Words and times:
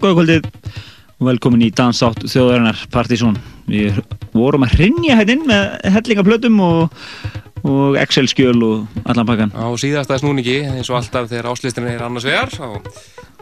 góða 0.00 0.18
kvöldið 0.18 0.50
og 1.20 1.28
velkomin 1.28 1.64
í 1.64 1.70
Dansátt 1.74 2.26
þjóðarinnar 2.26 2.84
Partizón. 2.92 3.38
Við 3.70 4.00
vorum 4.34 4.66
að 4.66 4.78
hrinja 4.78 5.18
hérna 5.20 5.36
inn 5.36 5.46
með 5.48 5.94
hellingaplötum 5.94 6.58
og, 6.64 7.04
og 7.64 7.98
Excel-skjöl 8.02 8.56
og 8.66 9.04
allan 9.06 9.28
pakkan. 9.28 9.54
Á 9.54 9.68
síðasta 9.80 10.18
snúningi, 10.20 10.62
eins 10.68 10.90
og 10.90 10.98
alltaf 11.00 11.30
þegar 11.30 11.52
áslistin 11.52 11.88
er 11.88 12.02
annars 12.04 12.26
vegar, 12.28 12.50
þá 12.52 12.66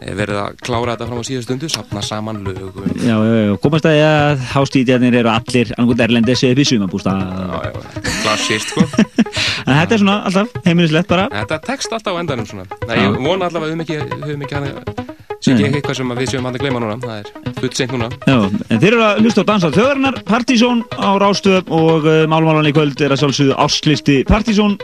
er 0.03 0.17
verið 0.19 0.39
að 0.43 0.57
klára 0.67 0.95
þetta 0.95 1.09
fram 1.09 1.23
á 1.23 1.29
síðastundu, 1.29 1.71
sapna 1.71 2.03
saman 2.05 2.43
lögum. 2.45 2.87
Já, 2.99 3.15
já, 3.15 3.37
já, 3.47 3.53
komast 3.63 3.87
að 3.89 3.99
ég 3.99 4.09
að 4.11 4.45
hástíðjarnir 4.53 5.19
eru 5.23 5.33
allir 5.33 5.73
annarkot 5.77 6.05
erlendis 6.07 6.43
upp 6.49 6.63
í 6.63 6.67
sumabústa. 6.69 7.15
Já, 7.23 7.71
já, 7.71 8.03
klassist, 8.25 8.75
sko. 8.75 8.87
en 9.67 9.79
þetta 9.79 9.97
er 9.97 10.03
svona 10.05 10.19
alltaf 10.29 10.67
heimilislegt 10.67 11.11
bara. 11.11 11.31
Þetta 11.33 11.61
tekst 11.71 11.95
alltaf 11.95 12.19
á 12.19 12.21
endanum 12.21 12.51
svona. 12.51 12.69
Nei, 12.91 12.97
ég 12.99 13.19
vona 13.23 13.49
allavega 13.49 13.63
að 13.63 13.71
við 13.71 13.77
höfum 13.79 13.87
ekki, 13.87 14.23
höfum 14.27 14.47
ekki 14.49 15.12
sem 15.43 15.59
ekki 15.59 15.81
eitthvað 15.81 15.99
sem 15.99 16.13
við 16.19 16.31
séum 16.31 16.47
hann 16.47 16.57
að 16.57 16.63
gleyma 16.63 16.83
núna? 16.83 16.97
Það 17.03 17.17
er 17.19 17.57
full 17.59 17.71
seint 17.75 17.95
núna. 17.95 18.09
Já, 18.29 18.37
en 18.47 18.83
þeir 18.83 18.89
eru 18.93 19.05
að 19.07 19.21
hlusta 19.23 19.43
á 19.43 19.49
Dansað 19.51 19.77
þjóðarinnar 19.79 20.19
Partizón 20.29 20.83
á 20.95 21.11
Rástöð 21.23 21.73
og 21.75 22.07
uh, 22.07 22.19
málmálan 22.31 22.69
í 22.71 22.75
kvöld 22.77 23.03
er 23.03 23.15
að 23.15 23.23
sjálfsögðu 23.25 23.57
áslisti 23.59 24.19
Partizón 24.29 24.77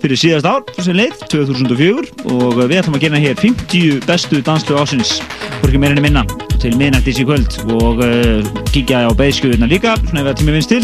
fyrir 0.00 0.20
síðast 0.20 0.48
ár 0.48 0.64
sem 0.80 0.96
leið, 0.96 1.20
2004 1.32 2.30
og 2.32 2.62
við 2.62 2.78
ætlum 2.80 2.96
að 2.96 3.04
gera 3.04 3.20
hér 3.20 3.40
50 3.40 4.00
bestu 4.08 4.40
danslegu 4.46 4.80
ásins 4.80 5.18
hvorki 5.60 5.80
meirinni 5.82 6.06
minna. 6.08 6.24
Til 6.60 6.74
minnættis 6.76 7.20
í 7.22 7.24
kvöld 7.24 7.54
og 7.76 8.02
uh, 8.04 8.50
kíkja 8.72 9.06
á 9.08 9.12
beðskjöðuna 9.16 9.68
líka 9.68 9.94
svona 10.02 10.24
ef 10.24 10.30
það 10.30 10.40
tími 10.40 10.56
vinst 10.56 10.72
til. 10.74 10.82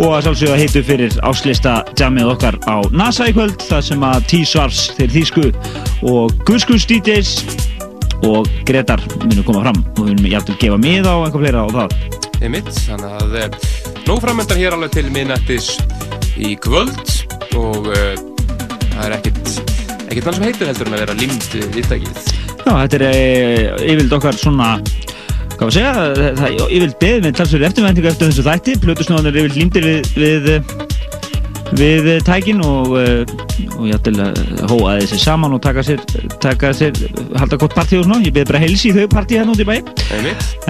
Og 0.00 0.12
að 0.12 0.26
sjálfsögðu 0.26 0.56
að 0.56 0.60
heitu 0.64 0.82
fyrir 0.84 1.20
áslista 1.24 1.78
jammið 1.96 2.32
okkar 2.34 2.60
á 2.68 2.76
NASA 2.92 3.30
í 3.30 3.36
kvöld 3.36 3.64
það 3.64 3.86
sem 3.88 4.04
að 4.04 4.28
T-Svars 4.32 4.82
þeir 4.98 5.16
þýsku 5.16 5.48
og 6.12 6.36
Guskus 6.48 6.84
DJs 6.88 7.32
og 8.24 8.48
Gretar 8.68 9.02
munum 9.24 9.44
koma 9.46 9.64
fram. 9.66 9.82
Og 9.96 10.06
við 10.06 10.14
munum 10.14 10.30
jægt 10.30 10.52
að 10.52 10.60
gefa 10.62 10.78
mið 10.80 11.08
á 11.08 11.14
einhver 11.16 11.42
fleira 11.44 11.64
á 11.64 11.68
það. 11.76 11.96
Það 12.36 12.46
er 12.46 12.52
mitt, 12.52 12.70
þannig 12.86 13.16
að 13.20 13.36
eh, 13.40 13.58
nóg 14.06 14.22
framöndan 14.24 14.60
hér 14.60 14.76
alveg 14.76 14.96
til 14.96 15.06
minnættis 15.12 15.70
í 16.36 16.54
kvöld. 16.60 17.14
Og 17.56 17.88
uh, 17.88 18.12
það 18.92 19.04
er 19.06 19.16
ekkert 19.16 19.52
ekkert 20.06 20.28
mann 20.28 20.36
sem 20.38 20.46
heitur 20.46 20.70
heldur 20.70 20.90
en 20.90 20.96
að 20.96 21.02
vera 21.04 21.18
limd 21.18 21.48
viðtækið. 21.76 22.20
Já, 22.66 22.72
þetta 22.72 22.98
er 22.98 23.06
uh, 23.08 23.86
yfirld 23.86 24.16
okkar 24.18 24.40
svona 24.40 24.74
hvað 25.56 25.70
að 25.70 25.76
segja, 25.78 26.66
yfirld 26.68 26.98
beð 27.00 27.22
með 27.24 27.38
talsverði 27.38 27.68
eftirvæntingu 27.70 28.10
eftir 28.10 28.30
þessu 28.30 28.44
þætti. 28.44 28.76
Plutusnóðan 28.82 29.30
er 29.30 29.40
yfirld 29.40 29.60
limdir 29.62 29.88
við, 29.88 30.10
við 30.20 30.50
við 31.74 32.08
tækin 32.26 32.60
og, 32.64 32.92
og 32.94 33.84
ég 33.88 33.96
ætla 33.96 34.28
að 34.30 34.62
hóa 34.70 34.96
þessi 35.00 35.18
saman 35.20 35.56
og 35.56 35.62
taka 35.64 35.82
sér, 35.86 36.02
taka 36.42 36.72
sér 36.76 36.98
halda 37.40 37.58
gott 37.60 37.74
partí 37.76 37.98
og 37.98 38.06
svona, 38.06 38.22
ég 38.24 38.34
beði 38.36 38.50
bara 38.52 38.62
helsi 38.62 38.92
í 38.92 38.94
þau 38.96 39.08
partí 39.16 39.40
hérna 39.40 39.54
út 39.54 39.62
í 39.62 39.66
bæ. 39.66 39.76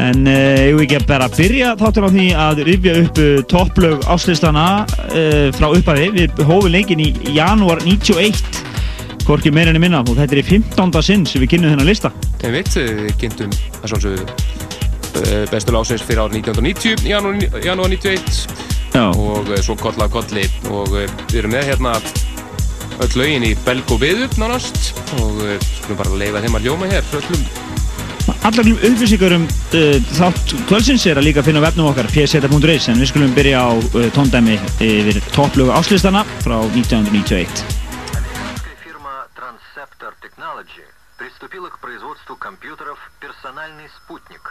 En 0.00 0.24
ég 0.26 0.76
vil 0.78 0.86
ekki 0.86 1.02
bara 1.08 1.28
byrja 1.32 1.74
þáttur 1.80 2.08
á 2.08 2.10
því 2.16 2.28
að 2.46 2.62
rifja 2.70 2.96
upp 3.02 3.20
topplög 3.52 4.06
áslistana 4.12 4.66
uh, 4.86 5.48
frá 5.56 5.68
upphæði 5.68 6.12
við 6.16 6.44
hófum 6.46 6.72
leikin 6.72 7.04
í 7.04 7.12
janúar 7.36 7.82
91 7.84 8.64
hvorki 9.26 9.50
meirinni 9.50 9.82
minna 9.82 10.04
og 10.04 10.14
þetta 10.14 10.36
er 10.36 10.40
í 10.40 10.46
15. 10.46 11.02
sinn 11.02 11.26
sem 11.26 11.42
við 11.42 11.56
kynum 11.56 11.74
þennan 11.74 11.88
lista. 11.88 12.12
Veit, 12.46 12.70
við 12.76 13.12
kynntum 13.20 13.52
að 13.82 13.96
svona 13.96 14.54
bestu 15.50 15.72
lásins 15.74 16.04
fyrir 16.04 16.26
árið 16.26 16.42
1990 16.44 17.06
í 17.06 17.14
janúar 17.66 17.90
91 17.90 18.75
Já. 18.95 19.07
og 19.09 19.51
svo 19.63 19.77
koll 19.79 20.03
af 20.03 20.11
kolli 20.13 20.45
og 20.69 20.91
við 20.93 21.39
erum 21.41 21.55
með 21.55 21.71
hérna 21.71 21.95
öll 23.01 23.13
lögin 23.17 23.47
í 23.47 23.55
belg 23.65 23.91
og 23.93 24.01
við 24.03 24.25
upp 24.27 24.37
nánast 24.41 24.93
og 25.21 25.43
skulum 25.63 26.01
bara 26.01 26.21
leifa 26.23 26.43
þeim 26.43 26.59
að 26.59 26.67
ljóma 26.69 26.91
hér 26.91 27.13
öllum 27.21 27.45
Allar 28.45 28.67
upplýsingar 28.73 29.33
um 29.35 29.43
uh, 29.45 29.97
þátt 30.17 30.53
kvöldsins 30.69 31.05
er 31.09 31.19
að 31.19 31.27
líka 31.29 31.43
finna 31.45 31.61
á 31.61 31.65
vefnum 31.67 31.89
okkar 31.91 32.09
pseta.is 32.09 32.87
en 32.89 33.01
við 33.01 33.11
skulum 33.11 33.33
byrja 33.37 33.61
á 33.65 33.71
uh, 33.73 34.07
tóndæmi 34.15 34.57
yfir 34.81 35.21
topplögu 35.35 35.73
áslistana 35.73 36.25
frá 36.45 36.57
1991 36.73 37.65
Transceptor 39.37 40.13
Technology 40.21 40.85
приступила 41.17 41.69
к 41.69 41.79
производству 41.79 42.35
компьютеров 42.35 42.97
«Персональный 43.19 43.89
спутник». 43.97 44.41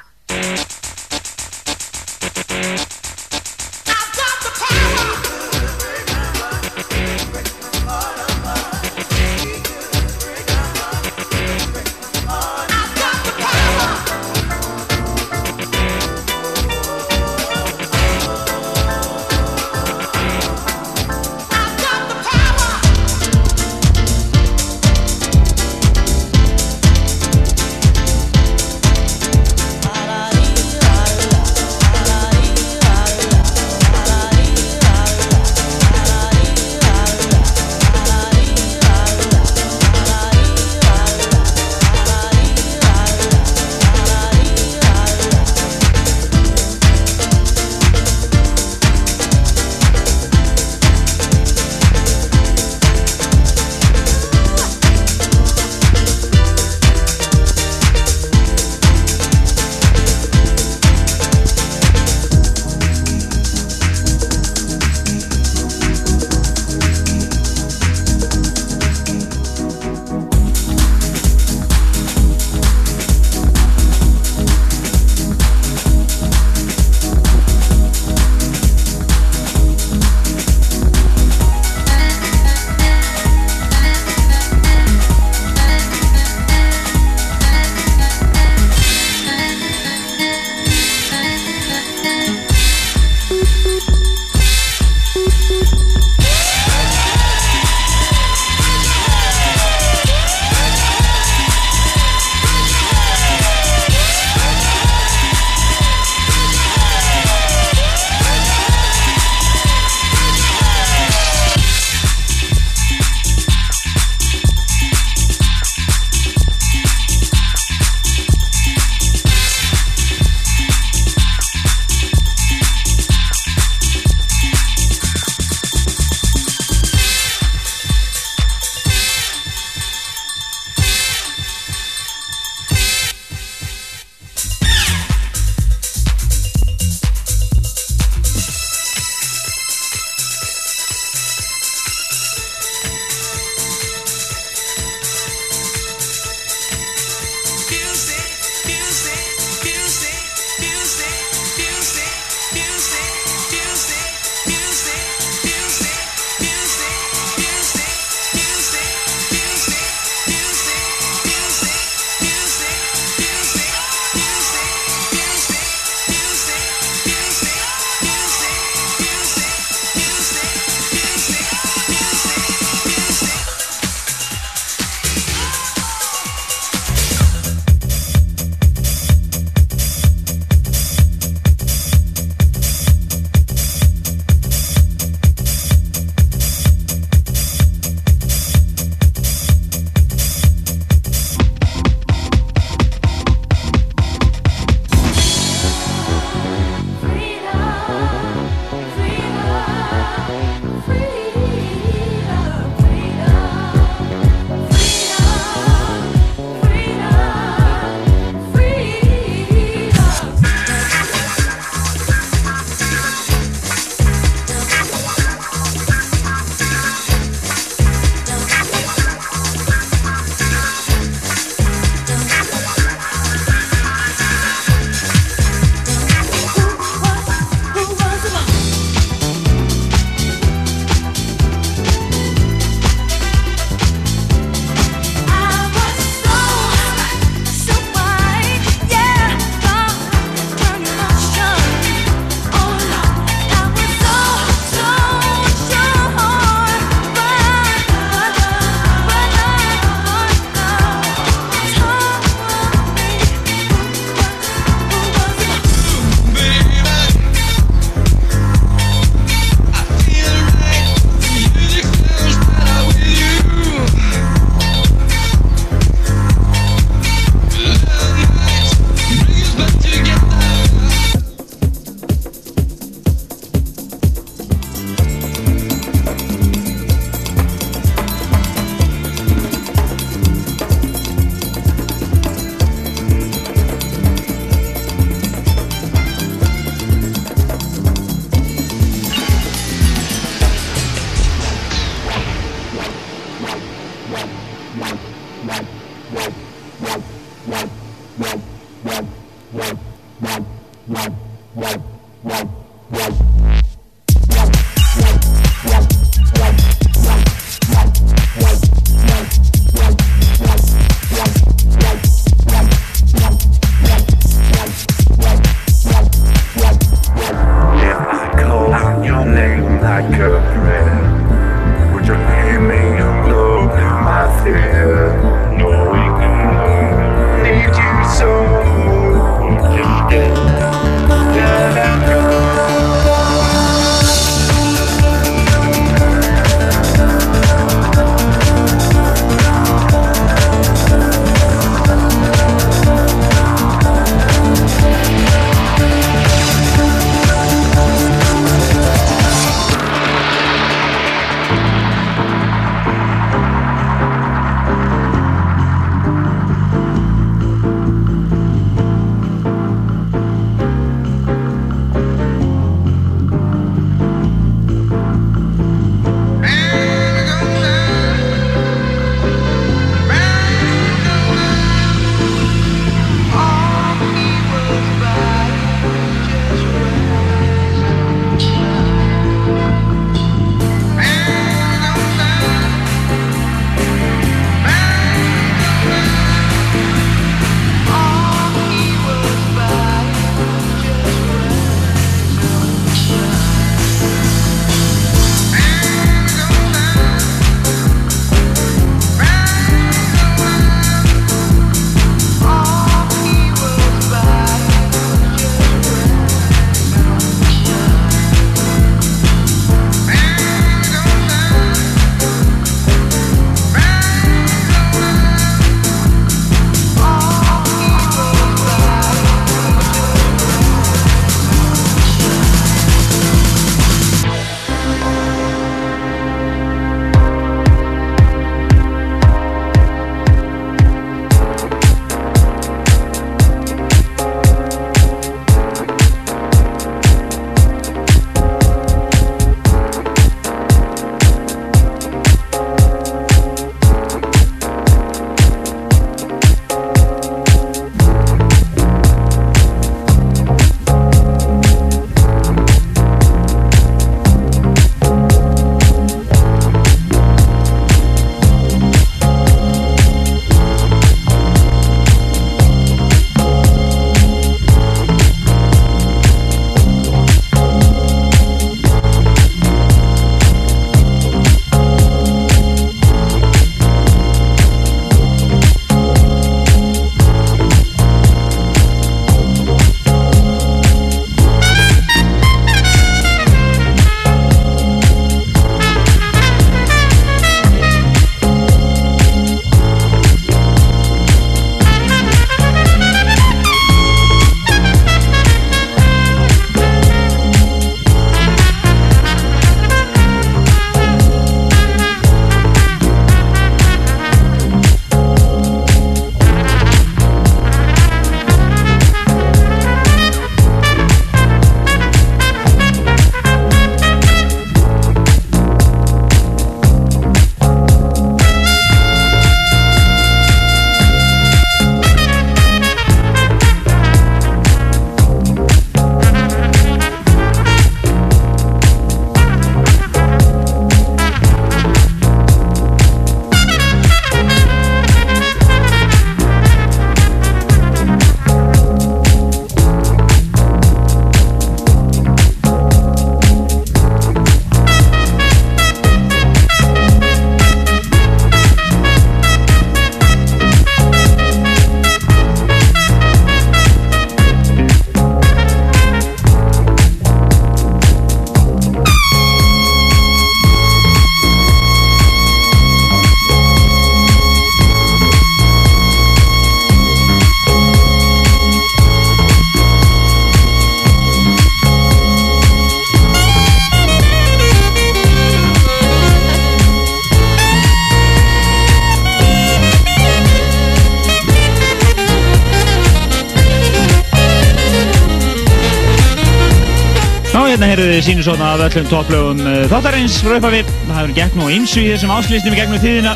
Þið 588.25 588.39
sínusóna 588.39 588.67
af 588.73 588.81
öllum 588.81 589.05
topplögum 589.05 589.59
uh, 589.61 589.83
þáttarins 589.91 590.39
frá 590.41 590.55
upphafi. 590.55 590.79
Það 591.05 591.17
hefur 591.19 591.33
gett 591.37 591.57
nú 591.59 591.65
ymsu 591.69 592.01
í 592.01 592.07
þessum 592.09 592.31
áslýstum 592.33 592.73
í 592.73 592.79
gegnum 592.79 593.01
tíðina. 593.03 593.33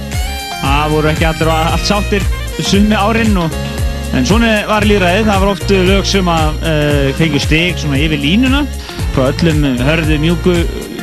Það 0.63 0.93
voru 0.95 1.09
ekki 1.11 1.27
allir 1.29 1.51
og 1.51 1.73
allt 1.75 1.85
sáttir 1.85 2.25
summi 2.65 2.97
árin 2.97 3.37
og 3.37 3.59
En 4.17 4.25
svona 4.25 4.63
var 4.65 4.87
líðræðið, 4.89 5.27
það 5.27 5.43
var 5.43 5.49
oft 5.51 5.71
lög 5.85 6.07
sem 6.09 6.29
að 6.33 6.63
uh, 6.65 7.11
fengu 7.19 7.41
stig 7.43 7.77
svona 7.77 7.99
yfir 8.01 8.17
línuna 8.17 8.63
frá 9.13 9.27
öllum 9.27 9.67
hörðu 9.85 10.17
mjúku 10.23 10.55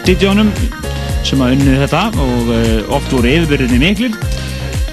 DJ-unum 0.08 0.50
sem 1.22 1.44
að 1.46 1.54
unnu 1.54 1.76
þetta 1.84 2.02
og 2.24 2.50
uh, 2.50 2.96
oft 2.98 3.14
voru 3.14 3.30
yfirbyrðinni 3.30 3.78
miklir. 3.84 4.18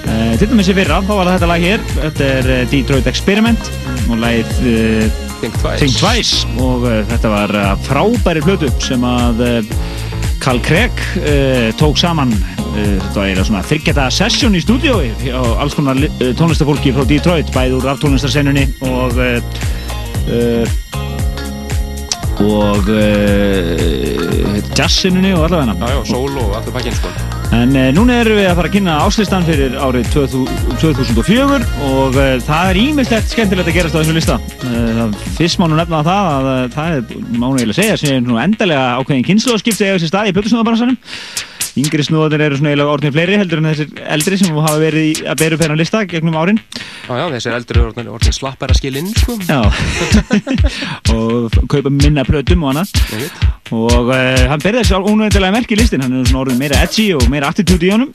Uh, 0.05 0.38
til 0.38 0.51
dæmis 0.51 0.69
í 0.69 0.77
fyrra, 0.77 1.01
þá 1.01 1.13
var 1.15 1.33
þetta 1.33 1.50
lag 1.55 1.65
hér, 1.65 1.89
þetta 1.97 2.31
er 2.38 2.53
Detroit 2.69 3.09
Experiment 3.09 3.73
og 4.05 4.21
lagið 4.21 5.23
Think 5.43 5.57
Twice. 5.59 5.79
Think 5.83 5.97
Twice 6.00 6.47
og 6.63 6.85
uh, 6.88 7.01
þetta 7.09 7.29
var 7.33 7.51
uh, 7.51 7.71
frábæri 7.83 8.43
plötu 8.45 8.69
sem 8.79 9.01
að 9.03 9.41
Carl 10.43 10.62
Craig 10.63 11.01
uh, 11.19 11.67
tók 11.79 12.00
saman 12.00 12.31
þetta 12.73 13.12
var 13.17 13.27
eiginlega 13.27 13.45
svona 13.50 13.65
þryggjata 13.67 14.05
session 14.15 14.55
í 14.57 14.62
stúdiói 14.63 15.12
á 15.35 15.43
alls 15.62 15.75
konar 15.77 16.00
li- 16.00 16.09
tónlistafólki 16.39 16.93
frá 16.95 17.03
Detroit 17.12 17.51
bæði 17.53 17.75
úr 17.77 17.91
aftónlistarsennunni 17.91 18.63
og 18.88 19.19
og 22.43 22.89
jazzennunni 24.79 25.35
og 25.38 25.45
allavega 25.45 25.75
Já, 25.77 25.93
já, 25.93 26.01
sól 26.09 26.33
og 26.39 26.55
allur 26.57 26.73
pakkinn 26.79 26.95
sko. 26.97 27.12
En 27.53 27.75
uh, 27.77 27.91
núna 27.93 28.15
erum 28.23 28.39
við 28.39 28.47
að 28.50 28.55
fara 28.57 28.69
að 28.71 28.73
kynna 28.73 28.93
áslistan 29.05 29.43
fyrir 29.45 29.75
árið 29.77 30.07
2000 30.15 30.79
2004 30.81 31.59
og 31.91 32.15
uh, 32.17 32.31
það 32.41 32.71
er 32.71 32.79
ímyndslegt 32.81 33.29
skemmtilegt 33.35 33.69
að 33.69 33.77
gerast 33.77 33.93
á 33.93 34.00
þessum 34.01 34.17
lista. 34.17 34.38
Uh, 34.63 34.73
fyrst 35.37 35.59
má 35.61 35.65
nú 35.69 35.77
nefna 35.77 36.03
það 36.05 36.29
að 36.33 36.49
uh, 36.49 36.59
það 36.73 36.97
er, 36.97 37.23
má 37.31 37.47
nú 37.47 37.55
eiginlega 37.57 37.79
segja, 37.79 37.97
sem 37.99 38.13
er 38.17 38.21
nú 38.25 38.37
endalega 38.41 38.99
ákveðin 38.99 39.25
kynnslóðskipti 39.29 39.87
eiga 39.87 39.99
sér 40.01 40.11
stað 40.11 40.29
í 40.29 40.35
Plötusnúðabaransanum. 40.37 40.97
Yngri 41.73 42.03
snúðanir 42.05 42.43
eru 42.45 42.57
svona 42.59 42.69
eiginlega 42.69 42.93
orðin 42.93 43.13
fleiri 43.15 43.37
heldur 43.41 43.61
en 43.61 43.67
þessir 43.71 44.01
eldri 44.13 44.37
sem 44.37 44.51
hafa 44.53 44.75
verið 44.77 45.07
í, 45.09 45.13
að 45.25 45.39
beru 45.41 45.57
penna 45.57 45.77
lista 45.79 46.03
gegnum 46.05 46.37
árin. 46.37 46.59
Já, 47.07 47.13
já, 47.17 47.23
þessi 47.33 47.53
eldri 47.57 47.79
eru 47.79 47.87
orðin, 47.89 48.11
orðin 48.13 48.37
slappar 48.37 48.73
að 48.75 48.77
skilja 48.77 49.01
inn, 49.01 49.09
sko. 49.17 49.39
Já, 49.49 49.61
og 51.15 51.57
kaupa 51.73 51.89
minna 51.89 52.27
plötum 52.27 52.67
og 52.67 52.75
annað. 52.75 52.93
Og 53.73 54.13
uh, 54.13 54.45
hann 54.51 54.61
berði 54.61 54.83
þessi 54.83 54.99
ónöðindilega 55.01 55.57
merki 55.57 55.79
listin 55.79 56.05
hann 56.05 56.19
er 56.19 56.29
svona 56.29 56.45
orðin 56.45 56.61
meira 56.61 56.83
edgy 56.85 57.09
og 57.17 57.25
meira 57.33 57.49
attitude 57.49 57.89
í 57.89 57.93
honum 57.95 58.13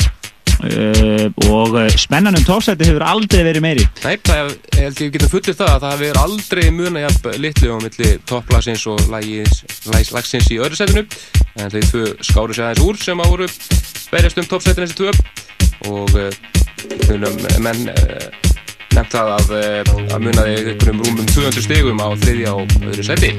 uh, 0.67 1.27
og 1.49 1.77
uh, 1.79 1.87
spennan 2.01 2.37
um 2.39 2.47
topsæti 2.47 2.89
hefur 2.89 3.05
aldrei 3.07 3.45
verið 3.47 3.65
meiri. 3.65 3.87
Nei, 4.05 4.17
það 4.25 4.41
er, 4.43 4.55
ég 4.75 4.89
held 4.89 5.03
ég 5.05 5.13
getum 5.17 5.33
fullið 5.35 5.61
það 5.61 5.73
að 5.75 5.85
það 5.85 5.95
hefur 6.05 6.21
aldrei 6.25 6.65
muna 6.75 7.05
jafn 7.05 7.39
litlu 7.45 7.75
á 7.75 7.79
milli 7.85 8.11
topplagsins 8.29 8.87
og 8.91 9.05
lagis, 9.13 9.63
lagsins 10.15 10.51
í 10.55 10.61
öðru 10.63 10.81
setinu 10.81 11.05
en 11.59 11.73
þeir 11.75 11.89
tvö 11.93 12.05
skáru 12.27 12.57
sig 12.57 12.67
aðeins 12.67 12.85
úr 12.87 13.01
sem 13.03 13.23
að 13.23 13.33
voru 13.35 13.49
berjast 14.13 14.43
um 14.43 14.51
toppsetin 14.51 14.87
þessi 14.87 15.01
tvö. 15.03 15.15
Og 15.89 16.15
uh, 16.19 16.31
þunum 17.07 17.39
menn 17.63 17.91
uh, 17.95 18.48
nefnt 18.97 19.13
það 19.15 19.29
að, 19.35 19.47
uh, 19.55 19.61
að 20.15 20.21
munaði 20.25 20.53
einhverjum 20.59 21.01
rúmum 21.05 21.27
200 21.31 21.65
stigum 21.65 21.99
á 22.01 22.09
þriðja 22.23 22.51
og 22.57 22.67
öðru 22.89 23.05
seti 23.07 23.31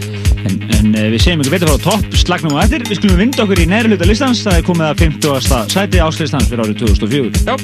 en, 0.46 0.54
en 0.78 0.88
uh, 0.94 0.98
við 1.14 1.22
segjum 1.24 1.42
ykkur 1.44 1.56
betur 1.56 1.70
frá 1.72 1.80
topp 1.88 2.06
slagnum 2.22 2.56
á 2.56 2.58
eftir 2.64 2.82
við 2.88 2.98
skulum 3.02 3.20
vinda 3.20 3.44
okkur 3.46 3.64
í 3.64 3.66
neðri 3.70 3.90
hluta 3.94 4.10
listans 4.10 4.40
það 4.46 4.56
er 4.60 4.66
komið 4.70 4.86
að 4.88 4.96
50. 5.06 5.20
sæti 5.74 5.98
áslistans 6.06 6.50
fyrir 6.52 6.64
árið 6.66 6.78
2004 6.84 7.30
Já, 7.50 7.56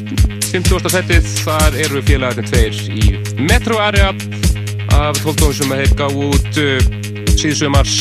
50. 0.52 0.90
setið, 0.96 1.24
þar 1.46 1.72
eru 1.86 1.98
félagarnir 2.10 2.48
tveir 2.52 2.74
í 2.96 2.98
Metro 3.42 3.76
Area 3.84 4.10
af 4.96 5.14
12 5.22 5.36
tónum 5.42 5.58
sem 5.58 5.70
þeir 5.76 5.92
gáðu 6.00 6.20
út 6.32 6.54
uh, 6.62 6.68
síðsumars 7.36 7.96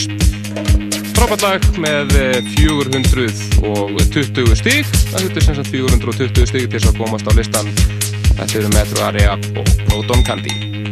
frábært 1.15 1.43
lag 1.45 1.61
með 1.81 2.07
uh, 2.19 2.25
420 2.57 4.55
stig 4.59 4.85
það 5.11 5.21
þurfti 5.21 5.41
sem 5.47 5.55
sagt 5.61 5.71
420 5.73 6.47
stig 6.51 6.65
til 6.67 6.77
þess 6.79 6.91
að 6.91 6.99
komast 7.01 7.27
á 7.29 7.33
listan 7.37 7.69
þetta 8.35 8.59
eru 8.61 8.73
Metro 8.75 9.05
Area 9.07 9.37
og 9.37 9.77
Proton 9.87 10.25
Candy 10.27 10.84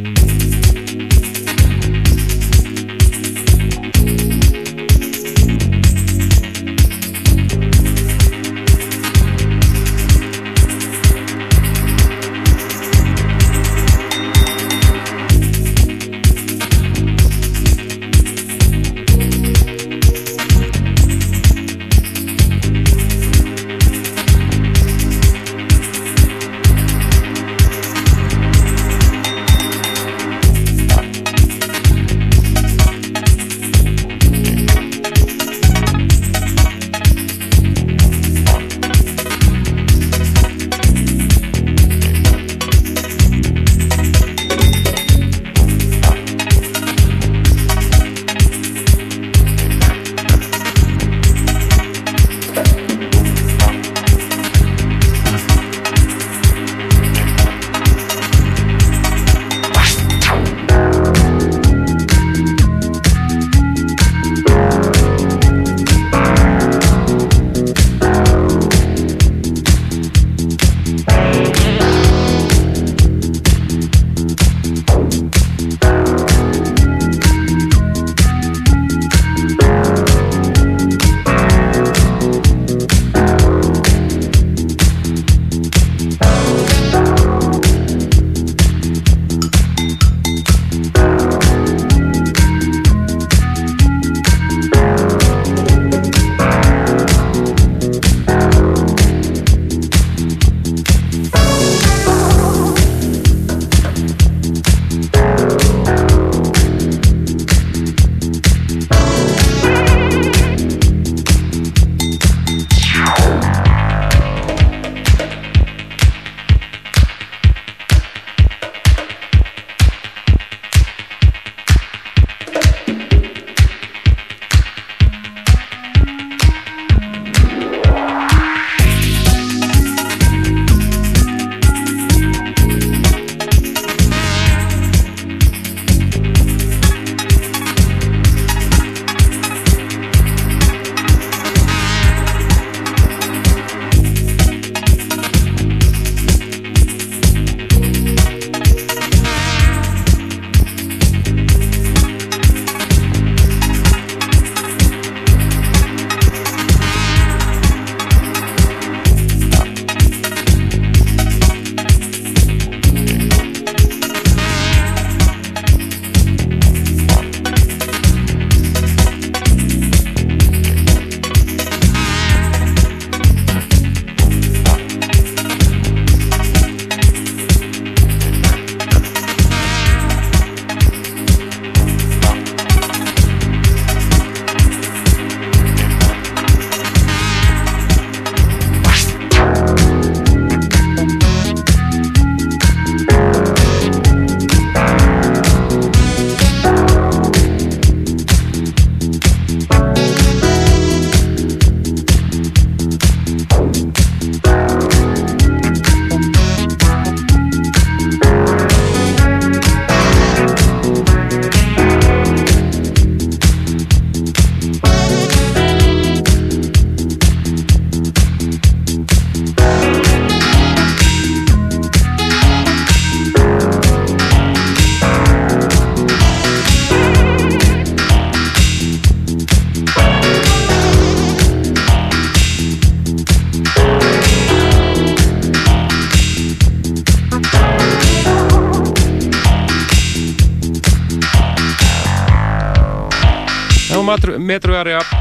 Að 244.43 244.49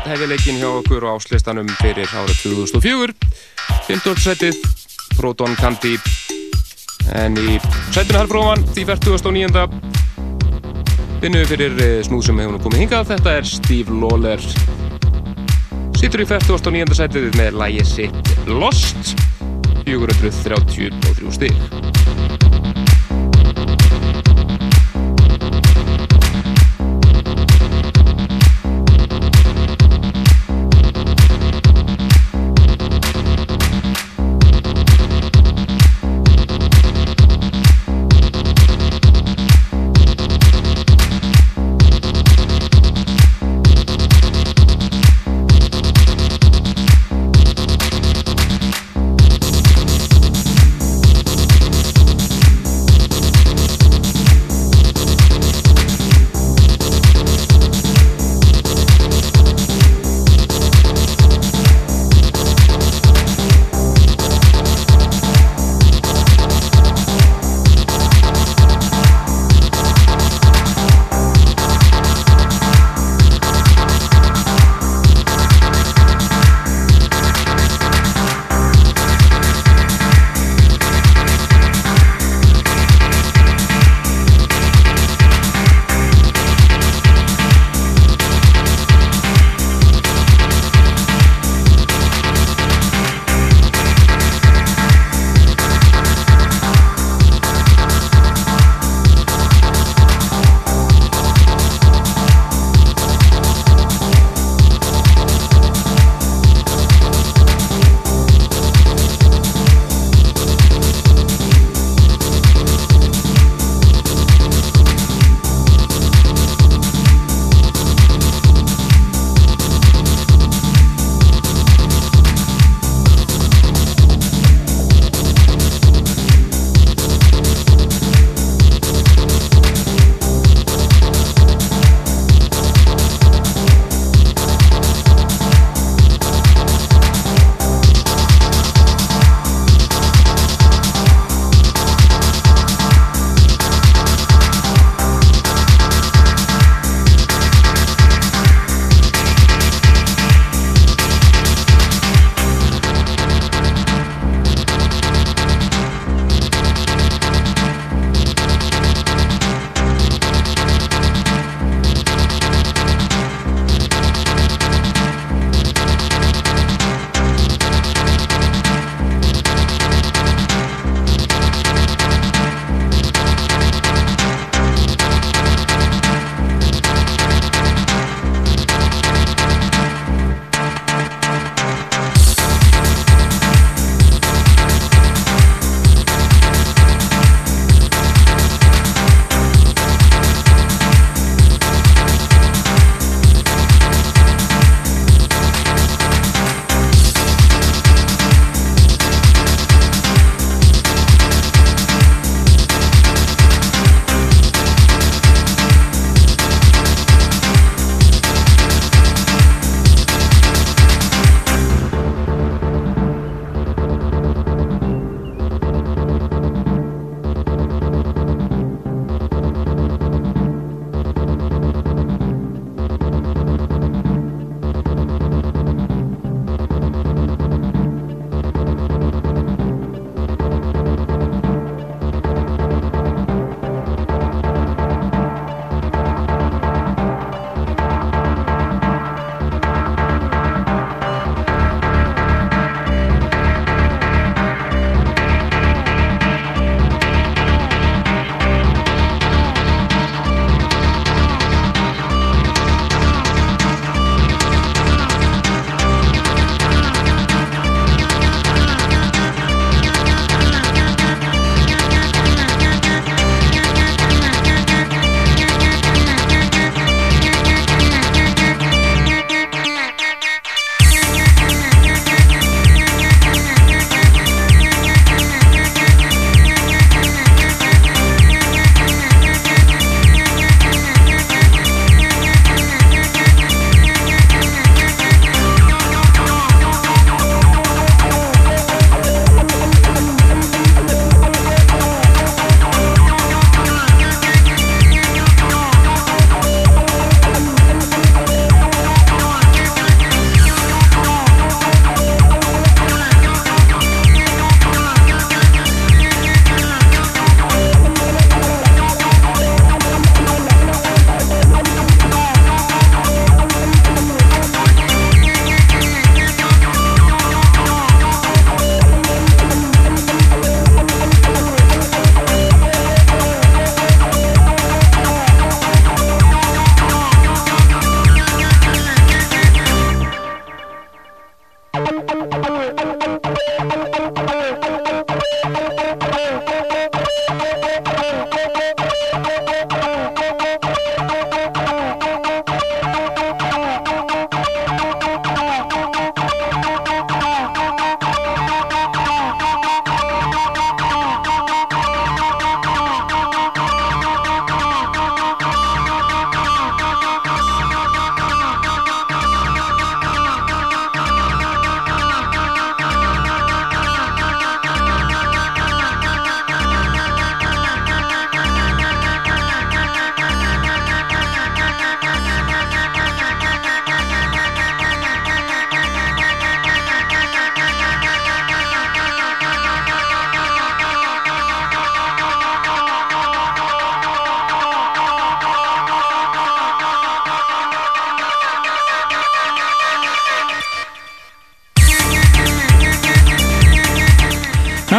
hefði 0.10 0.28
leikin 0.32 0.58
hjá 0.58 0.68
okkur 0.70 1.04
á 1.06 1.14
áslistanum 1.14 1.68
fyrir 1.82 2.10
árið 2.10 2.40
2004 2.42 3.14
15. 3.88 4.16
setið 4.24 4.58
Proton 5.18 5.54
Candy 5.60 5.94
en 7.18 7.38
í 7.38 7.60
setinu 7.94 8.18
herrfróman 8.18 8.66
því 8.74 8.88
49. 8.90 9.68
vinnu 11.22 11.44
fyrir 11.52 11.78
eh, 11.86 12.00
snúð 12.08 12.26
sem 12.30 12.42
hefur 12.42 12.64
komið 12.66 12.86
hingað 12.86 13.12
þetta 13.14 13.38
er 13.38 13.50
Steve 13.52 14.02
Lawler 14.02 14.42
sittur 16.00 16.26
í 16.26 16.30
49. 16.32 16.98
setið 17.04 17.30
með 17.38 17.62
lægi 17.62 17.88
sitt 17.92 18.36
Lost 18.50 19.14
433 19.86 21.36
stík 21.38 21.91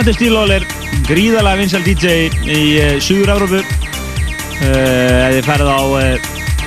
Nati 0.02 0.16
Stílól 0.18 0.50
er 0.50 0.64
gríðalega 1.06 1.60
vinsal 1.60 1.78
DJ 1.86 2.24
í 2.50 2.62
uh, 2.74 2.94
Suður-Európu 2.98 3.60
uh, 3.60 4.64
ef 4.66 5.36
þið 5.36 5.44
ferð 5.46 5.68
á 5.70 5.78
uh, 5.78 6.24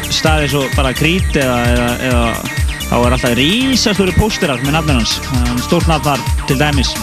staði 0.07 0.45
svo 0.53 0.61
bara 0.71 0.93
Krít 0.95 1.35
eða, 1.41 1.57
eða, 1.67 1.89
eða 2.07 2.21
þá 2.85 2.93
er 2.95 3.15
alltaf 3.17 3.33
rísastóri 3.35 4.13
pósterar 4.15 4.63
með 4.63 4.77
nafnir 4.77 5.01
hans. 5.01 5.17
Er 5.35 5.59
stórt 5.65 5.89
nafn 5.91 6.07
þar 6.07 6.23
til 6.47 6.57
dæmis. 6.61 6.93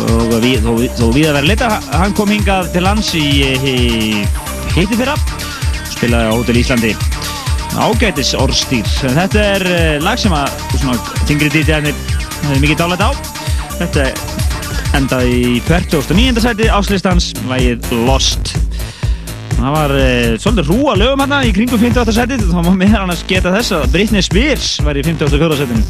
Og 0.00 0.34
þó, 0.34 1.04
við 1.14 1.28
að 1.28 1.38
vera 1.38 1.44
leita 1.46 1.68
hann 1.92 2.16
kom 2.18 2.32
hingað 2.34 2.72
til 2.74 2.82
lands 2.82 3.12
í, 3.14 3.28
í 3.46 3.76
hitti 4.74 4.98
fyrra 4.98 5.14
spilaði 5.92 6.26
á 6.26 6.34
Hótel 6.34 6.58
Íslandi. 6.58 6.90
Ágætis 7.78 8.34
orðstýr 8.34 8.90
þetta 9.04 9.46
er 9.52 10.02
lag 10.02 10.18
sem 10.18 10.34
að 10.34 10.58
þingri 11.30 11.52
DJ-arnir 11.54 12.02
hefur 12.08 12.66
mikið 12.66 12.82
dálætt 12.82 13.06
á. 13.06 13.10
Þetta 13.78 14.08
endaði 14.96 15.34
í 15.36 15.52
49. 15.66 16.40
sæti 16.42 16.68
áslistans 16.72 17.32
lagið 17.50 17.90
Lost 18.06 18.54
það 19.58 19.74
var 19.74 19.94
uh, 19.96 20.34
svolítið 20.40 20.70
rúa 20.70 20.94
lögum 20.98 21.22
hérna 21.24 21.42
í 21.44 21.52
kringum 21.56 21.80
58. 21.82 22.14
sæti 22.16 22.38
þá 22.44 22.60
má 22.62 22.72
meðan 22.72 23.04
annars 23.04 23.24
geta 23.28 23.52
þess 23.54 23.74
að 23.76 23.88
Britney 23.96 24.24
Spears 24.24 24.76
var 24.86 24.98
í 24.98 25.04
54. 25.06 25.58
sætinu 25.60 25.84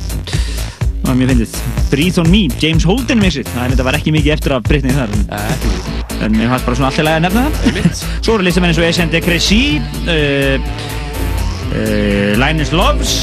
það 1.05 1.11
var 1.11 1.21
mjög 1.21 1.33
fyndið 1.35 1.59
Breathe 1.93 2.23
on 2.25 2.33
Me, 2.33 2.43
James 2.63 2.89
Holden 2.89 3.23
mixið 3.23 3.51
það 3.53 3.65
er 3.65 3.75
þetta 3.77 3.89
var 3.91 4.01
ekki 4.01 4.15
mikið 4.17 4.35
eftir 4.39 4.57
af 4.57 4.67
Britney 4.69 4.97
þar 4.97 5.15
en, 6.25 6.39
ég 6.41 6.51
fannst 6.51 6.67
bara 6.67 6.79
svona 6.79 6.91
alltaf 6.91 7.11
að 7.13 7.23
nefna 7.27 7.45
það. 7.47 7.91
Svo 8.25 8.37
eru 8.37 8.47
listamenn 8.47 8.73
eins 8.73 8.81
og 8.81 8.89
Essende 8.89 9.21
Cressy, 9.23 9.63
uh, 10.11 10.59
uh, 11.71 12.33
Linus 12.41 12.75
Loves 12.75 13.15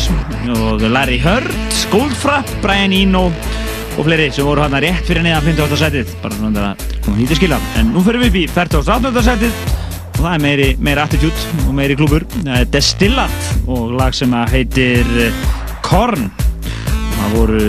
og 0.56 0.86
Larry 0.88 1.20
Hurd, 1.22 1.52
Goldfrapp, 1.92 2.50
Brian 2.64 2.96
Eno 2.96 3.28
og 3.96 4.04
fleiri 4.04 4.28
sem 4.34 4.46
voru 4.48 4.64
hérna 4.64 4.82
rétt 4.84 5.08
fyrir 5.08 5.24
neðan 5.26 5.46
58. 5.46 5.80
setið. 5.80 6.14
Bara 6.24 6.38
svona 6.40 6.70
að 6.72 6.86
koma 7.06 7.20
hítið 7.22 7.40
skila. 7.40 7.60
En 7.80 7.92
nú 7.96 8.04
fyrir 8.06 8.24
við 8.26 8.32
upp 8.32 8.40
í 8.40 8.46
48. 8.52 9.24
setið 9.30 9.60
og 10.16 10.22
það 10.22 10.32
er 10.32 10.42
meiri, 10.46 10.70
meiri 10.80 11.04
attitude 11.04 11.54
og 11.66 11.76
meiri 11.76 11.98
er 12.56 12.66
Destillat 12.72 13.52
og 13.68 13.96
lag 14.00 14.16
sem 14.16 14.34
að 14.34 14.56
heitir 14.56 15.14
eh, 15.20 15.46
Korn. 15.86 16.30
Það 17.16 17.36
voru, 17.40 17.62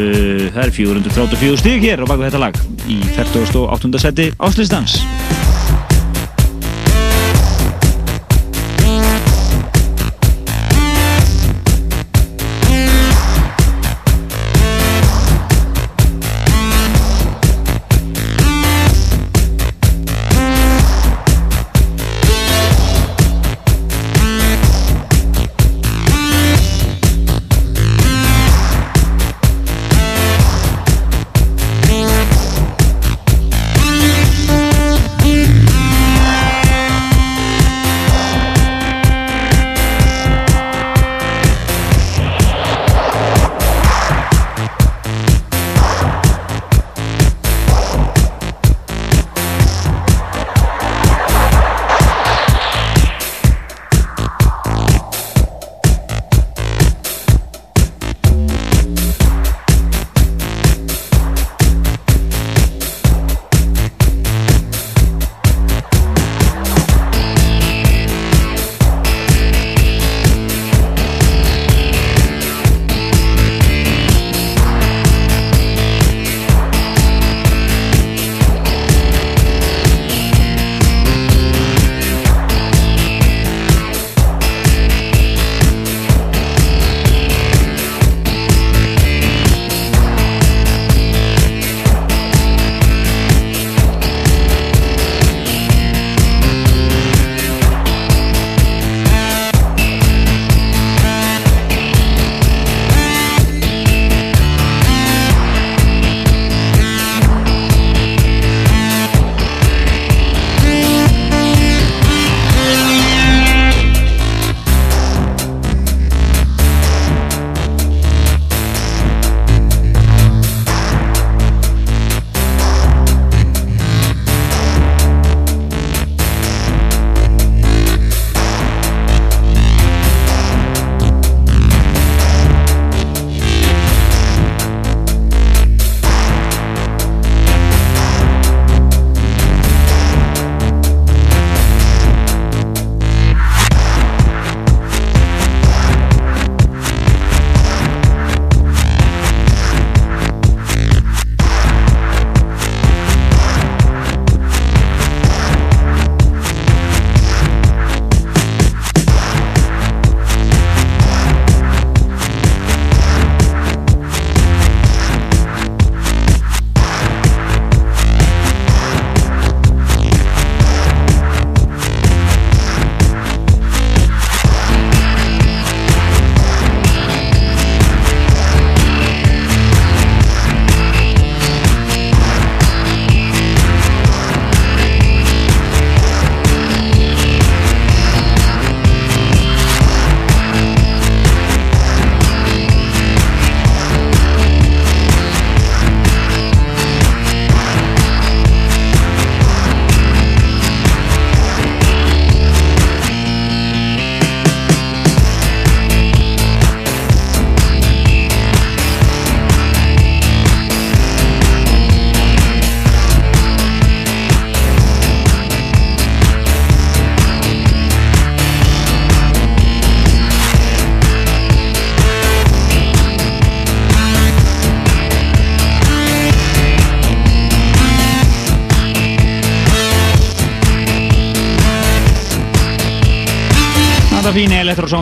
það 0.53 0.63
er 0.67 0.73
434 0.77 1.61
stík 1.63 1.85
hér 1.87 2.03
á 2.03 2.07
baku 2.07 2.27
þetta 2.27 2.43
lag 2.43 2.59
í 2.91 3.01
48. 3.17 4.03
seti 4.03 4.31
áslistans. 4.37 5.01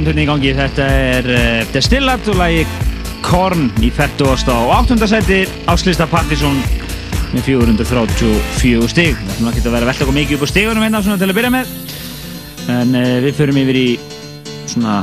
Hérna 0.08 0.24
í 0.24 0.28
gangi. 0.28 0.52
Þetta 0.56 0.86
er 0.90 1.28
uh, 1.30 1.72
Destillat 1.74 2.28
og 2.32 2.38
lagi 2.40 2.64
Korn 3.24 3.70
í 3.84 3.90
40. 3.94 4.50
og 4.52 4.72
8. 4.74 4.98
seti 5.08 5.42
áslista 5.70 6.06
Partizón 6.10 6.58
með 7.34 7.46
434 7.48 8.88
stig. 8.92 9.18
Það 9.18 9.48
er 9.48 9.50
ekki 9.52 9.64
að 9.64 9.76
vera 9.76 9.88
velta 9.90 10.06
okkur 10.06 10.16
mikið 10.18 10.36
upp 10.38 10.46
á 10.46 10.48
stigunum 10.52 10.84
hérna 10.86 11.02
til 11.04 11.28
að 11.28 11.36
byrja 11.38 11.52
með. 11.54 11.76
En 12.74 12.96
uh, 12.98 13.12
við 13.24 13.38
förum 13.38 13.60
yfir 13.64 13.80
í 13.80 13.86
svona 14.70 15.02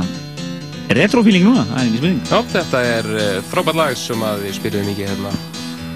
retrofíling 0.92 1.46
núna, 1.46 1.64
það 1.70 1.78
er 1.78 1.88
ekki 1.88 2.02
spurning. 2.02 2.20
Já, 2.28 2.38
þetta 2.56 2.84
er 2.92 3.10
uh, 3.14 3.24
frábært 3.48 3.80
lag 3.80 3.96
sem 3.98 4.26
við 4.42 4.58
spyrjum 4.58 4.92
mikið 4.92 5.12
hérna 5.14 5.34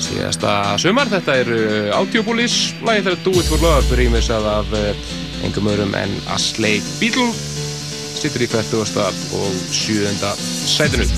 síðasta 0.07 0.57
sumar. 0.81 1.13
Þetta 1.13 1.39
er 1.43 1.53
Audiopolis, 1.97 2.59
lagið 2.85 3.11
þeirra 3.11 3.23
Do 3.27 3.37
It 3.41 3.53
For 3.53 3.63
Love, 3.65 4.01
rýmisað 4.01 4.51
af 4.51 4.75
engum 5.45 5.71
öðrum 5.71 5.95
en 5.99 6.13
Asley 6.35 6.81
Beatle, 7.01 7.31
sittur 8.21 8.45
í 8.45 8.51
40. 8.51 8.83
og 9.41 9.63
7. 9.73 10.13
sætinu. 10.77 11.16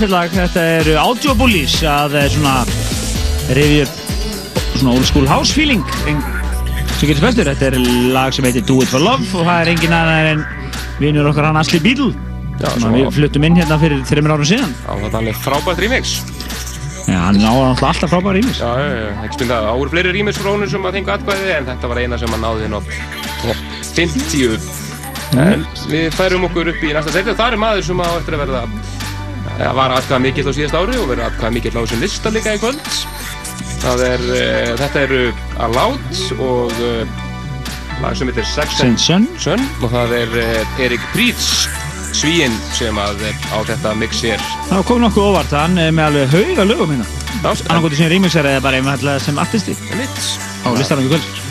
Er 0.00 0.06
aðeins 0.06 0.14
lag, 0.16 0.30
þetta 0.32 0.62
er 0.64 0.88
Audio 0.96 1.32
Bullies 1.36 1.74
að 1.84 2.14
eh, 2.16 2.28
svona 2.32 2.52
rifja 3.52 3.82
upp 3.84 4.78
svona 4.78 4.92
old 4.94 5.04
school 5.04 5.26
house 5.28 5.52
feeling. 5.52 5.82
Sem 6.96 7.10
getur 7.10 7.26
bestur, 7.26 7.48
þetta 7.50 7.66
er 7.68 7.74
lag 8.14 8.32
sem 8.32 8.46
heitir 8.48 8.62
Do 8.64 8.78
It 8.80 8.88
For 8.88 9.02
Love 9.04 9.26
og 9.36 9.44
það 9.44 9.58
er 9.58 9.70
engin 9.74 9.92
annar 9.92 10.28
en 10.30 10.44
vinnur 11.02 11.28
okkar 11.28 11.50
hann 11.50 11.58
Asli 11.60 11.82
Já, 11.84 12.70
sem 12.78 12.94
við 12.94 13.10
fluttum 13.12 13.44
inn 13.44 13.58
hérna 13.60 13.76
fyrir 13.82 14.00
þreymur 14.08 14.38
árum 14.38 14.48
síðan. 14.48 14.72
Já, 14.72 14.88
þetta 15.02 15.10
er 15.10 15.18
alveg 15.20 15.36
frábært 15.42 15.82
remix. 15.84 16.14
Já, 17.04 17.18
hann 17.26 17.40
náði 17.42 17.66
alltaf 17.68 18.08
frábæra 18.14 18.38
rýmis 18.38 18.62
Já, 18.62 18.70
ekki 19.26 19.50
að 19.50 19.52
það 19.52 19.68
voru 19.82 19.92
fleiri 19.92 20.14
remix 20.16 20.40
frá 20.40 20.48
honum 20.54 20.70
sem 20.72 20.88
að 20.88 20.96
fengu 20.96 21.12
atkvæði 21.12 21.52
en 21.58 21.68
þetta 21.68 21.90
var 21.92 22.00
eina 22.00 22.20
sem 22.24 22.38
að 22.38 22.46
náði 22.46 22.70
á 22.72 22.80
topp 23.42 23.92
50. 24.00 24.72
En 25.44 25.68
við 25.92 26.08
færum 26.16 26.48
okkur 26.48 26.72
upp 26.72 26.88
í 26.88 26.94
næsta 26.96 27.12
seti 27.12 27.34
og 27.34 27.38
það 27.42 27.58
er 27.58 27.62
maður 27.66 27.86
sem 27.90 28.00
á 28.00 28.08
eftir 28.16 28.38
að 28.38 28.44
verða 28.46 28.64
ja, 29.60 29.72
var 29.76 29.94
atkvæða 29.94 30.22
mikill 30.24 30.48
á 30.48 30.52
síðast 30.56 30.78
ári 30.78 30.96
og 30.98 31.10
verður 31.10 31.26
atkvæða 31.28 31.52
mikill 31.56 31.74
á 31.76 31.80
þessum 31.82 32.04
lista 32.04 32.32
líka 32.32 32.56
í 32.56 32.62
kvöld. 32.62 32.94
Það 33.80 34.04
er, 34.06 34.24
uh, 34.28 34.72
þetta 34.80 35.04
eru 35.06 35.20
Aloud 35.66 36.22
og 36.38 36.80
uh, 36.84 37.20
lag 38.00 38.16
sem 38.16 38.30
heitir 38.32 38.48
Sex 38.48 38.82
and 38.84 39.00
Sun. 39.00 39.28
Og 39.80 39.92
það 39.92 40.16
er 40.22 40.34
uh, 40.42 40.82
Erik 40.82 41.04
Prýts 41.14 41.68
svíinn 42.16 42.56
sem 42.74 42.96
að 42.98 43.22
er 43.30 43.44
á 43.54 43.58
þetta 43.68 43.94
mix 43.98 44.24
hér. 44.26 44.42
Það 44.70 44.86
kom 44.88 45.04
nokkuð 45.04 45.28
óvart, 45.30 45.54
hann 45.54 45.78
er 45.80 45.94
með 45.94 46.10
alveg 46.10 46.34
hauga 46.34 46.66
lögum 46.66 46.96
hérna. 46.96 47.06
Já, 47.40 47.52
annarkoti 47.70 48.00
sem 48.00 48.10
rýmisar 48.12 48.48
eða 48.50 48.64
bara 48.66 48.82
einfallega 48.82 49.22
sem 49.22 49.38
artisti. 49.40 49.76
Á 50.66 50.68
listanum 50.76 51.06
í 51.06 51.14
kvöld 51.14 51.49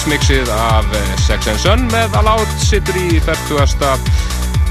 krýtsmixið 0.00 0.48
af 0.48 0.86
eh, 0.96 1.08
Sex 1.20 1.48
and 1.50 1.60
Sun 1.60 1.82
með 1.92 2.14
Aloud 2.16 2.48
sittur 2.64 2.96
í 2.96 3.18
40. 3.20 3.98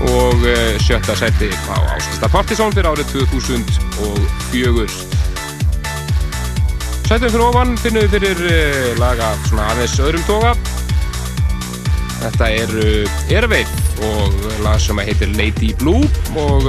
og 0.09 0.45
eh, 0.49 0.73
sjötta 0.81 1.13
seti 1.19 1.51
á 1.69 1.77
áslista 1.93 2.29
Partizón 2.33 2.73
fyrir 2.73 2.89
árið 2.89 3.11
2004 3.13 4.87
Sætum 7.05 7.29
fyrir 7.29 7.45
ofan 7.45 7.77
finnum 7.77 8.07
við 8.07 8.15
fyrir 8.15 8.41
eh, 8.49 8.89
laga 8.97 9.29
svona 9.45 9.69
aðeins 9.75 9.99
öðrum 10.01 10.25
toga 10.25 10.55
Þetta 12.23 12.49
er 12.49 12.73
Erveit 13.37 14.01
og 14.09 14.33
lag 14.65 14.81
sem 14.81 14.97
heitir 15.05 15.29
Lady 15.37 15.75
Blue 15.77 16.09
og 16.41 16.65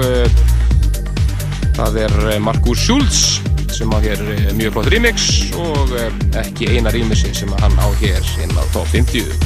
það 1.80 2.02
er 2.04 2.20
Markus 2.44 2.84
Schulz 2.84 3.40
sem 3.80 3.92
á 3.96 3.98
hér 4.04 4.20
eh, 4.20 4.52
mjög 4.52 4.72
flott 4.72 4.88
remix 4.92 5.48
og 5.56 5.94
eh, 5.96 6.12
ekki 6.42 6.68
eina 6.68 6.92
remixi 6.92 7.32
sem 7.32 7.48
hann 7.62 7.80
á 7.80 7.88
hér 8.02 8.20
inn 8.44 8.52
á 8.52 8.64
top 8.76 8.84
50 8.92 9.39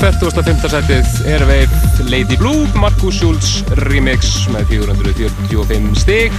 45. 0.00 0.68
setið 0.72 1.08
Airwave 1.28 2.06
Lady 2.08 2.36
Blue, 2.40 2.64
Markus 2.80 3.18
Schulz 3.18 3.50
remix 3.84 4.46
með 4.48 4.70
445 4.72 5.90
stig. 6.00 6.36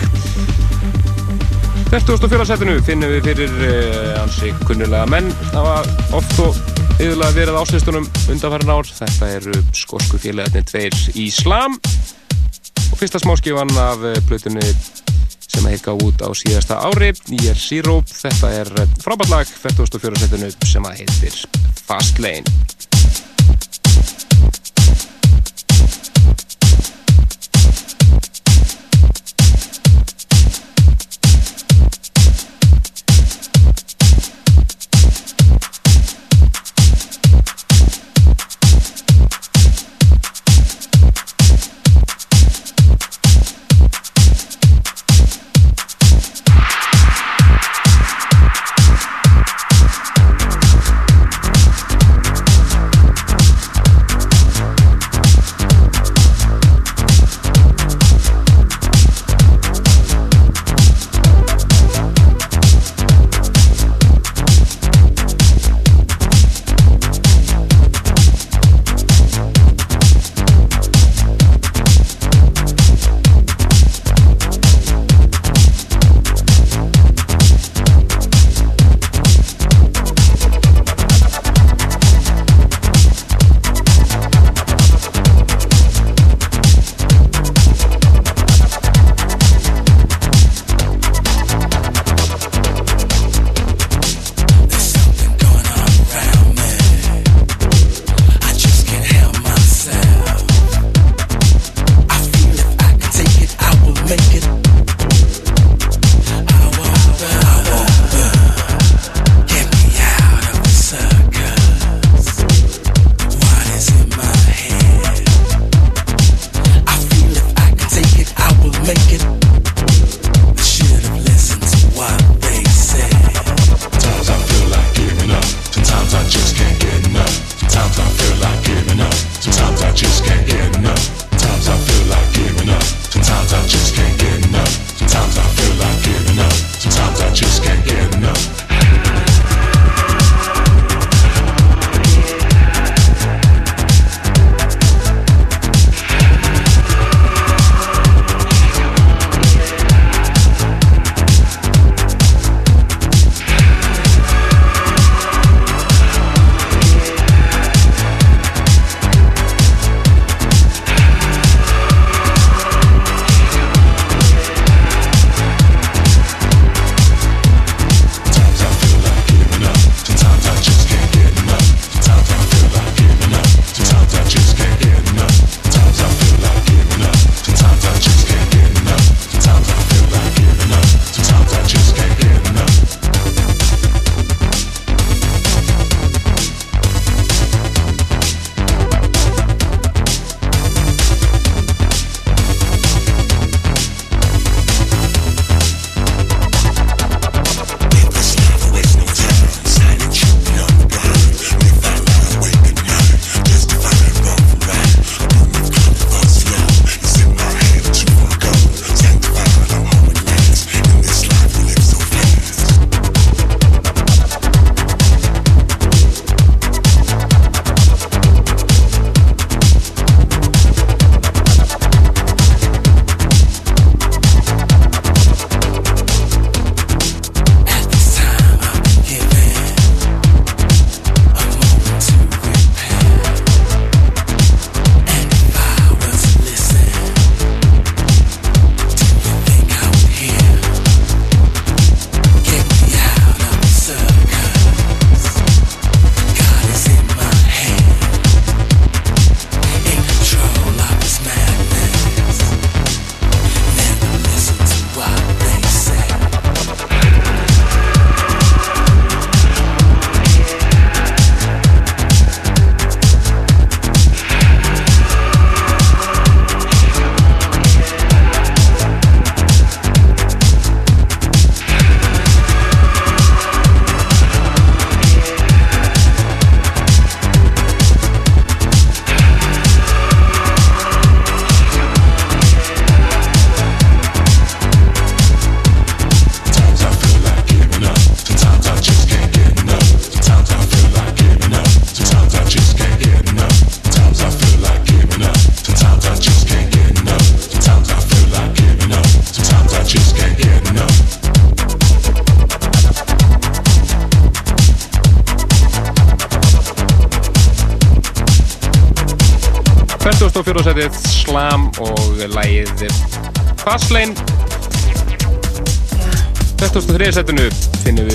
44. 1.91 2.47
setinu 2.49 2.79
finnum 2.87 3.13
við 3.13 3.27
fyrir 3.29 3.53
uh, 3.67 4.23
ansi 4.23 4.49
kunnulega 4.65 5.05
menn. 5.13 5.29
Það 5.51 5.67
var 5.67 5.89
oft 6.17 6.41
og 6.41 6.57
yfirlega 6.95 7.37
verið 7.37 7.59
áslistunum 7.61 8.09
undanfærin 8.33 8.73
ár. 8.73 8.91
Þetta 8.97 9.31
eru 9.37 9.63
skosku 9.77 10.17
félagarnir 10.23 10.65
tveir 10.71 10.97
Íslam 11.21 11.77
og 11.77 12.97
fyrsta 12.97 13.21
smáskifan 13.21 13.73
af 13.77 14.01
uh, 14.01 14.17
plötunni 14.25 14.65
sem 15.45 15.67
að 15.67 15.75
heika 15.75 15.93
út 16.01 16.23
á 16.25 16.33
síðasta 16.33 16.81
ári 16.89 17.13
Year 17.29 17.61
Zero. 17.61 17.99
Þetta 18.09 18.55
er 18.63 18.73
uh, 18.73 19.01
frábært 19.05 19.35
lag 19.35 19.53
44. 19.53 20.17
setinu 20.25 20.49
sem 20.65 20.89
að 20.89 21.03
heitir 21.03 21.43
Fast 21.85 22.17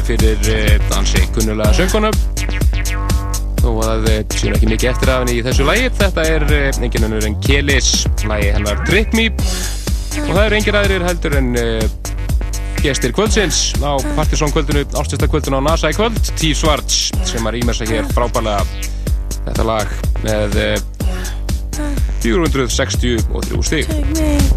fyrir 0.07 0.49
eh, 0.53 0.77
dansi 0.87 1.25
kunnulega 1.35 1.75
söngunum 1.75 2.15
þó 3.59 3.71
að 3.83 4.09
eh, 4.13 4.21
séum 4.37 4.55
ekki 4.55 4.69
mikið 4.71 4.91
eftir 4.93 5.11
af 5.11 5.23
henni 5.25 5.39
í 5.41 5.45
þessu 5.47 5.67
lægi 5.67 5.89
þetta 5.99 6.27
er 6.31 6.45
eh, 6.55 6.81
engin 6.87 7.07
önnur 7.09 7.27
en 7.27 7.39
Kélis 7.43 7.91
lægi 8.23 8.53
hennar 8.55 8.83
Drip 8.87 9.17
Me. 9.19 9.29
Og 10.23 10.31
það 10.31 10.43
eru 10.45 10.59
engin 10.61 10.79
aðrir 10.79 11.07
heldur 11.07 11.37
en 11.41 11.51
gestir 12.81 13.13
kvöldsins. 13.17 13.61
Á 13.83 13.99
partysónkvöldinu, 14.17 14.87
ástistakvöldinu 14.97 15.59
á 15.59 15.63
NASA 15.67 15.91
í 15.91 15.97
kvöld 15.99 16.21
T. 16.39 16.53
Svarts 16.57 17.11
sem 17.27 17.51
er 17.51 17.59
ímersa 17.59 17.89
hér 17.91 18.07
frábæla 18.15 18.61
þetta 19.49 19.67
lag 19.67 19.97
með 20.23 20.61
463 22.23 23.67
stíg 23.67 24.56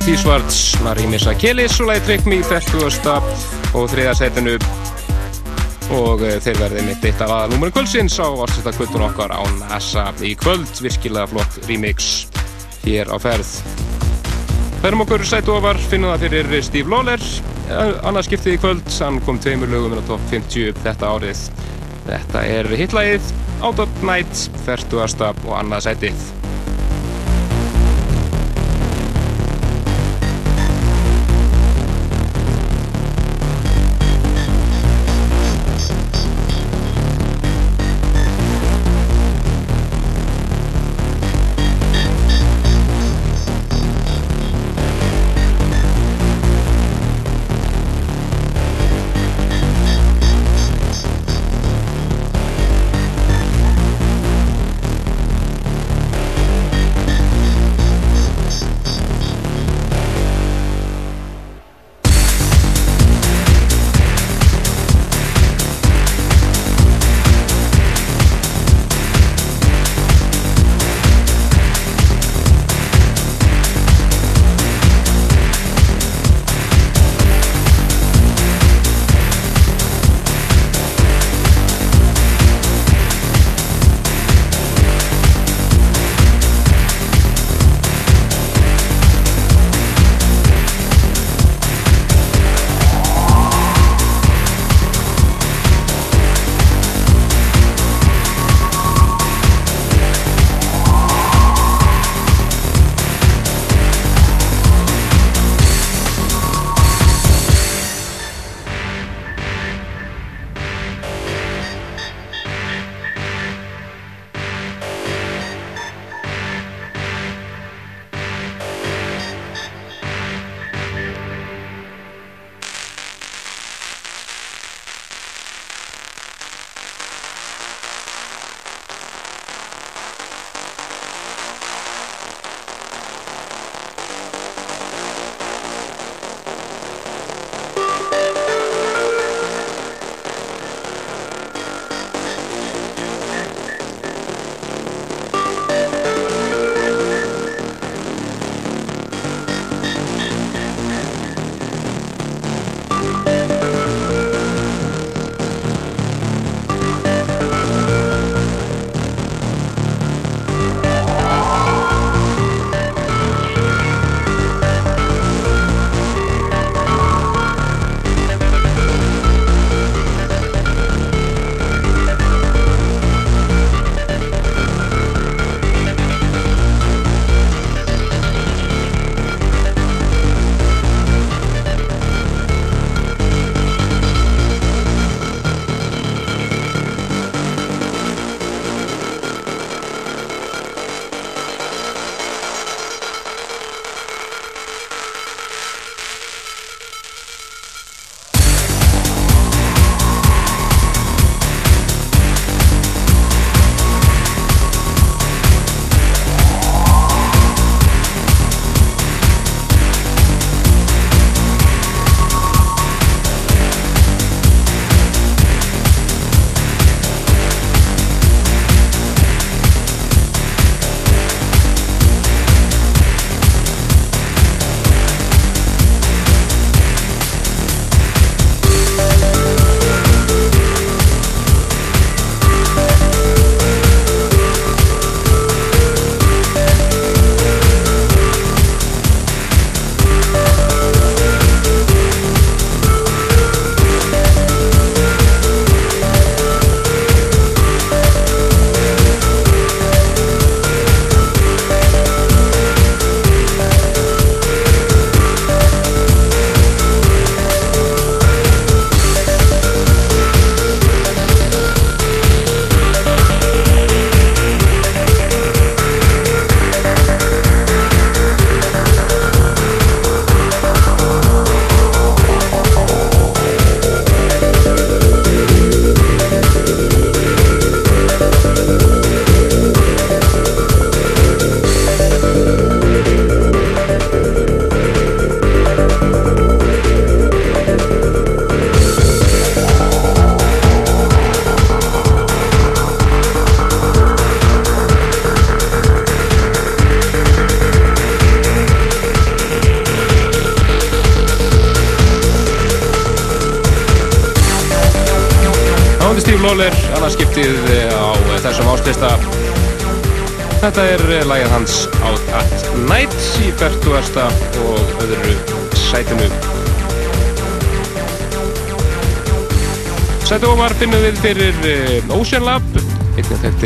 í 0.00 0.14
T-Svarts, 0.14 0.78
Marímis 0.84 1.26
Akelis 1.28 1.74
og 1.82 1.90
lagi 1.90 2.02
Trick 2.06 2.26
Me 2.28 2.38
40. 2.46 3.10
og 3.76 3.88
þriða 3.90 4.14
setinu 4.16 4.54
og 5.92 6.22
eh, 6.24 6.38
þeir 6.40 6.60
verði 6.60 6.84
mitt 6.86 7.04
eitt 7.04 7.20
af 7.20 7.32
aðalúmurin 7.34 7.74
kvöldsins 7.74 8.16
á 8.22 8.28
ástætta 8.30 8.72
kvöldun 8.76 9.04
okkar 9.08 9.34
á 9.34 9.42
NASA 9.58 10.06
í 10.24 10.32
kvöld, 10.40 10.70
virkilega 10.80 11.28
flott 11.32 11.58
remix 11.68 12.26
hér 12.84 13.12
á 13.12 13.16
ferð. 13.20 13.52
Færum 14.80 15.04
okkur 15.04 15.26
sætu 15.26 15.56
ofar, 15.58 15.80
finnum 15.90 16.14
það 16.14 16.26
fyrir 16.26 16.56
Steve 16.64 16.94
Lawler, 16.94 17.28
eh, 17.68 17.94
annars 18.06 18.30
skiptið 18.30 18.56
í 18.56 18.64
kvöld, 18.64 18.90
hann 19.02 19.20
kom 19.26 19.40
tveimur 19.42 19.72
lögum 19.72 19.96
inn 19.96 20.04
á 20.04 20.10
top 20.14 20.26
50 20.32 20.76
þetta 20.84 21.14
árið. 21.16 21.46
Þetta 22.08 22.48
er 22.58 22.74
hitlægið 22.78 23.32
Out 23.60 23.82
of 23.84 24.04
Night, 24.06 24.48
40. 24.64 25.34
og 25.44 25.56
annað 25.60 25.90
sætið. 25.90 26.29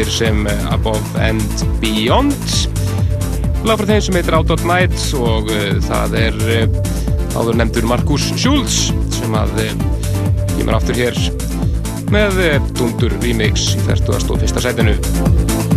Er 0.00 0.10
sem 0.10 0.46
Above 0.72 1.20
and 1.22 1.64
Beyond. 1.82 2.34
Lag 3.64 3.78
frá 3.80 3.88
þeim 3.88 4.02
sem 4.06 4.18
heitir 4.18 4.36
Out 4.36 4.52
at 4.54 4.64
Night 4.68 4.96
og 5.18 5.52
það 5.86 6.16
er 6.20 6.40
áður 7.34 7.60
nefndur 7.60 7.88
Markus 7.90 8.26
Schulz 8.34 8.88
sem 9.14 9.38
að 9.38 9.62
kemur 10.56 10.78
aftur 10.78 10.98
hér 10.98 11.18
með 12.14 12.42
Dundur 12.74 13.14
Remix 13.22 13.72
í 13.78 13.86
41. 13.86 14.60
sætinu. 14.66 15.73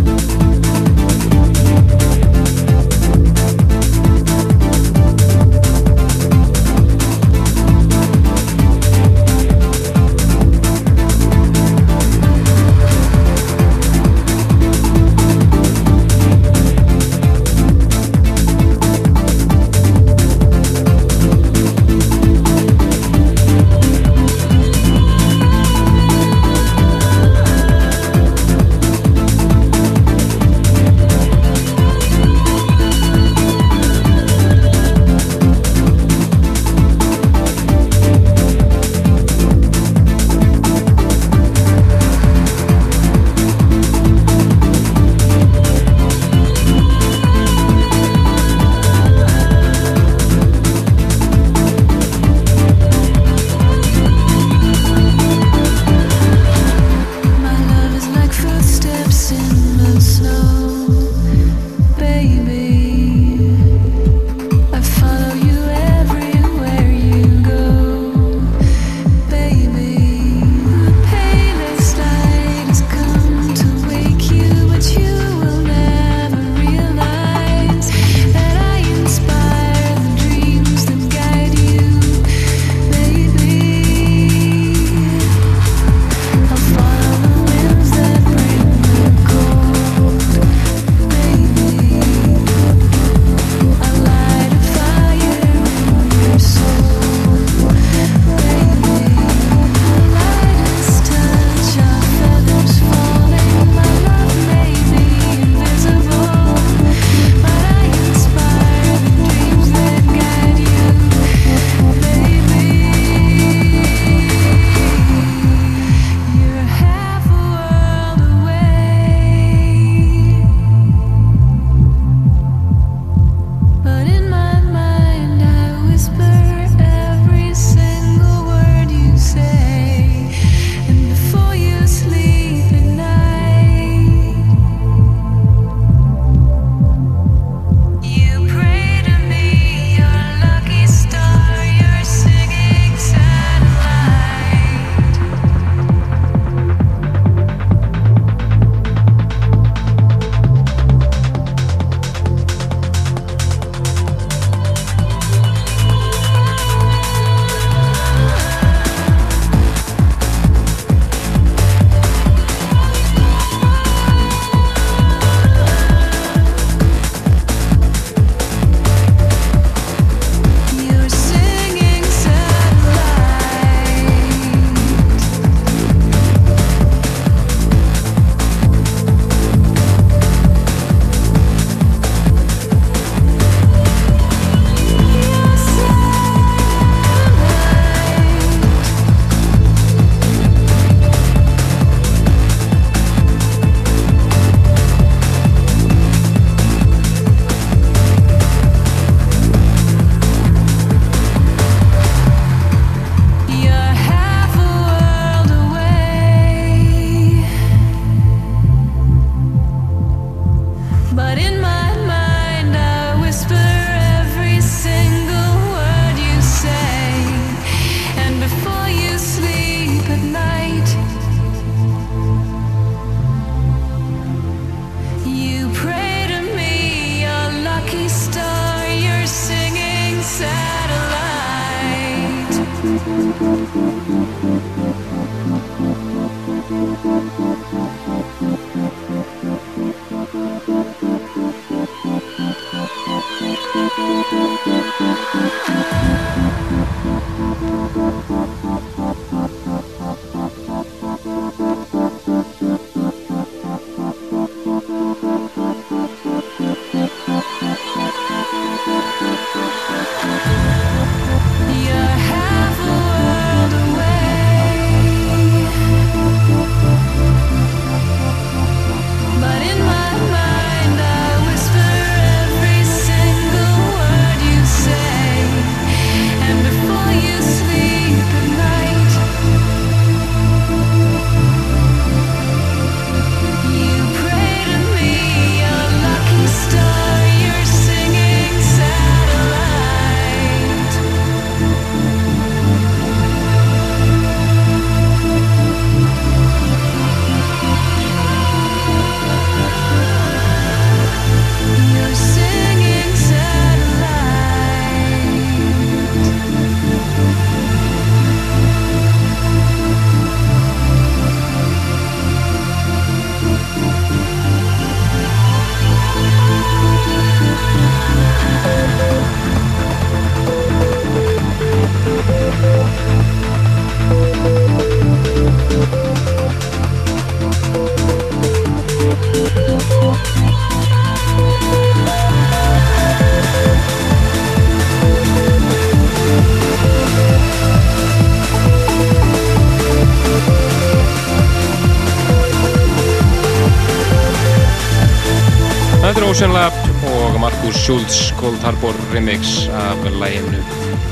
Schultz 347.88 348.34
Cold 348.36 348.58
Harbor 348.60 348.94
remix 349.14 349.68
af 349.68 349.96
læginu 350.20 350.58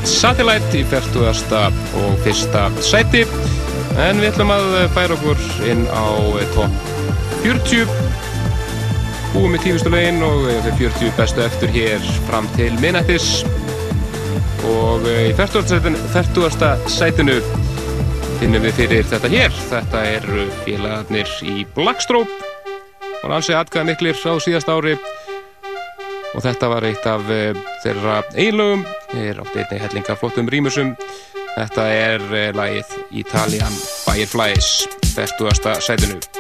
Satellite 0.05 0.77
í 0.77 0.83
40. 0.85 1.23
og 1.97 2.19
fyrsta 2.21 2.67
sæti 2.85 3.23
en 4.05 4.21
við 4.21 4.27
ætlum 4.29 4.53
að 4.53 4.67
færa 4.93 5.17
okkur 5.17 5.41
inn 5.71 5.87
á 5.89 6.05
top 6.53 6.77
40 7.47 7.89
búum 9.33 9.57
í 9.57 9.63
tífustu 9.65 9.95
lögin 9.95 10.21
og 10.27 10.45
þeir 10.67 10.77
40 10.83 11.17
bestu 11.17 11.47
eftir 11.47 11.73
hér 11.79 12.05
fram 12.29 12.53
til 12.59 12.77
minnættis 12.85 13.41
og 14.69 15.09
í 15.09 15.33
40. 15.41 15.97
40. 16.13 16.77
sætinu 16.93 17.41
finnum 18.37 18.69
við 18.69 18.83
fyrir 18.83 19.13
þetta 19.15 19.33
hér 19.33 19.63
þetta 19.73 20.09
eru 20.21 20.51
félagarnir 20.67 21.37
í 21.41 21.63
Blackstroke 21.73 22.53
og 23.25 23.31
ansið 23.33 23.63
atkvæða 23.65 23.95
miklir 23.95 24.27
á 24.29 24.37
síðast 24.45 24.69
ári 24.69 25.01
og 26.37 26.45
þetta 26.45 26.71
var 26.71 26.87
eitt 26.89 27.09
af 27.09 27.25
uh, 27.33 27.65
þeirra 27.85 28.21
einlögum 28.37 28.85
ég 29.17 29.33
er 29.33 29.43
átti 29.43 29.63
einnig 29.63 29.85
hellinga 29.87 30.19
flottum 30.21 30.51
rýmusum. 30.53 30.95
Þetta 31.57 31.89
er 31.89 32.27
uh, 32.29 32.49
lagið 32.57 32.97
Italian 33.25 33.83
Fireflies. 34.05 34.85
40. 35.17 35.81
sætinu 35.81 36.36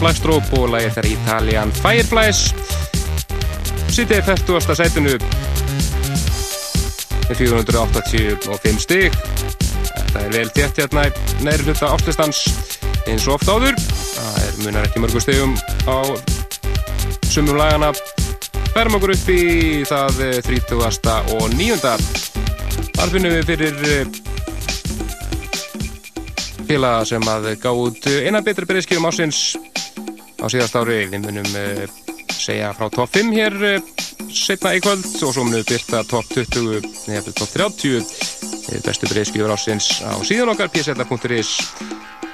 Í 0.00 0.02
Blackstrop 0.02 0.54
og 0.56 0.70
lagið 0.72 0.94
þær 0.96 1.06
Italian 1.10 1.70
Fireflies. 1.76 2.38
Sittið 3.92 4.22
40. 4.30 4.72
sætunu 4.78 5.12
með 7.28 7.34
485 7.36 8.80
stig. 8.80 9.18
Þetta 9.90 10.22
er 10.22 10.32
vel 10.38 10.48
tétt 10.56 10.80
hérna 10.80 11.04
næri 11.44 11.66
hluta 11.68 11.90
áslistans 11.92 12.40
eins 13.04 13.28
og 13.28 13.36
oft 13.36 13.52
áður. 13.52 13.76
Það 13.76 14.40
er 14.46 14.56
munar 14.64 14.88
ekki 14.88 15.04
mörgur 15.04 15.20
stigum 15.20 15.52
á 15.84 16.16
sumum 17.28 17.60
lagana. 17.60 17.92
Færum 18.72 18.96
okkur 18.96 19.12
upp 19.18 19.28
í 19.36 19.84
það 19.84 20.16
30. 20.48 20.80
og 21.36 21.44
9. 21.60 21.76
Þar 22.96 23.12
finnum 23.12 23.36
við 23.36 23.52
fyrir 23.52 23.76
eh, 23.90 24.06
félaga 26.70 27.04
sem 27.12 27.34
að 27.36 27.52
gá 27.60 27.68
út 27.74 28.08
eina 28.08 28.40
betri 28.40 28.64
breyðskjöfum 28.64 29.12
ásins 29.12 29.50
á 30.40 30.46
síðast 30.48 30.76
ári. 30.80 31.04
Við 31.12 31.26
munum 31.26 31.48
uh, 31.56 31.84
segja 32.32 32.72
frá 32.76 32.88
top 32.92 33.12
5 33.12 33.32
hér 33.36 33.56
uh, 33.58 33.76
setna 34.32 34.74
í 34.76 34.82
kvöld 34.82 35.04
og 35.04 35.34
svo 35.34 35.44
munum 35.44 35.60
við 35.60 35.74
byrta 35.74 36.02
top 36.08 36.28
20 36.32 36.80
nefnir 37.10 37.36
top 37.36 37.52
30 37.52 38.00
uh, 38.00 38.80
bestu 38.86 39.10
breyðskjöfur 39.10 39.54
ásins 39.54 39.90
á 40.06 40.16
síðan 40.24 40.52
okkar 40.54 40.72
psl.is 40.72 41.52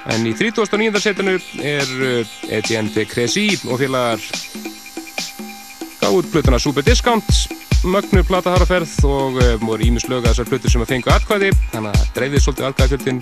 en 0.07 0.23
í 0.29 0.31
39. 0.37 1.01
setinu 1.03 1.35
er 1.59 1.89
Etienne 2.47 2.93
de 2.95 3.03
Cressy 3.09 3.49
og 3.67 3.81
félagar 3.81 4.21
gá 5.99 6.07
út 6.07 6.29
blötuna 6.31 6.61
Super 6.61 6.85
Discount 6.87 7.27
mögnu 7.83 8.23
plataharraferð 8.27 8.93
og 9.09 9.41
voru 9.65 9.89
ímislöga 9.89 10.31
þessar 10.31 10.49
blötur 10.53 10.71
sem 10.73 10.85
að 10.85 10.93
fengu 10.93 11.11
atkvæði 11.11 11.51
þannig 11.73 11.91
að 11.91 12.09
dreifði 12.15 12.43
svolítið 12.45 12.69
atkvæðafjöldin 12.69 13.21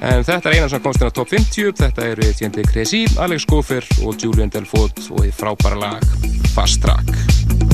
En 0.00 0.24
þetta 0.24 0.48
er 0.48 0.56
eina 0.58 0.70
sem 0.70 0.82
komst 0.84 1.02
inn 1.02 1.10
á 1.10 1.14
top 1.14 1.30
50, 1.32 1.76
þetta 1.82 2.08
eru 2.14 2.30
Tjendi 2.38 2.64
Kresi, 2.70 3.04
Alex 3.22 3.46
Gofer 3.50 3.86
og 4.06 4.16
Julian 4.16 4.52
Delfort 4.52 5.04
og 5.10 5.24
því 5.24 5.34
frábæra 5.36 5.82
lag 5.84 6.08
Fast 6.54 6.82
Track. 6.84 7.71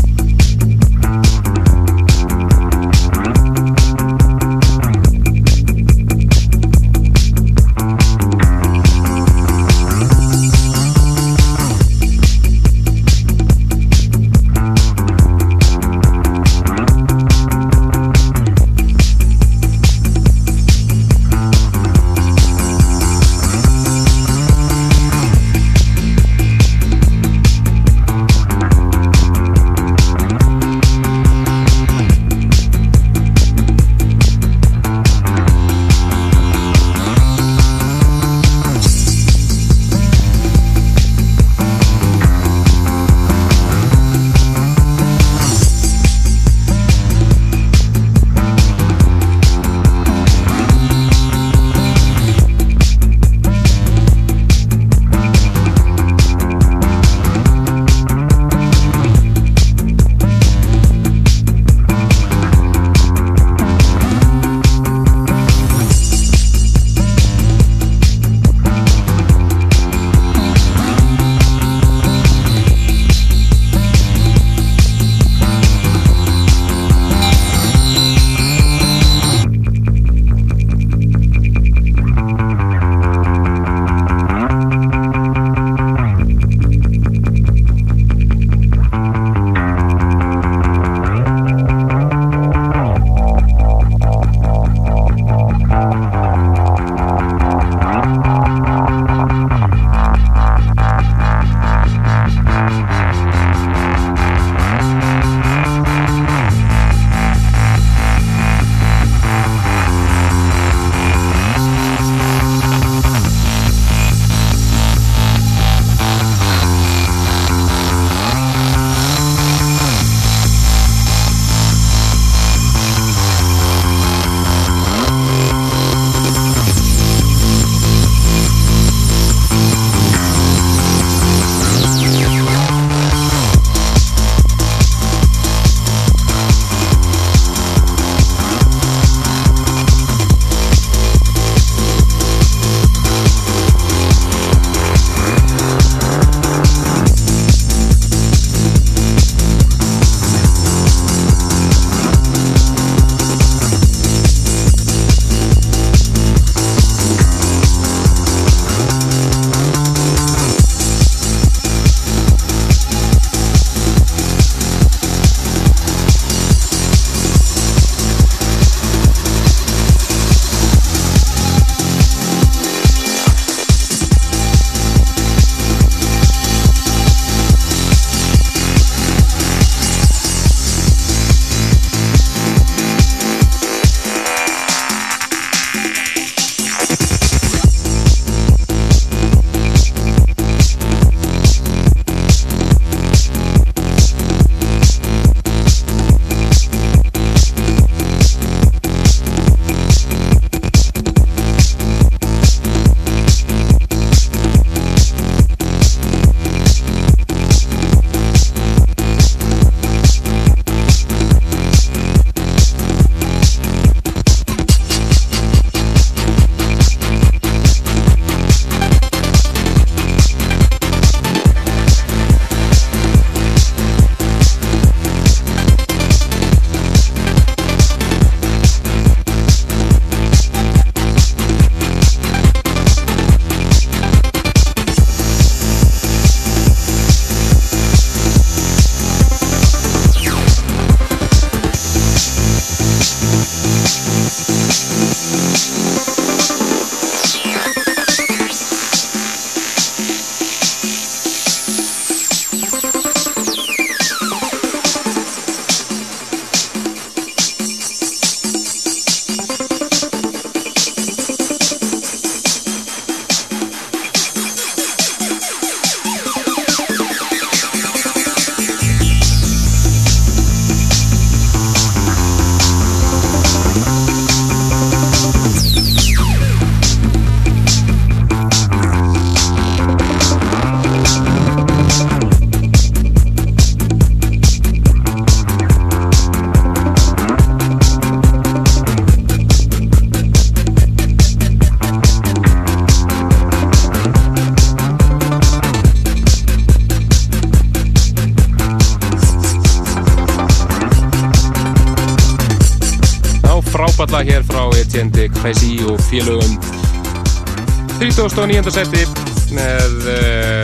39. 308.39 308.71
seti 308.71 309.03
með 309.51 310.07
uh, 310.07 310.63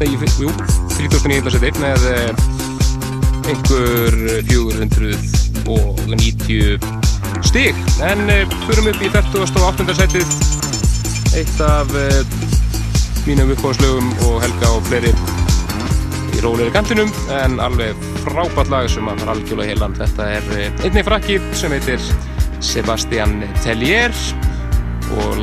jú, 0.00 0.48
39. 0.96 1.52
seti 1.52 1.76
með 1.76 2.00
uh, 2.08 2.32
einhver 3.52 4.40
490 4.48 6.80
stig 7.44 7.76
en 8.08 8.24
uh, 8.32 8.48
förum 8.64 8.88
upp 8.94 9.04
í 9.04 9.12
48. 9.12 9.84
setið 9.98 10.24
eitt 11.36 11.60
af 11.66 11.92
mínum 13.26 13.52
uppáðslögum 13.52 14.08
og 14.30 14.40
Helga 14.46 14.68
og 14.78 14.82
fleiri 14.88 15.12
í 16.32 16.40
róleri 16.40 16.72
kantinum 16.72 17.12
en 17.42 17.60
alveg 17.60 17.92
frábært 18.22 18.72
lag 18.72 18.88
sem 18.88 19.04
að 19.04 19.20
fara 19.20 19.36
algjörlega 19.36 19.68
heilan 19.74 19.92
þetta 20.00 20.24
er 20.38 20.44
einnig 20.80 21.04
frakki 21.10 21.36
sem 21.60 21.68
heitir 21.76 22.00
Sebastian 22.64 23.44
Tellier 23.60 24.16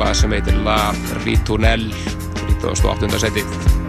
lag 0.00 0.16
sem 0.16 0.32
heitir 0.32 0.56
La 0.64 0.94
Ritournelle 1.24 1.92
1908. 2.48 3.20
seti 3.20 3.79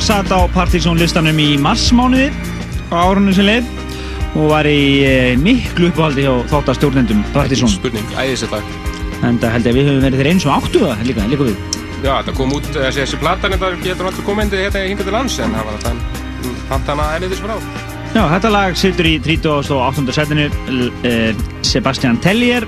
lag 0.00 0.06
satt 0.06 0.32
á 0.32 0.40
Partizón 0.48 0.96
listanum 0.96 1.36
í 1.36 1.58
marsmánuði 1.60 2.30
á 2.88 3.04
árunum 3.04 3.34
sem 3.36 3.44
leið 3.44 3.66
og 4.32 4.46
var 4.48 4.64
í 4.64 5.04
e, 5.04 5.10
miklu 5.36 5.90
uppáhaldi 5.90 6.24
hjá 6.24 6.30
þáttastjórnendum 6.48 7.20
Partizón 7.34 7.68
spurning, 7.68 8.06
æðisett 8.16 8.54
lag. 8.54 8.64
En 9.28 9.36
það 9.42 9.52
held 9.52 9.66
ég 9.68 9.74
að 9.74 9.76
við 9.76 9.90
höfum 9.90 10.06
verið 10.06 10.22
þeir 10.22 10.30
eins 10.30 10.46
og 10.46 10.54
áttu 10.54 10.80
það 10.86 11.02
líka, 11.04 11.26
líka 11.28 11.48
við. 11.50 11.58
Já, 12.00 12.14
þetta 12.14 12.34
kom 12.38 12.54
út, 12.56 12.70
þessi, 12.72 13.02
þessi 13.02 13.20
platan 13.20 13.56
þetta 13.56 13.70
getur 13.82 14.08
alltaf 14.08 14.24
komið 14.30 14.56
hérna 14.56 14.84
hinga 14.86 15.04
til 15.04 15.14
lands 15.18 15.36
en 15.36 15.56
það 15.58 15.68
var 15.68 15.82
þetta 15.84 16.54
fant 16.70 16.92
hana 16.94 17.08
erðis 17.18 17.42
frá. 17.44 17.56
Já, 18.14 18.22
þetta 18.22 18.52
lag 18.54 18.78
situr 18.80 19.10
í 19.10 19.16
38. 19.26 20.06
setinu 20.16 20.46
e, 21.04 21.18
Sebastian 21.74 22.16
Tellier 22.24 22.64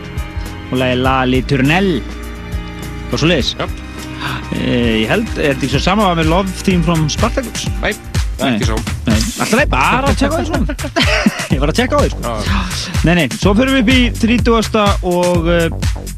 og 0.68 0.76
lagi 0.82 1.00
La 1.00 1.22
Liturnell 1.24 1.94
og 3.08 3.16
svo 3.16 3.32
leiðis 3.32 3.54
Ég 4.62 5.08
held, 5.10 5.28
er 5.36 5.52
þetta 5.52 5.56
ekki 5.58 5.70
svo 5.74 5.82
sama 5.82 6.12
með 6.18 6.30
Love 6.30 6.52
Theme 6.62 6.84
from 6.86 7.08
Spartacus? 7.10 7.64
nei, 7.82 7.92
Nei. 8.38 8.52
ekki 8.54 8.68
svo 8.70 8.78
Nei, 9.08 9.16
alltaf 9.18 9.56
leið, 9.58 9.70
bara 9.72 10.12
að 10.12 10.20
tjekka 10.20 10.34
á 10.34 10.38
því 10.38 10.46
svona 10.50 10.66
Ég 11.54 11.62
var 11.62 11.72
að 11.72 11.78
tjekka 11.80 11.98
á 11.98 12.00
því 12.02 12.12
sko 12.14 12.36
Nei, 13.08 13.14
nei, 13.18 13.26
svo 13.34 13.54
fyrir 13.58 13.74
við 13.74 13.82
upp 13.82 13.92
í 13.92 14.00
30. 14.22 14.84
og 15.10 15.50
uh, 15.50 16.12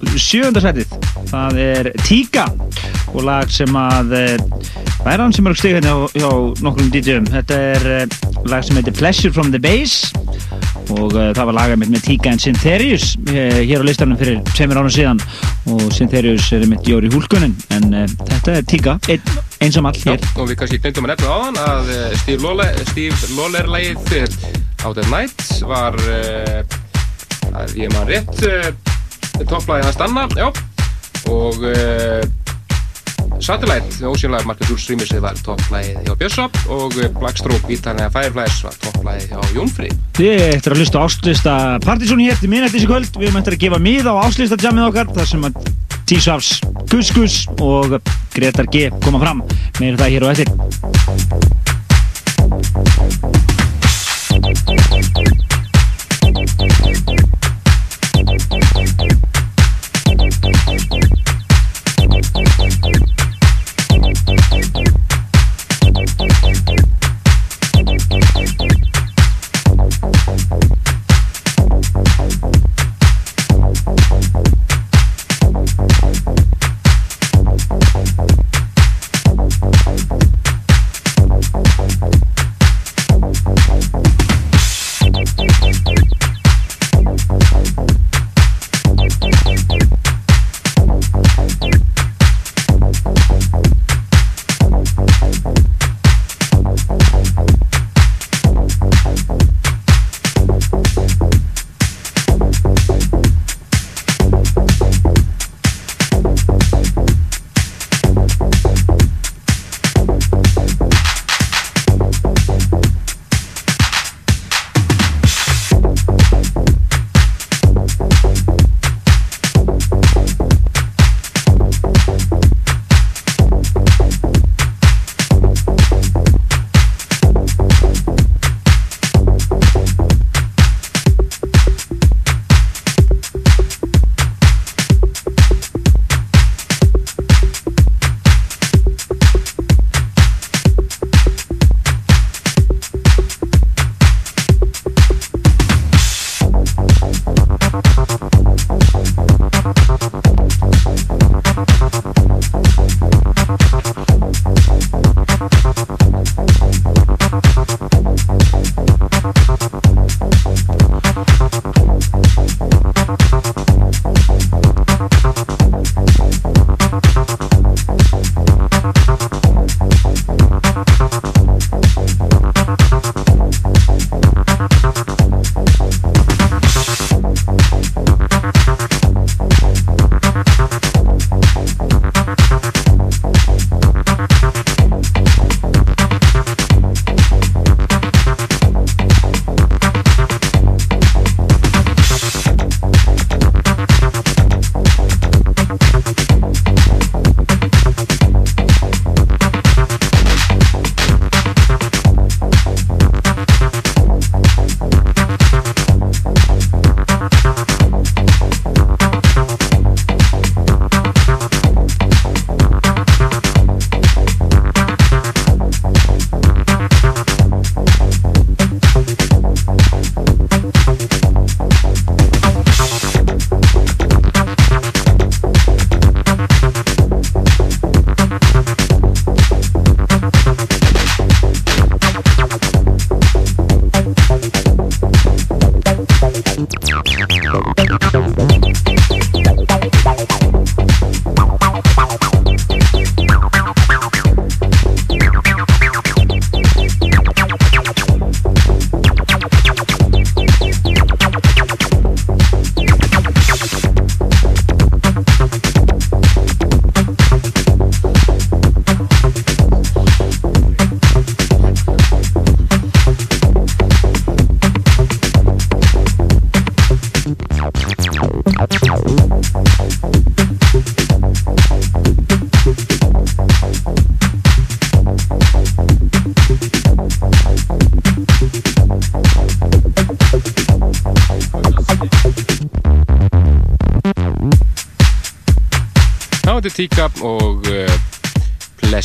7. 0.00 0.48
setið. 0.64 0.92
Það 1.28 1.58
er 1.60 1.88
Tíka 2.06 2.46
og 3.12 3.24
lag 3.26 3.50
sem 3.52 3.74
að 3.76 4.14
uh, 4.16 4.62
væri 5.04 5.20
hann 5.26 5.34
sem 5.36 5.50
er 5.50 5.58
stig 5.58 5.74
hérna 5.76 5.92
hjá, 5.92 6.22
hjá 6.22 6.30
nokkrum 6.64 6.88
DJ-um. 6.94 7.26
Þetta 7.28 7.58
er 7.74 7.88
uh, 7.98 8.44
lag 8.48 8.64
sem 8.64 8.78
heitir 8.80 8.96
Pleasure 8.96 9.34
from 9.34 9.52
the 9.52 9.60
Bass 9.60 10.08
og 10.96 11.14
uh, 11.14 11.30
það 11.36 11.48
var 11.50 11.56
lagað 11.56 11.80
mitt 11.82 11.92
með 11.94 12.04
Tíka 12.06 12.32
en 12.32 12.40
Syntherius 12.42 13.12
uh, 13.28 13.60
hér 13.62 13.82
á 13.82 13.84
listanum 13.86 14.18
fyrir 14.20 14.40
semur 14.56 14.80
ára 14.80 14.92
síðan. 14.92 15.22
Og 15.70 15.84
Syntherius 15.94 16.48
er 16.56 16.66
mitt 16.70 16.88
Jóri 16.88 17.10
Húlkunin 17.12 17.54
en 17.76 17.88
uh, 17.94 18.04
þetta 18.30 18.56
er 18.58 18.66
Tíka, 18.70 18.96
ein, 19.12 19.32
einsamall 19.62 19.96
Já, 20.00 20.12
hér. 20.12 20.26
og 20.36 20.50
við 20.50 20.60
kannski 20.62 20.80
glemdum 20.82 21.08
að 21.08 21.14
nefna 21.14 21.36
áðan 21.36 21.60
að 21.64 21.92
eh, 21.94 22.18
Steve 22.22 22.44
Lawler, 22.44 22.82
Steve 22.90 23.32
Lawler 23.36 23.70
Out 24.80 24.96
at 24.96 25.08
Night 25.12 25.42
var 25.68 25.96
að 27.52 27.74
ég 27.76 27.92
maður 27.92 28.14
rétt 28.14 29.44
topplagið 29.50 29.90
hans 29.90 29.98
Danna, 30.00 30.24
já. 30.38 30.48
Og 31.30 31.60
Satellite, 33.40 34.04
ósynlega 34.04 34.44
Marcus 34.48 34.70
Úr 34.74 34.80
Streamisið 34.80 35.22
var 35.24 35.38
topplagið 35.44 36.00
hjá 36.04 36.14
Bjössa 36.20 36.46
og 36.70 36.96
eh, 37.00 37.08
Blackstroke, 37.16 37.72
Ítalina 37.72 38.10
Fireflies 38.12 38.58
var 38.66 38.76
topplagið 38.84 39.32
hjá 39.32 39.40
Jónfri 39.56 39.88
Þið 40.18 40.44
eftir 40.50 40.74
að 40.74 40.82
hlusta 40.82 41.04
áslista 41.06 41.54
Partizón 41.84 42.20
hér 42.20 42.36
til 42.40 42.50
minnættis 42.52 42.84
í 42.84 42.90
kvöld. 42.90 43.12
Við 43.16 43.30
höfum 43.30 43.40
eftir 43.40 43.56
að 43.56 43.62
gefa 43.64 43.78
mið 43.80 44.04
á 44.12 44.14
áslista 44.26 44.60
jammið 44.60 44.88
okkar 44.90 45.08
þar 45.16 45.28
sem 45.32 45.46
að 45.48 45.54
T-Svafs, 46.10 46.50
Gus 46.90 47.08
Gus 47.14 47.36
og 47.62 47.96
Gretar 48.34 48.66
G 48.72 48.90
koma 49.04 49.22
fram. 49.22 49.44
Meira 49.78 49.96
það 50.00 50.12
hér 50.16 50.26
og 50.26 50.32
eftir. 50.34 50.48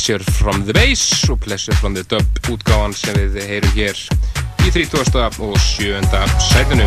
Pleasure 0.06 0.32
from 0.32 0.64
the 0.64 0.72
Bass 0.72 1.28
og 1.30 1.40
Pleasure 1.40 1.76
from 1.76 1.94
the 1.94 2.02
Dub 2.10 2.50
útgáfan 2.52 2.92
sem 2.94 3.16
við 3.16 3.40
heyrum 3.42 3.72
hér 3.74 3.96
í 4.62 4.70
30. 4.70 5.40
og 5.42 5.56
7. 5.58 5.98
sætinu. 6.46 6.86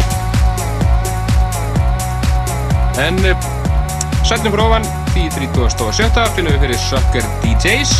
En 3.03 3.19
uh, 3.27 3.43
sætinu 4.23 4.53
frá 4.53 4.63
ofan 4.69 4.87
í 5.19 5.25
30. 5.35 5.59
og 5.83 5.91
7. 5.99 6.23
finnum 6.37 6.55
við 6.55 6.63
fyrir 6.63 6.79
Sucker 6.85 7.27
DJs 7.43 7.91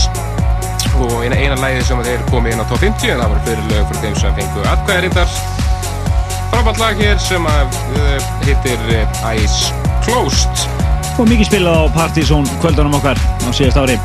og 1.04 1.18
eina, 1.26 1.36
eina 1.36 1.60
læði 1.60 1.84
sem 1.90 2.04
þeir 2.08 2.24
komið 2.32 2.56
inn 2.56 2.64
á 2.64 2.70
top 2.72 2.80
50 2.88 3.12
en 3.12 3.20
það 3.20 3.34
voru 3.34 3.46
fyrir 3.50 3.70
lög 3.74 3.92
fyrir 3.92 4.06
þeim 4.06 4.20
sem 4.22 4.40
fengu 4.40 4.68
atkvæðarindar 4.72 5.36
frábært 6.54 6.80
lag 6.86 7.04
hér 7.04 7.20
sem 7.28 7.52
að 7.58 7.82
uh, 8.06 8.32
hittir 8.48 8.88
uh, 9.02 9.26
Eyes 9.34 9.66
Closed 10.08 10.70
Og 11.20 11.28
mikið 11.28 11.50
spilað 11.50 11.76
á 11.76 11.84
Partizón 11.92 12.48
kvöldunum 12.64 12.96
okkar 12.96 13.20
á 13.20 13.52
síðast 13.52 13.76
ári. 13.82 14.00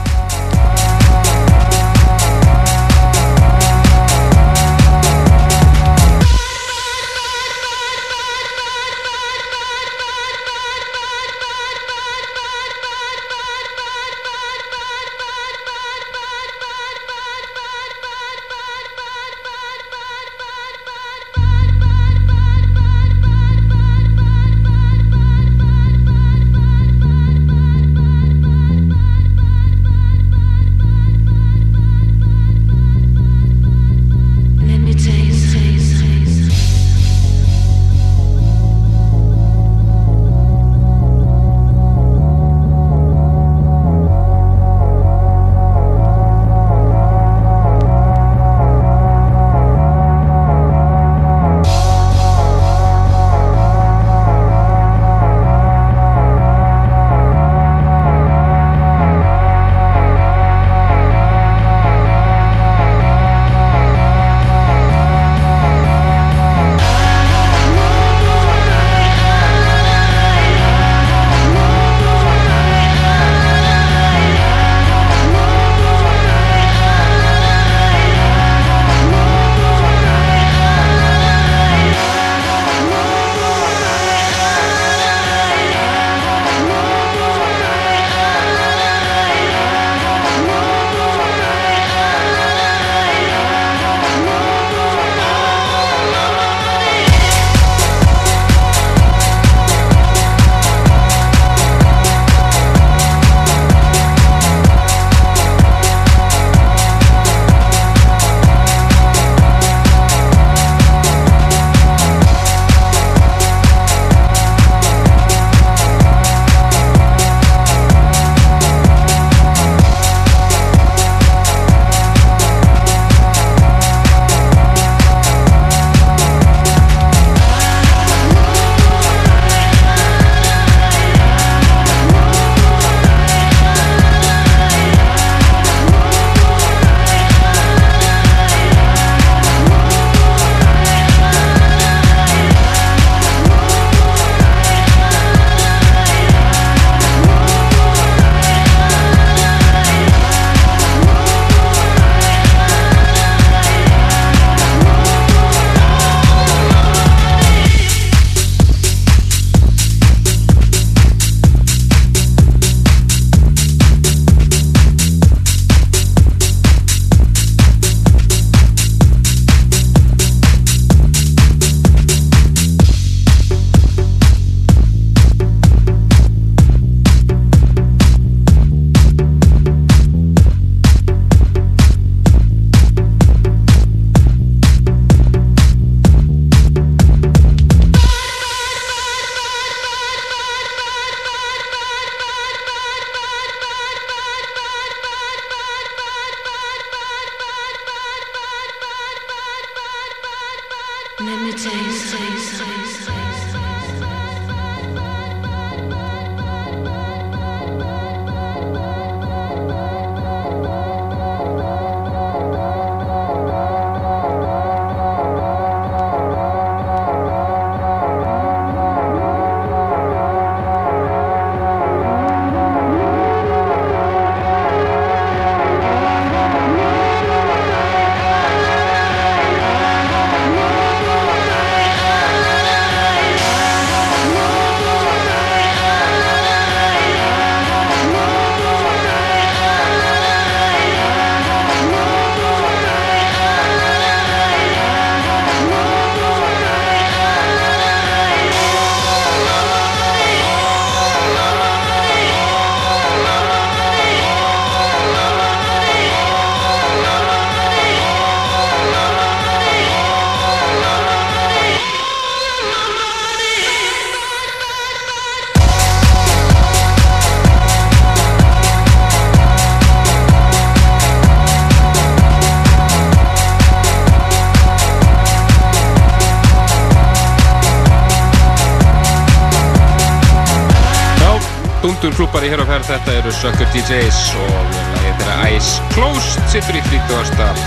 Sucker 283.44 283.66
DJs 283.74 284.18
og 284.40 284.52
lagið 284.72 285.18
þeirra 285.18 285.48
Ice 285.52 285.82
Closed 285.92 286.46
sittur 286.48 286.78
í 286.78 286.80
30. 286.88 287.58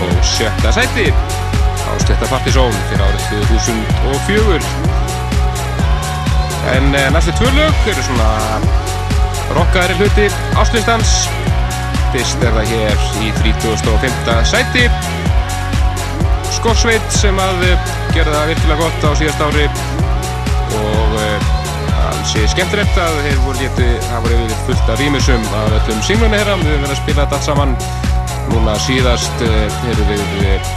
og 0.00 0.14
sjötta 0.24 0.70
sæti 0.72 1.10
á 1.12 1.90
Sletta 2.00 2.28
Partizón 2.30 2.72
fyrir 2.88 3.02
árið 3.04 3.26
2004. 3.50 4.56
En 6.72 6.88
eh, 6.96 7.10
næstu 7.12 7.34
tvö 7.36 7.50
lög 7.58 7.90
eru 7.92 8.06
svona 8.06 8.30
rockaðari 9.58 9.98
hluti 10.00 10.30
áslýstans. 10.56 11.12
Fyrst 12.14 12.48
er 12.48 12.56
það 12.56 12.72
hér 12.72 12.96
í 13.20 13.28
35. 13.42 14.40
sæti 14.48 14.88
Skorsveit 16.56 17.20
sem 17.20 17.36
að 17.36 17.68
eh, 17.68 17.92
gera 18.16 18.32
það 18.32 18.54
virkilega 18.54 18.80
gott 18.80 19.00
á 19.04 19.10
síðast 19.20 19.44
ári 19.50 19.68
ansi 22.28 22.44
skemmtilegt 22.52 22.96
að 23.00 23.14
þeir 23.24 23.38
voru 23.40 23.56
getu, 23.62 23.84
það 24.04 24.24
voru 24.26 24.38
yfir 24.42 24.58
fullt 24.66 24.90
af 24.92 24.98
rýmisum 25.00 25.44
af 25.56 25.70
öllum 25.78 26.00
singlunni 26.04 26.36
herra, 26.36 26.56
við 26.60 26.66
höfum 26.68 26.82
verið 26.82 26.92
að 26.92 26.98
spila 26.98 27.22
þetta 27.22 27.36
allt 27.38 27.46
saman. 27.46 27.70
Núna 28.50 28.74
síðast 28.84 29.44
uh, 29.46 29.78
heyrðum 29.86 30.10
við 30.10 30.50
uh, 30.50 30.72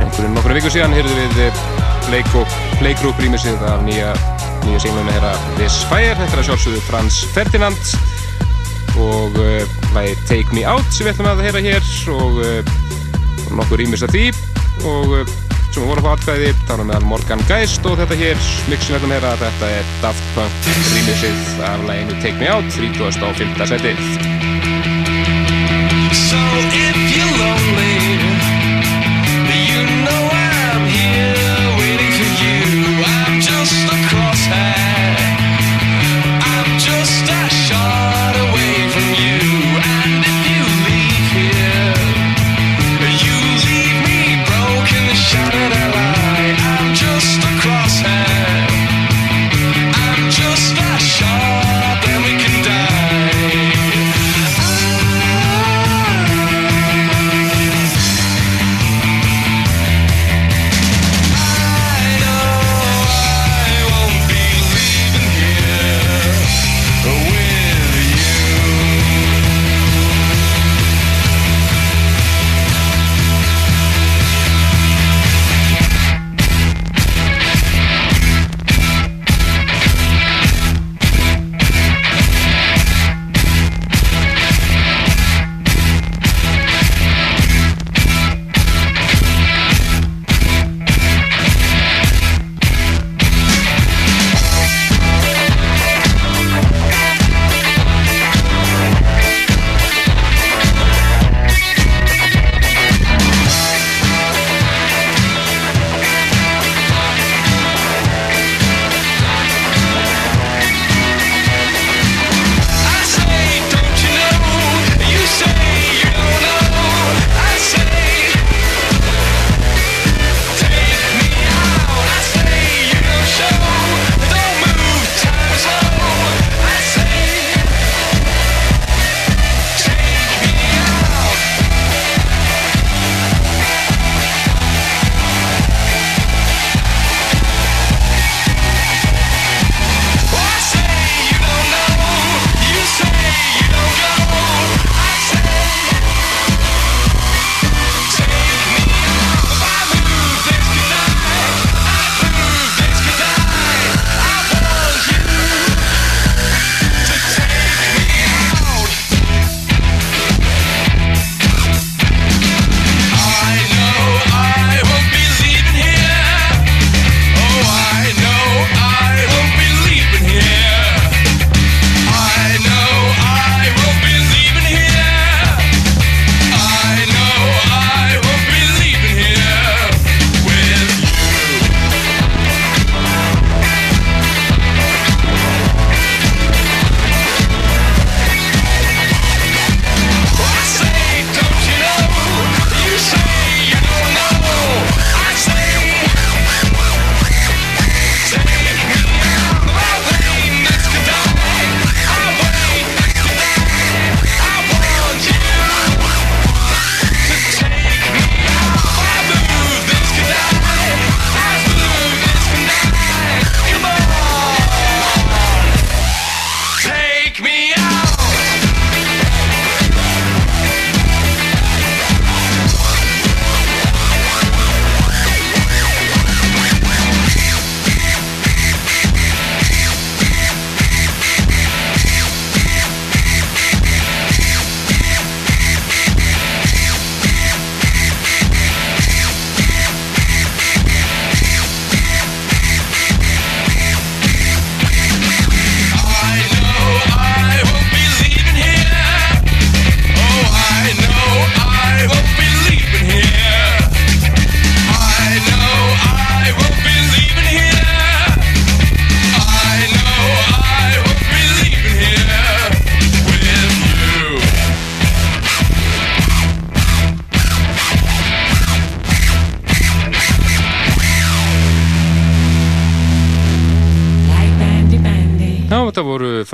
einhverjum 0.00 0.34
nokkru 0.34 0.56
viku 0.56 0.72
síðan 0.74 0.96
heyrðum 0.96 1.20
við 1.20 1.38
uh, 1.44 2.56
Playgroup, 2.80 3.22
rýmisið 3.22 3.62
af 3.68 3.84
nýja, 3.86 4.10
nýja 4.64 4.82
singlunni 4.82 5.14
herra 5.14 5.30
This 5.60 5.78
Fire, 5.86 6.16
þetta 6.18 6.34
er 6.34 6.42
að 6.42 6.48
sjálfsögðu 6.50 6.82
Frans 6.88 7.20
Ferdinand 7.36 7.94
og 8.98 9.38
uh, 9.38 9.62
lagi 9.94 10.18
Take 10.26 10.56
Me 10.56 10.66
Out 10.66 10.90
sem 10.90 11.06
við 11.06 11.14
ætlum 11.14 11.30
að 11.30 11.44
heyra 11.46 11.62
hér 11.68 11.94
og 12.16 12.42
uh, 12.42 12.74
nokkur 13.54 13.84
rýmis 13.84 14.02
af 14.02 14.10
því. 14.16 14.32
Og 14.82 15.20
uh, 15.20 15.36
sem 15.72 15.86
voru 15.88 16.02
að 16.02 16.06
fá 16.06 16.12
atkvæði 16.16 16.50
þar 16.68 16.82
á 16.82 16.84
meðal 16.90 17.08
Morgan 17.08 17.44
Geist 17.48 17.88
og 17.88 17.96
þetta 18.00 18.18
hér 18.20 18.44
mixum 18.68 18.96
við 18.96 19.00
ætlum 19.00 19.16
að 19.30 19.46
þetta 19.46 19.72
er 19.78 19.96
Daft 20.02 20.28
Punk 20.36 20.70
rýmisið 20.92 21.64
af 21.70 21.88
laginu 21.88 22.20
Take 22.20 22.38
Me 22.42 22.52
Out 22.52 22.70
35. 22.76 23.66
setið 23.72 24.31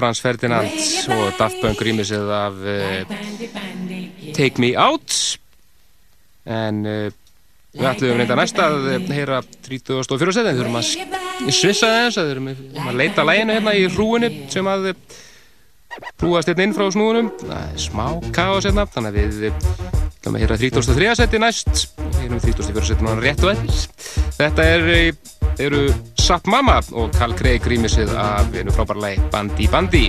Frans 0.08 0.20
Ferdinand 0.24 0.70
og 1.12 1.34
Daft 1.36 1.58
Punk 1.60 1.80
rýmisið 1.84 2.30
af 2.32 2.54
uh, 2.64 3.10
Take 4.32 4.56
Me 4.62 4.70
Out 4.80 5.12
en 6.48 6.78
uh, 6.88 7.10
við 7.76 7.88
ætlum 7.90 8.16
reynda 8.16 8.38
næst 8.38 8.60
að 8.64 8.86
eh, 8.94 9.10
heyra 9.12 9.42
34. 9.68 10.32
setið, 10.32 10.48
við 10.48 10.62
þurfum 10.62 10.78
að 10.80 11.52
svissa 11.52 11.90
þess, 11.92 12.16
við 12.22 12.30
þurfum 12.30 12.88
að 12.88 12.98
leita 13.02 13.26
læginu 13.28 13.58
hérna 13.58 13.74
í 13.76 13.84
hrúinu 13.92 14.30
sem 14.48 14.70
að 14.72 14.94
eh, 14.94 15.18
hrúast 16.22 16.48
hérna 16.48 16.64
inn 16.64 16.76
frá 16.78 16.88
snúðunum 16.94 17.28
það 17.42 17.66
er 17.66 17.84
smá 17.84 18.06
kaos 18.32 18.64
hérna 18.64 18.88
þannig 18.88 19.12
að 19.12 19.18
við 19.20 19.50
eh, 19.50 19.62
ætlum 20.08 20.38
að 20.38 20.46
heyra 20.46 20.60
33. 20.64 21.10
setið 21.20 21.44
næst 21.44 21.84
og 22.00 22.20
heyrum 22.22 22.40
34. 22.46 22.86
setið 22.94 23.04
núna 23.04 23.20
rétt 23.20 23.44
og 23.44 23.52
eftir 23.52 24.16
þetta 24.40 24.70
er, 24.72 24.88
eh, 24.96 25.34
eru 25.68 25.84
Sapp 26.28 26.44
Mama 26.52 26.74
og 26.92 27.14
Karl 27.16 27.32
Craig 27.32 27.64
rýmisið 27.64 28.10
af 28.20 28.50
einu 28.52 28.72
frábæra 28.76 29.00
lagi 29.00 29.22
Bandi 29.32 29.68
Bandi 29.72 30.02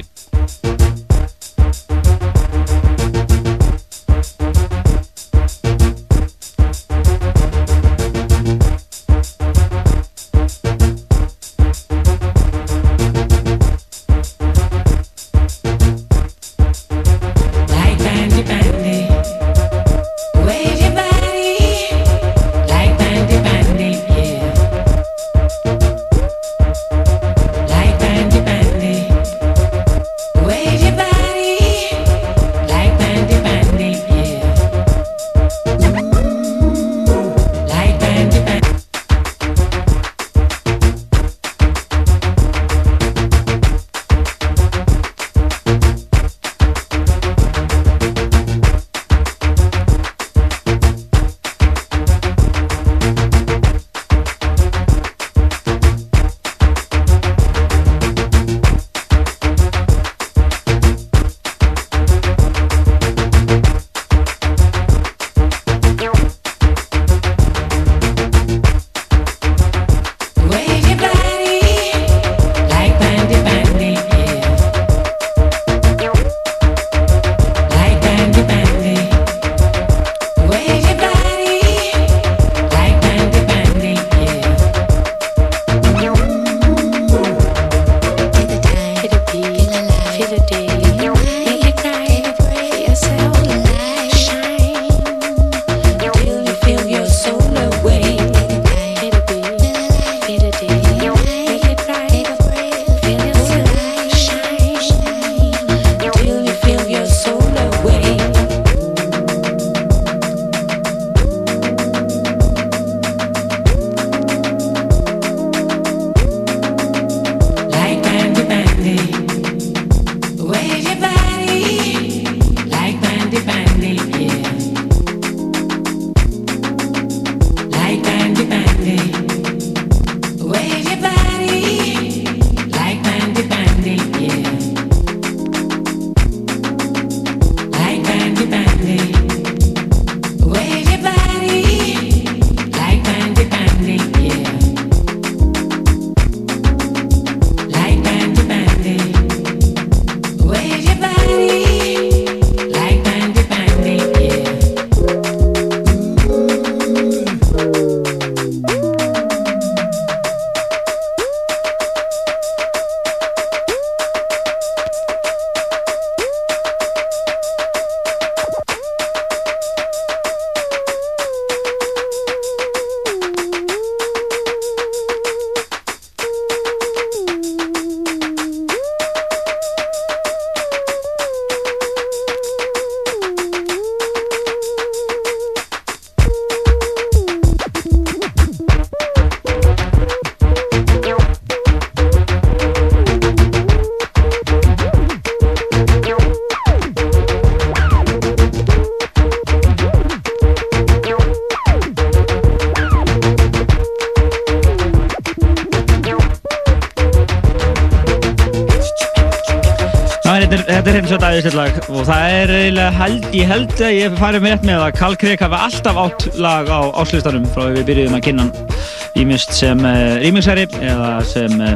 ég 213.36 213.46
held 213.50 213.74
að 213.78 213.94
ég 213.94 214.16
farið 214.18 214.44
með 214.46 214.64
með 214.66 214.84
að 214.88 214.96
Karl 214.98 215.18
Craig 215.20 215.42
hafi 215.44 215.58
alltaf 215.60 216.00
átt 216.02 216.26
lag 216.42 216.70
á 216.70 216.80
áslistanum 217.02 217.46
frá 217.54 217.68
því 217.68 217.76
við 217.78 217.86
byrjuðum 217.90 218.18
að 218.18 218.24
kynna 218.26 218.46
hann 218.48 219.22
ímist 219.22 219.54
sem 219.58 219.84
uh, 219.86 220.16
remixari 220.24 220.66
eða 220.80 221.12
sem 221.28 221.56
uh, 221.62 221.76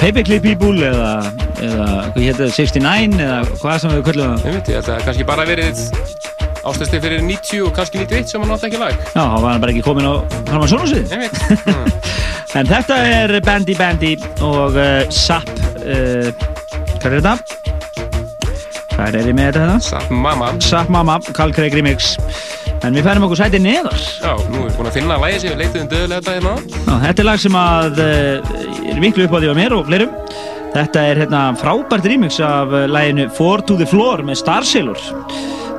paperclip 0.00 0.44
people 0.44 0.74
eða, 0.86 1.12
eða 1.62 1.86
hvað 2.12 2.26
hétt 2.26 2.42
það, 2.42 2.52
69 2.58 3.22
eða 3.26 3.38
hvað 3.62 3.78
sem 3.84 3.94
við 3.94 4.04
köllum 4.10 4.34
það 4.34 4.46
Ég 4.50 4.58
veit, 4.58 4.72
ég 4.72 4.78
held 4.80 4.92
að 4.96 5.06
kannski 5.08 5.28
bara 5.32 5.48
verið 5.48 5.82
ástæðsli 6.62 7.02
fyrir 7.06 7.24
90 7.26 7.64
og 7.66 7.72
kannski 7.78 8.02
91 8.04 8.30
sem 8.34 8.44
hann 8.44 8.54
átti 8.56 8.68
ekki 8.70 8.82
lag 8.82 9.00
Já, 9.00 9.22
þá 9.24 9.38
var 9.38 9.48
hann 9.54 9.64
bara 9.64 9.74
ekki 9.74 9.86
komin 9.88 10.06
á 10.08 10.14
hann 10.52 10.62
var 10.62 10.70
svona 10.70 10.90
svið 10.92 11.16
Ég 11.16 11.24
veit. 11.24 12.12
En 12.60 12.68
þetta 12.68 13.00
er 13.08 13.38
Bandy 13.40 13.74
Bandy 13.78 14.14
og 14.44 14.76
uh, 14.76 15.00
Sapp 15.08 15.48
uh, 15.80 16.28
Hvað 17.00 17.10
er 17.16 17.18
þetta? 17.22 17.51
Hvað 19.02 19.16
er 19.18 19.24
þið 19.26 19.34
með 19.34 19.46
þetta. 19.48 19.62
Það? 19.66 19.84
Sapp 19.88 20.10
mamma. 20.14 20.48
Sapp 20.62 20.90
mamma, 20.94 21.14
Carl 21.34 21.52
Craig 21.56 21.74
remix. 21.74 22.12
En 22.86 22.94
við 22.94 23.06
færum 23.06 23.24
okkur 23.26 23.38
sætið 23.40 23.64
neðar. 23.64 23.96
Já, 24.22 24.30
nú 24.46 24.60
erum 24.60 24.68
við 24.68 24.76
búin 24.76 24.88
að 24.90 24.94
finna 24.94 25.16
að 25.16 25.24
lægi 25.24 25.40
sem 25.42 25.50
við 25.50 25.62
leytiðum 25.62 25.88
döðlega 25.90 26.20
þetta 26.20 26.34
hérna 26.36 26.52
Ná, 26.86 26.92
Þetta 27.02 27.22
er 27.22 27.26
lag 27.26 27.40
sem 27.42 27.56
að 27.58 27.98
eh, 28.04 28.52
er 28.92 29.00
viklu 29.02 29.26
upp 29.26 29.34
á 29.34 29.38
því 29.42 29.50
á 29.50 29.54
mér 29.58 29.74
og 29.74 29.88
fleirum. 29.88 30.12
Þetta 30.72 31.02
er 31.08 31.22
hérna 31.22 31.40
frábært 31.58 32.06
remix 32.12 32.38
af 32.46 32.76
eh, 32.78 32.86
læginu 32.90 33.26
Four 33.38 33.64
to 33.66 33.78
the 33.80 33.88
Floor 33.90 34.22
með 34.28 34.38
Starsailor 34.44 35.02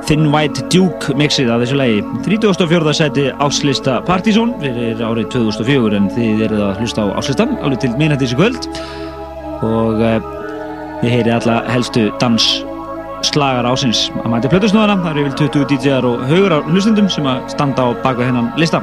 Thin 0.04 0.28
White 0.34 0.66
Duke 0.72 1.16
mixið 1.16 1.54
af 1.54 1.64
þessu 1.64 1.80
lægi 1.80 2.04
34. 2.28 2.94
seti 3.00 3.26
áslista 3.40 3.96
Partizón 4.04 4.52
fyrir 4.60 5.00
árið 5.00 5.32
2004 5.38 5.96
en 6.02 6.12
þið 6.12 6.44
eruð 6.50 6.66
að 6.68 6.84
hlusta 6.84 7.08
á 7.08 7.16
áslistan 7.16 7.56
alveg 7.62 7.86
til 7.86 7.96
minnættis 7.96 8.36
í 8.36 8.40
kvöld. 8.42 8.68
Og 9.64 10.04
eh, 10.04 10.20
uh, 10.20 10.30
við 11.00 11.18
heyri 11.18 11.36
alla 11.36 11.62
helstu 11.72 12.08
dans 12.20 12.63
slagar 13.34 13.66
ásins. 13.66 14.06
Að 14.22 14.30
mæti 14.32 14.50
plötusnúðana, 14.52 15.00
það 15.02 15.10
eru 15.10 15.24
yfir 15.24 15.38
20 15.42 15.70
DJ-ar 15.72 16.06
og 16.08 16.26
haugur 16.30 16.54
á 16.54 16.58
hlustundum 16.70 17.10
sem 17.10 17.26
að 17.26 17.48
standa 17.54 17.86
á 17.86 17.88
baka 18.04 18.28
hennan 18.28 18.52
lista. 18.60 18.82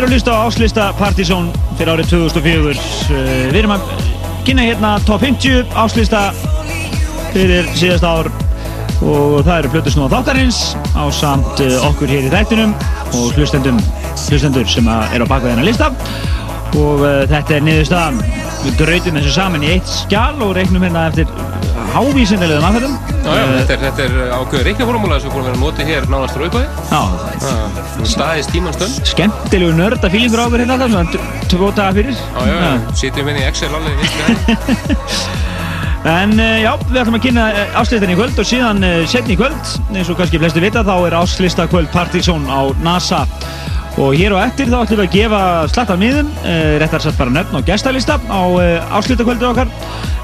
Þeir 0.00 0.06
eru 0.06 0.14
að 0.14 0.16
hlusta 0.16 0.32
á 0.32 0.44
áslista 0.48 0.84
Partizón 0.96 1.48
fyrir 1.76 1.90
árið 1.92 2.06
2004. 2.14 2.70
Uh, 3.12 3.26
Við 3.50 3.58
erum 3.60 3.74
að 3.74 3.90
kynna 4.46 4.64
hérna 4.64 4.92
top 5.04 5.20
50 5.26 5.74
áslista 5.76 6.22
fyrir 7.34 7.68
síðast 7.76 8.06
ár 8.08 8.30
og 9.04 9.42
það 9.44 9.52
eru 9.58 9.72
Plötusnúða 9.74 10.14
þáttarins 10.14 10.62
á 10.96 11.04
samt 11.12 11.60
uh, 11.66 11.76
okkur 11.90 12.14
hér 12.14 12.30
í 12.30 12.32
þættinum 12.32 12.72
og 13.10 13.36
hlustendur 13.36 14.72
sem 14.72 14.88
eru 14.88 15.28
á 15.28 15.32
baka 15.34 15.50
þennan 15.50 15.68
lista 15.68 15.90
og 15.90 17.04
uh, 17.04 17.20
þetta 17.28 17.58
er 17.58 17.68
niðurstaðan. 17.68 18.24
Við 18.64 18.80
gröytum 18.80 19.20
þessu 19.20 19.36
saman 19.36 19.68
í 19.68 19.74
eitt 19.74 19.96
skjál 19.98 20.40
og 20.40 20.56
reiknum 20.56 20.88
hérna 20.88 21.10
eftir 21.10 21.28
hávísinnilegum 21.92 22.70
aðferðum. 22.70 23.09
Þetta 23.30 23.74
er, 23.74 23.82
þetta 23.84 24.06
er 24.06 24.32
ákveður 24.34 24.64
reiknaformúla 24.70 25.18
sem 25.20 25.30
við 25.30 25.34
búum 25.36 25.44
að 25.44 25.48
vera 25.50 25.58
að 25.58 25.64
nota 25.64 25.86
hér 25.90 26.08
nánast 26.10 26.34
frá 26.36 26.46
upphæði. 26.48 26.68
Já, 26.90 27.02
Staðist 28.10 28.50
tímans 28.54 28.78
stund. 28.78 28.96
skemmtilegu 29.12 29.76
nörda 29.78 30.10
fílingur 30.12 30.42
á 30.42 30.44
okkur 30.48 30.64
hérna 30.64 30.78
alltaf, 30.80 31.28
tvo 31.52 31.70
daga 31.76 31.92
fyrir. 32.00 32.16
Já. 32.48 32.72
Sittum 32.98 33.28
við 33.28 33.36
inn 33.36 33.42
í 33.42 33.46
Excel 33.50 33.70
alveg. 33.76 33.96
En 36.00 36.30
uh, 36.40 36.56
já, 36.62 36.70
við 36.88 36.96
ætlum 37.02 37.16
að 37.18 37.24
kynna 37.26 37.42
uh, 37.52 37.74
áslistan 37.76 38.08
í 38.08 38.14
kvöld 38.16 38.38
og 38.40 38.46
síðan 38.48 38.78
uh, 38.86 38.92
setni 39.04 39.34
í 39.34 39.36
kvöld, 39.36 39.72
eins 39.92 40.08
og 40.08 40.16
kannski 40.16 40.40
flesti 40.40 40.62
vita, 40.64 40.80
þá 40.80 40.94
er 41.10 41.16
áslista 41.18 41.66
kvöld 41.68 41.90
Partizón 41.92 42.46
á 42.48 42.72
NASA. 42.80 43.26
Og 44.00 44.14
hér 44.16 44.32
og 44.32 44.40
eftir 44.40 44.70
þá 44.70 44.78
ætlum 44.78 45.00
við 45.02 45.04
að 45.04 45.12
gefa 45.12 45.40
slatt 45.68 45.90
af 45.92 45.98
miðum, 46.00 46.28
uh, 46.40 46.76
réttar 46.80 47.02
satt 47.04 47.18
bara 47.20 47.32
nöfn 47.34 47.58
og 47.58 47.66
gestalista 47.68 48.16
á 48.16 48.40
uh, 48.48 48.96
áslista 48.96 49.26
kvöldu 49.28 49.50
okkar. 49.50 49.68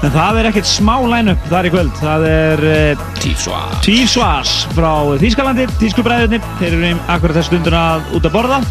En 0.01 0.13
það 0.15 0.39
er 0.39 0.49
ekkert 0.49 0.69
smá 0.69 0.95
line-up 1.05 1.45
þar 1.51 1.69
í 1.69 1.73
kvöld, 1.75 1.91
það 2.01 2.25
er 2.31 2.63
uh, 2.71 3.03
Tífsvað. 3.21 3.75
Tvír 3.85 4.09
Svars 4.09 4.55
frá 4.73 4.89
Þýskalandi, 5.21 5.67
Þýskubræðunni, 5.77 6.41
þeir 6.57 6.79
eru 6.79 6.91
akkurat 7.05 7.37
þess 7.37 7.51
stunduna 7.51 7.83
út 8.17 8.25
að 8.25 8.33
borða. 8.39 8.63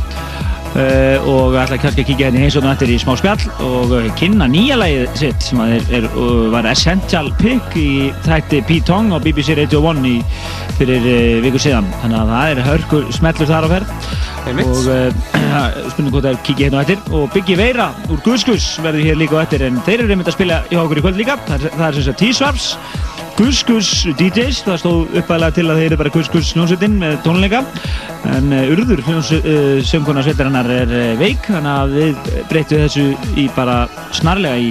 Uh, 0.77 1.17
og 1.25 1.55
ætla 1.57 1.79
kannski 1.81 2.03
að 2.03 2.09
kíkja 2.11 2.27
hérna 2.27 2.41
í 2.43 2.43
heimsóknu 2.45 2.69
eftir 2.69 2.91
í 2.93 2.97
smá 3.01 3.15
spjall 3.17 3.47
og 3.65 3.95
uh, 3.97 4.09
kynna 4.19 4.45
nýja 4.53 4.77
lagið 4.77 5.15
sitt 5.17 5.47
sem 5.47 5.63
að 5.65 5.71
er, 5.79 5.87
er, 5.97 6.09
var 6.53 6.69
Essential 6.69 7.31
Pick 7.39 7.79
í 7.81 8.11
þætti 8.27 8.61
P-Tong 8.69 9.15
á 9.17 9.19
BBC 9.25 9.57
Radio 9.57 9.81
1 9.89 10.05
í, 10.11 10.19
fyrir 10.77 11.09
uh, 11.09 11.39
viku 11.47 11.63
síðan. 11.65 11.89
Þannig 12.03 12.19
að 12.21 12.35
það 12.35 12.53
er 12.53 12.63
hörkur 12.69 13.09
smellur 13.17 13.49
þar 13.49 13.65
á 13.65 13.69
ferð. 13.73 13.97
Og 14.67 14.91
uh, 14.93 15.33
spurning 15.95 16.13
hvort 16.13 16.29
er 16.29 16.41
kíkja 16.45 16.69
hérna 16.69 16.85
eftir. 16.85 17.01
Og 17.17 17.33
Biggi 17.33 17.57
Veira 17.57 17.89
úr 18.13 18.21
Guðskus 18.27 18.75
verður 18.85 19.09
hér 19.09 19.21
líka 19.23 19.41
eftir 19.47 19.65
en 19.71 19.81
þeir 19.89 20.03
eru 20.03 20.13
einmitt 20.13 20.29
að 20.29 20.37
spila 20.37 20.61
hjá 20.69 20.83
okkur 20.85 21.01
í 21.01 21.07
kvöld 21.09 21.23
líka. 21.23 21.41
Það 21.49 21.71
er, 21.71 21.79
það 21.79 21.89
er 21.89 21.97
sem 21.97 22.09
sagt 22.11 22.21
T-Swaps 22.27 22.69
Guðskus 23.37 23.89
DJs, 24.17 24.63
það 24.65 24.79
stóð 24.81 25.17
uppæðilega 25.21 25.55
til 25.59 25.65
að 25.67 25.79
þeir 25.79 25.87
eru 25.91 25.97
bara 26.01 26.13
Guðskus 26.15 26.53
hljómsveitin 26.55 26.95
með 27.03 27.19
tónleika 27.27 27.59
en 28.33 28.55
uh, 28.57 28.71
Urður 28.73 29.03
uh, 29.05 29.27
söngkona 29.85 30.23
sveitarinnar 30.25 30.71
er 30.73 30.95
uh, 30.95 31.03
veik 31.21 31.45
þannig 31.45 31.73
að 31.75 31.93
við 31.99 32.31
breytum 32.49 32.81
þessu 32.87 33.05
í 33.37 33.45
bara 33.53 33.75
snarlega 34.17 34.57
í, 34.65 34.71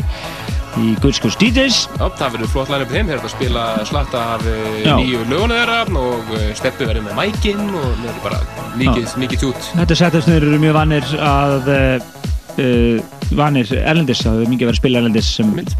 í 0.81 0.95
Guðskus 1.03 1.37
DJs 1.43 1.77
Já, 1.91 2.07
það 2.17 2.37
verður 2.39 2.53
flott 2.55 2.73
line-up 2.73 2.93
þeim, 2.95 3.11
þeir 3.11 3.19
eru 3.19 3.29
að 3.29 3.35
spila 3.35 3.65
slatta 3.91 4.23
af 4.33 4.47
nýju 4.49 5.21
löguna 5.29 5.59
þeirra 5.61 5.79
og 6.01 6.35
Steppi 6.57 6.89
verður 6.89 7.05
með 7.05 7.19
mækinn 7.21 7.65
og 7.69 7.89
það 8.01 8.11
er 8.15 8.21
bara 8.25 8.39
mikið, 8.81 9.11
mikið 9.21 9.43
tjút. 9.45 9.73
Þetta 9.75 9.99
setjastnir 10.01 10.49
eru 10.49 10.63
mjög 10.63 10.79
vanir 10.79 11.13
að 11.21 11.69
uh, 11.69 12.97
vanir 13.37 13.77
erlendis, 13.83 14.25
það 14.25 14.41
er 14.41 14.55
mikið 14.55 14.71
verið 14.71 14.79
að 14.79 14.81
spila 14.81 15.03
erlendis 15.03 15.35
sem 15.37 15.53
Mynd. 15.53 15.77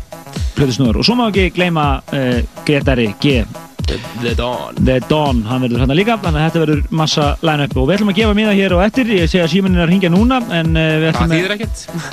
Plöðusnúður 0.57 1.02
og 1.02 1.07
svo 1.07 1.19
má 1.19 1.27
ekki 1.30 1.49
gleyma 1.56 1.86
uh, 2.15 2.41
Gretari 2.68 3.11
G. 3.22 3.41
The 4.22 4.34
Dawn. 4.34 4.76
The 4.86 4.99
Dawn, 5.10 5.44
hann 5.45 5.61
verður 5.61 5.84
hérna 5.84 5.95
líka 5.98 6.15
þannig 6.18 6.41
að 6.41 6.48
þetta 6.48 6.61
verður 6.64 6.82
massa 7.02 7.26
line-up. 7.45 7.76
Og 7.77 7.88
við 7.88 7.98
ætlum 7.98 8.11
að 8.14 8.19
gefa 8.19 8.38
miða 8.38 8.53
hér 8.57 8.76
og 8.77 8.84
eftir, 8.86 9.11
ég 9.14 9.30
sé 9.30 9.41
að 9.44 9.52
símanin 9.53 9.77
er 9.80 9.86
að 9.86 9.91
hringja 9.91 10.11
núna 10.14 10.40
en 10.57 10.72
uh, 10.73 10.86
við, 11.03 11.07
ætlum 11.11 11.36
að, 11.36 11.65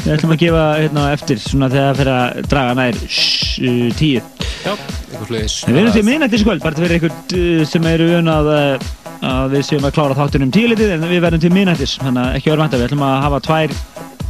við 0.05 0.13
ætlum 0.17 0.35
að 0.35 0.43
gefa 0.43 0.65
hérna 0.77 1.07
eftir 1.17 1.41
svona 1.43 1.71
þegar 1.73 1.87
það 1.87 2.01
fyrir 2.03 2.13
að 2.17 2.51
draga 2.53 2.75
nær 2.79 2.99
uh, 3.01 3.87
tíu. 4.01 4.25
Já, 4.63 4.73
eitthvað 4.75 5.31
fluðis. 5.31 5.57
en 5.65 5.77
við 5.77 5.83
erum 5.85 5.97
til 5.97 6.05
miðnættis 6.11 6.45
kvöld, 6.47 6.67
bara 6.67 6.77
til 6.79 6.87
fyrir 6.87 6.99
einhvern 6.99 7.39
uh, 7.41 7.65
sem 7.73 7.89
eru 7.95 8.11
vön 8.13 8.33
að, 8.35 8.53
uh, 8.53 9.17
að 9.33 9.57
við 9.57 9.67
séum 9.71 9.89
að 9.89 9.97
klára 9.97 10.19
þáttunum 10.19 10.53
tíu 10.55 10.69
litið 10.71 10.97
en 10.99 11.09
við 11.09 11.25
verðum 11.25 11.47
til 11.47 11.55
miðnættis. 11.57 11.97
Þannig 12.03 12.27
að 12.27 12.41
ekki 12.41 12.53
örvænta, 12.57 12.83
við 12.83 12.91
ætlum 12.91 13.07
að 13.09 13.17
hafa 13.29 13.43
tvær, 13.49 13.79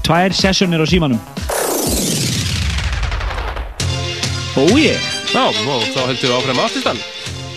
tvær 0.07 0.39
sessionir 0.45 0.85
á 0.85 0.87
símanum 0.87 1.21
Oh 4.61 4.77
yeah 4.77 5.12
Já, 5.33 5.47
og 5.49 5.85
þá 5.95 6.01
heldum 6.11 6.29
við 6.29 6.33
áfram 6.37 6.59
ástistan. 6.61 6.99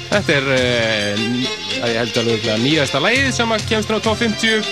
Þetta 0.08 0.36
er, 0.38 0.46
að 1.84 1.90
ég 1.92 1.98
held 2.00 2.20
alveg 2.22 2.36
örugglega 2.38 2.62
nýjasta 2.62 3.02
lagið 3.04 3.34
sem 3.36 3.52
að 3.52 3.66
kemst 3.68 3.92
á 3.92 3.98
top 4.00 4.22
50. 4.22 4.70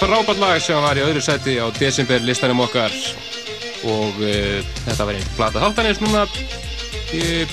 Frábært 0.00 0.40
lag 0.40 0.62
sem 0.64 0.80
var 0.80 0.96
í 0.96 1.04
öðru 1.04 1.20
sæti 1.20 1.58
á 1.60 1.68
desember 1.76 2.24
listanum 2.24 2.64
okkar. 2.64 2.94
Og 3.84 4.16
uh, 4.24 4.64
þetta 4.86 5.08
var 5.10 5.18
einn 5.18 5.28
plata 5.36 5.60
þáttanins 5.60 6.00
núna 6.00 6.24
í 7.12 7.44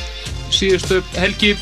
síðustu 0.48 1.02
helgi. 1.20 1.58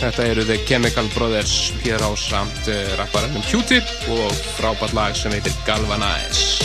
Þetta 0.00 0.30
eru 0.32 0.48
The 0.48 0.56
Chemical 0.64 1.12
Brothers 1.12 1.72
hér 1.84 2.00
á 2.00 2.10
samt 2.16 2.72
uh, 2.72 2.80
rapparannum 2.96 3.44
Q-Tip 3.44 4.08
og 4.16 4.32
frábært 4.56 4.96
lag 4.96 5.12
sem 5.20 5.36
heitir 5.36 5.52
Galvanize. 5.68 6.64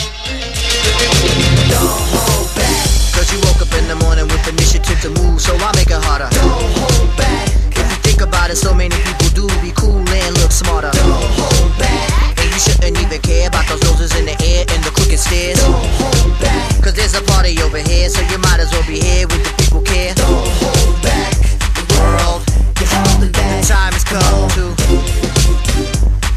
Cause 3.22 3.30
you 3.30 3.38
woke 3.46 3.62
up 3.62 3.70
in 3.78 3.86
the 3.86 3.94
morning 4.02 4.26
with 4.26 4.42
initiative 4.50 4.98
to 4.98 5.10
move, 5.22 5.38
so 5.38 5.54
I 5.54 5.70
make 5.78 5.94
it 5.94 6.02
harder. 6.10 6.26
Don't 6.34 6.58
hold 6.74 7.06
back. 7.14 7.54
If 7.70 7.86
you 7.86 7.98
think 8.02 8.20
about 8.20 8.50
it, 8.50 8.58
so 8.58 8.74
many 8.74 8.98
people 8.98 9.30
do 9.30 9.46
be 9.62 9.70
cool 9.78 10.02
and 10.02 10.34
look 10.42 10.50
smarter. 10.50 10.90
Don't 10.90 11.22
hold 11.38 11.70
back. 11.78 12.34
And 12.42 12.50
you 12.50 12.58
shouldn't 12.58 12.98
even 12.98 13.22
care 13.22 13.46
about 13.46 13.70
those 13.70 13.78
noses 13.86 14.10
in 14.18 14.26
the 14.26 14.34
air 14.42 14.66
and 14.74 14.82
the 14.82 14.90
crooked 14.90 15.22
stairs. 15.22 15.62
Don't 15.62 15.86
hold 16.02 16.34
back. 16.42 16.66
Cause 16.82 16.98
there's 16.98 17.14
a 17.14 17.22
party 17.22 17.54
over 17.62 17.78
here, 17.78 18.10
so 18.10 18.26
you 18.26 18.42
might 18.42 18.58
as 18.58 18.74
well 18.74 18.82
be 18.90 18.98
here 18.98 19.30
with 19.30 19.46
the 19.46 19.54
people 19.54 19.86
care. 19.86 20.18
Don't 20.18 20.42
hold 20.58 20.98
back. 20.98 21.30
The 21.78 21.86
world, 21.94 22.42
you're 22.82 22.90
holding 22.90 23.30
back. 23.30 23.62
The 23.62 23.70
time 23.70 23.94
has 23.94 24.02
come 24.02 24.50
to. 24.58 24.74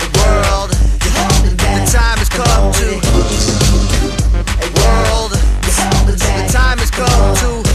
The 0.05 0.09
world, 0.21 0.69
you're 1.01 1.17
holding 1.17 1.57
back. 1.57 1.81
The 1.81 1.97
time 1.97 2.21
has 2.21 2.29
come 2.29 2.69
to. 2.77 3.54
Time 6.55 6.77
has 6.77 6.89
come 6.89 7.35
to 7.35 7.74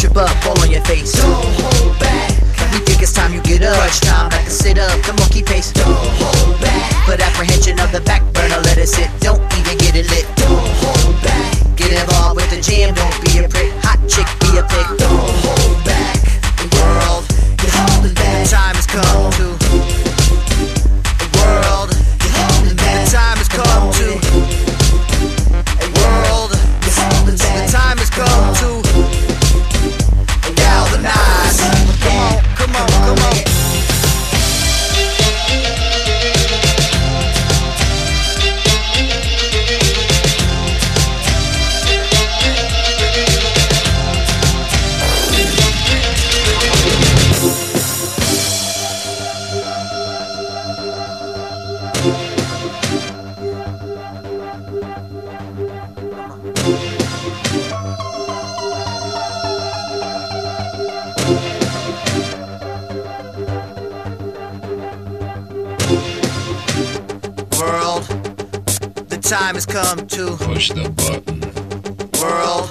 trip 0.00 0.16
up, 0.16 0.32
fall 0.42 0.58
on 0.60 0.70
your 0.70 0.80
face. 0.88 1.12
Don't 1.12 1.44
hold 1.60 1.98
back. 2.00 2.32
We 2.72 2.80
think 2.80 3.02
it's 3.02 3.12
time 3.12 3.34
you 3.34 3.42
get 3.42 3.62
up. 3.62 3.76
Crunch 3.76 4.00
time, 4.00 4.30
back 4.30 4.44
to 4.46 4.50
sit 4.50 4.78
up, 4.78 4.96
the 5.04 5.12
monkey 5.20 5.42
pace. 5.42 5.72
Don't 5.72 5.92
hold 5.92 6.58
back. 6.58 6.88
Put 7.04 7.20
apprehension 7.20 7.78
of 7.80 7.92
the 7.92 8.00
back 8.00 8.22
burner, 8.32 8.56
let 8.64 8.78
it 8.78 8.88
sit. 8.88 9.10
Don't 9.20 9.42
even 9.60 9.76
get 9.76 9.94
it 9.96 10.08
lit. 10.08 10.24
Don't 10.36 10.64
hold 10.80 11.20
back. 11.22 11.52
Get 11.76 11.92
involved 11.92 12.36
with 12.40 12.48
the 12.48 12.60
jam, 12.64 12.94
don't 12.94 13.12
be 13.20 13.44
a 13.44 13.48
prick. 13.48 13.72
Hot 13.84 14.00
chick, 14.08 14.24
be 14.40 14.56
a 14.56 14.64
pig. 14.64 14.88
Don't 14.96 15.36
hold 15.44 15.84
back. 15.84 16.16
The 16.56 16.66
world, 16.80 17.28
you're 17.60 17.76
holding 17.84 18.14
back. 18.14 18.48
Time 18.48 18.76
has 18.76 18.86
come 18.86 19.29
time 69.30 69.54
has 69.54 69.64
come 69.64 70.08
to 70.08 70.36
push 70.38 70.70
the 70.70 70.90
button, 70.90 71.40
world. 72.20 72.68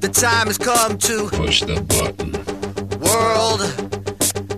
The 0.00 0.08
time 0.08 0.46
has 0.46 0.56
come 0.56 0.96
to 0.96 1.28
push 1.28 1.60
the 1.60 1.82
button, 1.82 2.32
world. 2.98 3.60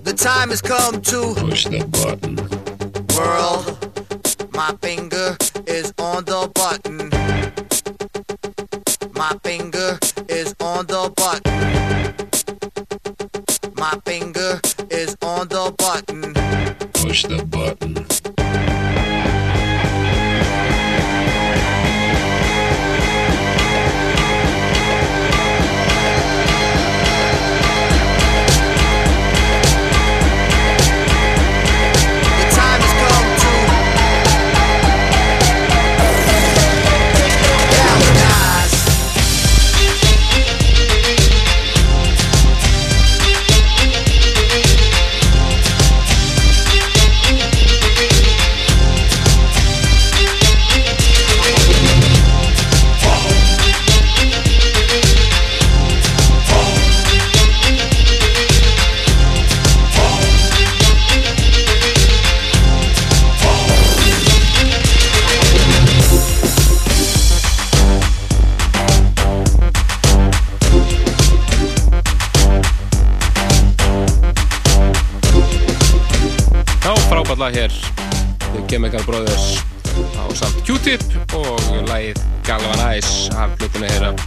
The 0.04 0.12
time 0.12 0.50
has 0.50 0.62
come 0.62 1.02
to 1.02 1.34
push 1.34 1.64
the 1.64 1.82
button, 1.90 2.36
world. 3.16 3.66
My 4.54 4.76
finger 4.80 5.36
is 5.66 5.92
on 5.98 6.24
the 6.24 6.48
button. 6.54 7.10
My 9.12 9.36
finger 9.42 9.98
is 10.28 10.54
on 10.60 10.86
the 10.86 11.12
button. 11.16 11.58
My 13.74 13.98
finger 14.04 14.60
is 14.88 15.16
on 15.20 15.48
the 15.48 15.74
button. 15.76 16.32
push 16.92 17.24
the 17.24 17.44
button, 17.44 18.01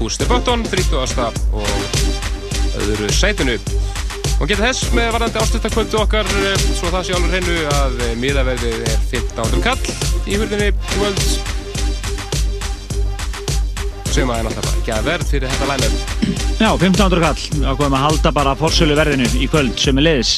Push 0.05 0.17
the 0.17 0.25
Button 0.29 0.63
30. 0.63 1.33
og 1.53 1.69
öðru 2.77 3.07
sætinu. 3.09 3.55
Og 4.37 4.45
geta 4.45 4.67
þess 4.67 4.91
með 4.93 5.07
varðandi 5.15 5.41
ástöðtakvöldu 5.41 5.97
okkar 5.97 6.29
eh, 6.43 6.65
svo 6.77 6.91
það 6.93 7.07
sé 7.07 7.15
alveg 7.17 7.33
hreinu 7.33 7.55
að 7.73 8.03
eh, 8.05 8.11
miðaverðið 8.21 8.83
er 8.91 8.99
15. 9.09 9.63
kall 9.65 10.29
í 10.29 10.37
hurðinni 10.37 10.69
kvöld. 10.91 11.25
Sem 14.13 14.29
að 14.29 14.43
er 14.43 14.45
náttúrulega 14.45 14.67
bara 14.67 14.75
ekki 14.75 14.93
að 14.93 15.09
verð 15.09 15.33
fyrir 15.33 15.55
þetta 15.55 15.71
line-up. 15.71 16.29
Já, 16.61 16.69
1500 16.69 17.25
kall. 17.25 17.65
Ákveðum 17.73 17.97
að 17.97 18.05
halda 18.05 18.37
bara 18.37 18.55
forsölu 18.61 19.01
verðinu 19.01 19.33
í 19.41 19.49
kvöld 19.49 19.85
sem 19.87 20.03
er 20.03 20.09
leiðis 20.11 20.37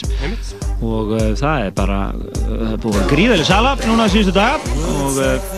og 0.77 1.15
uh, 1.17 1.31
það 1.35 1.67
er 1.67 1.71
bara 1.75 2.01
uh, 2.15 2.35
það 2.47 2.67
er 2.71 2.83
búið 2.87 3.01
að 3.03 3.07
gríðalega 3.11 3.51
sala 3.51 3.75
núna 3.83 4.07
síðustu 4.15 4.39
daga. 4.39 4.75
Og 4.95 5.19
uh, 5.19 5.55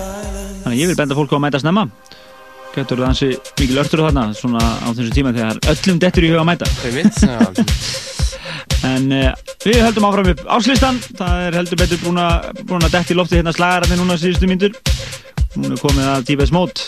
þannig 0.63 0.79
ég 0.81 0.95
vil 0.95 0.97
benda 0.97 1.21
fólk 1.21 1.29
á 1.29 1.37
að 1.37 1.45
mæta 1.45 1.61
snemma 1.61 1.91
getur 2.75 3.01
það 3.01 3.09
hansi 3.09 3.29
mikil 3.59 3.81
örtur 3.83 4.03
þarna 4.05 4.25
svona 4.37 4.63
á 4.83 4.87
þessu 4.89 5.13
tíma 5.15 5.33
þegar 5.35 5.61
öllum 5.73 6.01
dettur 6.03 6.27
í 6.27 6.31
huga 6.33 6.43
að 6.43 6.49
mæta. 6.51 6.69
Einmitt, 6.87 7.21
já. 7.23 7.39
en 8.89 9.11
uh, 9.11 9.31
við 9.65 9.81
höldum 9.83 10.07
áfram 10.07 10.29
upp 10.33 10.43
áslistan 10.55 10.99
það 11.09 11.47
er 11.47 11.57
heldur 11.59 11.81
betur 11.81 12.03
búin 12.05 12.21
að 12.21 12.91
detti 12.93 13.15
í 13.15 13.19
lofti 13.19 13.39
hérna 13.39 13.55
slagararnir 13.55 13.99
núna 13.99 14.19
síðustu 14.19 14.47
myndur 14.47 14.77
hún 15.55 15.73
er 15.73 15.81
komið 15.81 16.09
að 16.13 16.25
tífæs 16.29 16.53
mót. 16.53 16.83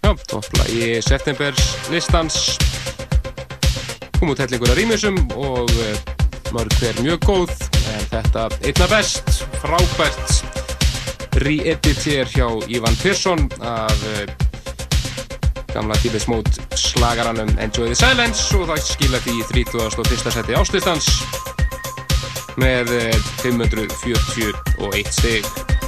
Já, 0.00 0.14
toppla 0.30 0.66
í 0.72 0.96
septembers 1.04 1.74
listans. 1.92 2.38
Kom 4.18 4.32
út 4.32 4.40
hellingur 4.42 4.72
að 4.72 4.80
rýmisum 4.80 5.18
og 5.38 5.70
eh, 5.84 5.96
mörg 6.54 6.74
hver 6.80 7.00
mjög 7.04 7.26
góð. 7.28 7.54
En 7.94 8.06
þetta 8.10 8.48
einna 8.64 8.88
best 8.90 9.44
frábært 9.62 10.40
re-edit 11.40 12.00
hér 12.08 12.30
hjá 12.32 12.48
Ivan 12.68 12.96
Persson 13.02 13.46
af 13.60 14.06
eh, 14.16 14.49
gamla 15.74 15.96
tífis 16.02 16.26
mót 16.30 16.60
slagaranum 16.78 17.50
Enjoy 17.58 17.90
the 17.90 17.98
Silence 17.98 18.50
og 18.58 18.68
það 18.70 18.84
skila 18.86 19.22
því 19.24 19.36
í 19.38 19.44
31. 19.66 20.32
seti 20.36 20.56
áslistans 20.58 21.10
með 22.60 22.94
eh, 22.98 23.20
541 23.42 25.12
stig 25.14 25.79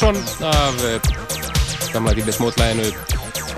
Persson 0.00 0.44
af 0.48 0.74
uh, 0.88 1.92
gamla 1.92 2.12
Dýbis 2.16 2.38
mótlæginu 2.40 2.84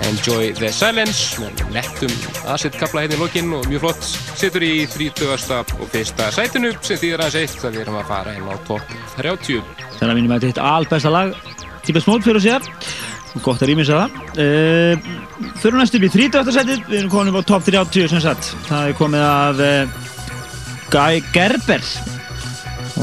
Enjoy 0.09 0.49
the 0.57 0.71
Silence 0.75 1.39
með 1.39 1.61
nettum 1.71 2.11
acid 2.51 2.73
kapla 2.75 3.05
hérna 3.05 3.15
í 3.15 3.19
lokinn 3.21 3.53
og 3.55 3.69
mjög 3.71 3.85
flott. 3.85 4.07
Situr 4.35 4.65
í 4.67 4.71
30. 4.91 5.77
og 5.79 5.87
fyrsta 5.93 6.27
sætinu 6.35 6.73
sem 6.83 6.99
þýðir 6.99 7.23
aðeins 7.23 7.37
eitt 7.39 7.63
að 7.63 7.77
við 7.77 7.83
erum 7.85 7.99
að 8.01 8.11
fara 8.11 8.33
inn 8.35 8.49
á 8.51 8.55
topp 8.67 8.91
30 9.21 9.61
Þannig 10.01 10.09
að 10.09 10.19
minnum 10.19 10.35
að 10.35 10.47
þetta 10.49 10.65
er 10.65 10.81
albesta 10.81 11.13
lag 11.15 11.31
Típa 11.85 12.03
smót 12.03 12.27
fyrir 12.27 12.43
sér. 12.43 12.67
Gott 13.45 13.63
að 13.63 13.71
rýmisa 13.71 14.01
það. 14.01 14.19
Uh, 14.35 15.07
Fyrir 15.63 15.79
næstu 15.79 16.01
upp 16.01 16.09
í 16.09 16.11
30. 16.17 16.53
setið 16.57 16.83
Við 16.89 16.99
erum 17.05 17.13
komin 17.15 17.31
upp 17.31 17.39
á 17.39 17.51
top 17.53 17.71
30 17.71 18.11
sem 18.11 18.25
sagt. 18.27 18.51
Það 18.67 18.91
er 18.91 18.99
komið 18.99 19.25
af 19.29 19.63
uh, 19.63 20.03
Guy 20.91 21.23
Gerber 21.31 21.89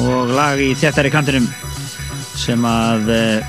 og 0.04 0.36
lag 0.36 0.60
í 0.60 0.74
þéttari 0.76 1.16
kantinum 1.16 1.48
sem 2.40 2.64
að 2.64 3.10
uh, 3.12 3.40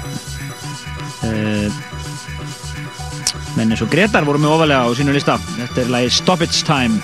menn 3.55 3.71
eins 3.71 3.83
og 3.83 3.91
Gretar 3.93 4.27
voru 4.27 4.41
með 4.41 4.55
ofalega 4.57 4.83
á 4.83 4.89
sínu 4.97 5.15
lista 5.15 5.37
Þetta 5.55 5.83
er 5.83 5.91
lagi 5.95 6.13
Stoppage 6.17 6.63
Time 6.67 6.99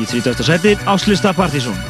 í 0.00 0.08
30. 0.08 0.44
seti 0.46 0.76
Áslista 0.88 1.34
Partizón 1.36 1.89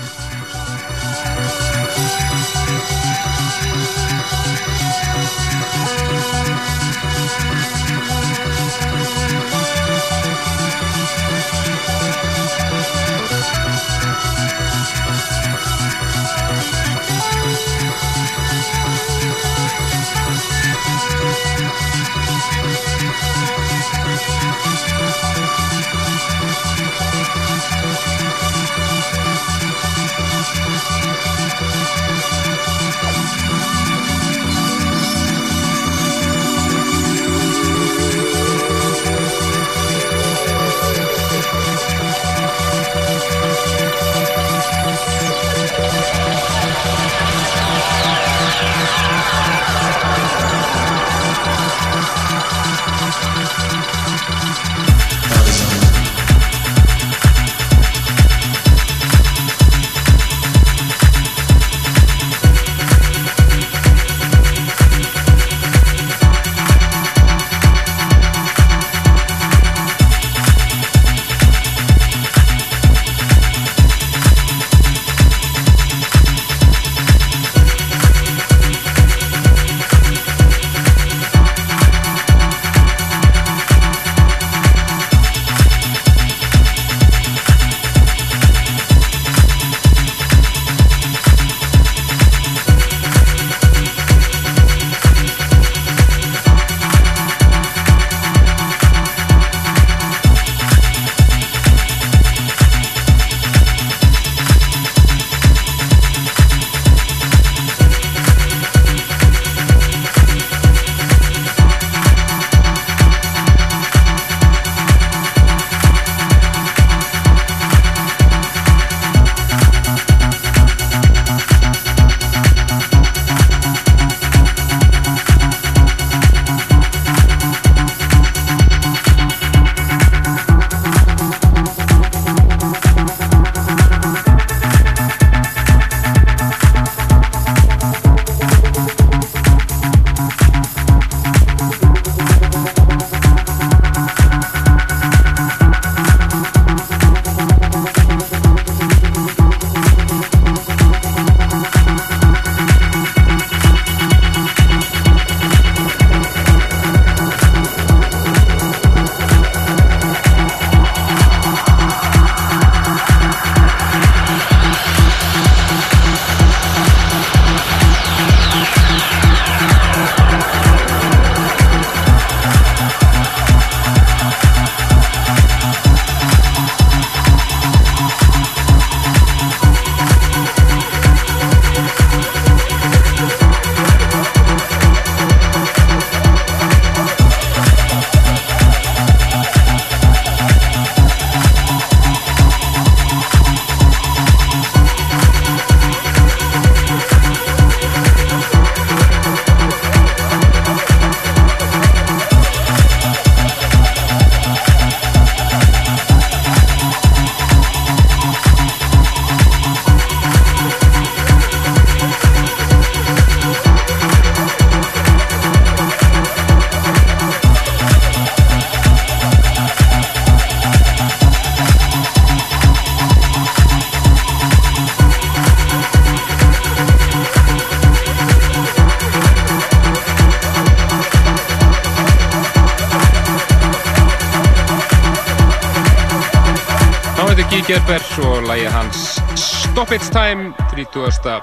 Gerber 237.71 238.03
og 238.27 238.43
lægi 238.43 238.65
hans 238.65 238.97
Stop 239.37 239.91
It's 239.93 240.11
Time 240.11 240.55
30. 240.71 241.41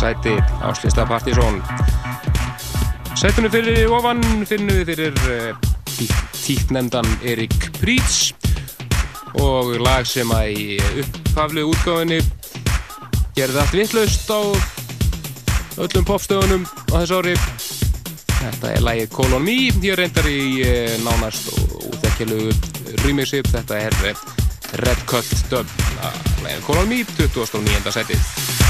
sæti 0.00 0.34
áslista 0.62 1.04
Partizón 1.04 1.60
Sætunum 3.16 3.50
fyrir 3.52 3.88
ofan 3.92 4.22
finnum 4.48 4.78
við 4.78 4.86
fyrir 4.86 5.20
uh, 5.28 5.56
tíknendan 6.32 7.04
Erik 7.24 7.68
Prýts 7.76 8.32
og 9.34 9.76
lag 9.84 10.08
sem 10.08 10.32
að 10.32 10.48
í 10.48 10.80
upphaflu 11.02 11.68
útgáfinni 11.74 12.22
gerði 13.36 13.60
allt 13.60 13.76
vittlaust 13.82 14.32
á 14.32 14.40
öllum 15.76 16.08
popstöðunum 16.08 16.64
á 16.88 16.94
þessu 17.02 17.20
ári 17.20 17.36
Þetta 18.40 18.76
er 18.78 18.84
lagið 18.88 19.12
Call 19.12 19.36
on 19.36 19.44
Me 19.44 19.60
Ég 19.68 20.00
reyndar 20.00 20.24
í 20.24 20.42
eh, 20.64 20.96
nánast 21.04 21.52
og 21.52 21.98
þekkilugu 22.00 22.54
remixi 23.04 23.44
Þetta 23.44 23.84
er 23.90 24.04
eh, 24.08 24.39
Red 24.72 25.04
Cult 25.04 25.26
dub 25.50 25.66
Lagið 26.42 26.62
Call 26.66 26.82
on 26.82 26.88
Me, 26.88 27.04
29. 27.04 28.69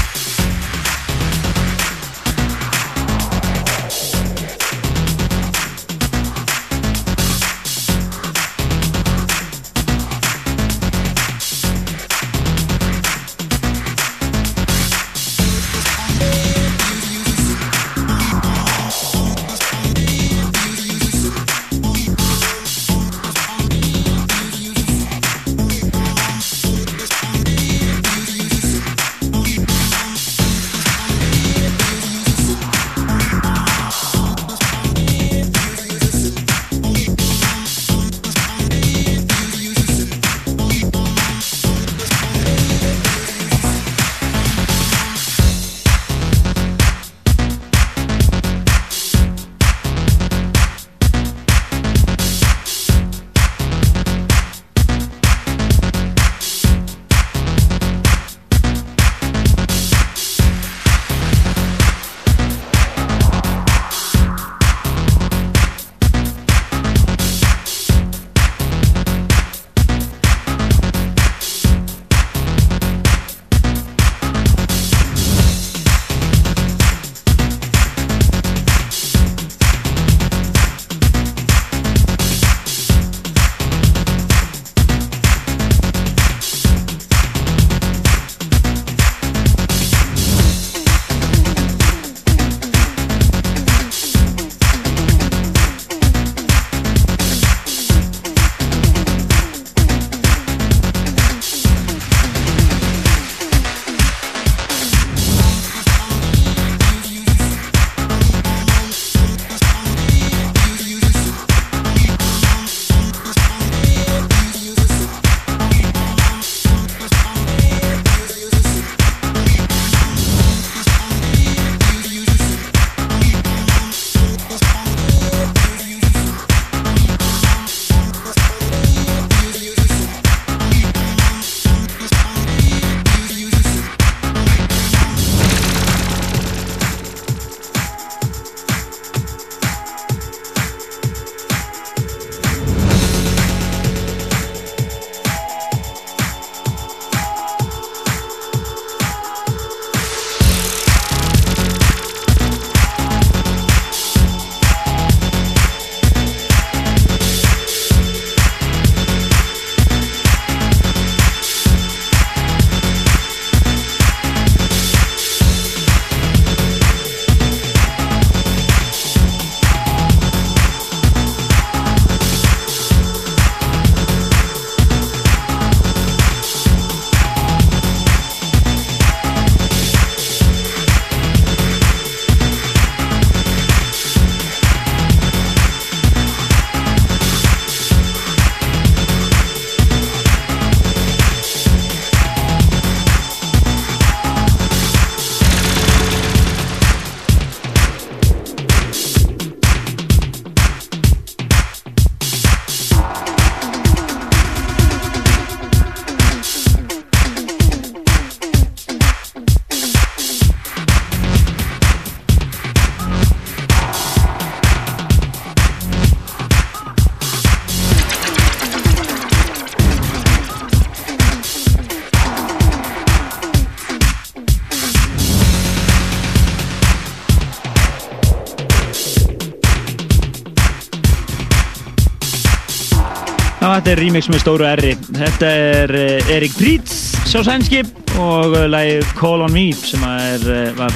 þetta 233.81 233.95
er 233.95 233.99
remix 234.03 234.27
með 234.29 234.41
stóru 234.43 234.65
R-i. 234.69 234.89
Þetta 235.17 235.47
er 235.57 235.91
uh, 235.97 236.27
Erik 236.29 236.53
Prítz, 236.53 237.15
sá 237.25 237.39
sænski 237.41 237.79
og 238.21 238.53
uh, 238.53 238.67
lagið 238.69 239.07
Call 239.17 239.41
on 239.41 239.55
Me 239.55 239.71
sem 239.73 240.03
er, 240.05 240.43
uh, 240.45 240.67
var 240.77 240.93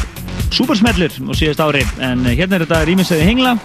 supersmellur 0.53 1.09
á 1.09 1.33
síðast 1.33 1.63
ári. 1.65 1.81
En 2.05 2.21
hérna 2.27 2.59
er 2.59 2.67
þetta 2.67 2.83
remixaði 2.85 3.25
hengla, 3.25 3.55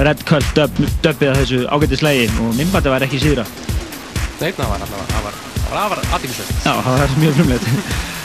Red 0.00 0.24
Cult 0.30 0.48
dub, 0.56 0.80
dubbið 1.04 1.32
að 1.34 1.42
þessu 1.42 1.60
ágættislægi 1.68 2.30
og 2.40 2.56
minnbætti 2.56 2.94
var 2.94 3.04
ekki 3.04 3.20
síðra. 3.26 3.44
Nei, 4.40 4.48
það 4.48 4.72
var 4.72 4.86
allavega, 4.86 5.06
það 5.12 5.28
var, 5.28 5.38
það 5.58 5.68
var 5.68 5.82
afar 5.82 6.02
aðtímisveit. 6.06 6.56
Já, 6.64 6.72
það 6.88 7.04
er 7.04 7.14
mjög 7.20 7.38
frumleitt. 7.42 7.70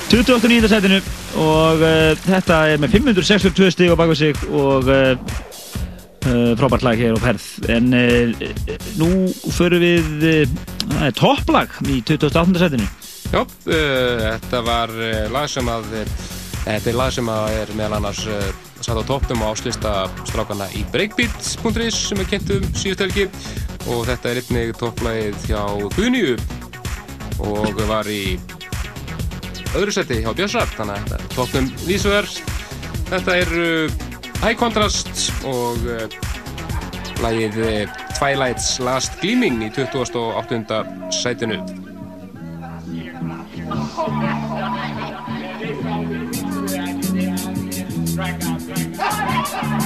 29. 0.09 0.71
setinu 0.71 1.03
og 1.43 1.83
uh, 1.83 2.15
þetta 2.23 2.63
er 2.71 2.79
með 2.79 2.95
562 2.95 3.75
stíg 3.75 3.91
á 3.91 3.99
baka 3.99 4.15
sig 4.15 4.39
og 4.47 4.87
uh, 4.87 5.11
uh, 6.31 6.51
frábært 6.55 6.87
lag 6.87 7.03
hér 7.03 7.19
á 7.19 7.27
perð. 7.27 7.51
En 7.75 7.91
nú 8.95 9.11
förum 9.59 9.83
við, 9.83 10.49
er 11.03 11.13
topplag 11.17 11.73
í 11.85 11.99
28. 12.07 12.57
setinu. 12.61 12.87
Já, 13.29 13.43
uh, 13.43 14.23
þetta 14.23 14.61
var 14.65 14.93
uh, 14.95 15.25
lag 15.33 15.49
sem 15.51 15.67
að, 15.69 15.89
þetta 16.63 16.91
er 16.91 16.97
lag 16.97 17.13
sem 17.13 17.29
er 17.29 17.73
meðal 17.77 17.99
annars 17.99 18.23
uh, 18.31 18.45
satt 18.79 18.99
á 18.99 19.03
toppnum 19.05 19.43
á 19.43 19.51
áslista 19.51 19.93
strákana 20.29 20.69
í 20.79 20.85
breakbeats.is 20.93 21.97
sem 22.09 22.21
er 22.23 22.29
kent 22.31 22.53
um 22.55 22.63
síðust 22.71 23.03
helgi 23.03 23.27
og 23.91 24.05
þetta 24.07 24.31
er 24.31 24.39
einnig 24.41 24.71
topplagið 24.79 25.49
hjá 25.49 25.61
Guðnýju 25.97 26.37
og 27.43 27.83
var 27.89 28.07
í 28.11 28.39
öðru 29.75 29.93
seti 29.93 30.21
hjá 30.23 30.31
Björnsrap 30.31 30.71
þannig 30.77 30.95
að 30.95 31.03
þetta 31.03 31.19
er 31.19 31.35
toppnum 31.35 31.69
vísverð 31.85 32.39
Þetta 33.09 33.35
er 33.41 33.53
uh, 33.57 33.93
High 34.43 34.57
Contrast 34.59 35.31
og 35.49 35.81
uh, 35.89 36.03
lagið 37.23 37.57
Twilight's 38.19 38.79
Last 38.83 39.21
Gleaming 39.21 39.61
í 39.63 39.69
28. 39.71 40.83
sætinu. 41.09 41.63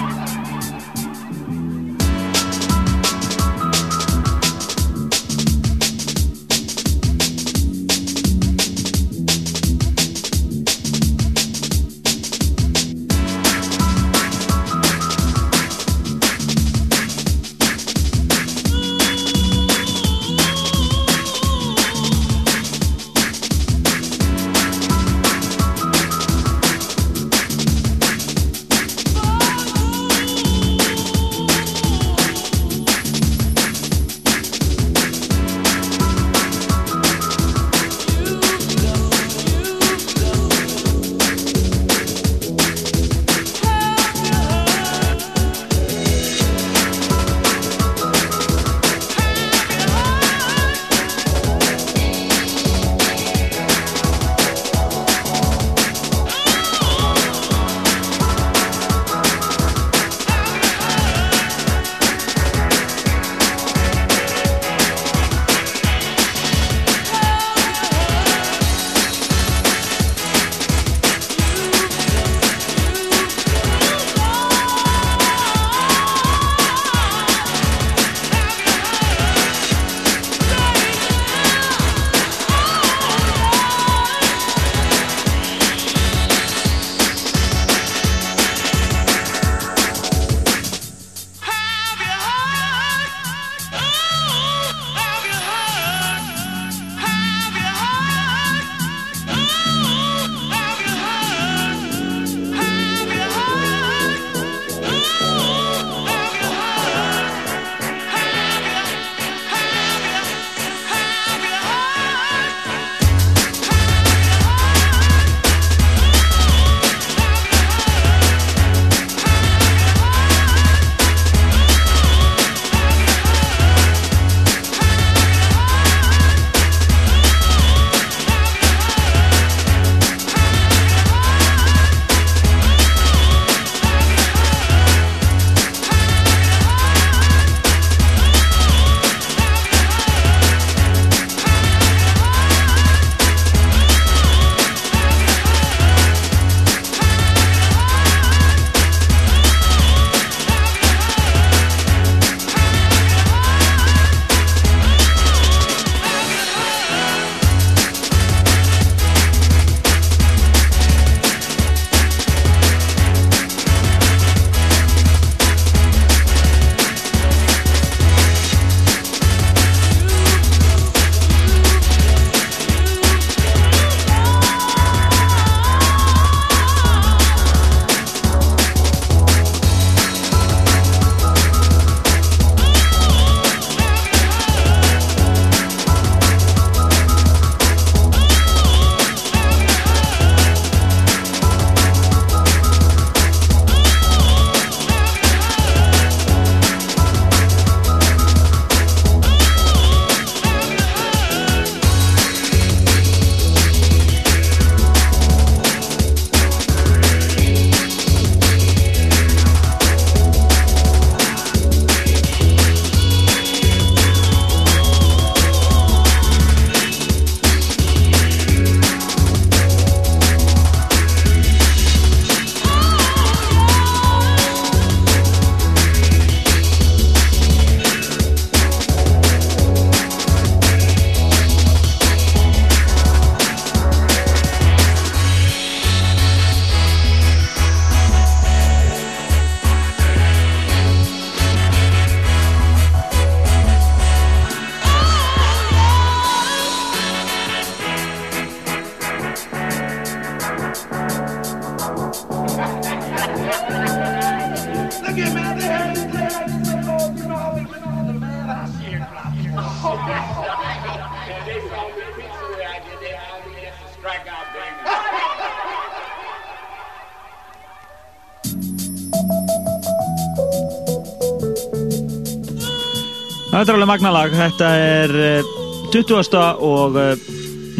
alveg 273.81 273.95
magnalag, 273.95 274.33
þetta 274.35 274.67
er 274.77 275.11
eh, 275.17 275.47
20. 275.89 276.37
og, 276.61 276.97
eh, 277.01 277.21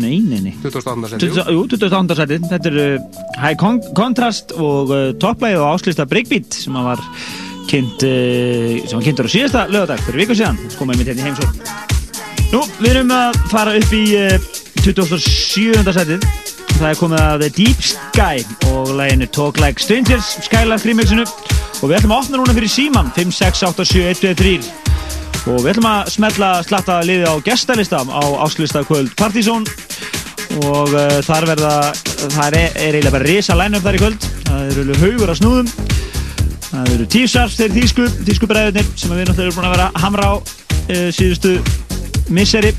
nei, 0.01 0.17
nei, 0.25 0.39
nei, 0.47 0.53
28. 0.63 1.11
seti, 1.11 1.30
20, 1.30 1.51
jú, 1.53 1.65
28. 1.69 2.15
seti, 2.17 2.39
þetta 2.49 2.71
er 2.71 2.80
eh, 2.81 3.19
High 3.38 3.57
Con 3.59 3.77
Contrast 3.97 4.55
og 4.57 4.89
topplægið 5.21 5.61
og 5.61 5.75
áslista 5.75 6.07
Breakbeat 6.09 6.57
sem 6.57 6.80
að 6.80 6.89
var 6.89 7.05
kynnt 7.69 8.01
sem 8.01 8.97
var 8.97 9.05
kynntur 9.05 9.30
á 9.30 9.31
síðasta 9.31 9.67
lögadag 9.69 10.01
fyrir 10.07 10.23
viku 10.23 10.35
síðan 10.39 10.57
komum 10.80 10.97
við 10.97 11.13
hérna 11.13 11.21
í 11.21 11.27
heimsók 11.30 11.61
Nú, 12.51 12.65
við 12.81 12.89
erum 12.95 13.13
að 13.15 13.38
fara 13.53 13.77
upp 13.77 13.93
í 13.95 14.03
uh, 14.17 14.49
27. 14.81 15.85
setið 15.85 16.25
það 16.81 16.89
er 16.89 16.99
komið 16.99 17.25
að 17.30 17.47
Deep 17.61 17.88
Sky 17.93 18.43
og 18.73 18.91
læginu 18.97 19.30
Talk 19.31 19.61
Like 19.61 19.80
Strangers 19.80 20.33
Skylab 20.49 20.83
remixinu 20.83 21.23
og 21.30 21.85
við 21.85 21.99
ætlum 22.01 22.17
að 22.17 22.25
opna 22.25 22.41
núna 22.41 22.57
fyrir 22.57 22.73
síman 22.73 23.13
5, 23.15 23.35
6, 23.39 23.67
8, 23.69 23.91
7, 23.93 24.07
1, 24.17 24.23
2, 24.25 24.39
3 24.41 24.81
og 25.49 25.63
við 25.63 25.71
ætlum 25.73 25.87
að 25.89 26.11
smetla 26.13 26.49
slatta 26.65 26.99
liði 27.05 27.25
á 27.25 27.33
gestalista 27.45 28.01
á 28.05 28.23
áslista 28.45 28.83
kvöld 28.85 29.13
Partizón 29.17 29.65
og 30.67 30.91
uh, 30.93 31.17
þar 31.25 31.47
verða 31.49 31.73
það 32.35 32.57
er, 32.59 32.75
er 32.75 32.97
eiginlega 32.97 33.15
bara 33.15 33.27
risa 33.27 33.57
line-up 33.57 33.85
þar 33.85 33.97
í 33.97 34.01
kvöld 34.03 34.27
það 34.45 34.81
eru 34.83 34.97
haugur 35.01 35.33
á 35.33 35.35
snúðum 35.39 35.71
það 36.71 36.91
eru 36.95 37.07
T-Sars, 37.15 37.57
þeir 37.59 37.75
þýsku 37.79 38.07
þýsku 38.27 38.49
bræðurnir 38.51 38.89
sem 38.95 39.13
við 39.15 39.29
náttúrulega 39.31 39.47
erum 39.47 39.57
búin 39.57 39.69
að 39.69 39.75
vera 39.77 39.87
að 39.89 40.01
hamra 40.05 40.29
á 40.29 40.33
uh, 40.37 41.07
síðustu 41.15 41.55
misseri 42.31 42.73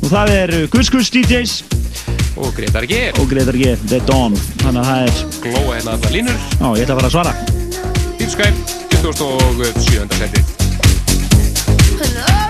og 0.00 0.08
það 0.10 0.34
er 0.38 0.56
Guðskus 0.72 1.12
DJs 1.14 1.60
Og 2.40 2.54
Gretar 2.56 2.86
G. 2.88 3.10
og 3.20 3.26
Gretar 3.28 3.56
G, 3.58 3.74
The 3.90 3.98
Dawn 4.08 4.36
þannig 4.62 4.80
að 4.80 4.88
það 4.90 5.02
er, 5.04 5.24
Glóa 5.44 5.74
hérna 5.76 5.96
allar 5.98 6.14
línur. 6.14 6.38
já 6.56 6.66
ég 6.66 6.86
ætla 6.86 6.94
að 6.94 7.02
fara 7.02 7.10
að 7.10 7.16
svara 7.18 7.34
Deep 8.20 8.32
Sky, 8.32 8.48
27. 9.00 10.08
setið. 10.20 10.49
It's 12.02 12.49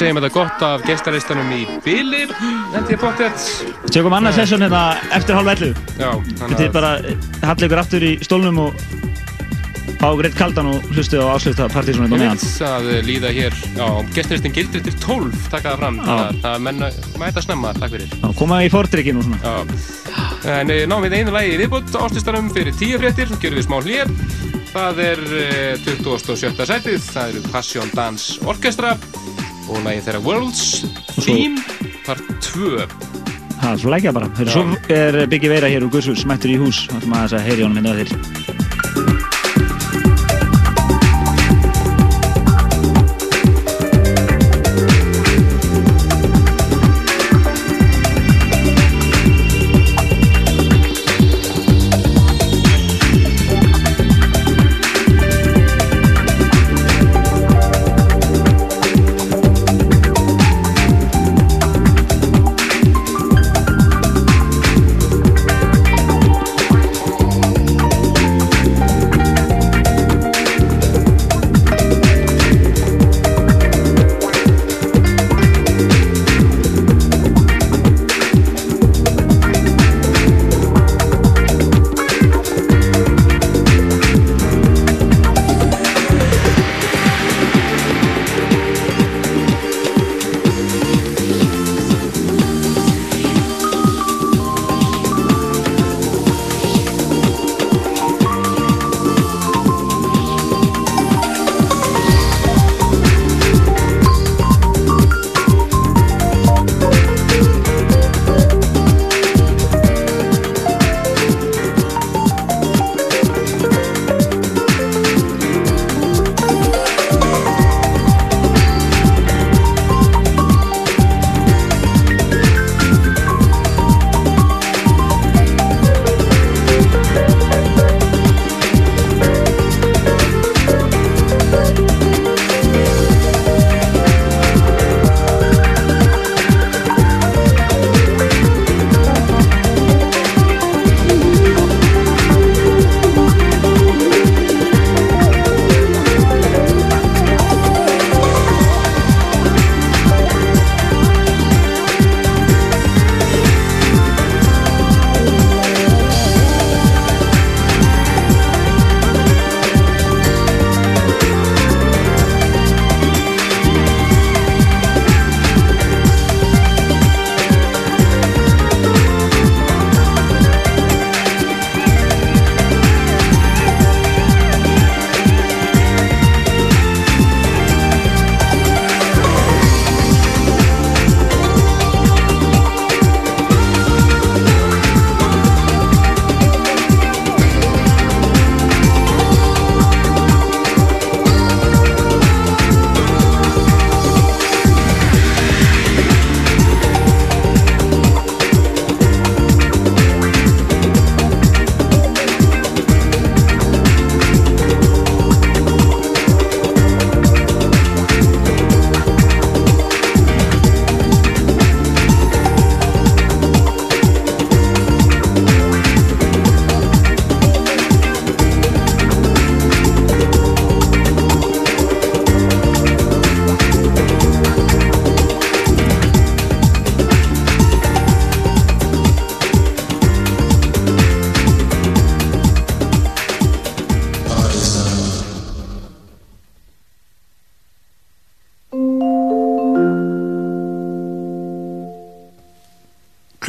segjum 0.00 0.20
þetta 0.20 0.32
gott 0.34 0.62
af 0.64 0.84
gestalistanum 0.88 1.50
í 1.54 1.60
Bili, 1.84 2.24
þetta 2.30 2.94
er 2.96 3.00
bóttið. 3.02 3.44
Tökum 3.92 4.16
annað 4.16 4.38
sessjón 4.40 4.64
hérna 4.64 4.82
eftir 5.16 5.36
11 5.36 5.74
Já, 6.00 6.10
Við 6.48 6.56
til 6.62 6.70
bara 6.74 6.94
hallið 7.44 7.66
ykkur 7.68 7.82
aftur 7.84 8.06
í 8.08 8.16
stólnum 8.24 8.60
og 8.64 8.84
fá 10.00 10.06
ykkur 10.14 10.28
eitt 10.30 10.38
kaldan 10.38 10.70
og 10.70 10.86
hlustu 10.94 11.20
á 11.20 11.28
áslutta 11.34 11.66
partysónu 11.72 12.08
Ég 12.08 12.14
þetta 12.14 12.22
meðan. 12.22 12.40
veit 12.40 12.62
að 12.70 13.08
líða 13.10 13.32
hér, 13.36 13.56
já, 13.76 13.86
gestalistin 14.16 14.54
gildir 14.56 14.84
til 14.86 14.94
12, 15.02 15.42
taka 15.52 15.74
það 15.74 15.82
fram, 15.82 15.98
það 16.40 16.62
menna 16.64 16.88
mæta 17.20 17.44
snemma, 17.44 17.74
takk 17.76 17.92
fyrir. 17.98 18.14
Já, 18.22 18.28
koma 18.40 18.62
í 18.64 18.70
fordrykkin 18.72 19.20
og 19.20 19.26
svona. 19.28 19.40
Já, 19.44 20.54
en 20.56 20.72
eh, 20.72 20.86
náum 20.88 21.04
við 21.04 21.18
einu 21.20 21.34
lagi 21.36 21.52
í 21.52 21.60
viðbútt 21.60 21.92
ástlistanum 22.00 22.48
fyrir 22.54 22.72
tíu 22.80 22.96
fréttir, 23.02 23.28
gerum 23.42 23.60
við 23.60 23.68
smá 23.68 23.76
hlýjar. 23.84 24.14
Það 24.70 25.00
er 25.02 25.22
eh, 25.36 25.84
27. 25.84 26.64
sætið, 26.70 27.00
það 27.10 27.32
eru 27.34 27.40
Passion 27.52 27.88
Dance 27.92 28.38
Orchestra 28.48 28.94
og 29.70 29.84
lagi 29.86 30.02
þeirra 30.06 30.22
Worlds 30.26 30.64
Theme 31.20 31.62
part 32.06 32.26
2. 32.50 32.86
Það 33.60 33.70
er 33.70 33.80
svo 33.82 33.92
lækja 33.92 34.12
bara. 34.16 34.28
Þegar 34.38 34.52
svo 34.54 34.94
er 34.96 35.22
Biggi 35.30 35.50
Veira 35.52 35.70
hér 35.70 35.86
úr 35.86 35.92
Guðsús, 35.94 36.26
mættur 36.28 36.54
í 36.54 36.60
hús, 36.60 36.86
þá 36.88 37.00
ætlum 37.00 37.16
að 37.18 37.26
þess 37.26 37.38
að 37.38 37.48
heyri 37.50 37.66
honum 37.66 37.80
hérna 37.80 37.94
að 37.94 38.04
þér. 38.04 38.29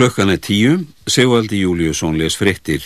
Klukkan 0.01 0.31
er 0.33 0.39
tíu, 0.41 0.79
Sigvaldi 1.05 1.59
Júliusson 1.61 2.15
les 2.17 2.33
frittir. 2.33 2.81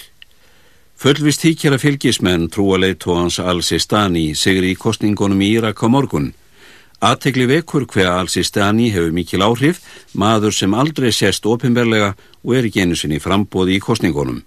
Fullvist 1.00 1.46
þykjara 1.46 1.78
fylgismenn 1.80 2.50
trúa 2.52 2.76
leiðtóhans 2.84 3.38
Al-Sistani 3.40 4.34
sigri 4.36 4.74
í 4.74 4.76
kostningunum 4.76 5.40
í 5.40 5.48
Írak 5.54 5.80
á 5.80 5.88
morgun. 5.88 6.34
Aðtegli 7.00 7.48
vekur 7.54 7.88
hver 7.88 8.12
Al-Sistani 8.18 8.90
hefur 8.92 9.16
mikil 9.16 9.48
áhrif, 9.48 9.80
maður 10.12 10.60
sem 10.60 10.76
aldrei 10.76 11.14
sést 11.16 11.48
ofinberlega 11.48 12.18
og 12.44 12.58
er 12.58 12.68
ekki 12.68 12.84
einu 12.84 13.00
sinni 13.00 13.24
frambóði 13.24 13.80
í 13.80 13.86
kostningunum. 13.88 14.44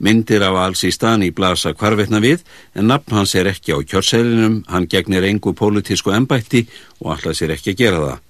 Myndir 0.00 0.48
af 0.48 0.56
Al-Sistani 0.64 1.34
blasa 1.36 1.76
hvarvetna 1.76 2.24
við 2.24 2.48
en 2.72 2.88
nafn 2.88 3.12
hans 3.12 3.36
er 3.36 3.52
ekki 3.52 3.76
á 3.76 3.78
kjörselinum, 3.84 4.62
hann 4.72 4.88
gegnir 4.88 5.28
engu 5.28 5.52
pólitísku 5.52 6.16
embætti 6.16 6.64
og 7.02 7.18
alltaf 7.18 7.36
sér 7.36 7.58
ekki 7.60 7.76
að 7.76 7.82
gera 7.84 8.06
það. 8.06 8.22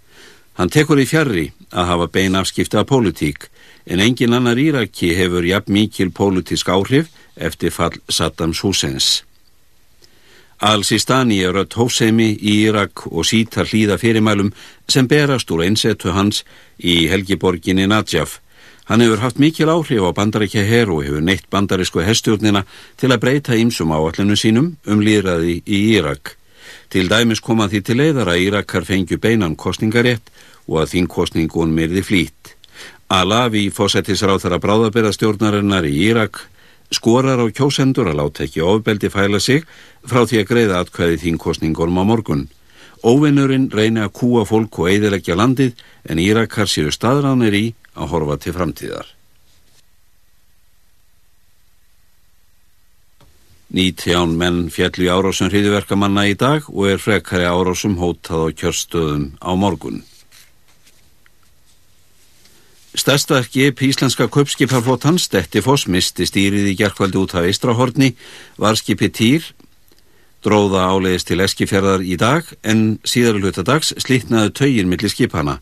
Hann 0.59 0.73
tekur 0.75 0.99
í 0.99 1.07
fjarrri 1.07 1.53
að 1.71 1.93
hafa 1.93 2.11
bein 2.11 2.35
afskipta 2.35 2.83
af 2.83 2.91
pólitík 2.91 3.53
en 3.87 4.01
engin 4.01 4.35
annar 4.35 4.59
Íraki 4.59 5.15
hefur 5.15 5.45
jafn 5.47 5.73
mikil 5.73 6.11
pólitísk 6.11 6.69
áhrif 6.69 7.09
eftir 7.37 7.71
fall 7.71 7.97
Saddams 8.09 8.63
Husseins. 8.65 9.27
Al-Sistani 10.59 11.43
er 11.45 11.59
öll 11.61 11.75
hóseimi 11.77 12.31
í 12.33 12.55
Írak 12.65 13.05
og 13.11 13.27
sítar 13.29 13.69
hlýða 13.69 13.99
fyrirmælum 14.01 14.55
sem 14.89 15.09
berast 15.09 15.51
úr 15.53 15.67
einsetu 15.67 16.15
hans 16.17 16.45
í 16.81 17.11
helgiborginni 17.13 17.85
Najaf. 17.87 18.41
Hann 18.89 19.03
hefur 19.05 19.21
haft 19.21 19.39
mikil 19.43 19.69
áhrif 19.69 20.01
á 20.01 20.11
bandarækja 20.17 20.65
her 20.65 20.91
og 20.95 21.05
hefur 21.05 21.21
neitt 21.21 21.51
bandarísku 21.53 22.01
hestjórnina 22.07 22.65
til 22.97 23.13
að 23.13 23.21
breyta 23.21 23.59
ýmsum 23.59 23.93
áallinu 23.93 24.37
sínum 24.39 24.73
um 24.87 25.05
líðræði 25.05 25.61
í 25.67 25.81
Írak. 25.99 26.37
Til 26.89 27.11
dæmis 27.11 27.43
koma 27.45 27.69
því 27.69 27.81
til 27.85 27.99
leiðar 28.01 28.33
að 28.33 28.47
Írakar 28.47 28.87
fengju 28.89 29.19
beinan 29.21 29.59
kostningarétt 29.61 30.33
og 30.71 30.81
að 30.83 30.93
þín 30.95 31.11
kostningun 31.11 31.75
myrði 31.77 32.03
flýtt. 32.07 32.36
Alavi, 33.07 33.69
fósettisráð 33.71 34.41
þar 34.43 34.57
að 34.57 34.63
bráðaberaðstjórnarinnar 34.65 35.87
í 35.87 35.95
Írak, 36.09 36.41
skorar 36.91 37.39
á 37.39 37.47
kjósendur 37.55 38.11
að 38.11 38.19
láta 38.19 38.47
ekki 38.47 38.65
ofbeldi 38.67 39.11
fæla 39.15 39.39
sig 39.39 39.63
frá 40.03 40.25
því 40.27 40.41
að 40.43 40.49
greiða 40.51 40.81
atkvæði 40.83 41.21
þín 41.23 41.39
kostningunum 41.39 42.01
á 42.03 42.05
morgun. 42.07 42.49
Óvinnurinn 43.07 43.69
reyni 43.71 44.03
að 44.03 44.15
kúa 44.19 44.43
fólk 44.49 44.81
og 44.83 44.91
eidilegja 44.91 45.37
landið 45.39 45.77
en 46.11 46.19
Írakar 46.19 46.67
séu 46.67 46.91
staðránir 46.91 47.55
í 47.55 47.67
að 47.95 48.11
horfa 48.11 48.39
til 48.43 48.57
framtíðar. 48.57 49.07
Nítján 53.71 54.35
menn 54.41 54.67
fjallu 54.71 55.07
í 55.07 55.13
árásum 55.13 55.51
hriðiverkamanna 55.53 56.27
í 56.27 56.35
dag 56.39 56.67
og 56.73 56.91
er 56.91 57.03
frekari 57.03 57.47
árásum 57.47 57.99
hótað 58.03 58.51
á 58.51 58.57
kjörstöðum 58.63 59.31
á 59.39 59.51
morgun. 59.55 60.03
Stærsta 62.97 63.43
skip 63.45 63.83
íslenska 63.85 64.25
kaupskiparflótan 64.33 65.19
Stettifoss 65.21 65.85
misti 65.85 66.25
stýrið 66.25 66.71
í 66.71 66.77
gerkvaldi 66.79 67.19
út 67.21 67.35
af 67.37 67.45
Eistrahorni 67.45 68.15
var 68.57 68.79
skipi 68.81 69.11
Týr 69.13 69.45
dróða 70.47 70.87
áleiðist 70.89 71.29
til 71.29 71.43
Eskifjörðar 71.45 72.01
í 72.01 72.17
dag 72.17 72.49
en 72.65 72.97
síðar 73.05 73.37
hluta 73.37 73.65
dags 73.69 73.93
slítnaði 74.01 74.55
taugin 74.57 74.89
millir 74.89 75.13
skipana. 75.13 75.59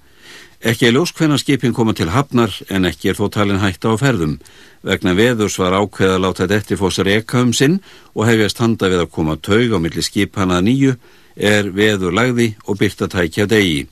Ekki 0.62 0.86
er 0.86 0.94
ljós 0.94 1.10
hvenna 1.18 1.34
skipin 1.40 1.74
koma 1.74 1.96
til 1.98 2.12
hafnar 2.14 2.54
en 2.70 2.86
ekki 2.86 3.10
er 3.10 3.18
þó 3.18 3.26
talin 3.34 3.58
hætta 3.64 3.90
á 3.90 3.98
ferðum. 3.98 4.38
Vegna 4.86 5.16
veðurs 5.18 5.58
var 5.58 5.74
ákveða 5.74 6.20
láta 6.22 6.46
Stettifoss 6.46 7.02
reka 7.02 7.42
um 7.42 7.50
sinn 7.52 7.80
og 8.14 8.28
hefjast 8.28 8.62
handa 8.62 8.92
við 8.92 9.08
að 9.08 9.10
koma 9.10 9.34
taug 9.42 9.74
á 9.74 9.78
millir 9.82 10.06
skipana 10.06 10.62
nýju 10.62 10.94
er 11.34 11.74
veður 11.74 12.14
lagði 12.14 12.52
og 12.68 12.78
byrta 12.78 13.10
tækja 13.10 13.50
degi. 13.50 13.88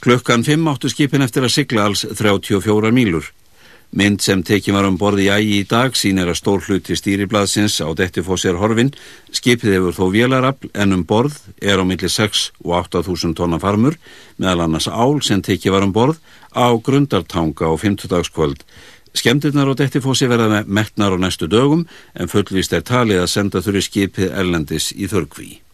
Klukkan 0.00 0.44
5 0.44 0.68
áttu 0.70 0.90
skipin 0.92 1.24
eftir 1.24 1.46
að 1.46 1.54
sigla 1.54 1.86
alls 1.88 2.04
34 2.04 2.92
mílur. 2.92 3.32
Mynd 3.96 4.20
sem 4.20 4.42
tekið 4.44 4.74
var 4.74 4.86
um 4.88 4.96
borði 4.98 5.28
í 5.28 5.30
ægi 5.32 5.58
í 5.60 5.66
dag 5.70 5.94
sínir 5.96 6.28
að 6.28 6.40
stór 6.40 6.64
hluti 6.66 6.96
stýriblaðsins 6.98 7.78
á 7.80 7.88
Dettifoss 7.96 8.44
er 8.44 8.58
horfin. 8.60 8.90
Skipið 9.32 9.76
hefur 9.76 9.96
þó 9.96 10.04
vélarafl 10.12 10.70
en 10.74 10.92
um 10.92 11.04
borð 11.06 11.38
er 11.62 11.80
á 11.80 11.84
milli 11.86 12.10
6 12.10 12.50
og 12.64 12.74
8.000 12.82 13.36
tonna 13.38 13.60
farmur 13.62 13.96
meðal 14.36 14.66
annars 14.66 14.90
ál 14.90 15.22
sem 15.22 15.40
tekið 15.40 15.78
var 15.78 15.86
um 15.86 15.94
borð 15.96 16.20
á 16.52 16.66
grundartanga 16.76 17.70
á 17.70 17.72
50 17.72 18.10
dagskvöld. 18.12 18.66
Skemdirnar 19.16 19.70
á 19.72 19.74
Dettifossi 19.78 20.28
verða 20.28 20.64
metnar 20.66 21.14
á 21.14 21.18
næstu 21.18 21.48
dögum 21.48 21.86
en 22.12 22.28
fullvist 22.28 22.74
er 22.76 22.84
talið 22.84 23.22
að 23.22 23.32
senda 23.32 23.64
þurri 23.64 23.86
skipið 23.86 24.34
erlendis 24.34 24.92
í 24.92 25.08
þörgví. 25.08 25.65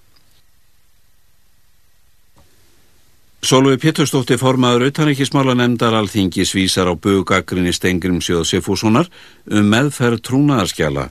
Sólvi 3.42 3.74
Pétursdóttir 3.82 4.38
formaður 4.38 4.84
auðtanreikismála 4.86 5.56
nefndar 5.58 5.96
alþingis 5.98 6.52
vísar 6.54 6.86
á 6.86 6.94
bugagrinni 6.94 7.72
Stengrim 7.74 8.20
Sjóð 8.22 8.44
Sifússonar 8.46 9.08
um 9.50 9.66
meðferð 9.66 10.20
trúnaðarskjala. 10.28 11.08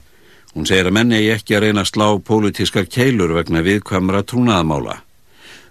Hún 0.56 0.64
segir 0.64 0.88
að 0.88 0.96
menni 0.96 1.18
ekki 1.28 1.58
að 1.58 1.66
reyna 1.66 1.84
að 1.84 1.90
slá 1.90 2.06
pólitískar 2.24 2.88
keilur 2.88 3.34
vegna 3.36 3.60
viðkvamra 3.66 4.24
trúnaðamála. 4.24 4.96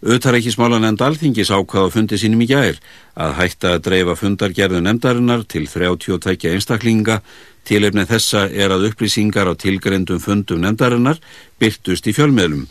Auðtanreikismála 0.06 0.78
nefnd 0.86 1.02
alþingis 1.08 1.50
ákvaða 1.50 1.96
fundi 1.98 2.22
sínum 2.22 2.46
í 2.46 2.52
gær 2.54 2.78
að 3.18 3.36
hætta 3.42 3.74
að 3.80 3.84
dreifa 3.90 4.20
fundargerðu 4.22 4.86
nefndarinnar 4.86 5.48
til 5.50 5.66
32 5.66 6.54
einstaklinga 6.54 7.24
Tilefni 7.66 8.06
þessa 8.10 8.48
er 8.54 8.70
að 8.74 8.92
upplýsingar 8.92 9.50
á 9.50 9.54
tilgrendum 9.58 10.22
fundum 10.22 10.62
nefndarinnar 10.62 11.18
byrtust 11.62 12.06
í 12.10 12.14
fjölmiðlum 12.14 12.68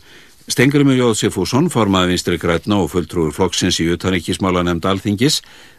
Stengrimur 0.51 0.97
Jóðsefússon, 0.97 1.69
formaði 1.71 2.11
vinstri 2.11 2.35
grætna 2.41 2.81
og 2.83 2.89
fulltrúur 2.91 3.31
flokksins 3.31 3.77
í 3.79 3.85
utanrikkismála 3.93 4.65
nefnd 4.67 4.87
alþingis, 4.89 5.37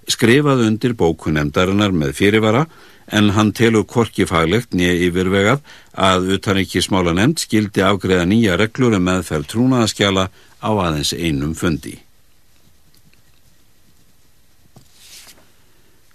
skrifaði 0.09 0.69
undir 0.71 0.95
bókunemdarinnar 0.97 1.93
með 1.93 2.15
fyrirvara 2.17 2.63
en 3.13 3.29
hann 3.37 3.51
telur 3.53 3.85
korki 3.85 4.25
faglegt 4.31 4.73
nýja 4.73 4.95
yfirvegað 5.11 5.61
að 5.93 6.31
utanrikkismála 6.39 7.13
nefnd 7.19 7.45
skildi 7.45 7.85
afgreða 7.85 8.25
nýja 8.31 8.57
reglur 8.61 8.97
um 8.97 9.05
meðferð 9.11 9.51
trúnaðaskjala 9.53 10.31
á 10.33 10.71
aðeins 10.73 11.13
einum 11.13 11.53
fundi. 11.59 11.99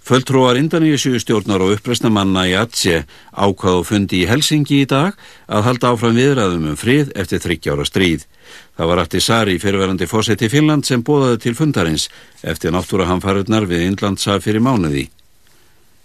Földtrúar 0.08 0.56
Indaníu 0.56 0.96
stjórnar 0.96 1.60
og 1.60 1.74
uppreisna 1.74 2.08
manna 2.08 2.46
í 2.48 2.54
Atse 2.56 3.02
ákvaðu 3.36 3.82
fundi 3.84 4.22
í 4.22 4.28
Helsingi 4.30 4.78
í 4.80 4.86
dag 4.88 5.12
að 5.52 5.66
halda 5.66 5.90
áfram 5.92 6.16
viðræðum 6.16 6.70
um 6.70 6.78
frið 6.80 7.10
eftir 7.12 7.42
þryggjára 7.44 7.84
stríð. 7.84 8.24
Það 8.72 8.88
var 8.88 9.02
Atti 9.02 9.20
Sari 9.20 9.58
fyrirverandi 9.60 10.08
fósetti 10.08 10.48
Finnland 10.48 10.88
sem 10.88 11.04
bóðaði 11.04 11.42
til 11.44 11.54
fundarins 11.60 12.08
eftir 12.40 12.72
náttúrahamfarurnar 12.72 13.68
við 13.68 13.84
Indlandsa 13.90 14.40
fyrir 14.40 14.64
mánuði. 14.64 15.10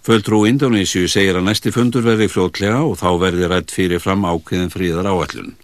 Földtrú 0.04 0.44
Indonísju 0.52 1.08
segir 1.08 1.40
að 1.40 1.48
næsti 1.48 1.72
fundur 1.72 2.04
verði 2.04 2.28
fljótlega 2.28 2.84
og 2.84 3.00
þá 3.00 3.08
verði 3.24 3.54
rætt 3.54 3.72
fyrir 3.72 4.04
fram 4.04 4.28
ákveðin 4.28 4.74
fríðar 4.74 5.08
áallun. 5.08 5.56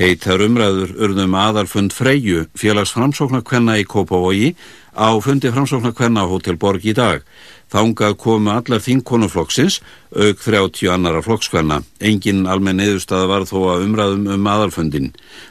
Heitar 0.00 0.40
umræður 0.40 0.94
urðum 0.96 1.34
aðalfund 1.36 1.92
Freyju, 1.92 2.46
félags 2.56 2.94
framsóknarkvenna 2.96 3.74
í 3.76 3.82
Kópavogi, 3.84 4.54
á 4.96 5.12
fundi 5.20 5.50
framsóknarkvenna 5.52 6.24
á 6.24 6.30
Hotel 6.30 6.56
Borg 6.56 6.86
í 6.88 6.94
dag. 6.96 7.20
Þángað 7.70 8.14
komu 8.22 8.48
allar 8.54 8.80
þingkonuflokksins, 8.80 9.76
auk 10.16 10.40
30 10.40 10.88
annara 10.94 11.20
flokkskvenna. 11.20 11.82
Engin 12.00 12.48
almenn 12.48 12.80
eðustad 12.80 13.28
var 13.28 13.44
þó 13.44 13.58
að 13.74 13.84
umræðum 13.90 14.24
um 14.38 14.48
aðalfundin. 14.48 15.10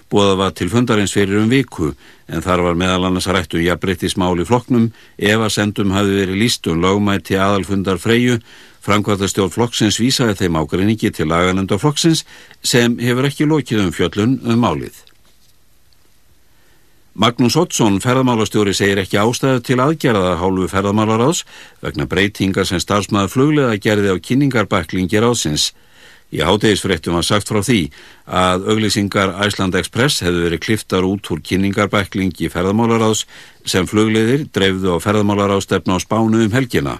Bóða 0.09 0.33
var 0.41 0.57
til 0.57 0.71
fundarins 0.73 1.13
fyrir 1.13 1.43
um 1.43 1.53
viku, 1.53 1.91
en 2.25 2.41
þar 2.41 2.65
var 2.65 2.81
meðal 2.81 3.05
annars 3.05 3.29
rættu 3.29 3.61
jafnbrettismál 3.61 4.33
í 4.41 4.47
flokknum, 4.49 4.89
ef 5.13 5.45
að 5.45 5.53
sendum 5.59 5.93
hafi 5.93 6.17
verið 6.23 6.41
lístum 6.41 6.81
lögmætti 6.81 7.37
aðalfundar 7.37 8.01
Freyju, 8.01 8.41
Frankvartastjórn 8.85 9.51
flokksins 9.51 9.99
vísaði 9.99 10.37
þeim 10.39 10.57
ágreiningi 10.61 11.11
til 11.11 11.27
laganenda 11.27 11.77
flokksins 11.81 12.23
sem 12.63 12.95
hefur 13.03 13.27
ekki 13.27 13.47
lokið 13.49 13.85
um 13.85 13.93
fjöllun 13.95 14.39
um 14.45 14.63
málið. 14.63 15.05
Magnús 17.19 17.57
Ottsson, 17.59 17.97
ferðamálastjóri, 17.99 18.71
segir 18.71 19.01
ekki 19.01 19.17
ástæðu 19.19 19.59
til 19.67 19.75
aðgerða 19.83 20.37
hálfu 20.39 20.69
ferðamálaráðs 20.71 21.41
vegna 21.83 22.05
breytingar 22.07 22.67
sem 22.69 22.79
starfsmaður 22.79 23.33
fluglega 23.33 23.79
gerði 23.83 24.13
á 24.15 24.23
kynningarbæklingi 24.23 25.19
ráðsins. 25.19 25.73
Í 26.31 26.39
hátegisfréttum 26.45 27.17
var 27.17 27.25
sagt 27.27 27.49
frá 27.49 27.59
því 27.65 27.89
að 28.29 28.69
auglýsingar 28.71 29.33
Æsland 29.43 29.75
Express 29.75 30.23
hefðu 30.23 30.45
verið 30.45 30.63
kliftar 30.63 31.07
út 31.09 31.27
úr 31.33 31.43
kynningarbæklingi 31.43 32.51
ferðamálaráðs 32.53 33.25
sem 33.67 33.89
flugleðir 33.89 34.47
dreifðu 34.53 34.95
á 34.95 34.97
ferðamálaráðstefna 35.03 35.97
á 35.97 35.99
spánu 35.99 36.45
um 36.45 36.55
helgina. 36.55 36.99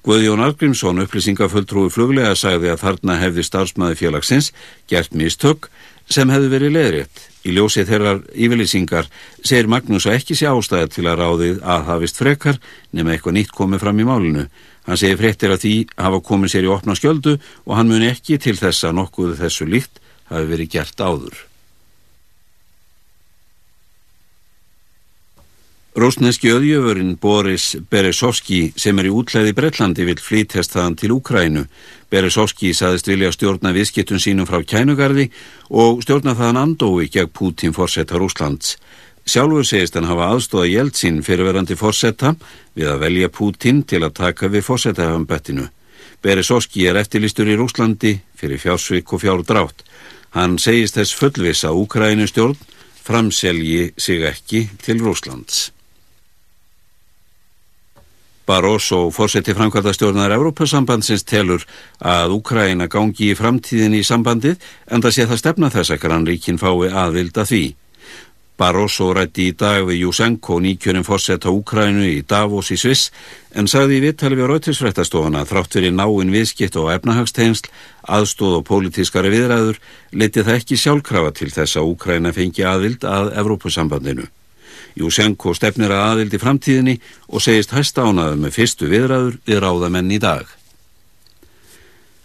Guðjón 0.00 0.40
Argrímsson, 0.40 1.02
upplýsingafulltrúi 1.02 1.90
fluglega, 1.92 2.32
sagði 2.32 2.70
að 2.72 2.84
þarna 2.86 3.18
hefði 3.20 3.42
starfsmaði 3.44 3.98
félagsins 4.00 4.46
gert 4.88 5.12
mistök 5.12 5.68
sem 6.08 6.30
hefði 6.32 6.48
verið 6.54 6.72
leðrétt. 6.72 7.20
Í 7.44 7.52
ljósið 7.56 7.90
þeirrar 7.92 8.22
yfirlýsingar 8.32 9.10
segir 9.44 9.68
Magnús 9.68 10.08
að 10.08 10.16
ekki 10.16 10.38
sé 10.40 10.48
ástæði 10.48 10.88
til 10.94 11.04
að 11.04 11.20
ráðið 11.20 11.60
að 11.60 11.84
hafist 11.90 12.20
frekar 12.20 12.56
nema 12.96 13.12
eitthvað 13.12 13.36
nýtt 13.36 13.52
komið 13.56 13.84
fram 13.84 14.00
í 14.00 14.08
málinu. 14.08 14.46
Hann 14.88 15.00
segir 15.00 15.20
frektir 15.20 15.52
að 15.52 15.62
því 15.66 15.74
hafa 16.00 16.24
komið 16.32 16.54
sér 16.54 16.70
í 16.70 16.72
opna 16.72 16.96
skjöldu 16.96 17.36
og 17.68 17.76
hann 17.76 17.92
muni 17.92 18.08
ekki 18.08 18.40
til 18.40 18.56
þess 18.56 18.88
að 18.88 18.96
nokkuðu 19.02 19.36
þessu 19.44 19.68
líkt 19.68 20.00
hafi 20.32 20.48
verið 20.48 20.74
gert 20.78 21.04
áður. 21.04 21.49
Rósneski 25.96 26.52
öðjöfurinn 26.54 27.16
Boris 27.18 27.72
Beresovski 27.90 28.68
sem 28.78 28.98
er 29.02 29.08
í 29.08 29.10
útlæði 29.10 29.50
Bretlandi 29.58 30.04
vil 30.06 30.20
flýtjast 30.22 30.76
þaðan 30.76 30.94
til 31.00 31.08
Úkrænu. 31.16 31.64
Beresovski 32.06 32.70
saðist 32.78 33.08
vilja 33.10 33.32
stjórna 33.34 33.72
viðskiptun 33.74 34.22
sínum 34.22 34.46
frá 34.46 34.62
kænugarði 34.62 35.26
og 35.74 36.04
stjórna 36.04 36.36
þaðan 36.38 36.60
andói 36.60 37.08
gegn 37.10 37.32
Putin 37.34 37.74
forsetta 37.74 38.20
Rúslands. 38.22 38.76
Sjálfur 39.26 39.66
segist 39.66 39.98
hann 39.98 40.06
hafa 40.06 40.28
aðstóða 40.30 40.68
Jeltsin 40.70 41.24
fyrirverandi 41.26 41.74
forsetta 41.74 42.36
við 42.78 42.92
að 42.92 43.02
velja 43.02 43.32
Putin 43.34 43.82
til 43.82 44.04
að 44.06 44.14
taka 44.20 44.46
við 44.46 44.68
forsetahafambettinu. 44.68 45.66
Beresovski 46.22 46.86
er 46.86 47.02
eftirlistur 47.02 47.50
í 47.50 47.58
Rúslandi 47.58 48.14
fyrir 48.38 48.62
fjársvik 48.62 49.10
og 49.10 49.24
fjárdrátt. 49.24 49.82
Hann 50.38 50.54
segist 50.62 50.94
þess 50.94 51.18
fullvis 51.18 51.66
að 51.66 51.82
Úkrænu 51.82 52.30
stjórn 52.30 52.56
framselji 53.02 53.90
sig 53.98 54.22
ekki 54.22 54.68
til 54.86 55.02
Rúslands. 55.02 55.72
Barroso, 58.50 59.12
fórseti 59.14 59.54
framkvæmdastjórnar 59.54 60.32
Evrópasambandsins 60.34 61.22
telur 61.22 61.62
að 62.02 62.32
Úkraina 62.34 62.88
gangi 62.90 63.28
í 63.30 63.36
framtíðin 63.38 63.94
í 63.94 64.00
sambandið 64.02 64.56
en 64.90 65.04
það 65.04 65.14
sé 65.14 65.26
það 65.30 65.38
stefna 65.38 65.68
þess 65.70 65.94
að 65.94 66.00
grannríkin 66.02 66.58
fái 66.58 66.88
aðvilda 66.90 67.44
því. 67.46 67.60
Barroso 68.58 69.12
rætti 69.14 69.46
í 69.52 69.54
dag 69.60 69.84
við 69.86 70.00
Jusenko 70.00 70.58
nýkjörinn 70.64 71.06
fórseta 71.06 71.52
Úkrainu 71.54 72.02
í 72.08 72.24
Davos 72.26 72.72
í 72.74 72.80
Sviss 72.82 73.12
en 73.54 73.70
sagði 73.70 74.00
í 74.00 74.04
vittali 74.08 74.40
við 74.40 74.50
rautisfrættastofana 74.50 75.46
þrátt 75.46 75.78
fyrir 75.78 75.94
náinn 75.94 76.34
viðskipt 76.34 76.80
og 76.82 76.90
efnahagsteinsl, 76.96 77.70
aðstóð 78.02 78.58
og 78.58 78.66
pólitískari 78.66 79.30
viðræður 79.30 79.78
leti 80.10 80.42
það 80.42 80.58
ekki 80.58 80.82
sjálfkrafa 80.82 81.38
til 81.38 81.54
þess 81.54 81.78
að 81.78 81.94
Úkraina 81.94 82.34
fengi 82.34 82.66
aðvild 82.66 83.06
að 83.06 83.30
Evrópusambandinu. 83.44 84.26
Jusenko 84.98 85.54
stefnir 85.54 85.92
að 85.94 86.06
aðild 86.06 86.34
í 86.34 86.40
framtíðinni 86.42 86.96
og 87.28 87.44
segist 87.44 87.74
hæsta 87.76 88.06
ánaðu 88.08 88.40
með 88.42 88.56
fyrstu 88.56 88.88
viðræður 88.90 89.36
við 89.46 89.62
ráðamenn 89.64 90.10
í 90.14 90.18
dag. 90.22 90.48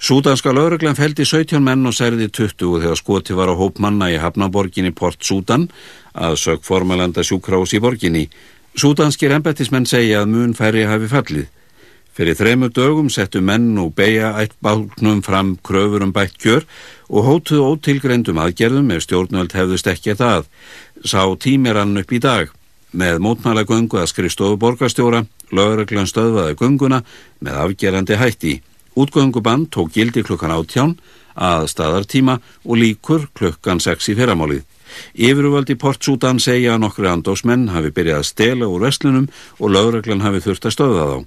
Súdanska 0.05 0.51
lauruglan 0.53 0.97
feldi 0.97 1.25
17 1.25 1.63
menn 1.63 1.87
og 1.87 1.95
særði 1.95 2.27
20 2.29 2.81
þegar 2.83 2.99
skoti 2.99 3.33
var 3.33 3.49
á 3.49 3.55
hóp 3.55 3.79
manna 3.81 4.11
í 4.11 4.19
Hafnaborginni 4.21 4.91
Port 4.93 5.23
Súdan 5.23 5.69
að 6.13 6.35
sög 6.41 6.65
formalanda 6.67 7.23
sjúkrás 7.23 7.73
í 7.73 7.81
borginni. 7.81 8.27
Súdanskir 8.75 9.33
embættismenn 9.33 9.87
segja 9.87 10.21
að 10.21 10.33
mun 10.33 10.53
færri 10.53 10.83
hafi 10.85 11.09
fallið. 11.09 11.47
Fyrir 12.15 12.37
þremu 12.37 12.69
dögum 12.71 13.09
settu 13.11 13.41
menn 13.43 13.73
og 13.81 13.95
beigja 13.95 14.35
eitt 14.39 14.53
bálknum 14.63 15.23
fram 15.23 15.55
kröfur 15.63 16.03
um 16.05 16.13
bætt 16.15 16.37
kjör 16.39 16.63
og 17.09 17.27
hótuðu 17.29 17.71
ótilgreyndum 17.71 18.39
aðgerðum 18.41 18.91
ef 18.95 19.05
stjórnvöld 19.05 19.55
hefðust 19.55 19.89
ekki 19.91 20.13
að 20.15 20.21
það. 20.21 20.47
Sá 21.05 21.21
tímir 21.41 21.79
hann 21.79 21.97
upp 22.01 22.13
í 22.13 22.21
dag. 22.21 22.53
Með 22.95 23.19
mótmæla 23.25 23.65
göngu 23.67 23.99
að 23.99 24.09
skrifstofu 24.13 24.57
borgarstjóra, 24.61 25.25
lögreglan 25.51 26.09
stöðvaði 26.09 26.55
gönguna 26.61 27.01
með 27.43 27.59
afgerandi 27.65 28.19
hætti. 28.21 28.55
Útgöngubann 28.95 29.67
tók 29.67 29.91
gildi 29.91 30.23
klukkan 30.23 30.53
áttján 30.55 30.95
að 31.35 31.67
staðartíma 31.73 32.39
og 32.63 32.79
líkur 32.79 33.27
klukkan 33.35 33.83
6 33.83 34.13
í 34.13 34.15
fyrramálið. 34.15 34.63
Yfirvöldi 35.19 35.75
Portsútan 35.75 36.39
segja 36.39 36.75
að 36.75 36.85
nokkru 36.85 37.09
andósmenn 37.11 37.69
hafi 37.73 37.91
byrjað 37.91 38.21
að 38.21 38.29
stela 38.29 38.69
úr 38.71 38.85
vestlunum 38.87 39.27
og 39.59 39.73
lögreglan 39.75 40.23
hafi 40.23 40.43
þurft 40.45 40.69
að 40.69 40.75
stöða 40.77 41.07
þá. 41.11 41.17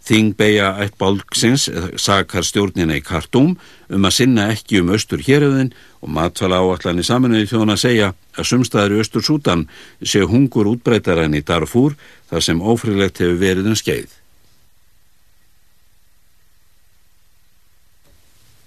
Þing 0.00 0.32
beigja 0.38 0.70
eitt 0.80 0.96
bálksins 0.98 1.66
sakar 2.00 2.46
stjórnina 2.46 2.96
í 2.96 3.02
Kartúm 3.04 3.52
um 3.92 4.06
að 4.08 4.16
sinna 4.16 4.48
ekki 4.54 4.80
um 4.80 4.94
austur 4.94 5.20
héröðin 5.26 5.74
og 6.00 6.14
matfala 6.16 6.62
áallan 6.62 7.02
í 7.02 7.04
saminuði 7.06 7.50
þjóðan 7.50 7.74
að 7.74 7.82
segja 7.82 8.08
að 8.36 8.48
sumstaður 8.48 8.96
í 8.96 9.02
austur 9.02 9.26
Sútan 9.26 9.66
sé 10.00 10.24
hungur 10.24 10.72
útbreytar 10.72 11.20
enn 11.26 11.36
í 11.36 11.44
Darfúr 11.44 11.98
þar 12.32 12.46
sem 12.48 12.64
ófrílegt 12.64 13.20
hefur 13.20 13.38
verið 13.44 13.70
um 13.70 13.76
skeið. 13.76 14.08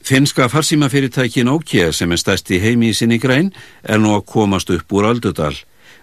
Finnska 0.04 0.50
farsímafyrirtæki 0.52 1.46
Nokia 1.48 1.94
sem 1.96 2.12
er 2.12 2.20
stærst 2.20 2.50
í 2.52 2.60
heimi 2.60 2.90
í 2.92 2.96
sinni 2.98 3.18
græn 3.24 3.54
er 3.88 4.02
nú 4.04 4.12
að 4.18 4.26
komast 4.34 4.70
upp 4.70 4.92
úr 4.92 5.08
Aldudal. 5.08 5.56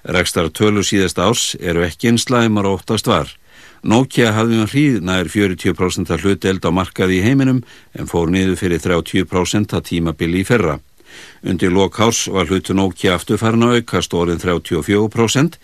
Rekstar 0.09 0.49
tölur 0.57 0.87
síðast 0.89 1.21
árs 1.21 1.43
eru 1.61 1.85
ekki 1.85 2.09
einslæmar 2.09 2.69
óttast 2.71 3.11
var. 3.11 3.29
Nokia 3.83 4.35
hafði 4.37 4.61
um 4.61 4.69
hríð 4.69 5.01
nær 5.09 5.29
40% 5.33 6.13
að 6.13 6.27
hluteld 6.27 6.67
á 6.69 6.71
markaði 6.75 7.21
í 7.21 7.25
heiminum 7.25 7.63
en 7.97 8.11
fór 8.11 8.29
niður 8.33 8.59
fyrir 8.61 8.83
30% 8.85 9.73
að 9.77 9.87
tímabili 9.89 10.43
í 10.43 10.49
ferra. 10.49 10.79
Undir 11.43 11.73
lokhárs 11.73 12.29
var 12.31 12.47
hlutu 12.47 12.77
Nokia 12.77 13.17
aftur 13.17 13.41
farin 13.41 13.65
að 13.67 13.81
aukast 13.81 14.13
orðin 14.15 14.39
34%, 14.43 15.57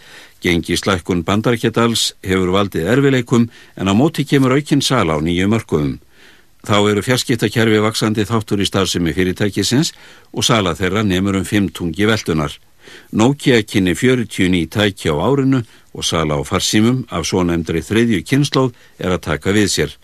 gengi 0.43 0.79
slækkun 0.81 1.23
bandarketals 1.29 2.15
hefur 2.25 2.55
valdið 2.57 2.89
erfileikum 2.95 3.49
en 3.77 3.93
á 3.93 3.95
móti 3.95 4.25
kemur 4.25 4.57
aukinn 4.57 4.83
sala 4.83 5.17
á 5.17 5.21
nýju 5.21 5.49
mörgum. 5.53 5.99
Þá 6.67 6.77
eru 6.91 7.03
fjarskiptakerfi 7.05 7.79
vaksandi 7.85 8.25
þáttur 8.27 8.65
í 8.65 8.67
starfsemi 8.67 9.13
fyrirtækisins 9.15 9.93
og 10.33 10.43
sala 10.49 10.75
þeirra 10.75 11.05
nefnur 11.07 11.39
um 11.39 11.47
5 11.47 11.71
tungi 11.77 12.09
veldunar. 12.09 12.57
Nokia 13.13 13.63
kynni 13.63 13.95
49 13.95 14.67
tæki 14.71 15.11
á 15.13 15.17
árinu 15.17 15.63
og 15.97 16.05
sala 16.05 16.37
á 16.37 16.43
farsímum 16.45 17.05
af 17.11 17.27
svo 17.27 17.43
nefndri 17.43 17.83
þriðju 17.83 18.23
kynnslóð 18.29 18.73
er 18.99 19.17
að 19.17 19.25
taka 19.31 19.55
við 19.57 19.69
sér. 19.73 19.99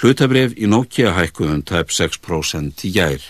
Hlutabref 0.00 0.56
í 0.56 0.68
Nokia 0.70 1.14
hækkuðum 1.14 1.64
tæp 1.68 1.92
6% 1.92 2.86
í 2.88 2.92
gær. 2.94 3.22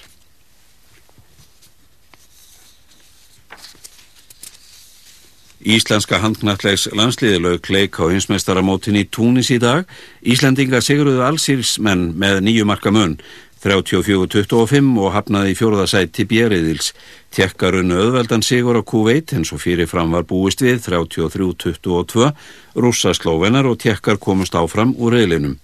Íslenska 5.64 6.18
handknallegs 6.20 6.90
landsliðilaug 6.92 7.70
leik 7.72 7.96
á 7.96 8.04
hinsmestaramótin 8.12 8.98
í 9.00 9.06
Túnis 9.08 9.48
í 9.48 9.56
dag. 9.56 9.88
Íslendinga 10.20 10.82
sigruðu 10.84 11.22
allsýrsmenn 11.24 12.10
með 12.20 12.42
nýju 12.44 12.66
marka 12.68 12.92
mun, 12.92 13.16
34-25 13.64 14.98
og 15.00 15.12
hafnaði 15.14 15.54
í 15.54 15.56
fjóruðasæti 15.56 16.26
bjeriðils. 16.28 16.92
Tjekkarunnu 17.32 17.96
öðveldan 17.96 18.44
sigur 18.44 18.76
á 18.76 18.82
Q1 18.84 19.38
eins 19.38 19.54
og 19.56 19.62
fyrirfram 19.64 20.12
var 20.12 20.26
búist 20.28 20.60
við 20.60 20.82
33-22, 20.84 22.28
rússa 22.76 23.14
slóvenar 23.16 23.70
og 23.70 23.80
tjekkar 23.80 24.20
komust 24.20 24.54
áfram 24.58 24.92
úr 25.00 25.16
reylinum. 25.16 25.56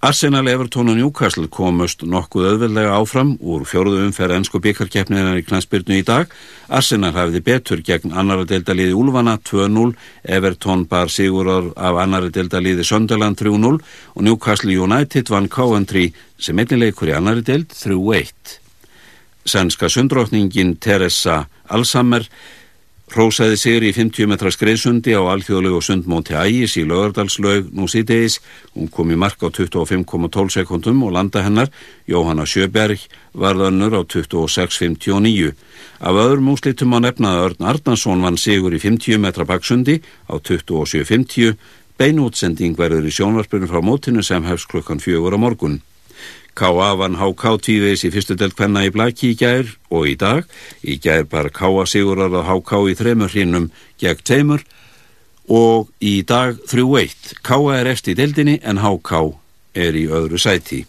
Arsenal, 0.00 0.46
Everton 0.48 0.88
og 0.88 0.96
Newcastle 0.96 1.44
komust 1.52 2.00
nokkuð 2.08 2.46
öðvöldlega 2.54 2.94
áfram 2.96 3.34
úr 3.44 3.66
fjóruðu 3.68 4.06
umferð 4.06 4.38
ennsku 4.38 4.56
byggarkeppninar 4.64 5.36
í 5.36 5.42
knæspyrnu 5.44 5.98
í 5.98 6.04
dag. 6.08 6.30
Arsenal 6.72 7.10
hafiði 7.12 7.42
betur 7.44 7.82
gegn 7.84 8.14
annara 8.16 8.46
deildaliði 8.48 8.94
Úlfana 8.96 9.34
2-0, 9.44 9.92
Everton 10.24 10.86
bar 10.88 11.12
sigurar 11.12 11.68
af 11.76 12.00
annara 12.00 12.32
deildaliði 12.32 12.86
Sönderland 12.88 13.36
3-0 13.42 13.76
og 13.76 14.24
Newcastle 14.24 14.72
United 14.72 15.28
vann 15.28 15.50
Coventry 15.52 16.06
sem 16.40 16.56
einnileikur 16.56 17.12
í 17.12 17.16
annari 17.18 17.44
deild 17.44 17.68
3-1. 17.76 18.56
Sænska 19.44 19.92
sundrókningin 19.92 20.78
Teresa 20.80 21.42
Alsammer 21.68 22.24
Rósaði 23.10 23.56
sig 23.58 23.82
í 23.82 23.90
50 23.90 24.28
metra 24.30 24.52
skreiðsundi 24.54 25.16
á 25.18 25.22
alþjóðlegu 25.32 25.80
sundmóti 25.82 26.36
Ægis 26.38 26.76
í 26.78 26.84
lögardalslaug 26.86 27.72
nú 27.74 27.88
síðdeis. 27.90 28.36
Hún 28.70 28.86
kom 28.86 29.10
í 29.10 29.18
mark 29.18 29.42
á 29.42 29.50
25,12 29.50 30.54
sekundum 30.54 31.02
og 31.02 31.16
landa 31.16 31.42
hennar, 31.42 31.72
Jóhanna 32.06 32.46
Sjöberg, 32.46 33.02
varðannur 33.34 33.98
á 33.98 34.06
26,59. 34.06 35.50
Af 35.98 36.22
öðrum 36.22 36.54
úslitum 36.54 36.94
á 36.94 36.98
nefnaða 37.02 37.50
Örn 37.50 37.68
Arnarsson 37.74 38.22
vann 38.22 38.38
sigur 38.38 38.78
í 38.78 38.78
50 38.78 39.18
metra 39.18 39.42
baksundi 39.42 39.98
á 40.30 40.38
27,50. 40.38 41.58
Beinútsending 41.98 42.78
verður 42.78 43.10
í 43.10 43.10
sjónvarpunum 43.10 43.74
frá 43.74 43.82
mótinu 43.82 44.22
sem 44.22 44.46
hefst 44.46 44.70
klukkan 44.70 45.02
fjögur 45.02 45.34
á 45.34 45.38
morgun. 45.42 45.80
K.A. 46.60 46.90
vann 47.00 47.16
H.K. 47.16 47.54
tvívegis 47.64 48.04
í 48.04 48.10
fyrstu 48.12 48.36
delt 48.36 48.58
hvenna 48.58 48.82
í 48.84 48.92
Blaki 48.92 49.32
í 49.32 49.38
gær 49.40 49.64
og 49.88 50.10
í 50.10 50.16
dag. 50.20 50.44
Í 50.84 50.98
gær 51.00 51.24
bara 51.30 51.48
K.A. 51.48 51.86
sigurar 51.88 52.28
að 52.28 52.50
H.K. 52.50 52.82
í 52.92 52.98
þremur 52.98 53.32
hrinnum 53.32 53.70
gegn 54.02 54.26
teimur 54.28 54.66
og 55.48 55.88
í 56.04 56.20
dag 56.28 56.60
3-1. 56.68 57.40
K.A. 57.40 57.80
er 57.80 57.92
eftir 57.94 58.12
í 58.12 58.20
deldinni 58.20 58.60
en 58.60 58.84
H.K. 58.84 59.24
er 59.72 59.96
í 59.96 60.04
öðru 60.12 60.40
sæti. 60.40 60.84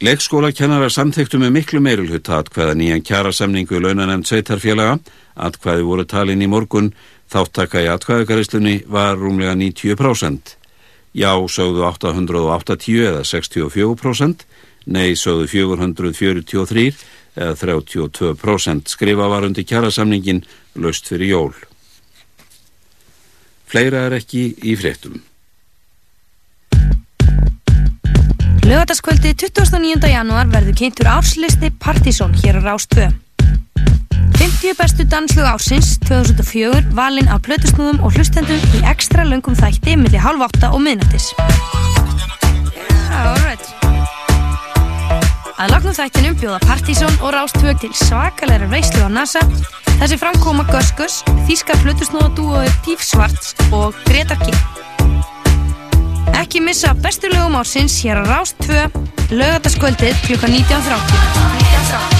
Leikskóla 0.00 0.50
kennarar 0.52 0.92
samþektu 0.92 1.38
með 1.40 1.54
miklu 1.54 1.78
meirulhutta 1.84 2.40
atkvæða 2.40 2.74
nýjan 2.76 3.04
kjarasamningu 3.04 3.78
launanemnd 3.80 4.28
sveitarfélaga. 4.28 4.98
Atkvæði 5.36 5.84
voru 5.88 6.04
talin 6.04 6.44
í 6.44 6.48
morgun, 6.52 6.94
þáttaka 7.32 7.84
í 7.84 7.88
atkvæðagaristlunni 7.92 8.82
var 8.92 9.16
rúmlega 9.16 9.56
90%. 9.56 10.56
Já 11.16 11.32
sögðu 11.48 11.86
880 11.88 13.06
eða 13.08 13.22
64%, 13.24 14.44
nei 14.92 15.16
sögðu 15.16 15.46
443 15.48 16.90
eða 17.36 17.54
32% 17.56 18.92
skrifa 18.92 19.28
var 19.32 19.46
undir 19.48 19.64
kjarasamningin 19.64 20.44
löst 20.76 21.08
fyrir 21.08 21.32
jól. 21.32 21.54
Fleira 23.66 24.06
er 24.06 24.20
ekki 24.20 24.50
í 24.62 24.76
fréttum. 24.78 25.18
Lögataskvöldi 28.66 29.32
29. 29.38 30.08
janúar 30.10 30.50
verður 30.50 30.76
kynntur 30.78 31.08
árslisti 31.16 31.70
Partíson 31.80 32.34
hér 32.42 32.60
á 32.60 32.72
Rás 32.74 32.86
2. 32.90 33.08
5. 33.08 33.25
50 34.36 34.74
bestu 34.76 35.04
danslög 35.08 35.46
ársins 35.48 35.96
2004 36.04 36.92
valinn 36.96 37.28
af 37.32 37.40
plötusnúðum 37.46 38.02
og 38.04 38.16
hlustendum 38.16 38.60
í 38.76 38.82
ekstra 38.90 39.24
löngum 39.24 39.56
þætti 39.56 39.96
milli 40.00 40.20
hálf 40.20 40.44
átta 40.48 40.72
og 40.76 40.82
miðnættis. 40.84 41.30
Alright. 43.16 43.64
Að 45.56 45.72
loknum 45.72 45.96
þættinum 45.96 46.36
bjóða 46.40 46.60
Partizón 46.66 47.16
og 47.22 47.32
Rástvög 47.32 47.80
til 47.80 47.92
svakalega 47.96 48.68
veislu 48.68 49.06
á 49.06 49.10
NASA 49.10 49.40
sem 50.04 50.20
framkoma 50.20 50.66
Gus 50.68 50.92
Gus, 50.98 51.22
þíska 51.48 51.78
plötusnúðadúoði 51.80 52.74
Píf 52.84 53.00
Svarts 53.06 53.56
og 53.72 53.96
Gretar 54.04 54.36
King. 54.44 54.60
Ekki 56.36 56.60
missa 56.60 56.92
bestu 57.00 57.32
lögum 57.32 57.56
ársins 57.56 57.96
hér 58.04 58.20
á 58.20 58.24
Rástvö, 58.28 58.84
lögataskvöldið 59.32 60.20
klukka 60.28 60.52
19.30. 60.52 62.15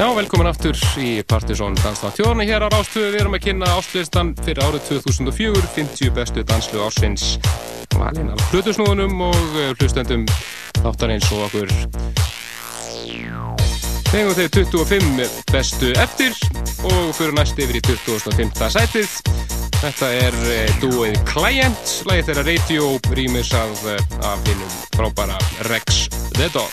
Já, 0.00 0.06
velkomin 0.16 0.48
aftur 0.48 0.78
í 0.96 1.18
Partizón 1.28 1.74
Danstátt 1.76 2.16
Þjóðarni 2.16 2.46
hér 2.48 2.64
á 2.64 2.72
Rástöðu. 2.72 3.10
Við 3.12 3.20
erum 3.20 3.34
að 3.36 3.42
kynna 3.44 3.66
áslistan 3.76 4.30
fyrir 4.46 4.62
árið 4.64 4.86
2004, 4.86 5.60
50 5.74 6.12
bestu 6.16 6.44
danslu 6.48 6.80
ásins 6.86 7.24
valinn 7.98 8.30
af 8.32 8.40
hlutusnúðunum 8.48 9.20
og 9.26 9.58
eh, 9.60 9.74
hlustendum 9.76 10.24
þáttarins 10.78 11.28
og 11.36 11.42
okkur 11.50 11.68
Fengum 14.08 14.32
þeir 14.38 14.48
25 14.56 15.36
bestu 15.52 15.92
eftir 16.00 16.32
og 16.88 17.12
fyrir 17.18 17.36
næst 17.36 17.60
yfir 17.60 17.76
í 17.76 17.84
25. 17.84 18.56
sætið. 18.72 19.18
Þetta 19.82 20.10
er 20.22 20.38
eh, 20.54 20.72
dúið 20.80 21.20
Client, 21.28 21.98
lagið 22.08 22.30
þeirra 22.30 22.46
Radio, 22.48 22.88
rýmis 23.20 23.52
af, 23.52 23.84
eh, 23.84 24.00
af 24.24 24.40
hinnum 24.48 24.80
frábæra 24.96 25.36
Rex 25.68 26.08
the 26.40 26.48
Dog. 26.56 26.72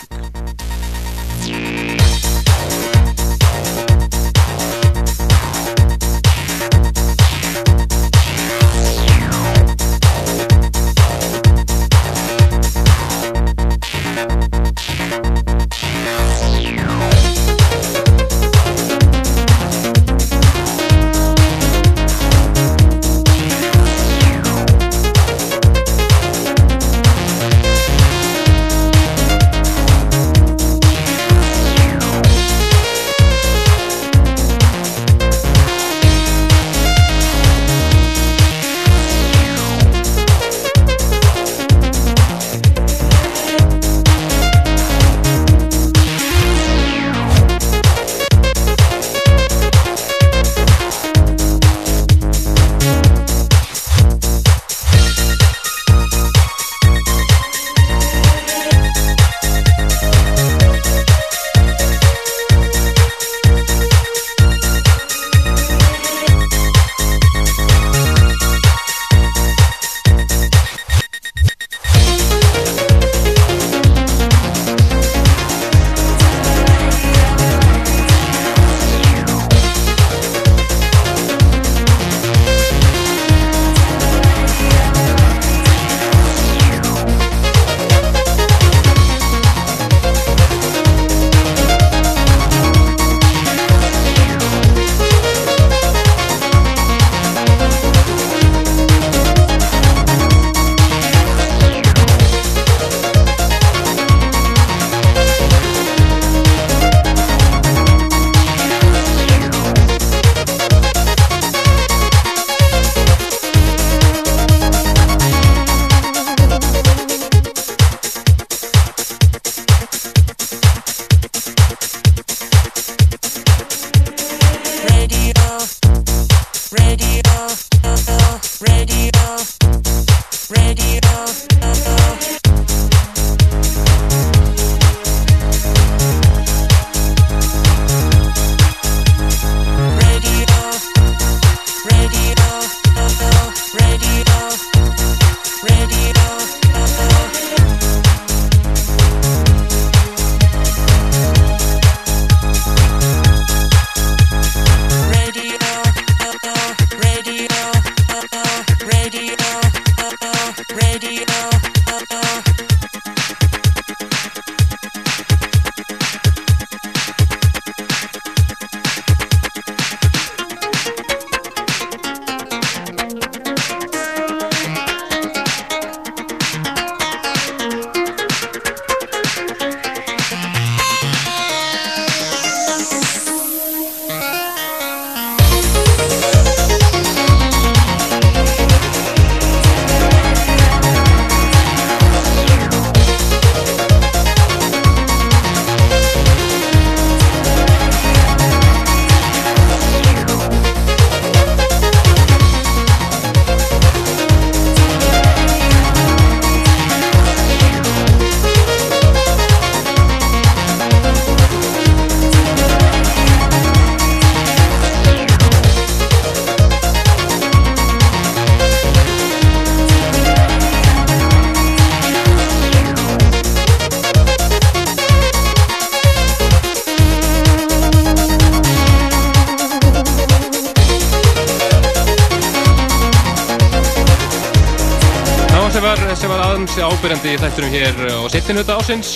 Hér 238.48 238.56
á 238.56 238.56
settin 238.56 238.56
hluta 238.56 238.76
ásins. 238.80 239.08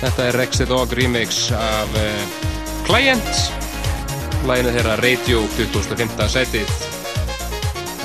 Þetta 0.00 0.24
er 0.24 0.36
Rex 0.38 0.56
the 0.56 0.66
Dog 0.66 0.92
remix 0.96 1.50
af 1.52 1.88
uh, 1.92 2.20
Client. 2.86 3.52
Læginu 4.48 4.70
þeirra 4.72 4.94
Radio 5.02 5.42
2005. 5.56 6.28
sætið. 6.32 6.70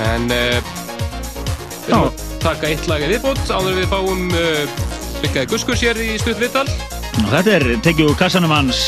En 0.03 0.25
uh, 0.27 0.59
við 1.85 1.93
erum 1.93 2.09
að 2.09 2.25
taka 2.43 2.67
eitt 2.67 2.89
lag 2.91 3.03
í 3.05 3.07
viðbót 3.07 3.39
áður 3.47 3.77
við 3.79 3.87
fáum 3.87 4.25
uh, 4.35 4.81
Byggaði 5.21 5.49
Guskus 5.53 5.83
hér 5.85 6.01
í 6.03 6.17
stutt 6.19 6.41
viðtal. 6.41 6.67
Og 7.23 7.29
þetta 7.31 7.53
er 7.55 7.65
tekið 7.85 8.11
úr 8.11 8.19
kassanum 8.19 8.51
hans 8.51 8.81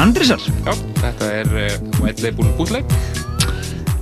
Andrisar. 0.00 0.40
Já, 0.64 0.72
þetta 1.02 1.32
er 1.40 1.50
White 1.98 2.22
Label 2.22 2.46
Bootleg. 2.56 2.86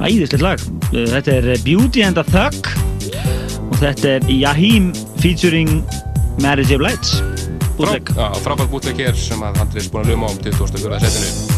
Æðislegt 0.05 0.45
lag. 0.45 0.67
Þetta 0.93 1.39
er 1.41 1.49
Beauty 1.65 2.05
and 2.05 2.21
a 2.21 2.27
Thug 2.29 2.69
og 3.73 3.81
þetta 3.81 4.19
er 4.19 4.29
Yahim 4.31 4.93
featuring 5.23 5.85
Marriage 6.41 6.75
of 6.75 6.81
Lights. 6.81 7.23
Bootleg. 7.77 8.11
Já, 8.17 8.33
frábært 8.43 8.71
bootleg 8.75 8.99
hér 8.99 9.15
sem 9.15 9.39
að 9.39 9.63
Andris 9.63 9.87
búin 9.93 10.03
að 10.09 10.17
luma 10.17 10.35
um 10.35 10.39
2004. 10.43 10.99
setinu. 11.07 11.52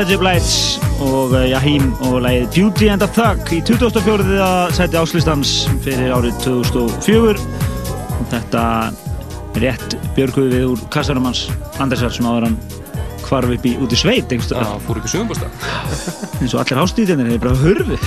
Marriage 0.00 0.16
of 0.16 0.22
Lights 0.22 0.80
og 1.04 1.34
uh, 1.36 1.42
Yahim 1.44 1.90
og 2.08 2.22
lagið 2.24 2.46
Beauty 2.54 2.86
and 2.88 3.02
a 3.04 3.08
Thug 3.12 3.50
í 3.52 3.58
2004. 3.68 4.38
seti 4.72 4.96
áslistans 4.96 5.50
fyrir 5.84 6.14
árið 6.16 6.38
2004 6.40 7.34
og 7.34 8.22
þetta 8.30 8.62
rétt 9.60 9.98
björguðu 10.16 10.54
við 10.54 10.64
úr 10.70 10.86
kassarum 10.94 11.28
hans 11.28 11.42
Andersar 11.84 12.14
sem 12.16 12.24
áður 12.24 12.46
hann 12.48 12.56
hvarf 13.26 13.52
upp 13.58 13.68
í 13.68 13.74
út 13.76 13.92
í 13.92 14.00
sveit 14.00 14.32
Já, 14.32 14.64
fór 14.86 15.02
upp 15.02 15.04
í 15.04 15.12
sögumbústa. 15.12 15.52
eins 16.40 16.56
og 16.56 16.62
allir 16.62 16.80
hástíðinir 16.80 17.34
hefur 17.34 17.50
bara 17.50 17.60
hörfu. 17.60 18.00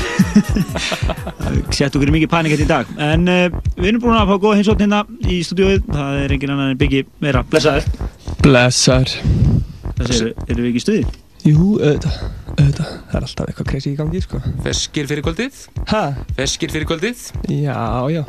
Sett 1.77 1.93
okkur 1.93 2.09
í 2.09 2.15
mikið 2.17 2.33
panik 2.33 2.55
hérna 2.55 2.65
í 2.65 2.71
dag. 2.73 2.95
En 2.97 3.29
uh, 3.29 3.59
við 3.77 3.91
erum 3.91 4.07
búin 4.07 4.17
að 4.17 4.33
fá 4.33 4.39
góða 4.39 4.63
hinsótt 4.63 4.81
hérna 4.81 5.05
í 5.29 5.43
stúdíóið. 5.45 5.85
Það 5.93 6.23
er 6.23 6.39
engin 6.39 6.57
annan 6.57 6.73
en 6.73 6.81
Biggi 6.81 7.05
Meira 7.21 7.45
blessaður. 7.45 7.85
Blessar 8.41 9.13
það 9.93 10.17
séu, 10.17 10.33
erum 10.47 10.65
við 10.65 10.71
ekki 10.71 10.81
í 10.81 10.87
stuði? 10.87 11.22
Jú, 11.43 11.73
auðvitað, 11.75 12.19
auðvitað, 12.53 12.91
það 13.09 13.15
er 13.17 13.25
alltaf 13.25 13.49
eitthvað 13.49 13.65
crazy 13.67 13.91
í 13.91 13.97
gangi, 13.99 14.19
sko. 14.23 14.39
Feskir 14.63 15.09
fyrir 15.09 15.25
kvöldið? 15.25 15.57
Hæ? 15.89 15.99
Feskir 16.37 16.71
fyrir 16.71 16.87
kvöldið? 16.87 17.23
Já, 17.51 17.75
já, 18.13 18.21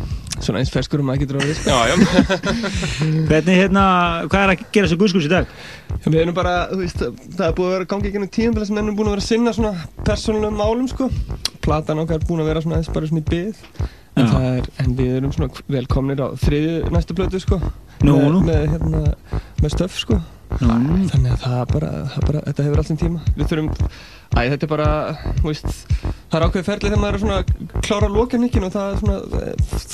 svona 0.42 0.58
eins 0.58 0.72
ferskur 0.74 1.04
um 1.04 1.12
að 1.14 1.20
getur 1.22 1.38
orðið, 1.38 1.60
sko. 1.60 1.70
Já, 1.70 1.92
já. 1.92 1.94
Hvernig, 3.30 3.60
hérna, 3.60 3.84
hvað 4.26 4.40
er 4.40 4.54
að 4.56 4.66
gera 4.74 4.88
þessu 4.90 4.98
guðskurs 5.04 5.28
í 5.28 5.30
dag? 5.30 5.54
Já, 5.94 6.08
við 6.08 6.18
erum 6.24 6.38
bara, 6.40 6.56
þú 6.72 6.80
veist, 6.82 7.06
það 7.38 7.46
er 7.46 7.56
búið 7.60 7.70
að 7.70 7.76
vera 7.76 7.90
gangi 7.94 8.10
í 8.10 8.14
gennum 8.16 8.34
tíum 8.34 8.60
sem 8.64 8.82
ennum 8.82 8.98
búin 8.98 9.12
að 9.12 9.14
vera 9.14 9.26
að 9.28 9.30
sinna 9.30 9.54
svona 9.54 9.88
persónulegum 10.02 10.58
málum, 10.64 10.90
sko. 10.90 11.10
Platan 11.62 12.02
okkar 12.02 12.18
er 12.18 12.26
búin 12.26 12.42
að 12.42 12.50
vera 12.50 12.66
svona 12.66 12.80
aðeins 12.80 12.94
bara 12.98 13.12
svona 13.12 13.22
í 13.22 13.28
byð. 13.30 13.64
En, 14.18 14.38
er, 14.42 14.72
en 14.82 14.94
við 14.98 15.18
erum 15.20 15.38
svona 15.38 15.66
velkomnir 15.70 16.18
á 16.18 16.34
þriðju 16.42 16.90
næstu 16.90 17.14
blötu, 17.14 17.46
sko. 17.46 17.62
Nú, 18.02 18.18
með, 18.18 18.30
nú. 18.34 18.46
Með, 18.50 18.72
hérna, 18.74 19.10
með 19.62 19.78
stöf, 19.78 20.02
sko. 20.02 20.18
Nú. 20.64 20.98
Þannig 21.12 21.34
að 21.34 21.44
það 21.44 21.62
bara, 21.74 21.90
það 22.14 22.26
bara, 22.28 22.42
þetta 22.48 22.66
hefur 22.68 22.82
allt 22.82 22.90
sem 22.92 23.00
tíma. 23.00 23.20
Við 23.36 23.50
þurfum, 23.52 23.70
æ, 24.34 24.40
þetta 24.54 24.66
er 24.68 24.72
bara, 24.74 24.88
þú 25.40 25.46
veist, 25.50 25.70
það 26.02 26.38
er 26.40 26.46
ákveðið 26.48 26.68
ferlið 26.70 26.90
þegar 26.90 27.02
maður 27.04 27.14
er 27.18 27.24
svona 27.24 27.38
að 27.38 27.80
klára 27.88 28.10
lokanikkin 28.14 28.66
og 28.68 28.74
það 28.74 28.90
er 28.90 29.00
svona, 29.04 29.18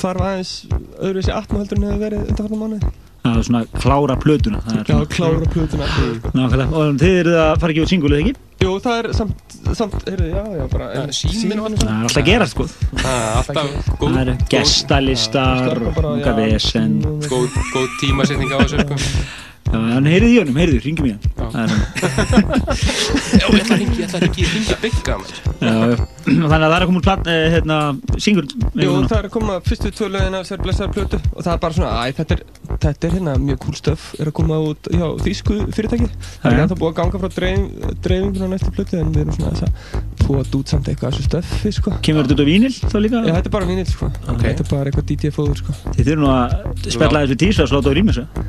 þarf 0.01 0.25
aðeins 0.31 0.53
öðruvísi 1.01 1.33
atma 1.35 1.61
heldur 1.63 1.81
en 1.81 1.87
hefur 1.89 2.03
verið 2.07 2.27
undanfarnar 2.31 2.61
mánuði. 2.65 2.93
Það 3.21 3.35
er 3.37 3.43
svona 3.45 3.59
klára 3.77 4.15
plötuna 4.17 4.59
það 4.65 4.77
er 4.79 4.79
Já, 4.81 4.95
svona- 4.95 5.09
klára 5.13 5.49
plötuna. 5.53 5.89
Nákvæmlega, 6.33 6.71
og 6.73 6.95
þið 7.03 7.17
eruð 7.21 7.35
að 7.41 7.51
fara 7.61 7.73
ekki 7.75 7.83
út 7.83 7.91
singulið 7.91 8.21
ekki? 8.23 8.33
Jú, 8.61 8.71
það 8.81 8.95
er 9.01 9.07
samt, 9.13 9.53
samt, 9.77 9.93
heyrðu, 10.09 10.29
já, 10.31 10.41
já, 10.57 10.63
bara 10.71 10.87
Ja, 10.95 11.03
síminn 11.13 11.61
var 11.61 11.75
Það 11.77 11.91
er 11.91 12.01
alltaf 12.01 12.17
að 12.21 12.25
gera 12.31 12.47
sko 12.49 12.65
Það 12.65 13.13
er 13.13 13.37
alltaf 13.37 13.69
góð, 14.01 14.15
Það 14.15 14.21
eru 14.23 14.35
gestalistar, 14.55 15.81
unga 16.01 16.33
vesen 16.41 16.97
góð, 17.29 17.61
góð 17.75 17.87
tímasetning 18.01 18.53
á 18.53 18.57
þessu 18.63 18.81
sko. 18.85 18.99
Já, 19.71 19.77
en 19.97 20.07
heyrið 20.11 20.33
í 20.33 20.39
honum, 20.41 20.57
heyrið, 20.59 20.79
ringjum 20.83 21.05
í 21.07 21.11
hann 21.13 21.21
Það 21.51 21.53
hann 21.61 21.71
Já, 23.31 23.45
ég 23.47 23.61
ætla 23.61 23.75
að 23.75 23.79
ringi, 23.81 23.95
ég 24.01 24.07
ætla 24.07 24.19
að 24.19 24.23
ringi, 24.25 24.45
ringi 24.51 24.75
bygga 24.81 25.15
maður. 25.21 25.37
Já, 25.61 25.71
já. 25.71 26.07
Þannig 26.25 26.51
að 26.51 26.61
það 26.61 26.75
er 26.75 26.75
að 26.75 26.89
koma 26.89 26.99
úr 26.99 27.05
platt, 27.05 27.29
eh, 27.31 27.45
hérna, 27.55 27.77
singur 28.21 28.47
Jú, 28.51 28.91
það 29.07 29.15
er 29.17 29.27
að 29.29 29.33
koma 29.35 29.55
fyrstu 29.65 29.91
tvö 29.95 30.09
lögin 30.11 30.37
af 30.37 30.43
þessari 30.45 30.65
blessaðar 30.67 30.93
plötu 30.97 31.19
og 31.31 31.39
það 31.45 31.53
er 31.53 31.61
bara 31.63 31.77
svona, 31.77 31.93
æ, 31.97 32.15
þetta 32.19 32.35
er, 32.37 32.43
þetta 32.85 33.07
er 33.09 33.15
hérna 33.17 33.35
mjög 33.41 33.61
cool 33.65 33.77
stöf, 33.79 34.05
er 34.19 34.31
að 34.31 34.35
koma 34.41 34.59
út 34.67 34.91
hjá 34.91 35.07
þýsku 35.25 35.57
fyrirtæki. 35.75 36.09
Það 36.11 36.51
er 36.51 36.57
Jæja. 36.57 36.65
ennþá 36.67 36.79
búið 36.81 36.91
að 36.91 36.97
ganga 37.01 37.21
frá 37.23 37.31
dreifing, 37.37 37.97
dreifingun 38.05 38.45
á 38.45 38.49
næstu 38.53 38.73
plötu 38.75 38.99
en 39.01 39.11
við 39.15 39.23
erum 39.25 39.37
svona 39.39 39.53
þess 39.55 39.65
að 39.65 39.71
búið 40.21 40.41
að 40.43 40.51
dút 40.53 40.71
samt 40.75 40.91
eitthvað 40.91 41.09
af 41.09 41.17
þessu 41.17 41.27
stöfi, 41.29 41.73
sko. 41.79 41.95
Kemur 42.05 42.27
þetta 42.27 42.37
út 42.37 42.43
á 42.45 42.47
vínil 42.51 42.73
þá 42.77 42.97
líka? 43.01 43.23
Já, 43.25 43.33
þetta 43.39 43.51
er 43.51 43.55
bara 43.57 43.69
vínil, 43.71 43.87
sko. 43.89 44.11
Þetta 44.29 44.65
er 44.65 44.69
bara 44.69 44.91
eitthvað 44.91 45.07
DJ-fóður, 45.11 45.61
sko. 45.63 45.77
Þið 45.97 46.11
þurfum 46.11 46.23
nú 46.23 46.31
að 46.35 46.91
spella 46.95 47.23
við 47.25 47.41
tísa 47.41 47.65
og 47.65 47.71
sláta 47.73 47.91
á 47.91 47.93
rýmis 47.97 48.21
Já, 48.21 48.25
já, 48.37 48.40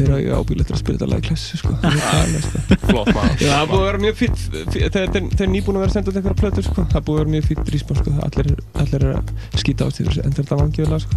þeir 0.00 0.12
eru 0.16 0.38
ábyggilega 0.40 0.74
að 0.74 0.80
spila 0.80 0.98
þetta 0.98 1.08
lag 1.10 1.20
í 1.20 1.26
klassu, 1.28 1.60
sko. 1.60 1.72
Það 1.80 1.94
er 2.20 2.44
það. 2.46 2.74
Flott 2.90 3.10
maður. 3.16 3.36
Já, 3.40 3.50
það 3.50 3.60
er 3.60 3.68
búið 3.70 3.80
að 3.80 3.86
vera 3.86 4.00
mjög 4.04 4.16
fýtt, 4.20 4.38
þeir 4.50 4.88
þeir 4.96 5.14
eru 5.30 5.48
nýbúin 5.52 5.76
að 5.76 5.84
vera 5.84 5.90
að 5.90 5.96
senda 5.96 6.10
út 6.10 6.18
eitthvað 6.20 6.40
plötur, 6.40 6.66
sko. 6.66 6.80
Það 6.90 6.98
er 7.00 7.04
búið 7.06 7.16
að 7.16 7.22
vera 7.22 7.34
mjög 7.34 7.44
fýtt 7.50 7.72
rísbón, 7.74 8.00
sko. 8.00 8.10
Allir, 8.26 8.50
allir 8.84 9.06
er 9.06 9.14
að 9.20 9.24
skýta 9.62 9.86
á 9.86 9.88
því 9.90 10.06
þessu, 10.08 10.24
en 10.24 10.36
þetta 10.40 10.60
vangiður 10.60 10.92
lag, 10.94 11.04
sko. 11.04 11.14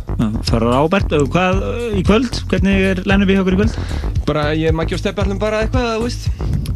Það 0.50 0.56
er 0.60 0.68
ábært, 0.84 1.18
og 1.20 1.28
hvað 1.34 1.56
í 1.94 2.06
kvöld? 2.08 2.34
Hvernig 2.52 2.88
er 2.92 3.04
lænum 3.10 3.30
við 3.30 3.40
hjá 3.40 3.44
okkur 3.44 3.58
í 3.58 3.62
kvöld? 3.64 3.76
Bara, 4.28 4.44
ég, 4.58 4.76
Maggi 4.76 4.98
og 4.98 5.02
Steppi 5.04 5.24
ætlum 5.26 5.42
bara 5.42 5.64
eitthvað, 5.66 5.90
þú 5.98 6.04
veist, 6.08 6.30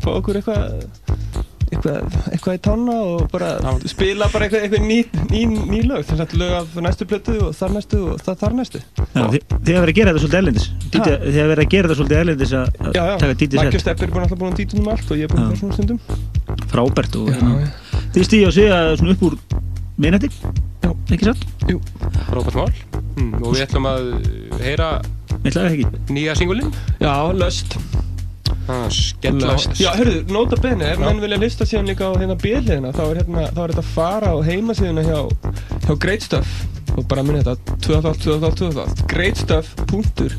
fá 0.04 0.10
okkur 0.18 0.42
eitthvað, 0.42 0.64
eitthvað, 1.78 2.18
eitthvað 2.34 2.58
í 2.58 2.62
tána 2.68 2.96
og 3.06 3.24
bara 3.32 3.50
spila 3.88 4.28
bara 4.34 4.48
eitthvað, 4.48 4.66
eitthvað 4.66 4.86
ný, 4.88 4.98
ný, 5.32 5.42
ný 5.72 5.82
lög. 5.88 6.04
Þess 6.08 6.24
að 6.26 6.36
lög 6.42 6.56
af 6.58 6.78
næstu 6.88 7.08
plötu 7.10 7.38
og 7.48 7.56
þar 7.58 7.76
næstu 7.78 8.02
og 8.12 8.22
það 8.26 8.40
þar 8.44 8.58
næstu. 8.58 8.82
Já, 8.98 9.24
þið, 9.34 9.40
þið 9.54 9.78
hafa 9.78 9.86
verið 9.86 9.94
að 9.94 9.98
gera 10.00 10.14
þetta 10.14 10.24
svolítið 10.24 10.40
erlendis 10.42 10.68
Þið 10.88 11.02
hafa 11.08 11.50
verið 11.52 11.64
að 11.64 11.72
gera 11.74 11.88
þetta 11.88 11.98
svolítið 12.00 12.22
erlendis 12.22 12.54
að 12.58 12.68
Já, 12.88 13.02
já, 13.02 13.14
taka 13.24 13.38
DJ 13.42 13.60
Maggi 13.60 13.68
og 13.68 13.76
set 13.78 13.86
Steppi 13.88 14.08
er 14.08 14.14
búin 14.14 14.26
alltaf 14.26 14.42
búin 14.42 14.54
að 14.54 14.62
dýta 14.62 14.80
um 14.82 14.90
allt 14.94 15.12
og 15.12 15.22
ég 15.22 15.28
er 15.28 15.34
búin 15.34 15.48
vera 15.48 15.60
svona 15.62 15.78
stundum. 15.78 16.00
Frábært 16.72 17.20
og 17.20 17.32
Já, 17.32 17.38
hérna, 17.38 17.70
Þið 18.16 18.28
stíði 18.30 18.48
á 18.48 18.52
sig 18.58 18.74
að 18.78 18.94
svona 19.02 19.16
upp 19.18 19.28
úr 19.28 19.38
minnati 19.98 20.32
Já. 20.84 20.92
Ekki 21.12 21.30
satt? 21.30 21.46
Jú. 21.68 21.82
Frábært 22.30 22.58
mál. 22.58 22.72
Mm, 23.18 23.32
og 23.42 23.56
við 23.56 23.64
ætlum 23.66 23.88
að 23.90 24.12
heyra 24.62 24.90
nýja 26.12 26.36
singulinn. 26.38 26.74
Já, 27.02 27.14
löst. 27.34 27.78
Ah, 28.68 28.90
skella. 28.92 29.54
Já, 29.80 29.94
hörðu, 29.96 30.26
nota 30.34 30.58
bene, 30.60 30.90
ef 30.92 31.00
menn 31.00 31.22
vilja 31.24 31.38
lista 31.40 31.64
síðan 31.68 31.88
líka 31.88 32.10
á 32.12 32.14
hérna 32.20 32.36
bíliðina, 32.42 32.90
þá 32.96 33.02
er 33.06 33.16
hérna, 33.22 33.46
þá 33.56 33.60
er 33.64 33.70
þetta 33.74 33.84
að 33.86 33.94
fara 33.96 34.28
á 34.36 34.38
heimasíðuna 34.44 35.04
hjá, 35.08 35.20
hjá 35.88 35.94
Great 36.04 36.22
Stuff 36.28 36.50
og 36.98 37.04
bara 37.08 37.24
minna 37.24 37.40
þetta, 37.46 37.56
2012, 37.86 38.28
2012, 38.28 38.84
2012, 39.88 40.36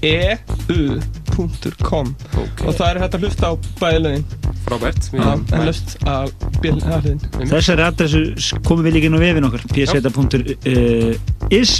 greatu.com 0.00 2.06
Ok. 2.40 2.58
og 2.66 2.72
það 2.76 2.88
er 2.90 2.96
hægt 3.04 3.14
að 3.16 3.22
hlusta 3.24 3.44
á 3.48 3.52
bæðilegin. 3.80 4.24
Frábært. 4.66 5.02
Já, 5.14 5.30
en 5.56 5.62
lust 5.64 5.88
á 6.04 6.28
bíliðin. 6.60 7.18
Þessari 7.48 7.82
adressu 7.86 8.22
komum 8.66 8.84
við 8.84 8.92
líka 8.98 9.06
inn 9.08 9.16
á 9.16 9.20
vefin 9.24 9.46
okkar 9.48 9.62
pseta.is 9.72 11.70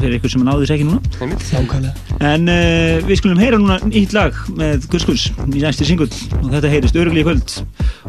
fyrir 0.00 0.18
ykkur 0.18 0.32
sem 0.32 0.44
náðu 0.46 0.64
þess 0.64 0.74
ekki 0.76 0.88
núna. 0.88 1.00
Nákvæmlega. 1.20 1.94
En 2.32 2.50
uh, 2.52 3.06
við 3.06 3.20
skulum 3.20 3.42
heyra 3.42 3.60
núna 3.62 3.78
nýtt 3.86 4.14
lag 4.16 4.36
með 4.58 4.88
Guðskuls 4.92 5.28
í 5.46 5.64
næsti 5.64 5.88
singull 5.88 6.10
og 6.42 6.50
þetta 6.54 6.72
heyrist 6.72 7.00
örugli 7.00 7.24
í 7.24 7.26
kvöld. 7.26 7.58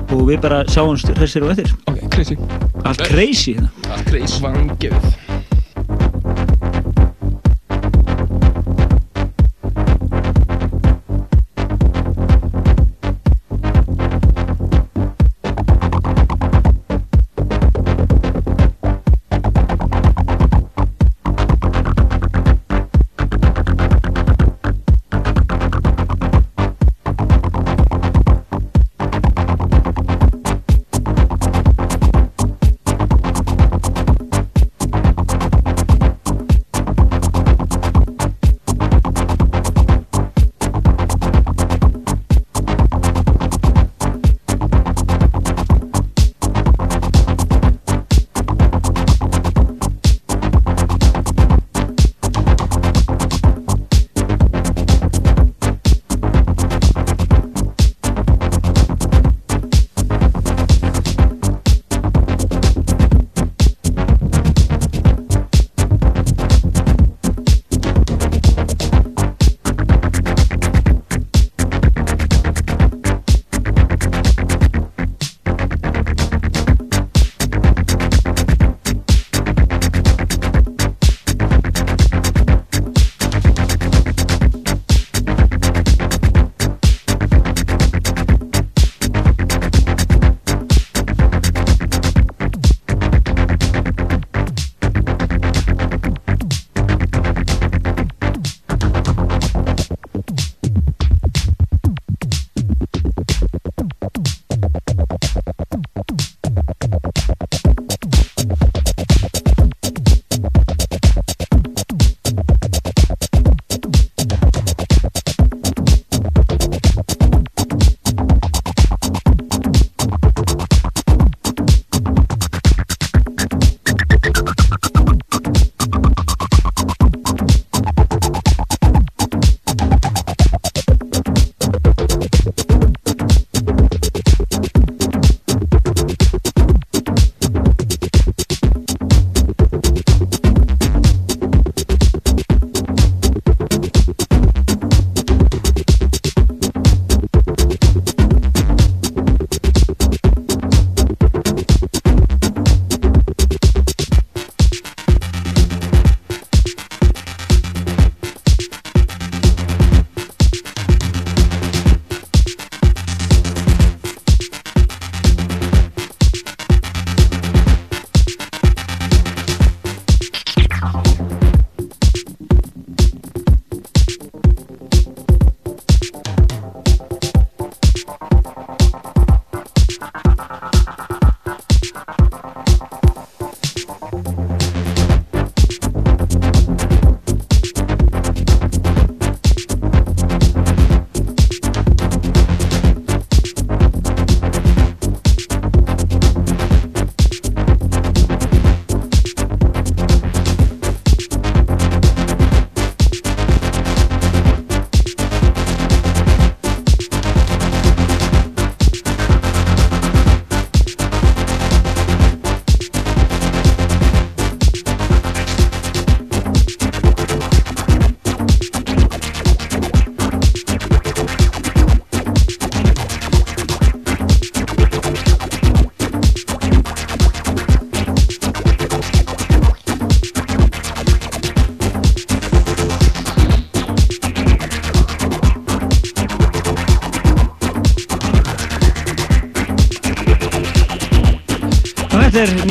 Og 0.07 0.27
við 0.29 0.41
bara 0.45 0.63
sjáumst 0.71 1.11
hressir 1.17 1.45
og 1.47 1.55
eftir 1.55 1.73
Ok, 1.87 2.03
crazy. 2.13 2.37
Allt 2.83 3.03
crazy 3.09 3.57
hérna. 3.57 3.71
Allt 3.91 4.07
crazy. 4.11 5.36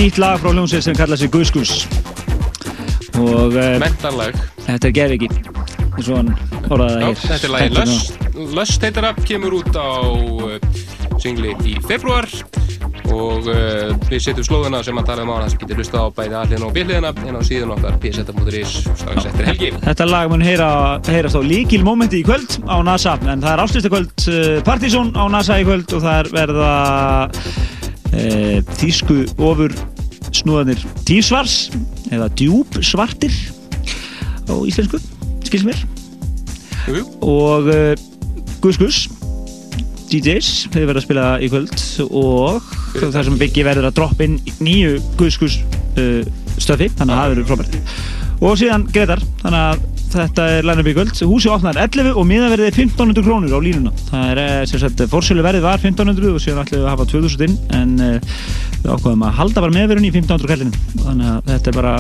Nýtt 0.07 0.21
lag 0.23 0.37
frá 0.39 0.53
hljómsveit 0.55 0.85
sem 0.87 0.95
kallar 0.95 1.19
sig 1.19 1.31
Guðskus 1.35 1.71
og 3.19 3.57
uh, 3.57 3.73
Mentarlag 3.83 4.37
þetta 4.63 4.87
er 4.87 4.93
Gerviki 4.95 5.27
það 5.97 6.29
þetta 6.69 6.77
er 6.77 7.17
Þættir 7.25 7.73
Lust. 7.75 8.21
Lust 8.55 8.85
heitir 8.87 9.03
það, 9.03 9.19
kemur 9.27 9.57
út 9.59 9.75
á 9.75 10.07
uh, 10.07 10.53
singli 11.19 11.57
í 11.67 11.75
februar 11.89 12.29
og 13.11 13.49
uh, 13.51 13.97
við 14.07 14.23
setjum 14.29 14.47
slóðuna 14.47 14.85
sem 14.87 15.01
að 15.01 15.09
tala 15.11 15.25
um 15.25 15.33
á 15.35 15.35
hana 15.41 15.51
sem 15.51 15.63
getur 15.65 15.81
hlustað 15.81 16.07
á 16.07 16.09
bæði 16.21 16.39
aðliðina 16.43 16.69
og 16.69 16.77
bíliðina 16.77 17.13
en 17.27 17.41
á 17.41 17.43
síðan 17.49 17.75
okkar 17.75 17.99
pseta.is 18.05 18.77
strax 18.85 19.29
eftir 19.33 19.51
helgi. 19.51 19.73
Þetta 19.89 20.09
lag 20.13 20.31
mun 20.31 20.47
heyra, 20.47 20.71
heyrast 21.09 21.41
á 21.41 21.43
líkil 21.43 21.83
momenti 21.87 22.23
í 22.23 22.29
kvöld 22.29 22.61
á 22.71 22.79
NASA 22.87 23.17
en 23.25 23.43
það 23.43 23.51
er 23.57 23.65
áslustakvöld 23.67 24.29
uh, 24.31 24.47
Partizón 24.71 25.11
á 25.19 25.27
NASA 25.35 25.59
í 25.59 25.67
kvöld 25.67 25.99
og 25.99 26.07
það 26.07 26.23
er 26.23 26.33
verða 26.39 26.73
uh, 27.33 28.57
þýsku 28.79 29.23
ofur 29.43 29.75
snúðanir 30.47 30.83
tífsvars 31.09 31.57
eða 32.15 32.31
djúpsvartir 32.39 33.35
á 34.47 34.55
íslensku, 34.63 35.01
skils 35.43 35.67
mér 35.67 35.81
Jú, 36.87 37.01
jú. 37.01 37.07
og 37.27 37.67
uh, 37.67 37.97
Gus 38.63 38.79
Gus 38.79 39.01
DJs 40.07 40.51
hefur 40.71 40.87
verið 40.93 41.01
að 41.01 41.07
spila 41.09 41.25
í 41.43 41.51
kvöld 41.51 41.75
og 42.07 42.69
það 42.95 43.25
sem 43.27 43.41
Biggi 43.41 43.67
verður 43.67 43.89
að 43.89 43.97
droppa 43.99 44.27
inn 44.29 44.39
nýju 44.63 45.01
Gus 45.19 45.39
Gus 45.43 45.59
uh, 45.99 46.23
stöfi, 46.63 46.87
þannig 46.95 47.11
að 47.11 47.19
það 47.19 47.33
verður 47.35 47.51
frábært. 47.51 47.77
Og 48.47 48.55
síðan 48.61 48.87
Gretar, 48.93 49.21
þannig 49.43 49.65
að 49.65 49.85
þetta 50.17 50.47
er 50.55 50.67
line-up 50.69 50.89
í 50.89 50.95
kvöld, 50.97 51.13
húsi 51.29 51.51
opnar 51.53 51.79
11 51.83 52.15
og 52.15 52.27
miðaverðið 52.29 52.69
er 52.71 52.79
1500 52.79 53.27
krónur 53.27 53.57
á 53.57 53.61
línuna. 53.61 53.93
Það 54.09 54.31
er 54.31 54.41
eh, 54.45 54.61
sem 54.71 54.81
sagt, 54.81 55.03
fórsölu 55.11 55.45
verðið 55.45 55.67
var 55.67 55.83
1500 55.83 56.31
og 56.33 56.43
síðan 56.45 56.63
ætlum 56.63 56.81
við 56.81 56.87
að 56.87 56.93
hafa 56.95 57.09
2000 57.11 57.47
inn 57.49 57.59
en 57.77 57.97
við 58.87 58.95
ákvaðum 58.95 59.27
að 59.27 59.37
halda 59.41 59.67
bara 59.67 59.77
meðverðin 59.77 60.09
í 60.09 60.15
1500 60.15 60.53
kallinu 60.53 61.03
þannig 61.03 61.29
að 61.33 61.53
þetta 61.53 61.73
er 61.73 61.79
bara 61.81 61.97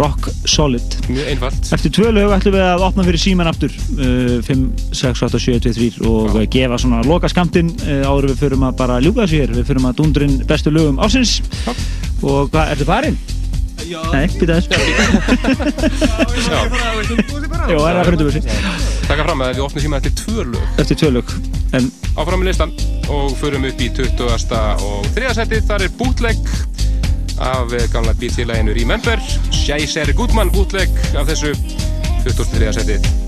rock 0.00 0.28
solid. 0.50 0.96
Mjög 1.06 1.28
einfalt. 1.30 1.68
Eftir 1.76 1.92
tvö 1.94 2.10
lög 2.14 2.32
ætlum 2.34 2.56
við 2.56 2.64
að 2.64 2.84
opna 2.88 3.04
fyrir 3.06 3.22
síman 3.22 3.50
aftur. 3.50 3.76
Uh, 3.94 4.42
5, 4.46 4.64
6, 4.90 5.22
8, 5.28 5.40
7, 5.44 5.60
2, 5.68 5.74
3 5.76 6.10
og 6.10 6.34
uh, 6.34 6.42
gefa 6.50 6.80
svona 6.82 7.04
loka 7.06 7.30
skamtinn 7.30 7.70
uh, 7.84 8.02
áður 8.08 8.26
en 8.26 8.32
við 8.32 8.42
förum 8.42 8.66
að 8.66 8.76
bara 8.80 8.98
ljúka 9.04 9.22
þessu 9.22 9.42
hér. 9.44 9.54
Við 9.60 9.70
förum 9.70 9.88
að 9.90 9.98
dundurinn 10.00 10.36
bestu 10.48 10.74
lögum 10.74 10.98
ásins 10.98 11.38
og 12.24 12.50
hvað, 12.50 12.74
ertu 12.74 12.88
farinn? 12.88 13.18
Já. 13.86 14.00
Nei, 14.10 14.24
býta 14.40 14.56
þess 14.56 14.68
Já. 16.48 16.58
Jó, 17.70 17.78
er 17.84 18.00
það 18.00 18.04
fyrir 18.08 18.22
þessu. 18.24 18.40
Taka 19.06 19.26
fram 19.28 19.44
að 19.44 19.52
við 19.52 19.64
opnum 19.68 19.84
síma 19.84 20.00
eftir 20.00 20.16
tvö 20.24 20.48
lög. 20.48 20.62
Eftir 20.82 21.02
tvö 21.04 21.14
lög. 21.20 21.36
En, 21.76 21.90
Áfram 22.16 22.40
með 22.40 22.54
listan 22.54 22.72
og 23.08 23.36
förum 23.38 23.64
upp 23.64 23.80
í 23.80 23.90
20. 23.94 24.26
og 24.82 25.06
3. 25.14 25.34
seti 25.34 25.60
þar 25.68 25.86
er 25.86 25.94
bootleg 25.98 26.50
af 27.42 27.76
gamla 27.92 28.14
bítfélaginu 28.16 28.74
Remember 28.78 29.20
Sjæser 29.50 30.12
Gutmann 30.16 30.50
bootleg 30.50 30.88
af 31.14 31.26
þessu 31.28 31.54
23. 32.24 32.72
seti 32.80 33.25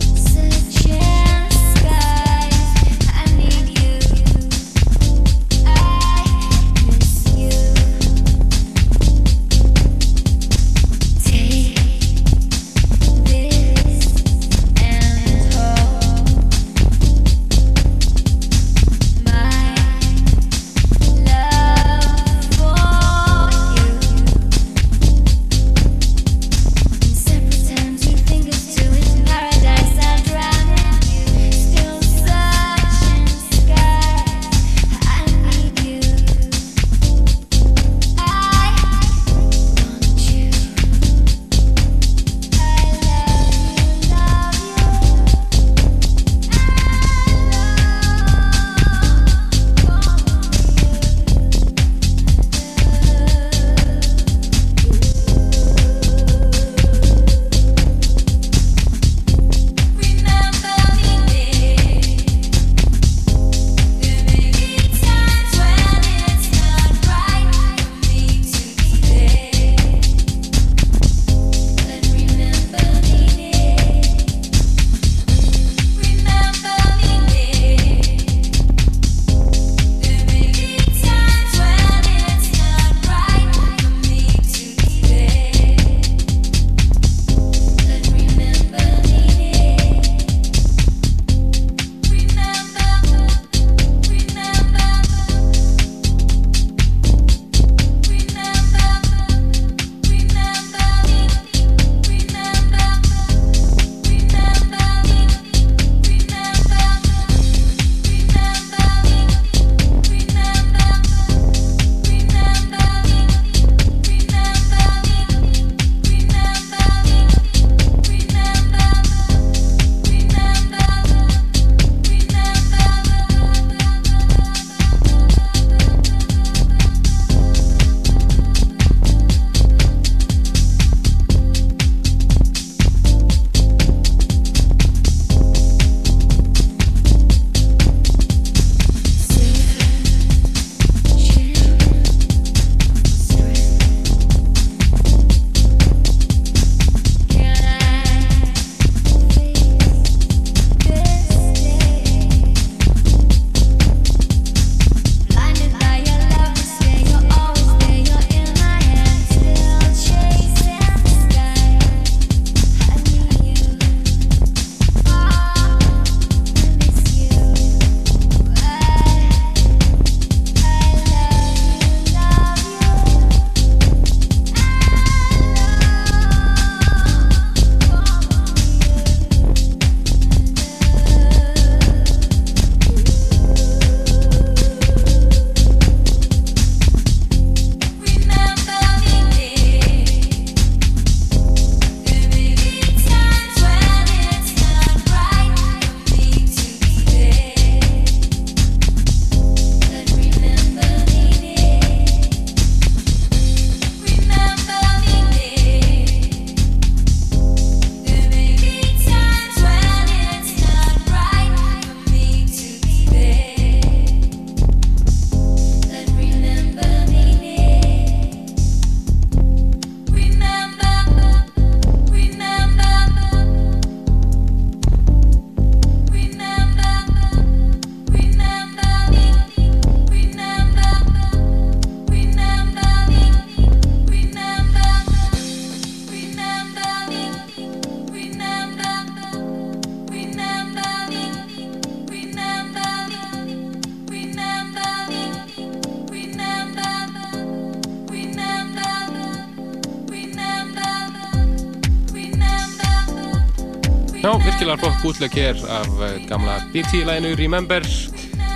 bútleg 255.02 255.34
hér 255.38 255.58
af 255.70 256.00
eh, 256.04 256.16
gamla 256.28 256.58
BT-læginu 256.72 257.34
Remember 257.38 257.84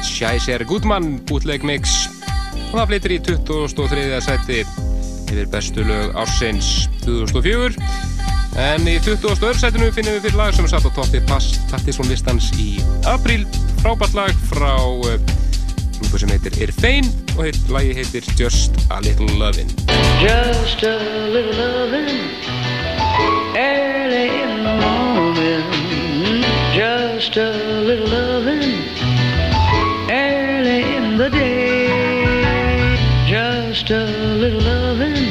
Shaiser 0.02 0.64
Goodman 0.66 1.20
bútleg 1.28 1.64
mix 1.66 2.08
og 2.72 2.78
það 2.80 2.88
flyttir 2.90 3.14
í 3.16 3.18
23. 3.26 4.06
seti 4.24 4.62
yfir 4.62 5.50
bestu 5.52 5.84
lög 5.86 6.16
ársins 6.18 6.88
2004 7.04 7.76
en 8.62 8.88
í 8.90 8.98
22. 9.04 9.52
setinu 9.60 9.92
finnum 9.94 10.18
við 10.18 10.26
fyrir 10.26 10.40
lag 10.40 10.56
sem 10.56 10.68
satt 10.70 10.88
á 10.88 10.90
toppi 10.92 11.22
Partisón 11.28 12.10
listans 12.10 12.50
í 12.60 12.74
apríl 13.08 13.46
frábært 13.84 14.18
lag 14.18 14.44
frá 14.50 14.74
uh, 14.76 15.16
grúpu 15.98 16.20
sem 16.20 16.32
heitir 16.34 16.58
Irfein 16.66 17.08
og 17.36 17.46
heit, 17.46 17.60
lagi 17.72 17.94
heitir 17.96 18.26
Just 18.36 18.76
a 18.90 19.00
Little 19.00 19.30
Lovin' 19.40 19.70
Just 20.20 20.82
a 20.82 20.96
little 21.32 21.56
loving 21.56 22.28
early. 23.56 24.41
Just 27.22 27.36
a 27.36 27.52
little 27.82 28.08
loving 28.08 28.82
early 30.10 30.96
in 30.96 31.16
the 31.16 31.30
day. 31.30 32.96
Just 33.28 33.90
a 33.90 34.04
little 34.42 34.60
loving 34.60 35.30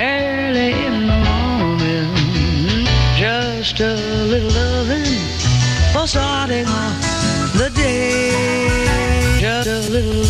early 0.00 0.72
in 0.84 1.06
the 1.06 1.18
morning. 1.30 2.86
Just 3.16 3.78
a 3.78 3.94
little 4.26 4.50
loving 4.50 5.22
for 5.92 6.08
starting 6.08 6.66
off 6.66 7.52
the 7.56 7.70
day. 7.72 9.38
Just 9.38 9.68
a 9.68 9.78
little 9.92 10.27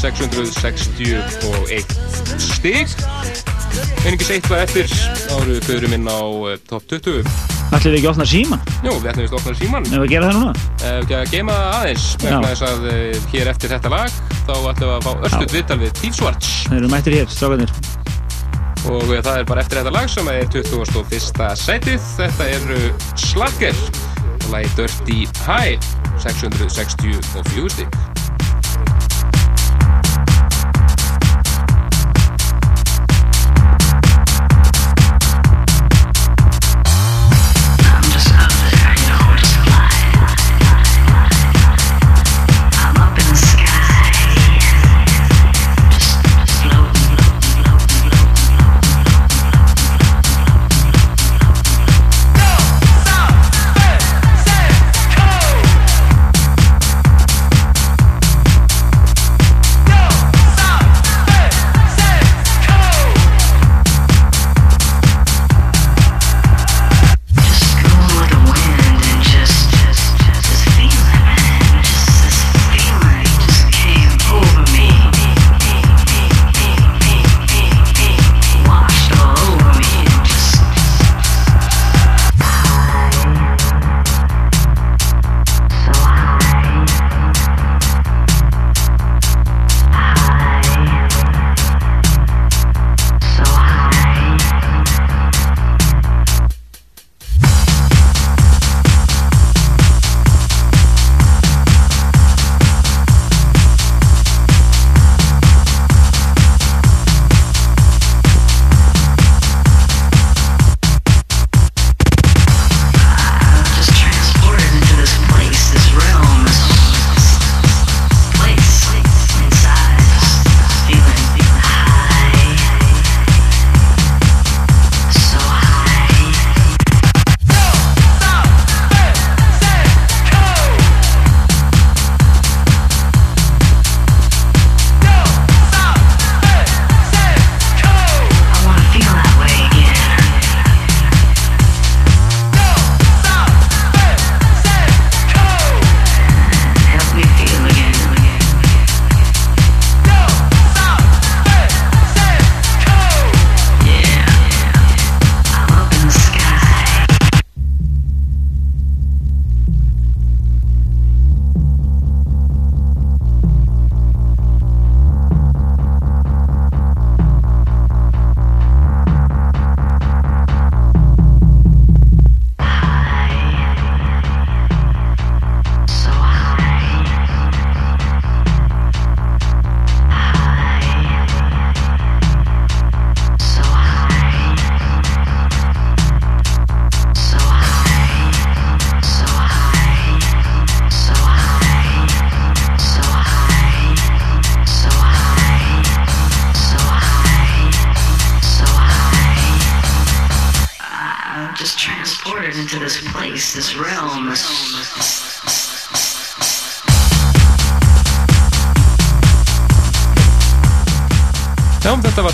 661 0.00 1.84
stig. 2.40 2.88
Einingis 4.04 4.30
eitthvað 4.32 4.64
eftir. 4.64 4.88
Áru 5.36 5.60
förum 5.66 5.92
inn 5.94 6.08
á 6.08 6.20
eh, 6.50 6.58
top 6.68 6.88
20 6.90 7.22
Ætlum 7.70 7.92
við 7.92 8.00
ekki 8.00 8.08
að 8.08 8.14
opna 8.14 8.26
síman? 8.26 8.62
Jú, 8.82 8.96
við 8.96 9.08
ætlum 9.12 9.22
við 9.22 9.30
að 9.30 9.36
opna 9.38 9.52
síman 9.60 9.84
Ef 9.86 9.92
við 9.92 10.00
að 10.00 10.10
gera 10.10 10.30
það 10.30 10.38
núna? 10.40 10.54
Ef 10.80 10.96
ekki 11.04 11.14
að 11.20 11.34
geima 11.36 11.58
aðeins 11.76 12.06
vegna 12.18 12.40
þess 12.48 12.64
að 12.66 12.88
eh, 12.90 13.28
hér 13.30 13.50
eftir 13.52 13.74
þetta 13.76 13.92
lag 13.92 14.18
þá 14.40 14.52
ætlum 14.56 14.88
við 14.88 14.94
að 14.96 15.06
fá 15.06 15.12
östut 15.28 15.54
viðtal 15.54 15.78
við 15.84 15.92
Steve 15.94 16.18
Swartz. 16.18 16.50
Þeir 16.66 16.78
eru 16.80 16.90
mættir 16.90 17.18
hér, 17.20 17.30
strákanir 17.30 17.74
og 18.90 19.12
eh, 19.12 19.22
það 19.22 19.34
er 19.36 19.48
bara 19.52 19.62
eftir 19.62 19.80
þetta 19.80 19.94
lag 19.94 20.10
sem 20.10 20.32
er 20.32 20.50
21. 20.56 21.56
sætið 21.62 22.10
þetta 22.16 22.50
eru 22.56 22.80
Slacker 23.28 23.82
og 24.40 24.48
lagi 24.56 24.72
Dirty 24.80 25.20
High 25.44 25.90
664 26.24 27.74
stig 27.76 27.99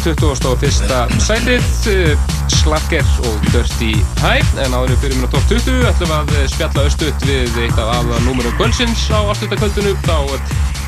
21. 0.06 1.18
sætið, 1.18 1.64
uh, 1.90 2.26
Slacker 2.52 3.08
og 3.26 3.46
Dirty 3.50 3.96
High, 4.20 4.52
en 4.62 4.76
áður 4.76 4.92
við 4.92 5.00
byrjum 5.02 5.24
á 5.26 5.28
top 5.32 5.48
20 5.50 5.88
ætlum 5.88 6.12
að 6.14 6.30
eh, 6.36 6.44
spjalla 6.52 6.84
östuðt 6.86 7.26
við 7.26 7.58
eitt 7.64 7.80
af 7.82 7.90
aðla 7.96 8.20
númurum 8.22 8.54
kvöldsins 8.54 9.08
á 9.10 9.18
afslutakvöldinu, 9.32 9.96
þá 10.06 10.38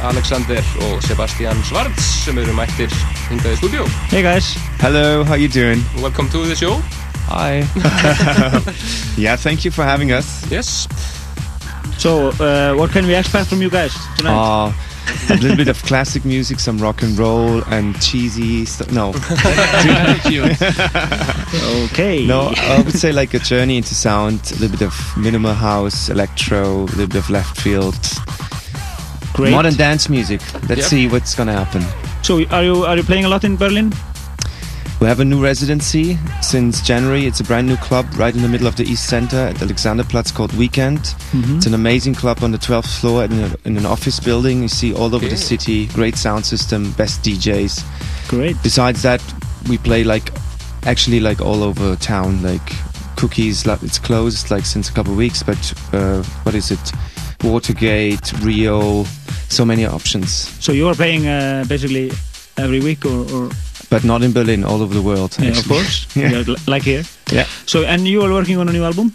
Alexander 0.06 0.62
og 0.86 1.02
Sebastian 1.02 1.58
Svarts 1.66 2.06
sem 2.28 2.38
eru 2.38 2.54
mættir 2.54 2.94
hingað 3.26 3.56
í 3.56 3.58
stúdíu. 3.58 3.88
Hey 4.12 4.22
guys. 4.22 4.52
Hello, 4.78 5.24
how 5.26 5.34
you 5.34 5.50
doing? 5.50 5.82
Welcome 5.98 6.30
to 6.30 6.46
the 6.46 6.54
show. 6.54 6.78
Hi. 7.26 7.66
yeah, 9.18 9.34
thank 9.34 9.64
you 9.64 9.72
for 9.74 9.82
having 9.82 10.12
us. 10.12 10.46
Yes. 10.50 10.86
So, 11.98 12.30
uh, 12.38 12.78
what 12.78 12.92
can 12.92 13.06
we 13.06 13.16
expect 13.16 13.48
from 13.48 13.62
you 13.62 13.70
guys 13.70 13.98
tonight? 14.16 14.38
Uh, 14.38 14.72
a 15.30 15.34
little 15.36 15.56
bit 15.56 15.68
of 15.68 15.82
classic 15.84 16.24
music, 16.24 16.58
some 16.60 16.78
rock 16.78 17.02
and 17.02 17.18
roll, 17.18 17.62
and 17.66 18.00
cheesy 18.00 18.64
stuff. 18.64 18.90
No. 18.92 19.08
okay. 21.86 22.26
No, 22.26 22.52
I 22.56 22.82
would 22.84 22.98
say 22.98 23.12
like 23.12 23.34
a 23.34 23.38
journey 23.38 23.76
into 23.76 23.94
sound, 23.94 24.40
a 24.56 24.60
little 24.60 24.70
bit 24.78 24.82
of 24.82 24.94
minimal 25.16 25.54
house, 25.54 26.08
electro, 26.08 26.82
a 26.82 26.96
little 26.96 27.06
bit 27.06 27.16
of 27.16 27.30
left 27.30 27.60
field. 27.60 27.96
Great. 29.32 29.52
Modern 29.52 29.74
dance 29.74 30.08
music. 30.08 30.40
Let's 30.68 30.80
Yep. 30.80 30.90
see 30.90 31.08
what's 31.08 31.34
gonna 31.34 31.52
happen. 31.52 31.84
So, 32.22 32.44
are 32.50 32.64
you 32.64 32.84
are 32.84 32.96
you 32.96 33.04
playing 33.04 33.24
a 33.24 33.28
lot 33.28 33.44
in 33.44 33.56
Berlin? 33.56 33.92
We 35.00 35.06
have 35.06 35.20
a 35.20 35.24
new 35.24 35.40
residency 35.40 36.18
since 36.42 36.82
January. 36.82 37.24
It's 37.26 37.38
a 37.38 37.44
brand 37.44 37.68
new 37.68 37.76
club 37.76 38.06
right 38.16 38.34
in 38.34 38.42
the 38.42 38.48
middle 38.48 38.66
of 38.66 38.74
the 38.74 38.82
East 38.82 39.08
Center 39.08 39.36
at 39.36 39.56
Alexanderplatz 39.56 40.34
called 40.34 40.52
Weekend. 40.56 40.98
Mhm. 41.32 41.56
It's 41.58 41.66
an 41.66 41.74
amazing 41.74 42.16
club 42.16 42.42
on 42.42 42.50
the 42.50 42.58
12th 42.58 42.98
floor 42.98 43.22
in, 43.24 43.32
a, 43.44 43.54
in 43.64 43.76
an 43.76 43.86
office 43.86 44.18
building. 44.18 44.62
You 44.62 44.68
see 44.68 44.92
all 44.92 45.14
over 45.14 45.18
Okay. 45.26 45.28
the 45.28 45.36
city. 45.36 45.86
Great 45.86 46.16
sound 46.16 46.44
system, 46.44 46.90
best 46.92 47.22
DJs. 47.22 47.84
Great. 48.26 48.56
Besides 48.64 49.02
that, 49.02 49.22
we 49.68 49.78
play 49.78 50.02
like 50.02 50.32
actually 50.84 51.20
like 51.20 51.40
all 51.40 51.62
over 51.62 51.94
town. 51.94 52.42
Like 52.42 52.72
Cookies, 53.14 53.64
it's 53.66 54.00
closed 54.00 54.50
like 54.50 54.66
since 54.66 54.88
a 54.88 54.92
couple 54.92 55.12
of 55.12 55.18
weeks, 55.18 55.44
but 55.44 55.74
uh, 55.92 56.24
what 56.42 56.56
is 56.56 56.72
it? 56.72 56.92
Watergate, 57.44 58.32
Rio, 58.42 59.04
so 59.48 59.64
many 59.64 59.86
options. 59.86 60.30
So 60.58 60.72
you 60.72 60.88
are 60.88 60.94
playing 60.94 61.28
uh, 61.28 61.64
basically 61.68 62.10
every 62.56 62.80
week, 62.80 63.04
or, 63.04 63.24
or 63.32 63.50
But 63.90 64.04
not 64.04 64.22
in 64.22 64.32
Berlin, 64.32 64.64
all 64.64 64.82
over 64.82 64.92
the 64.94 65.02
world. 65.02 65.36
yeah, 65.38 65.48
of 65.50 65.56
actually. 65.58 65.74
course, 65.76 66.06
Yeah. 66.16 66.30
Yeah, 66.30 66.44
li- 66.46 66.56
like 66.66 66.82
here. 66.82 67.04
Yeah. 67.32 67.46
So, 67.66 67.84
and 67.84 68.06
you 68.06 68.22
are 68.22 68.30
working 68.32 68.58
on 68.58 68.68
a 68.68 68.72
new 68.72 68.84
album? 68.84 69.12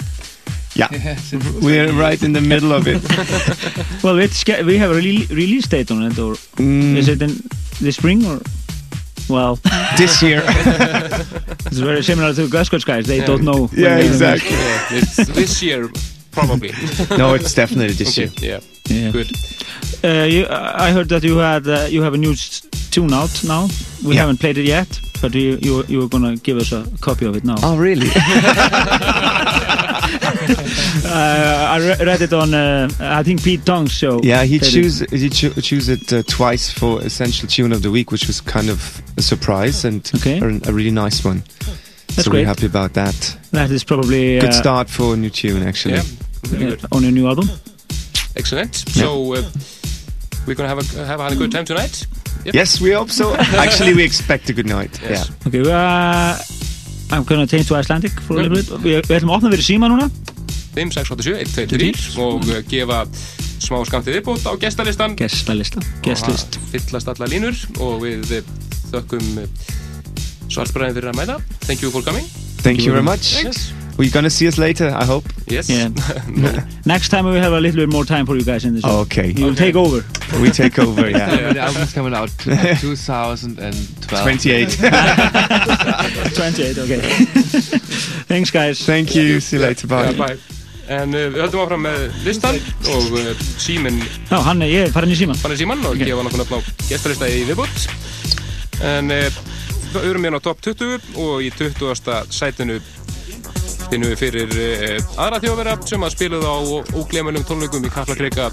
Yeah. 0.76 0.90
We're 1.62 1.92
right 1.94 2.22
in 2.24 2.34
the 2.34 2.42
middle 2.42 2.72
of 2.74 2.88
it. 2.88 3.02
well, 4.04 4.18
it's, 4.20 4.44
we 4.66 4.78
have 4.80 4.90
a 4.92 4.96
rele- 5.00 5.30
release 5.30 5.68
date 5.68 5.92
on 5.92 6.02
it, 6.04 6.18
or 6.18 6.36
Mm. 6.58 6.96
is 6.98 7.08
it 7.08 7.22
in 7.22 7.30
the 7.82 7.92
spring, 7.92 8.26
or 8.26 8.40
well, 9.30 9.60
This 9.98 10.22
year. 10.24 10.42
it's 11.66 11.78
very 11.78 12.02
similar 12.04 12.34
to 12.34 12.48
Glasgow 12.50 12.80
guys. 12.80 13.06
They 13.06 13.18
Yeah. 13.20 13.26
don't 13.28 13.44
know. 13.44 13.68
when 13.68 13.80
Yeah, 13.80 13.98
exactly. 14.00 14.50
Yeah, 14.52 14.98
it's 15.00 15.16
this 15.36 15.62
year, 15.62 15.90
probably. 16.32 16.72
No, 17.18 17.36
it's 17.36 17.54
definitely 17.54 17.94
this 17.94 18.18
okay, 18.18 18.30
year. 18.42 18.60
Yeah. 18.90 18.96
Yeah. 19.04 19.12
Good. 19.12 19.32
Uh, 20.04 20.26
you, 20.28 20.46
I 20.50 20.92
heard 20.92 21.08
that 21.10 21.24
you 21.24 21.38
had 21.38 21.68
uh, 21.68 21.88
you 21.90 22.02
have 22.04 22.14
a 22.16 22.18
new 22.18 22.34
tune 22.94 23.14
out 23.14 23.44
now. 23.44 23.68
We 24.04 24.14
Yeah. 24.16 24.22
haven't 24.22 24.40
played 24.40 24.58
it 24.58 24.66
yet, 24.66 25.00
but 25.22 25.34
you 25.34 25.58
you 25.62 25.84
you 25.88 26.00
were 26.00 26.08
gonna 26.10 26.36
give 26.44 26.58
us 26.58 26.72
a 26.72 26.84
copy 27.02 27.26
of 27.26 27.36
it 27.36 27.44
now. 27.44 27.56
Oh, 27.64 27.78
really? 27.78 28.08
uh, 31.06 31.68
I 31.74 31.78
re- 31.80 32.06
read 32.06 32.22
it 32.22 32.34
on 32.34 32.54
uh, 32.54 32.90
I 33.00 33.24
think 33.24 33.44
Pete 33.44 33.66
Tong's 33.66 33.92
show. 33.92 34.20
Yeah, 34.24 34.44
he 34.44 34.60
Played 34.60 34.70
it. 34.70 34.76
choose 34.76 35.00
he 35.12 35.30
cho- 35.30 35.62
choose 35.62 35.90
it 35.90 36.12
uh, 36.14 36.24
twice 36.28 36.72
for 36.72 37.02
essential 37.02 37.48
tune 37.48 37.72
of 37.74 37.82
the 37.82 37.90
week, 37.92 38.12
which 38.12 38.28
was 38.28 38.42
kind 38.42 38.70
of 38.70 39.02
a 39.18 39.22
surprise 39.22 39.86
and 39.86 40.10
Okay. 40.16 40.40
a, 40.40 40.70
a 40.70 40.74
really 40.74 40.92
nice 40.92 41.24
one. 41.26 41.44
That's 42.16 42.26
so 42.26 42.32
great. 42.32 42.42
we're 42.42 42.48
happy 42.48 42.66
about 42.68 42.94
that. 42.94 43.38
That 43.52 43.72
is 43.72 43.84
probably 43.84 44.38
a 44.38 44.42
Good 44.42 44.50
uh, 44.52 44.62
start 44.62 44.90
for 44.90 45.14
a 45.14 45.18
new 45.18 45.30
tune, 45.30 45.64
actually. 45.64 45.96
Yeah. 45.96 46.04
Yeah, 46.60 46.76
on 46.92 47.04
a 47.06 47.12
new 47.12 47.28
album. 47.28 47.50
Excellent. 48.36 48.76
So, 48.76 49.34
uh, 49.36 49.44
we're 50.46 50.56
gonna 50.56 50.70
have 50.70 50.80
a 50.80 51.06
have 51.06 51.20
a 51.22 51.36
good 51.36 51.52
time 51.52 51.66
tonight. 51.66 52.06
Yep. 52.46 52.56
Yes, 52.56 52.82
we 52.82 52.92
hope 52.92 53.12
so. 53.12 53.34
actually, 53.66 53.94
we 53.94 54.04
expect 54.04 54.50
a 54.50 54.54
good 54.54 54.68
night. 54.68 55.00
Yes. 55.02 55.30
Yeah. 55.30 55.48
Okay, 55.48 55.62
uh, 55.72 56.36
I'm 57.14 57.24
gonna 57.24 57.48
change 57.48 57.68
to 57.68 57.76
Icelandic 57.76 58.12
for 58.28 58.38
a 58.38 58.44
little 58.44 58.58
bit. 58.58 58.68
Við, 58.84 59.08
ætlum 59.08 59.32
að 59.32 59.40
opna 59.40 59.54
fyrir 59.54 59.68
síma 59.68 59.90
núna. 59.92 60.10
5, 60.74 60.92
6, 60.98 61.12
8, 61.14 61.24
7, 61.24 61.38
1, 61.46 61.54
2, 61.56 61.80
3 62.18 62.22
og 62.24 62.48
uh, 62.50 62.60
gefa 62.68 63.04
smá 63.64 63.80
skamtið 63.88 64.18
viðbútt 64.18 64.48
á 64.50 64.52
gestalistan 64.60 65.14
Gestalista. 65.20 65.84
Gestlist. 66.04 66.58
og 66.60 66.74
fyllast 66.74 67.14
alla 67.14 67.30
línur 67.32 67.56
og 67.80 68.02
við 68.04 68.40
uh, 68.42 68.50
þökkum 68.90 69.46
uh, 69.46 69.70
svartbræðin 70.50 71.00
fyrir 71.00 71.14
að 71.14 71.22
mæta 71.22 71.40
Thank 71.64 71.86
you 71.86 71.94
for 71.94 72.04
coming 72.04 72.28
Thank 72.64 72.86
you 72.86 72.92
very 72.92 73.04
much. 73.04 73.44
Thanks. 73.44 73.83
We're 73.98 74.10
gonna 74.12 74.30
see 74.30 74.48
us 74.48 74.58
later, 74.58 74.90
I 74.90 75.06
hope. 75.06 75.26
Yes. 75.48 75.70
Yeah. 75.70 75.90
Next 76.86 77.10
time 77.10 77.26
we 77.30 77.38
have 77.38 77.54
a 77.54 77.60
little 77.60 77.80
bit 77.86 77.90
more 77.90 78.06
time 78.06 78.26
for 78.26 78.36
you 78.36 78.44
guys 78.44 78.66
in 78.66 78.74
the 78.76 78.82
show. 78.82 79.00
Okay. 79.06 79.32
You 79.32 79.46
will 79.46 79.52
Okay. 79.54 79.66
take 79.72 79.76
over. 79.76 80.04
We 80.42 80.50
take 80.50 80.80
over, 80.80 81.10
yeah. 81.10 81.30
Yeah, 81.40 81.54
the 81.54 81.60
album's 81.60 81.94
coming 81.94 82.14
out 82.16 82.30
t- 82.40 82.50
2012. 82.82 84.24
28. 84.24 84.78
28, 86.36 86.78
okay. 86.80 87.00
Thanks 88.28 88.50
guys. 88.52 88.84
Thank 88.86 89.14
you. 89.16 89.40
See 89.40 89.58
you 89.58 89.62
later. 89.64 89.88
Bye. 89.88 90.10
Yeah, 90.10 90.18
bye. 90.28 90.38
En 90.92 91.14
uh, 91.16 91.30
við 91.32 91.38
höldum 91.40 91.62
áfram 91.64 91.86
með 91.86 92.02
listan 92.26 92.58
og 92.92 93.14
uh, 93.16 93.30
síminn 93.62 94.02
Já, 94.28 94.42
hann 94.44 94.60
er, 94.66 94.68
ég 94.68 94.82
er 94.90 94.92
farin 94.92 95.14
í 95.14 95.16
síman. 95.16 95.38
fann 95.40 95.54
í 95.56 95.60
símann 95.62 95.80
og 95.88 95.94
Ok. 95.96 96.02
gefa 96.04 96.26
nokkuð 96.28 96.42
nöfn 96.42 96.58
á 96.60 96.62
gestalista 96.90 97.30
í 97.32 97.46
viðbútt 97.48 97.86
En 98.84 99.08
uh, 99.16 99.30
við 99.94 100.10
erum 100.10 100.28
hérna 100.28 100.42
á 100.44 100.44
top 100.44 100.60
20 100.66 101.16
og 101.24 101.40
í 101.40 101.54
20. 101.56 102.28
sætinu 102.36 102.82
finnum 103.94 104.10
við 104.10 104.22
fyrir 104.24 104.54
uh, 104.58 105.18
aðra 105.22 105.40
þjóðverða 105.44 105.74
sem 105.86 106.06
að 106.06 106.14
spiluðu 106.16 106.48
á 106.50 106.58
óglemunum 106.98 107.44
tónleikum 107.46 107.84
í 107.86 107.92
Kaplakrika 107.94 108.48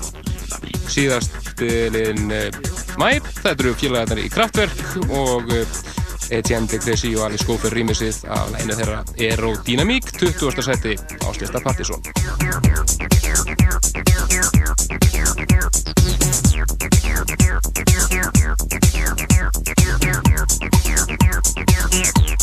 síðastilinn 0.92 2.34
uh, 2.36 2.50
mæ. 3.00 3.22
Þetta 3.40 3.54
eru 3.54 3.72
félagarnar 3.80 4.20
í 4.20 4.28
Kraftwerk 4.32 4.82
og 5.08 5.48
uh, 5.54 5.78
Etienne 6.30 6.68
de 6.68 6.80
Crécy 6.82 7.14
og 7.16 7.30
Alice 7.30 7.48
Cooper 7.48 7.72
rýmisið 7.72 8.20
af 8.28 8.52
einu 8.60 8.76
þeirra 8.76 9.00
Aerodynamic 9.16 10.12
20. 10.20 10.60
sæti 10.66 10.98
áslista 11.24 11.64
Partizón. 11.64 12.04
Thank 21.90 22.39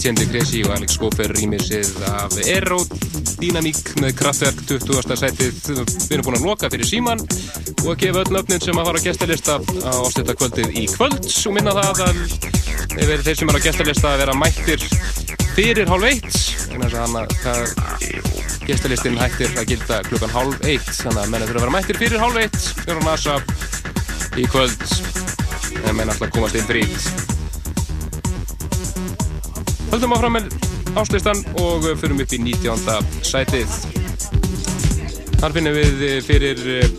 de 0.00 0.24
Crécy 0.32 0.62
og 0.64 0.72
Alex 0.72 0.94
Schofer 0.96 1.28
rýmisið 1.36 1.88
af 2.08 2.32
Aerodynamic 2.40 3.90
með 4.00 4.14
kraftverk 4.16 4.62
20. 4.70 5.16
sætið. 5.20 5.58
Við 5.66 6.14
erum 6.16 6.24
búin 6.24 6.38
að 6.38 6.46
loka 6.48 6.70
fyrir 6.72 6.88
síman 6.88 7.20
og 7.20 7.90
að 7.92 7.98
gefa 8.06 8.22
öll 8.22 8.32
nöfnin 8.32 8.62
sem 8.64 8.80
að 8.80 8.88
fara 8.88 9.02
á 9.04 9.04
gestalista 9.04 9.58
á 9.60 9.92
ástætta 10.00 10.36
kvöldið 10.40 10.72
í 10.72 10.86
kvöld 10.94 11.28
og 11.28 11.56
minna 11.58 11.76
það 11.76 12.00
að 12.06 12.22
þeir 12.96 13.24
þeir 13.26 13.40
sem 13.42 13.52
eru 13.52 13.60
á 13.60 13.66
gestalista 13.66 14.14
að 14.14 14.22
vera 14.22 14.38
mættir 14.40 14.86
fyrir 15.52 15.92
hálf 15.92 16.08
eitt 16.08 16.32
þess 16.32 16.96
að 16.96 17.00
hann 17.04 17.18
að 17.20 17.28
gestalistin 18.70 19.20
hættir 19.20 19.52
að 19.60 19.74
gilda 19.74 20.00
klukkan 20.08 20.32
hálf 20.32 20.64
eitt 20.64 20.92
þannig 20.96 21.24
að 21.26 21.34
menn 21.34 21.44
þurfa 21.44 21.58
að 21.58 21.66
vera 21.66 21.76
mættir 21.76 22.00
fyrir 22.00 22.24
hálf 22.24 22.40
eitt 22.40 22.62
fyrir 22.86 23.04
á 23.04 23.08
NASA 23.10 23.36
í 24.40 24.48
kvöld 24.48 24.86
en 25.84 25.98
menn 25.98 26.08
alltaf 26.08 26.32
komast 26.32 26.56
inn 26.56 26.70
frýtt 26.72 27.19
Höldum 29.90 30.12
áfram 30.14 30.36
með 30.36 30.52
áslistan 31.00 31.40
og 31.58 31.82
förum 31.98 32.20
upp 32.22 32.34
í 32.36 32.38
19. 32.38 33.08
sætið. 33.26 33.72
Þar 35.40 35.56
finnum 35.56 35.74
við 35.74 36.04
fyrir 36.28 36.62
eh, 36.76 36.92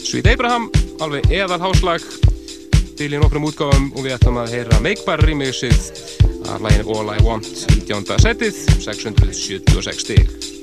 Sweet 0.00 0.30
Abraham, 0.32 0.70
alveg 1.04 1.28
eðal 1.28 1.60
háslag 1.60 2.08
til 2.96 3.10
í 3.10 3.20
nokkrum 3.20 3.44
útgáfum 3.50 3.90
og 3.92 4.06
við 4.06 4.16
ætlum 4.16 4.40
að 4.40 4.56
heyra 4.56 4.80
Makebar 4.80 5.26
remixið 5.28 5.92
af 6.54 6.64
læginu 6.64 6.96
All 6.96 7.12
I 7.12 7.20
Want 7.26 7.52
19. 7.76 8.16
sætið, 8.22 8.64
676 8.88 10.04
stig. 10.06 10.53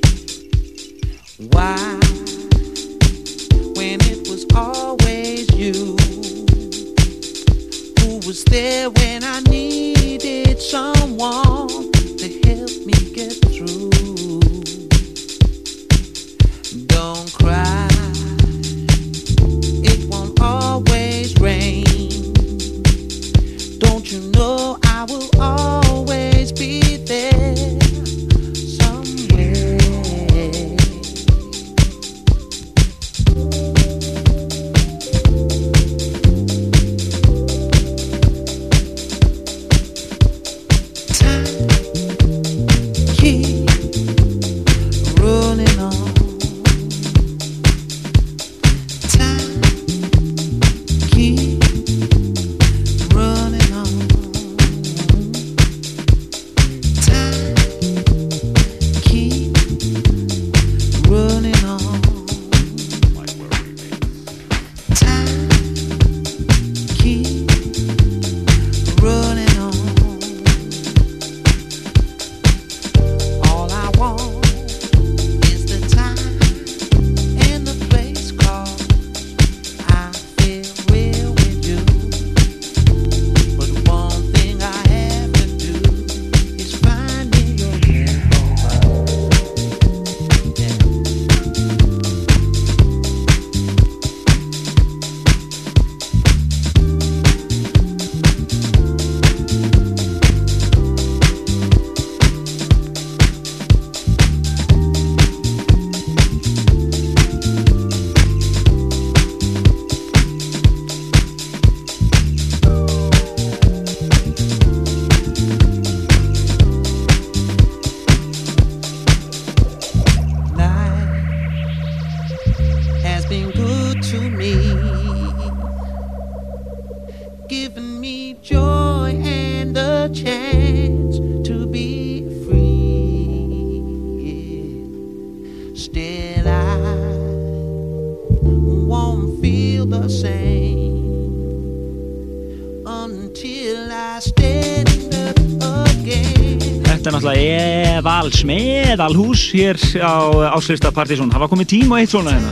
Náttúrulega 148.32 148.94
eval 148.94 149.12
smeðal 149.12 149.16
hús 149.16 149.52
hér 149.54 149.78
á 150.00 150.56
áslista 150.56 150.92
Partizón. 150.92 151.32
Það 151.32 151.40
var 151.40 151.50
komið 151.50 151.68
tím 151.68 151.92
og 151.92 152.00
eitt 152.00 152.12
svona 152.12 152.32
hérna. 152.32 152.52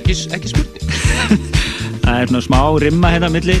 Ekki, 0.00 0.14
ekki 0.34 0.48
spurning. 0.48 0.82
Það 2.02 2.20
er 2.20 2.28
svona 2.28 2.42
smá 2.42 2.60
rimma 2.80 3.10
hérna 3.10 3.30
milli 3.30 3.56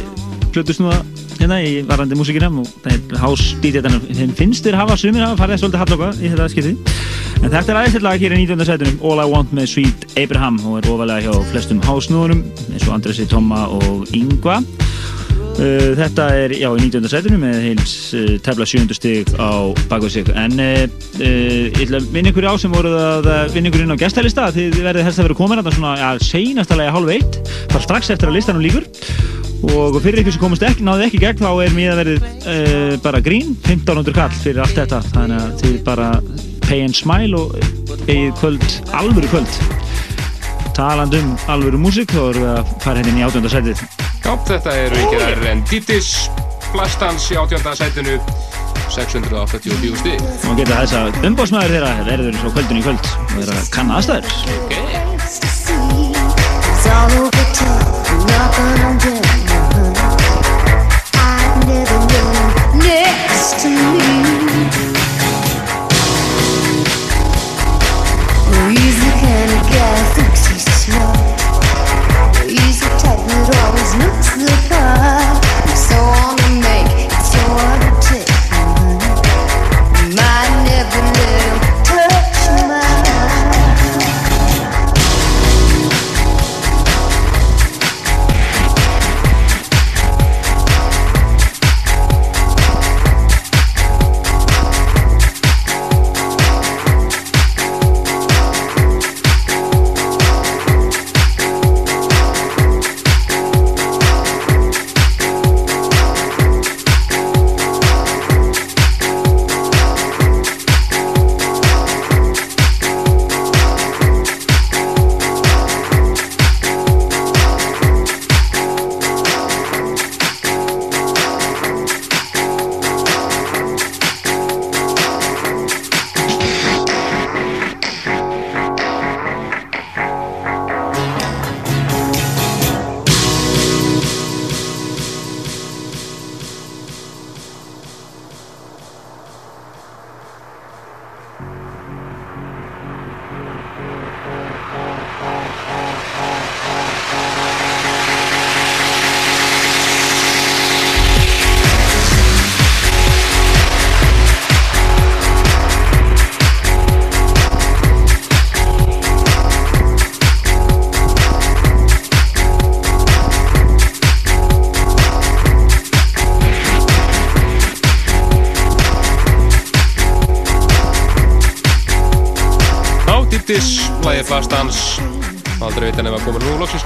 hlutusnúða 0.54 1.02
hérna 1.36 1.58
í 1.60 1.82
varandi 1.86 2.16
músikina 2.16 2.48
og 2.48 2.66
það 2.82 2.92
er 2.94 3.20
hásdítið 3.20 3.88
hérna. 3.88 4.00
Þeim 4.18 4.34
finnst 4.38 4.64
þér 4.64 4.78
hafa 4.80 4.96
sumir 4.96 5.24
hafa 5.24 5.36
farið 5.40 5.60
svolítið 5.62 5.82
halloka 5.82 6.10
í 6.16 6.30
þetta 6.32 6.48
skiptið. 6.52 6.94
En 7.42 7.50
þetta 7.52 7.72
er 7.72 7.80
aðeins 7.80 8.02
lag 8.06 8.22
hér 8.22 8.36
í 8.36 8.40
19. 8.46 8.66
sætunum 8.66 9.02
All 9.04 9.20
I 9.20 9.28
Want 9.30 9.52
með 9.52 9.68
Sweet 9.74 10.06
Abraham 10.16 10.60
og 10.64 10.78
er 10.80 10.90
ofalega 10.90 11.26
hjá 11.26 11.50
flestum 11.50 11.82
hásnúðunum 11.84 12.44
eins 12.72 12.86
og 12.86 12.94
Andresi, 12.96 13.26
Tomma 13.28 13.66
og 13.76 14.06
Yngva. 14.16 14.62
Uh, 15.56 15.92
þetta 15.96 16.30
er 16.36 16.52
já 16.52 16.68
í 16.68 16.88
19. 16.88 17.06
sætunum 17.08 17.44
með 17.44 17.60
heils 17.64 17.92
uh, 18.16 18.34
tefla 18.44 18.66
7. 18.68 18.92
stig 18.96 19.30
á 19.40 19.72
bakveg 19.88 20.12
sig 20.12 20.32
en 20.36 20.60
uh, 20.60 20.86
ég 21.22 21.78
ætla 21.80 22.00
að 22.00 22.08
vinna 22.12 22.30
ykkur 22.32 22.46
á 22.50 22.54
sem 22.60 22.72
voruð 22.72 22.96
að 23.00 23.54
vinna 23.54 23.70
ykkur 23.70 23.84
inn 23.84 23.94
á 23.94 24.00
gestælista 24.00 24.48
þið 24.54 24.78
verðið 24.84 25.06
helst 25.06 25.20
að 25.20 25.28
vera 25.28 25.36
komin 25.38 25.60
að 25.60 25.68
það 25.68 25.76
svona 25.78 25.92
ja, 26.00 26.10
seinasta 26.20 26.78
lagi 26.78 26.94
hálf 26.96 27.12
eitt. 27.14 27.38
Bara 27.72 27.84
strax 27.86 28.10
eftir 28.12 28.30
að 28.30 28.36
listanum 28.36 28.64
líkur 28.64 28.86
og 29.72 29.96
fyrir 30.04 30.20
ykkur 30.20 30.36
sem 30.36 30.42
komast 30.42 30.66
ekki, 30.66 30.84
náðu 30.84 31.06
ekki 31.06 31.20
gegn 31.22 31.40
þá 31.40 31.50
er 31.64 31.76
mér 31.76 31.94
að 31.94 32.00
verið 32.02 32.26
uh, 32.26 32.96
bara 33.06 33.22
grín. 33.24 33.54
1500 33.64 34.16
kall 34.18 34.36
fyrir 34.42 34.62
allt 34.64 34.76
þetta. 34.76 35.00
Þannig 35.14 35.44
að 35.44 35.54
þið 35.62 35.78
bara 35.86 36.10
pay 36.66 36.82
and 36.84 36.98
smile 36.98 37.40
og 37.40 37.56
eigið 38.06 38.34
kvöld, 38.40 38.66
alvöru 39.00 39.30
kvöld. 39.32 39.60
Talandi 40.76 41.22
um 41.24 41.32
alvöru 41.48 41.80
músík 41.80 42.12
þá 42.12 42.20
erum 42.26 42.44
við 42.44 42.50
að 42.52 42.74
fara 42.84 43.00
henni 43.00 43.22
í 43.22 43.24
átjönda 43.24 43.52
sætið. 43.54 43.86
Já, 44.26 44.34
þetta 44.50 44.76
eru 44.82 45.06
þær 45.14 45.48
en 45.54 45.64
Dítis 45.70 46.12
Blastans 46.74 47.30
í 47.32 47.40
átjönda 47.40 47.72
sætinu 47.78 48.18
684 48.96 49.96
stig. 50.00 50.20
og 50.48 50.56
geta 50.56 50.80
þess 50.80 50.94
að 50.96 51.08
umbásmaður 51.28 51.74
þeirra 51.76 51.92
verður 52.08 52.34
svo 52.40 52.48
kvöldin 52.56 52.80
í 52.80 52.84
kvöld 52.86 53.04
og 53.04 53.34
þeirra 53.36 53.56
kanna 53.76 53.92
aðstæður. 54.00 54.26
It's 62.88 64.15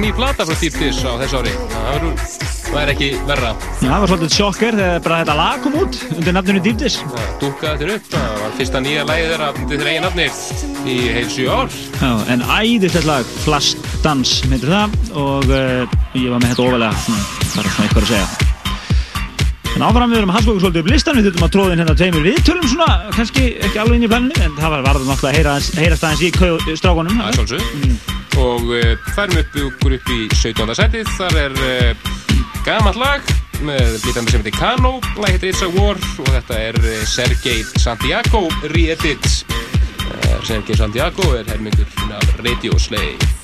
ný 0.00 0.10
plata 0.16 0.46
frá 0.48 0.56
Deep 0.56 0.76
Dish 0.80 1.04
á 1.04 1.12
þessu 1.20 1.40
ári 1.42 1.52
það 1.52 1.86
verður, 1.90 2.24
það 2.70 2.80
er 2.80 2.92
ekki 2.94 3.08
verra 3.28 3.50
Já, 3.52 3.88
það 3.90 4.00
var 4.00 4.10
svolítið 4.12 4.34
sjokker 4.36 4.78
þegar 4.80 5.02
bara 5.04 5.18
þetta 5.20 5.36
lag 5.40 5.64
kom 5.64 5.78
út 5.82 5.98
undir 6.16 6.36
nafninu 6.36 6.62
Deep 6.64 6.78
Dish. 6.80 7.04
dúkkaði 7.42 7.84
þetta 7.84 7.96
upp, 7.98 8.10
það 8.14 8.36
var 8.40 8.54
fyrsta 8.60 8.82
nýja 8.84 9.06
lagið 9.10 9.32
þeirra 9.34 9.48
undir 9.54 9.82
þeirra 9.82 9.92
eigin 9.94 10.06
nafni 10.08 10.28
í 10.88 10.98
heil 11.16 11.26
7 11.36 11.48
ár 11.52 11.74
Já, 12.00 12.12
en 12.32 12.44
æðislegt 12.48 13.08
lag, 13.10 13.34
Flash 13.44 13.90
Dance 14.04 14.48
myndir 14.48 14.72
það 14.72 14.94
og 15.20 15.50
uh, 15.52 15.98
ég 16.16 16.30
var 16.32 16.40
með 16.40 16.54
þetta 16.54 16.64
ofalega, 16.68 17.02
svona, 17.04 17.26
bara 17.56 17.74
svona 17.74 17.88
eitthvað 17.88 18.06
að 18.06 18.12
segja. 18.14 18.46
En 19.70 19.84
áfram 19.86 20.12
við 20.12 20.20
erum 20.20 20.32
að 20.32 20.40
okkur 20.40 20.62
svolítið 20.64 20.82
upp 20.82 20.92
listan, 20.92 21.18
við 21.20 21.28
þurfum 21.28 21.46
að 21.46 21.52
tróða 21.56 21.74
inn 21.74 21.82
hérna 21.84 21.96
tveimur 22.00 22.26
viðtölum 22.26 22.70
svona, 22.72 22.88
kannski 23.16 23.44
ekki 23.60 23.82
alveg 23.82 24.00
inn 24.00 24.06
í 24.08 24.12
planinu, 24.12 24.38
en 24.44 24.56
það 24.58 24.74
var 24.76 24.86
varður 24.88 25.10
náttúrulega 25.12 25.30
að 25.30 25.38
heyra, 25.38 25.58
heyrast 25.84 26.08
aðeins 26.08 26.72
í 26.72 26.80
strákunum. 26.80 27.20
Það 27.20 27.28
er 27.30 27.38
svolítið 27.38 28.09
og 28.38 28.70
uh, 28.70 28.92
færum 29.14 29.40
upp 29.40 29.58
okkur 29.64 29.96
upp 29.96 30.12
í 30.14 30.20
17. 30.36 30.74
setið. 30.78 31.10
Þar 31.18 31.38
er 31.44 31.58
uh, 31.64 32.10
gamalt 32.66 33.00
lag 33.00 33.34
með 33.64 33.98
blítandi 34.04 34.34
sem 34.34 34.44
heitir 34.44 34.56
Kano. 34.58 34.94
Lag 35.18 35.34
heitir 35.34 35.54
It's 35.54 35.64
a 35.66 35.72
War 35.74 35.98
og 35.98 36.30
þetta 36.30 36.62
er 36.68 36.80
uh, 36.84 37.02
Sergei 37.08 37.64
Santiago 37.80 38.46
re-edit. 38.70 39.32
Uh, 40.06 40.38
Sergei 40.46 40.78
Santiago 40.78 41.32
er 41.38 41.48
hermingur 41.50 41.88
af 42.14 42.34
Radio 42.44 42.78
Slave 42.78 43.39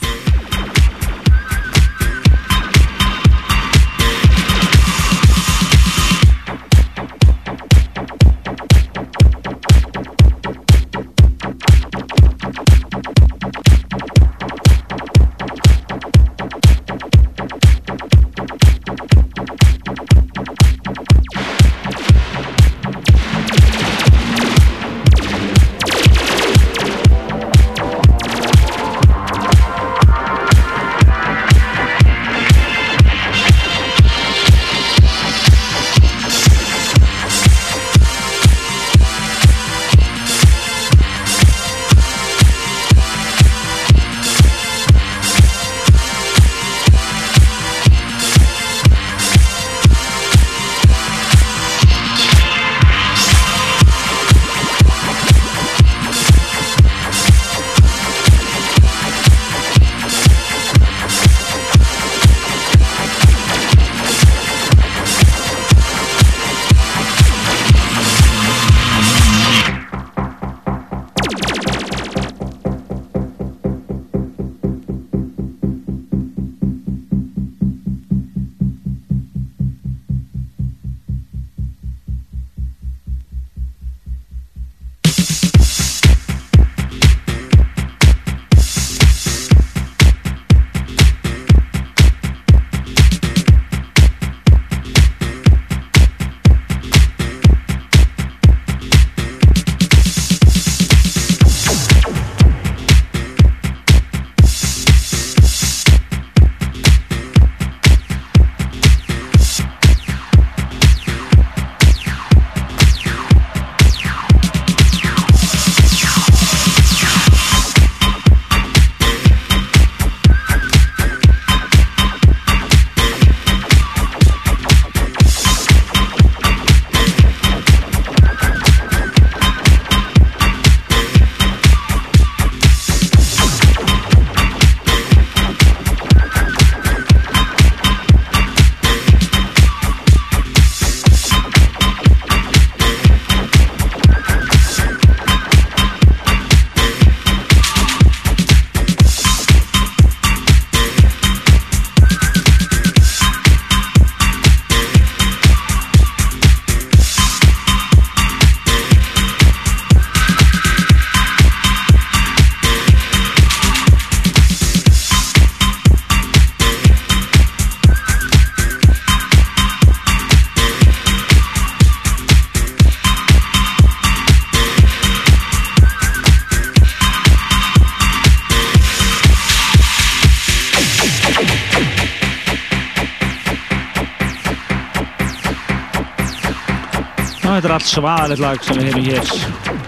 svaðalegt 188.07 188.43
lag 188.44 188.60
sem 188.62 188.76
við 188.78 188.85
hefum 188.86 189.07
hér 189.07 189.25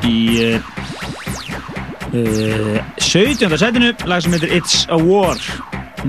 í 0.08 0.16
uh, 0.42 0.56
uh, 2.18 2.78
17. 2.98 3.52
setinu 3.60 3.92
lag 4.10 4.24
sem 4.24 4.34
heitir 4.34 4.54
It's 4.56 4.80
a 4.90 4.98
War 4.98 5.38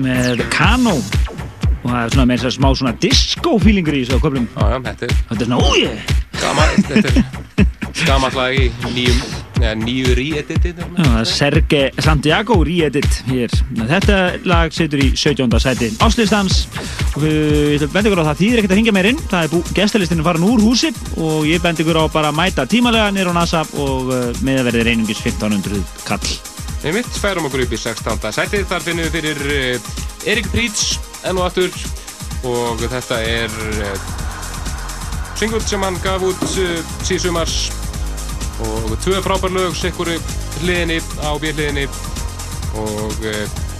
með 0.00 0.42
Kano 0.50 0.96
og 0.96 1.86
það 1.86 2.00
er 2.00 2.14
svona 2.16 2.26
með 2.26 2.40
þess 2.42 2.48
að 2.50 2.56
smá 2.56 2.68
svona 2.80 2.94
disco 3.04 3.54
feelingur 3.62 3.94
í 3.94 4.02
þessu 4.02 4.18
köflum 4.24 4.48
Já, 4.56 4.64
já, 4.74 4.80
þetta 4.88 5.06
er 5.06 5.14
þetta 5.20 5.38
er 5.38 5.52
svona, 5.52 5.62
oh 5.62 5.78
yeah 5.78 6.18
gaman, 6.40 6.88
þetta 6.88 7.12
er 7.14 7.28
gamalt 8.08 8.36
lag 8.38 8.56
í 8.56 8.68
nýjum, 8.94 9.22
nýju 9.84 10.14
re-edit 10.18 10.68
er 10.70 11.24
Serge 11.28 11.82
Santiago 12.00 12.60
re-edit 12.64 13.20
hér. 13.28 13.52
Þetta 13.90 14.18
lag 14.48 14.74
situr 14.74 15.02
í 15.04 15.10
17. 15.14 15.50
sæti 15.60 15.90
áslistans 16.02 16.64
við 17.22 17.84
bendi 17.92 18.10
ykkur 18.10 18.22
á 18.22 18.28
það 18.30 18.40
þýðir 18.40 18.60
ekkert 18.60 18.72
að 18.74 18.78
hingja 18.80 18.94
meir 18.96 19.08
inn. 19.10 19.20
Það 19.30 19.44
er 19.46 19.52
bú, 19.52 19.60
gestalistinn 19.76 20.22
farin 20.26 20.46
úr 20.46 20.62
húsi 20.64 20.90
og 21.20 21.46
ég 21.48 21.62
bendi 21.64 21.84
ykkur 21.84 22.00
á 22.00 22.04
bara 22.12 22.30
að 22.32 22.38
mæta 22.38 22.66
tímalega 22.68 23.12
nýr 23.14 23.30
á 23.30 23.34
NASA 23.36 23.62
og 23.80 24.10
uh, 24.10 24.30
meðverðir 24.46 24.90
einungis 24.92 25.22
1500 25.24 25.80
kall. 26.08 26.32
Við 26.80 26.96
mitt 26.96 27.20
færum 27.22 27.48
okkur 27.48 27.64
upp 27.66 27.76
í 27.76 27.80
16. 27.80 28.30
sætið, 28.36 28.66
þar 28.70 28.86
finnum 28.86 29.06
við 29.08 29.16
fyrir 29.18 29.42
uh, 29.46 29.92
Erik 30.32 30.50
Prítz 30.52 30.98
enn 31.28 31.40
og 31.40 31.48
aftur 31.48 31.74
og 32.48 32.84
þetta 32.86 33.20
er 33.28 33.56
uh, 33.84 34.04
single 35.40 35.62
sem 35.64 35.84
hann 35.84 35.98
gaf 36.04 36.24
út 36.24 36.44
síðsumars 37.06 37.70
og 38.60 38.92
tvö 39.00 39.22
frábær 39.24 39.52
lög 39.56 39.76
sikkur 39.78 40.12
hliðinni 40.60 41.00
á 41.24 41.32
bíhliðinni 41.40 41.88
og 42.76 43.26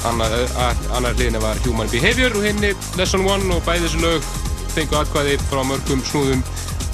annar, 0.08 1.14
hliðinni 1.14 1.42
var 1.42 1.60
Human 1.66 1.90
Behavior 1.92 2.34
og 2.36 2.46
henni 2.46 2.72
Lesson 2.98 3.26
1 3.26 3.52
og 3.54 3.62
bæði 3.66 3.86
þessu 3.86 4.02
lög 4.04 4.28
fengu 4.74 4.98
atkvæði 5.00 5.38
frá 5.50 5.62
mörgum 5.66 6.04
snúðum 6.08 6.44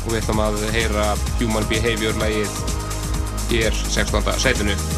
og 0.07 0.12
við 0.12 0.20
ætlum 0.23 0.44
að 0.47 0.60
heyra 0.75 1.09
Human 1.41 1.67
Behavior 1.70 2.23
lægið 2.23 2.62
hér 3.51 3.83
16. 3.86 4.39
sætinu 4.43 4.95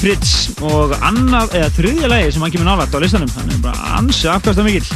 Fritz 0.00 0.30
og 0.64 0.94
annað, 1.04 1.52
eða 1.58 1.70
þriðja 1.76 2.08
lagi 2.08 2.30
sem 2.32 2.44
hann 2.44 2.52
kemur 2.54 2.68
nálægt 2.70 2.94
á 2.96 2.98
listanum. 3.02 3.30
Hann 3.36 3.52
er 3.52 3.60
bara 3.64 3.96
ansi 3.98 4.30
afkasta 4.32 4.64
mikill 4.64 4.86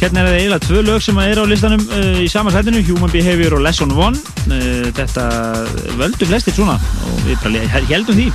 Hérna 0.00 0.22
er 0.22 0.30
það 0.30 0.36
eiginlega 0.38 0.64
tvö 0.64 0.82
lög 0.86 1.02
sem 1.04 1.18
er 1.20 1.36
á 1.36 1.44
listanum 1.44 1.82
uh, 1.92 2.20
í 2.24 2.28
sama 2.32 2.52
sætinu, 2.54 2.80
Human 2.86 3.10
Behavior 3.12 3.58
og 3.58 3.64
Lesson 3.66 3.90
One. 3.92 4.16
Uh, 4.46 4.86
Þetta 4.96 5.24
völdu 5.98 6.28
flestir 6.30 6.56
svona 6.56 6.78
og 6.80 7.18
við 7.26 7.42
bara 7.42 7.64
he- 7.74 7.82
heldum 7.90 8.16
því. 8.16 8.28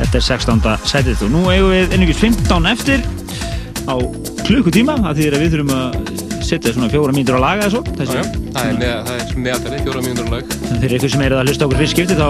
Þetta 0.00 0.18
er 0.18 0.24
16. 0.26 0.64
sætið 0.90 1.22
og 1.26 1.30
nú 1.36 1.44
eigum 1.52 1.70
við 1.70 1.94
einhverjum 1.94 2.34
15 2.40 2.66
eftir 2.72 3.06
á 3.88 3.94
klukkutíma 4.48 4.96
það 5.04 5.20
þýðir 5.20 5.36
að 5.36 5.44
við 5.44 5.54
þurfum 5.54 5.72
að 5.76 6.42
setja 6.48 6.72
svona 6.74 6.90
fjóra 6.92 7.14
mínútur 7.14 7.38
á 7.38 7.40
laga 7.42 7.68
þessu 7.68 7.80
það 7.94 8.18
er, 8.18 8.76
með, 8.78 8.92
það 9.08 9.14
er 9.14 9.40
meðaltali, 9.46 9.80
fjóra 9.86 10.02
mínútur 10.06 10.30
lag. 10.34 10.56
Fyrir 10.82 10.98
ykkur 10.98 11.14
sem 11.14 11.24
eru 11.28 11.38
að 11.38 11.50
hlusta 11.50 11.68
okkur 11.68 11.82
fyrst 11.82 11.96
skipti 11.96 12.18
þá 12.18 12.28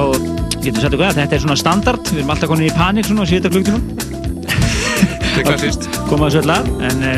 getur 0.65 0.85
sagt 0.85 0.97
okkur 0.97 1.09
að 1.09 1.21
þetta 1.23 1.39
er 1.39 1.43
svona 1.45 1.59
standard? 1.59 2.13
Við 2.13 2.23
erum 2.23 2.33
alltaf 2.35 2.53
konin 2.53 2.69
í 2.69 2.77
panik 2.77 3.09
svona 3.09 3.25
og 3.25 3.31
setja 3.31 3.53
klukktíma. 3.53 3.81
Þetta 4.99 5.39
er 5.39 5.45
klassist 5.47 5.83
koma 6.09 6.27
þessu 6.27 6.41
öll 6.43 6.55
að 6.57 6.65
en 6.89 6.99
uh, 7.07 7.11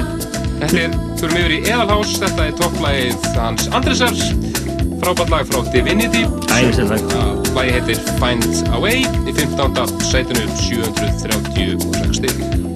Þetta 0.61 0.81
er, 0.83 0.91
fyrir 1.17 1.33
mig 1.33 1.45
yfir 1.47 1.55
í 1.57 1.61
Eðalhás, 1.73 2.11
þetta 2.21 2.43
er 2.45 2.53
topplagið 2.59 3.17
hans 3.39 3.63
Andresars 3.73 4.21
frábært 5.01 5.33
lag 5.33 5.49
frá 5.49 5.61
Divinity. 5.73 6.27
Lagið 6.51 7.79
heitir 7.79 8.03
Find 8.21 8.75
a 8.75 8.83
Way 8.83 9.07
í 9.25 9.37
15. 9.37 9.87
sætinu 10.11 10.45
736 10.61 12.70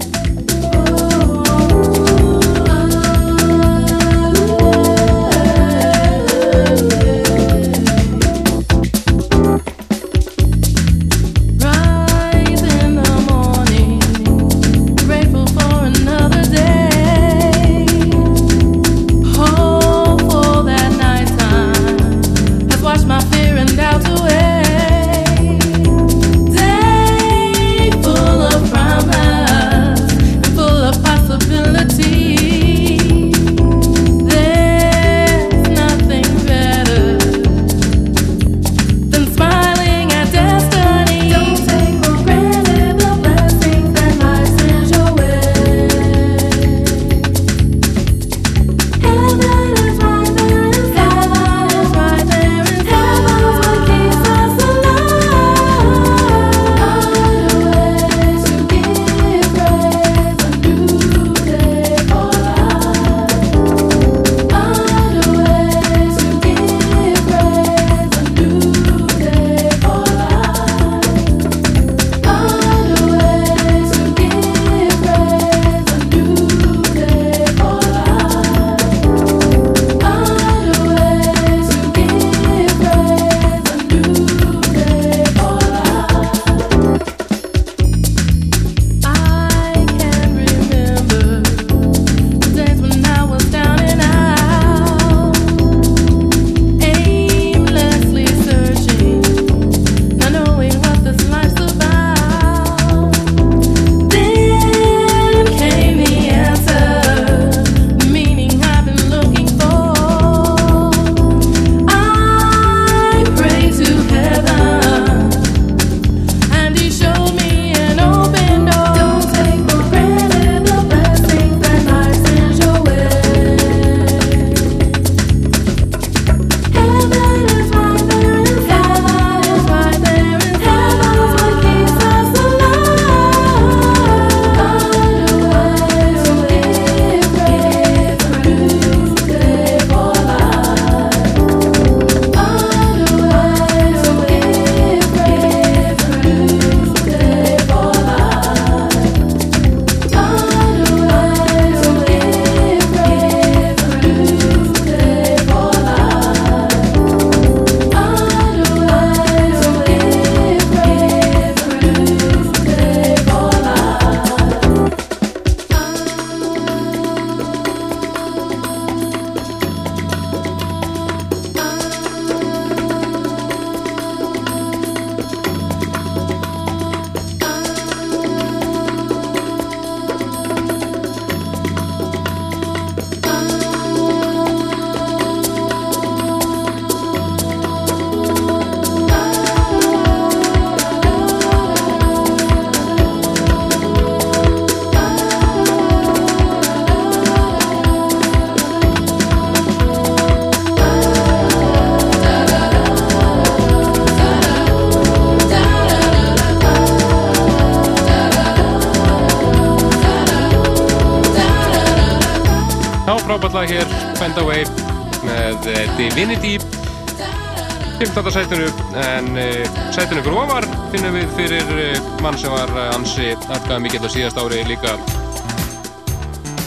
síðast 224.25 224.41
ári 224.41 224.63
líka. 224.65 224.95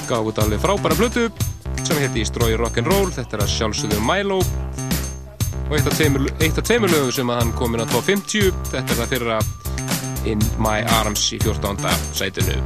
Gaf 0.08 0.27
út 0.30 0.38
alveg 0.38 0.61
frábæra 0.61 0.94
blötu 0.98 1.24
sem 1.82 1.98
hétti 1.98 2.22
Destroy 2.22 2.53
Rock'n'Roll 2.60 3.10
þetta 3.16 3.38
er 3.40 3.44
að 3.45 3.53
sjálfsögðu 3.56 4.02
Milo. 4.06 4.38
Og 5.68 5.74
eitt 5.74 5.90
af 5.90 6.68
tveimur 6.68 6.92
lögum 6.92 7.16
sem 7.16 7.34
að 7.34 7.42
hann 7.42 7.56
kom 7.58 7.74
inn 7.74 7.82
á 7.82 7.88
250 7.90 8.53
þetta 8.69 8.94
er 8.94 9.02
það 9.02 9.11
fyrra 9.16 9.40
In 10.30 10.45
My 10.61 10.86
Arms 11.00 11.32
í 11.34 11.42
14. 11.42 11.82
sætinu 12.14 12.61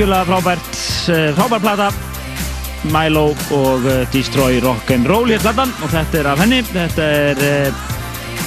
algjörlega 0.00 0.24
frábært, 0.24 0.68
eh, 1.08 1.34
frábær 1.36 1.60
plata. 1.60 1.92
Milo 2.88 3.34
og 3.52 3.84
eh, 3.84 4.06
Destroy 4.12 4.60
Rock'n'Roll 4.60 5.28
hér 5.28 5.42
platan 5.44 5.72
og 5.82 5.90
þetta 5.92 6.18
er 6.18 6.28
af 6.30 6.40
henni, 6.40 6.62
þetta 6.64 7.02
er 7.04 7.42
uh, 7.44 7.82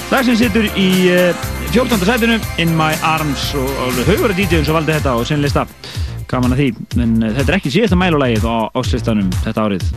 lag 0.10 0.26
sem 0.26 0.40
situr 0.40 0.66
í 0.74 0.88
uh, 1.14 1.44
14. 1.70 2.02
sætinu 2.02 2.40
In 2.58 2.74
My 2.74 2.98
Arms 3.06 3.52
og 3.54 3.70
alveg 3.86 4.10
haugur 4.10 4.34
að 4.34 4.42
DJ-un 4.42 4.66
sem 4.66 4.80
valdi 4.80 4.96
þetta 4.96 5.14
og 5.14 5.30
sinnlista 5.30 5.68
gaman 6.32 6.58
að 6.58 6.64
því, 6.64 6.72
en 7.06 7.14
uh, 7.22 7.30
þetta 7.38 7.46
er 7.46 7.60
ekki 7.60 7.76
síðasta 7.78 8.02
Milo-lægið 8.02 8.50
á 8.50 8.58
áslistanum 8.74 9.30
þetta 9.44 9.68
árið. 9.68 9.88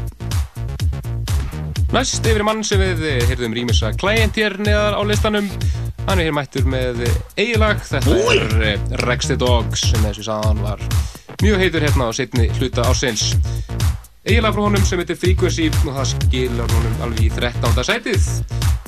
Næst 1.97 2.26
yfir 2.28 2.43
mann 2.44 2.65
sem 2.67 2.83
við 2.83 3.05
eh, 3.07 3.20
heyrðum 3.31 3.55
rýmisa 3.57 3.93
Client 3.97 4.36
hér 4.36 4.59
neðar 4.60 4.99
á 4.99 5.02
listanum. 5.07 5.49
Hann 6.05 6.20
er 6.20 6.28
hér 6.28 6.36
mættur 6.36 6.67
með 6.68 7.07
eigilag 7.39 7.81
Þetta 7.86 8.17
er 8.35 8.57
eh, 8.75 8.89
Rex 9.07 9.31
the 9.31 9.39
Dogs 9.41 9.89
sem 9.93 10.02
og 10.05 10.18
ég 10.18 10.26
sagði 10.26 10.51
hann 10.51 10.65
var 10.67 10.83
mjög 11.42 11.58
heitur 11.60 11.84
hérna 11.84 12.08
á 12.08 12.12
setni 12.16 12.48
hluta 12.58 12.86
ársins. 12.86 13.34
Eigilag 14.26 14.56
frá 14.56 14.62
honum 14.65 14.82
sem 14.86 14.98
heitir 14.98 15.18
Frequency 15.20 15.68
og 15.84 15.92
það 15.94 16.08
skilur 16.12 16.73
honum 16.74 17.05
alveg 17.06 17.28
í 17.28 17.31
13. 17.36 17.84
sætið 17.86 18.26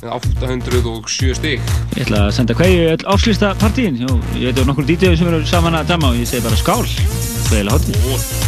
með 0.01 0.11
807 0.17 1.37
stig. 1.39 1.71
Ég 1.95 2.03
ætla 2.07 2.25
að 2.27 2.35
senda 2.39 2.57
hverju 2.59 2.89
öll 2.95 3.07
áslista 3.15 3.53
partíin 3.61 4.01
Jó, 4.03 4.19
ég 4.35 4.49
veit 4.49 4.61
um 4.63 4.71
nokkur 4.71 4.87
DJ 4.89 5.15
sem 5.15 5.31
eru 5.31 5.45
saman 5.47 5.79
að 5.79 5.95
dama 5.95 6.11
og 6.11 6.19
ég 6.19 6.27
segi 6.27 6.43
bara 6.43 6.59
skál. 6.59 6.83
Það 6.83 7.55
er 7.55 7.63
eiginlega 7.63 7.79
hotið 7.79 8.38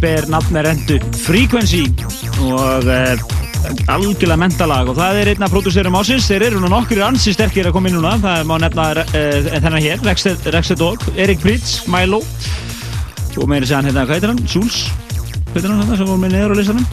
eh, 0.00 0.16
ber 0.16 0.28
nafni 0.32 0.62
rendu 0.64 0.98
Frequency 1.20 1.84
og 2.46 2.86
uh, 2.88 3.20
algjörlega 3.92 4.38
mentalag 4.40 4.88
og 4.90 4.96
það 4.96 5.20
er 5.20 5.30
einn 5.32 5.44
af 5.44 5.52
pródúserum 5.52 5.98
ásins, 6.00 6.28
þeir 6.30 6.46
eru 6.48 6.62
nú 6.62 6.70
nokkur 6.72 7.02
ansi 7.04 7.34
sterkir 7.36 7.68
að 7.68 7.76
koma 7.76 7.90
inn 7.90 7.98
núna, 7.98 8.16
það 8.22 8.48
má 8.48 8.56
nefna 8.62 8.88
uh, 9.04 9.52
þennan 9.52 9.84
hér, 9.84 10.02
Rexted 10.08 10.80
Dog, 10.80 11.04
Erik 11.16 11.44
Pritz, 11.44 11.82
Milo 11.90 12.22
og 13.36 13.46
meira 13.48 13.68
segjan 13.68 13.90
hérna, 13.90 14.06
hvað 14.08 14.18
heitir 14.18 14.32
hann? 14.32 14.44
Jules? 14.48 14.82
Hvað 15.52 15.60
heitir 15.60 15.70
hann 15.70 15.82
hérna 15.84 16.00
sem 16.00 16.10
voru 16.10 16.24
með 16.24 16.36
neður 16.38 16.56
á 16.56 16.60
listanum? 16.60 16.90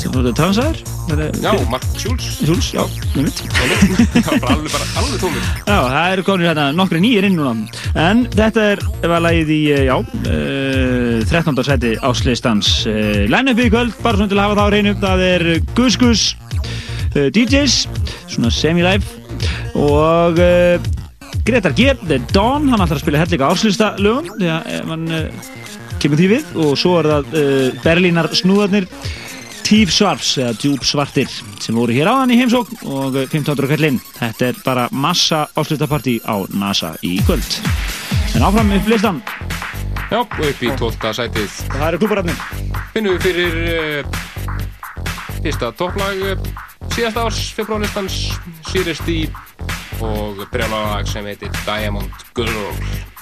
sem 0.00 0.12
voru 0.14 0.34
transaður? 0.36 0.93
Já, 1.04 1.52
Mark 1.68 1.84
Schulz. 1.98 2.40
Jules, 2.40 2.70
já, 2.72 2.80
með 3.14 3.26
mitt. 3.26 3.40
Já, 4.24 4.38
bara 4.40 4.54
alveg, 4.54 4.72
bara 4.72 4.86
alveg 5.02 5.18
tómur 5.20 5.42
Já, 5.44 5.76
það 5.76 6.12
eru 6.14 6.24
konur 6.24 6.48
hérna 6.48 6.64
nokkri 6.72 7.00
nýjir 7.04 7.26
inn 7.28 7.36
núna. 7.36 7.52
En 8.00 8.22
þetta 8.32 8.64
er, 8.72 8.82
var 9.12 9.24
lagið 9.26 9.52
í, 9.52 9.58
eh, 9.74 9.82
já, 9.90 9.98
uh, 10.00 11.18
13. 11.28 11.60
seti 11.68 11.92
áslistans 12.08 12.70
uh, 12.88 13.24
Line-upið 13.28 13.68
í 13.68 13.72
kvöld, 13.74 13.98
bara 14.00 14.18
svona 14.20 14.32
til 14.32 14.38
að 14.40 14.46
hafa 14.46 14.56
það 14.58 14.64
á 14.64 14.72
reynu 14.74 14.94
Það 15.02 15.24
er 15.28 15.46
Gus 15.76 15.98
Gus 16.00 16.22
uh, 16.32 17.28
DJs, 17.36 17.76
svona 18.36 18.52
semi-live. 18.54 19.20
Og 19.76 20.40
Gretar 21.44 21.74
G, 21.76 21.90
The 22.06 22.20
Dawn, 22.32 22.70
hann 22.72 22.80
ætlar 22.80 22.96
að 22.96 23.02
spila 23.02 23.20
hellinga 23.20 23.50
áslista 23.50 23.90
lögum 24.00 24.30
Þegar 24.38 24.64
uh, 24.88 25.52
kemur 26.00 26.22
því 26.22 26.32
við. 26.32 26.56
Og 26.64 26.72
svo 26.80 26.96
er 27.02 27.10
það 27.12 27.36
Berlínar 27.84 28.32
snúðarnir 28.32 28.88
Tíf 29.64 29.88
Svarts 29.96 30.34
eða 30.36 30.52
Djúb 30.60 30.82
Svartir 30.84 31.30
sem 31.62 31.76
voru 31.78 31.94
hér 31.96 32.10
áðan 32.10 32.34
í 32.34 32.36
heimsókn 32.36 32.82
og 32.84 33.14
1500 33.16 33.70
kallinn. 33.70 34.00
Þetta 34.18 34.50
er 34.50 34.58
bara 34.60 34.82
massa 34.92 35.46
áslutapartí 35.56 36.18
á 36.28 36.44
NASA 36.52 36.90
í 37.00 37.14
kvöld. 37.24 37.56
En 38.36 38.44
áfram 38.44 38.74
upp 38.76 38.90
listan. 38.92 39.22
Já, 40.10 40.20
upp 40.20 40.60
í 40.60 40.68
12. 40.68 41.14
sætið. 41.16 41.56
Það 41.72 41.86
eru 41.88 42.02
klúbararnir. 42.02 42.44
Finnum 42.92 43.16
við 43.16 43.24
fyrir 43.24 43.56
uh, 43.72 44.20
fyrsta 45.40 45.72
topplag 45.80 46.20
uh, 46.28 46.52
síðast 46.92 47.22
árs 47.24 47.40
februarlistans 47.56 48.20
Sirius 48.68 49.00
D 49.08 49.24
og 50.04 50.44
brjálalag 50.52 51.08
sem 51.08 51.24
heitir 51.32 51.48
Diamond 51.64 52.12
Girl. 52.36 53.13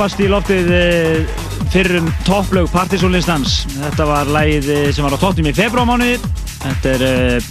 Droppast 0.00 0.20
í 0.24 0.26
loftið 0.32 0.68
eh, 0.72 1.32
fyrrum 1.74 2.06
topplög 2.24 2.70
Partizónlistans. 2.72 3.66
Þetta 3.68 4.04
var 4.08 4.30
lagið 4.32 4.68
eh, 4.72 4.84
sem 4.96 5.04
var 5.04 5.12
á 5.12 5.20
topnum 5.20 5.50
í 5.50 5.52
februarmánuði. 5.52 6.14
Þetta 6.62 6.92
er 6.94 7.02
uh, 7.04 7.50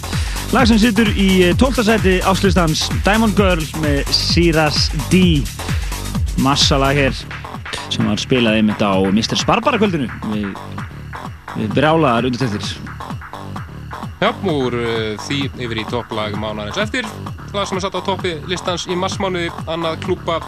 lag 0.50 0.66
sem 0.66 0.80
sittur 0.82 1.06
í 1.14 1.28
eh, 1.46 1.52
12. 1.54 1.84
seti 1.86 2.16
áslistans 2.26 2.82
Diamond 3.06 3.38
Girl 3.38 3.62
með 3.84 4.10
Siras 4.10 4.88
D. 5.12 5.44
Massalag 6.42 6.98
hér 6.98 7.20
sem 7.86 8.10
var 8.10 8.18
spilað 8.18 8.58
einmitt 8.58 8.82
á 8.82 8.98
Mr. 8.98 9.38
Sparbara 9.38 9.78
kvöldinu 9.78 10.10
við, 10.32 10.50
við 11.54 11.76
brjálaðar 11.76 12.32
undirtættir. 12.32 12.66
Já, 14.18 14.32
úr 14.42 14.74
því 15.22 15.44
yfir 15.54 15.84
í 15.84 15.86
topplag 15.86 16.34
mánarins 16.34 16.82
eftir. 16.82 17.06
Það 17.54 17.62
sem 17.62 17.78
er 17.78 17.86
satt 17.86 18.02
á 18.02 18.02
toppi 18.10 18.34
listans 18.50 18.90
í 18.90 18.98
marsmánuði, 18.98 19.54
annað 19.70 20.02
klúpa 20.02 20.42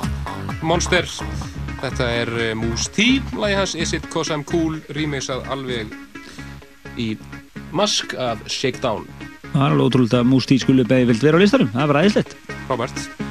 Monster. 0.67 1.07
Þetta 1.83 2.07
er 2.15 2.31
uh, 2.31 2.49
Moose 2.55 2.93
T, 2.95 3.07
lagi 3.35 3.57
hans 3.59 3.73
Is 3.75 3.91
It 3.97 4.07
Cause 4.13 4.31
I'm 4.31 4.45
Cool, 4.47 4.79
remixað 4.95 5.49
alveg 5.51 5.91
í 6.95 7.09
mask 7.75 8.15
af 8.15 8.45
Shakedown. 8.47 9.09
Það 9.51 9.67
er 9.67 9.67
alveg 9.67 9.89
ótrúlega 9.89 10.23
að 10.23 10.31
Moose 10.31 10.53
T 10.53 10.61
skuli 10.63 10.87
beði 10.87 11.11
vilt 11.11 11.27
vera 11.27 11.43
á 11.43 11.43
listarum. 11.43 11.75
Það 11.75 11.85
er 11.85 11.93
bara 11.95 12.07
æðislegt. 12.07 12.39
Robert. 12.71 13.22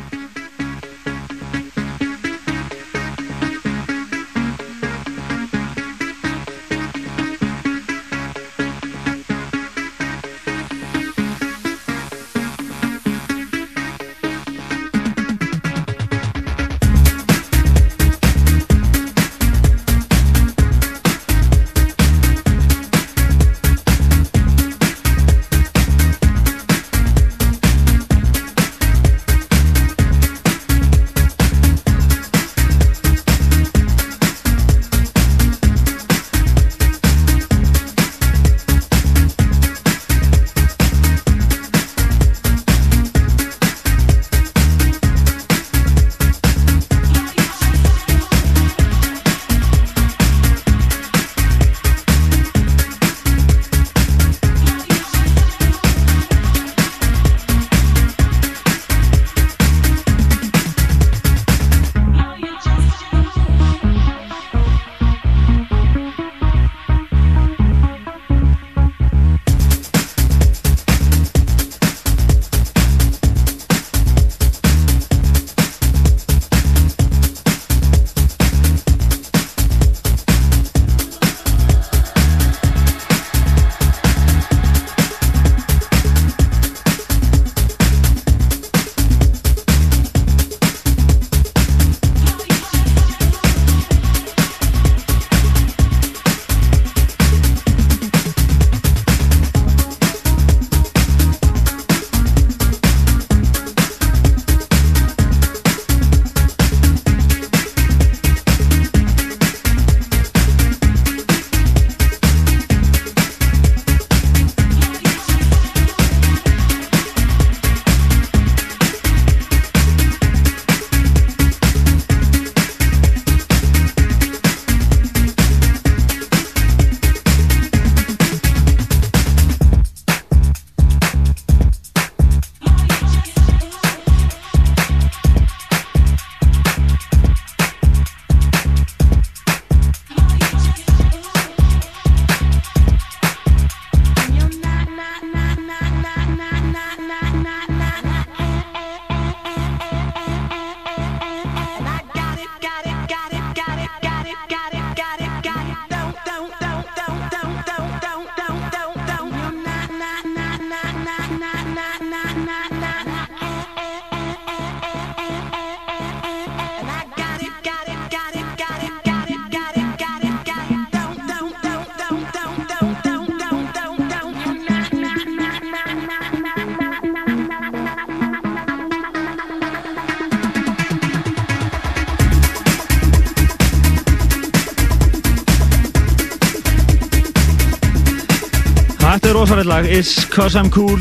Þetta 189.61 189.75
rosalegt 189.75 189.85
lag, 189.85 189.93
It's 189.93 190.25
Cause 190.25 190.57
I'm 190.57 190.69
Cool. 190.73 190.97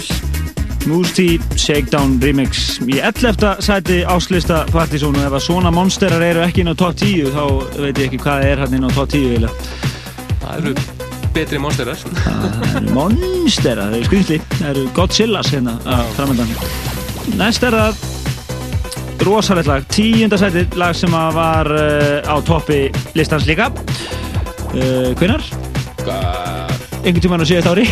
Moose 0.85 1.15
T 1.17 1.39
Shakedown 1.57 2.19
Remix. 2.21 2.75
Í 2.85 2.99
11. 3.01 3.63
sæti 3.65 4.03
áslista 4.05 4.67
Partizón 4.69 5.17
og 5.17 5.23
ef 5.25 5.37
að 5.39 5.45
svona 5.47 5.71
monsterar 5.73 6.21
eru 6.21 6.43
ekki 6.45 6.61
inn 6.61 6.69
á 6.69 6.77
top 6.77 6.99
10 7.01 7.31
þá 7.33 7.41
veit 7.79 7.97
ég 8.03 8.11
ekki 8.11 8.19
hvað 8.21 8.45
er 8.51 8.61
hann 8.61 8.77
inn 8.77 8.85
á 8.85 8.91
top 8.93 9.09
10 9.15 9.31
eiginlega. 9.31 9.55
Það 10.43 10.59
eru 10.59 10.75
betri 11.39 11.63
monsterar. 11.63 12.05
Það 12.19 12.69
eru 12.83 12.93
monsterar, 12.99 13.81
það 13.81 13.97
eru 13.97 14.11
skrýnsli 14.11 14.39
það 14.53 14.69
eru 14.75 14.85
Godzillas 14.99 15.53
hérna 15.57 15.79
framöndan 16.19 16.53
Næst 17.41 17.65
er 17.65 17.79
það 17.81 19.25
rosalegt 19.25 19.73
lag, 19.73 19.89
tíunda 19.89 20.37
sæti 20.43 20.67
lag 20.77 20.93
sem 21.01 21.17
að 21.17 21.33
var 21.41 21.73
uh, 21.79 22.21
á 22.29 22.37
toppi 22.45 22.83
listans 23.17 23.49
líka. 23.49 23.73
Uh, 24.75 25.17
Hvinnar? 25.17 25.49
Einhvern 27.01 27.23
tímann 27.25 27.41
á 27.41 27.49
síðast 27.49 27.71
ári 27.71 27.89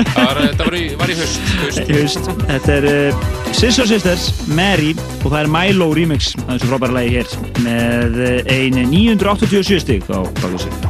Já, 0.00 0.12
það 0.14 0.28
var, 0.28 0.40
það 0.60 0.76
í, 0.78 0.84
var 1.00 1.12
í 1.12 1.16
haust. 1.18 1.50
Í 1.80 1.98
haust. 1.98 2.30
Þetta 2.50 2.76
er 2.76 2.88
uh, 2.90 3.26
Scissor 3.50 3.90
Sisters, 3.90 4.28
Mary 4.48 4.94
og 5.20 5.28
það 5.28 5.40
er 5.42 5.52
Milo 5.56 5.90
remix 5.96 6.32
af 6.46 6.54
þessu 6.54 6.72
frábæra 6.72 7.00
lagi 7.00 7.18
hér 7.18 7.36
með 7.66 8.22
uh, 8.22 8.54
ein 8.56 8.80
987 8.94 9.84
stig 9.84 10.08
á 10.10 10.20
baku 10.40 10.89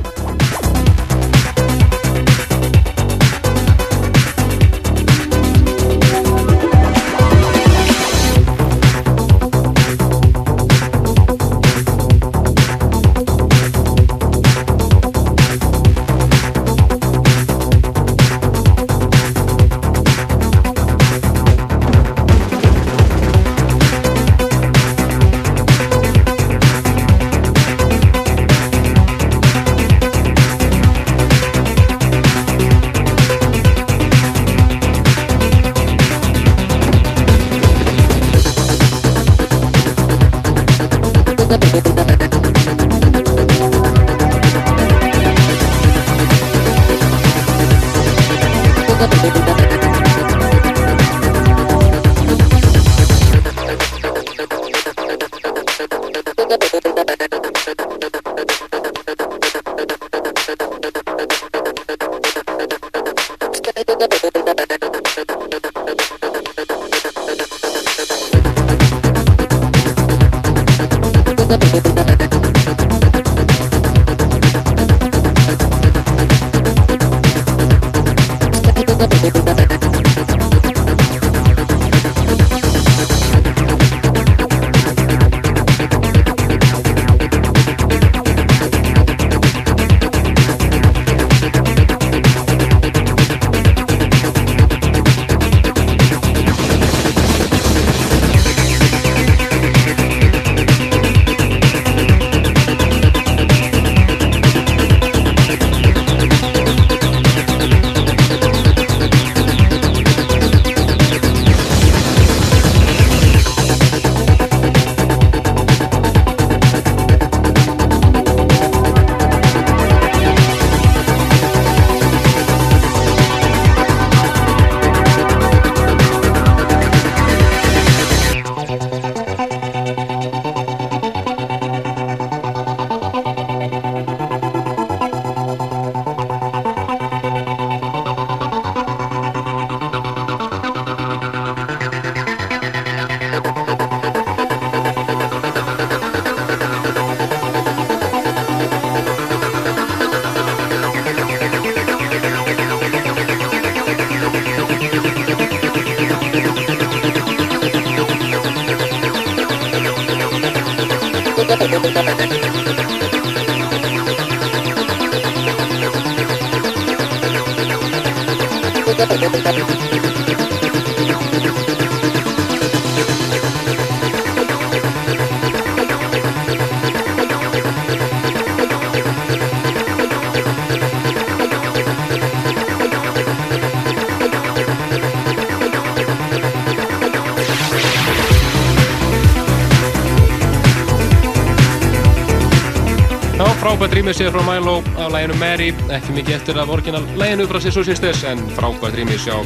séð 194.17 194.33
frá 194.35 194.43
Milo 194.47 194.77
á 194.99 195.05
læginu 195.13 195.37
Mary, 195.41 195.71
ekki 195.93 196.15
mikið 196.17 196.37
eftir 196.37 196.59
af 196.61 196.71
orginal 196.73 197.05
læginu 197.21 197.47
frá 197.51 197.61
Sissur 197.63 197.85
Sisters, 197.87 198.23
en 198.27 198.41
frábært 198.57 198.97
rýmið 198.99 199.21
sjá 199.27 199.37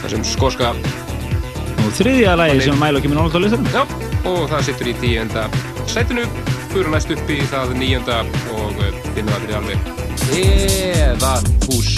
þessum 0.00 0.24
skoska 0.24 0.70
Og 1.80 1.90
þriðja 1.96 2.36
lagi 2.38 2.60
sem 2.64 2.78
Milo 2.80 3.02
kemur 3.02 3.18
náttúrulega 3.18 3.40
á 3.40 3.44
listanum. 3.46 3.68
Já, 3.74 3.82
og 4.30 4.42
það 4.52 4.64
sittur 4.68 4.90
í 4.90 4.94
tíunda 5.00 5.44
sætinu, 5.90 6.24
fyrir 6.70 6.90
næst 6.94 7.12
upp 7.16 7.32
í 7.34 7.38
það 7.50 7.74
níunda 7.80 8.20
og 8.54 8.78
uh, 8.78 8.90
finnum 9.16 9.32
það 9.32 9.44
fyrir 9.44 9.58
alveg. 9.60 9.78
Eða 10.40 11.34
hús 11.66 11.90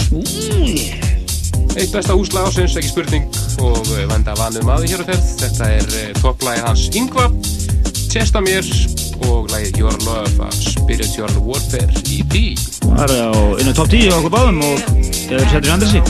Eitt 1.73 1.89
besta 1.93 2.13
húslag 2.13 2.49
ásins, 2.49 2.77
ekki 2.79 2.91
spurning 2.91 3.27
og 3.61 3.81
uh, 3.85 4.05
venda 4.11 4.35
vanum 4.39 4.73
aði 4.75 4.93
hér 4.93 5.05
á 5.05 5.09
ferð. 5.11 5.33
Þetta 5.43 5.73
er 5.79 5.91
uh, 5.91 6.07
topplægi 6.21 6.65
hans 6.67 6.87
Yngva 6.93 7.29
Testa 8.13 8.41
mér 8.45 8.65
og 9.29 9.49
lægið 9.53 9.83
Your 9.85 9.99
Love 10.05 10.49
af 10.49 10.72
Spiritual 10.83 11.31
Warfare 11.47 11.87
EP 12.11 12.59
Það 12.83 13.13
er 13.15 13.21
á 13.23 13.35
innan 13.61 13.75
top 13.77 13.87
10 13.87 14.11
á 14.11 14.19
okkur 14.19 14.33
báðum 14.35 14.59
og 14.67 14.83
þau 14.83 15.39
eru 15.39 15.47
settir 15.47 15.71
í 15.71 15.75
andrisi 15.77 16.03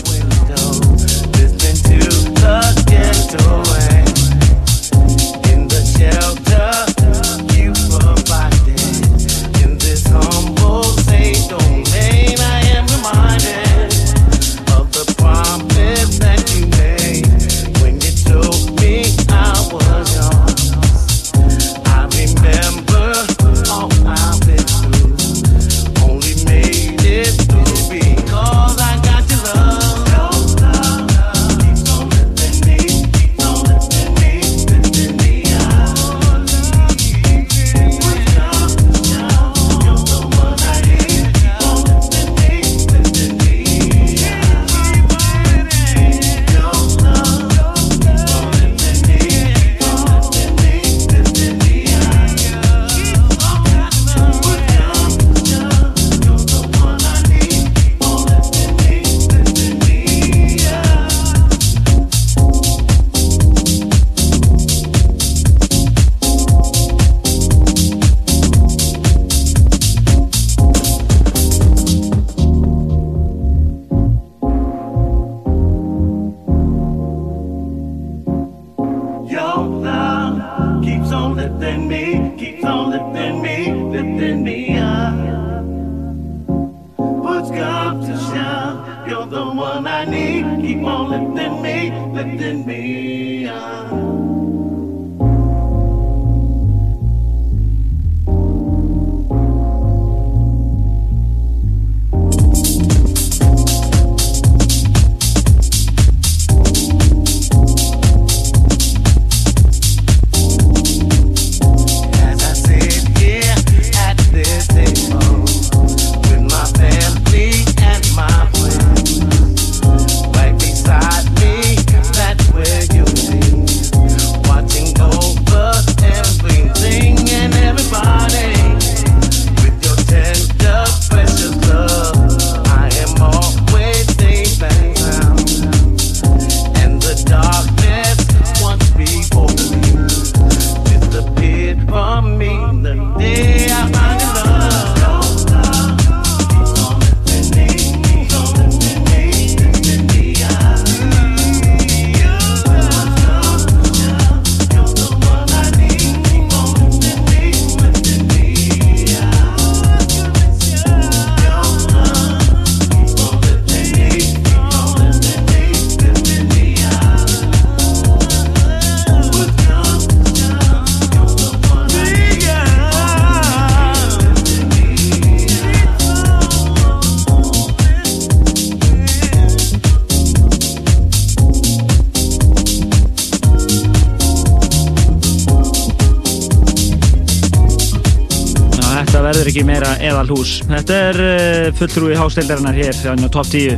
Þetta 190.74 190.96
er 191.08 191.18
uh, 191.22 191.68
fulltrúi 191.78 192.16
hástildarinnar 192.18 192.74
hér 192.74 192.96
á 193.30 193.30
top 193.32 193.46
10. 193.52 193.76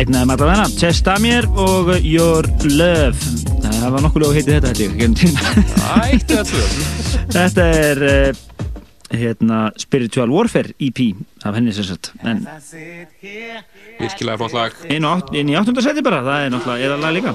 Eignaði 0.00 0.28
maður 0.30 0.46
að 0.46 0.52
venna. 0.54 0.68
Chess 0.80 1.02
Damir 1.04 1.44
og 1.60 1.90
Your 2.00 2.48
Love. 2.70 3.18
Það 3.80 3.90
var 3.94 4.04
nokkuð 4.06 4.22
lög 4.24 4.30
að 4.30 4.38
heiti 4.38 4.54
þetta 4.56 4.70
tvö. 6.48 6.64
Þetta 7.36 7.66
er 7.82 8.00
uh, 8.06 8.40
hérna, 9.20 9.58
Spiritual 9.80 10.32
Warfare 10.32 10.72
EP 10.80 11.02
af 11.44 11.58
henni 11.58 11.74
sem 11.76 11.86
sagt. 11.90 12.12
En 12.24 12.40
Virkilega 14.00 14.40
flott 14.40 14.56
lag. 14.56 14.80
inn, 14.88 15.04
á, 15.04 15.12
átt- 15.18 15.34
inn 15.36 15.52
í 15.52 15.58
áttundasæti 15.60 16.04
bara, 16.06 16.22
það 16.24 16.46
er 16.46 16.54
náttúrulega 16.54 16.88
eðal 16.88 17.04
lag 17.04 17.16
líka. 17.18 17.34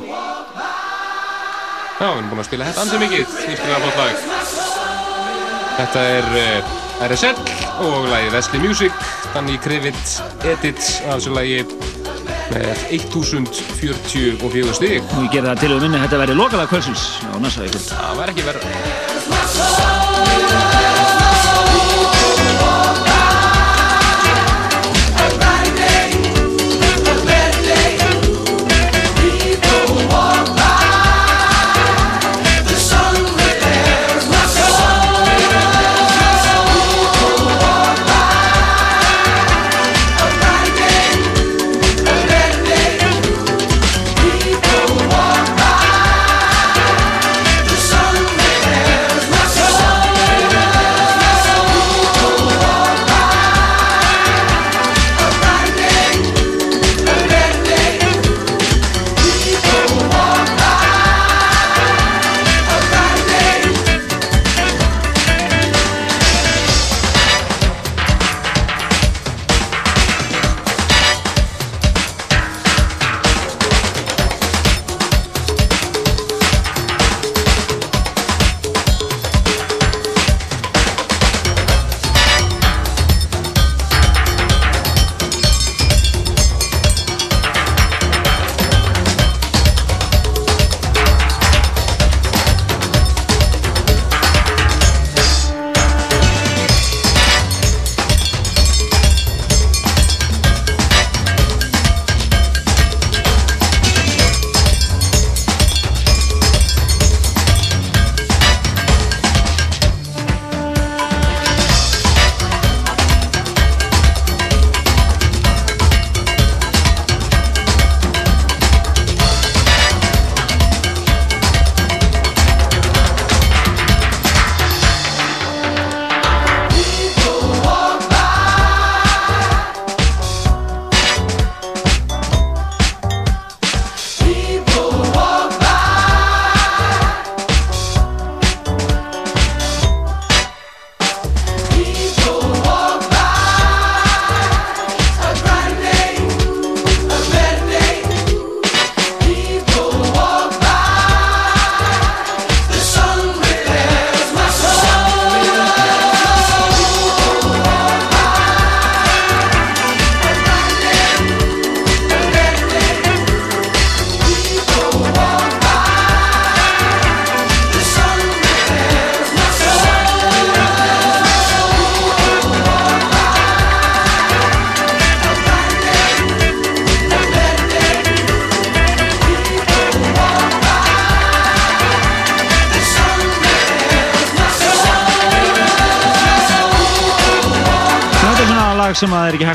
Já, 1.96 2.08
við 2.10 2.18
erum 2.18 2.34
búin 2.34 2.42
að 2.42 2.50
spila 2.50 2.68
þetta 2.72 2.84
andur 2.88 3.06
mikið, 3.06 3.38
virkilega 3.52 3.80
flott 3.86 4.02
lag. 4.02 4.14
Þetta 5.78 6.06
er 6.18 6.26
uh, 6.42 6.76
RSL 7.12 7.65
og 7.84 8.08
lagið 8.10 8.32
Wesley 8.36 8.62
Music, 8.64 8.94
Danny 9.34 9.58
Krivit 9.64 10.22
Edit 10.46 10.82
af 11.08 11.18
þessu 11.18 11.32
lagi 11.36 11.60
með 12.54 12.86
1044 13.00 14.78
stig. 14.78 15.02
Og 15.02 15.22
ég 15.26 15.32
gerði 15.34 15.50
það 15.50 15.60
til 15.64 15.74
og 15.76 15.82
minni, 15.84 16.02
þetta 16.06 16.22
verði 16.24 16.36
lokalag 16.40 16.68
kvöldsins 16.72 17.04
á 17.26 17.36
næsta 17.42 17.68
ykkur. 17.70 17.84
Það 17.92 18.14
var 18.22 18.28
ekki 18.36 18.44
verið. 18.52 18.64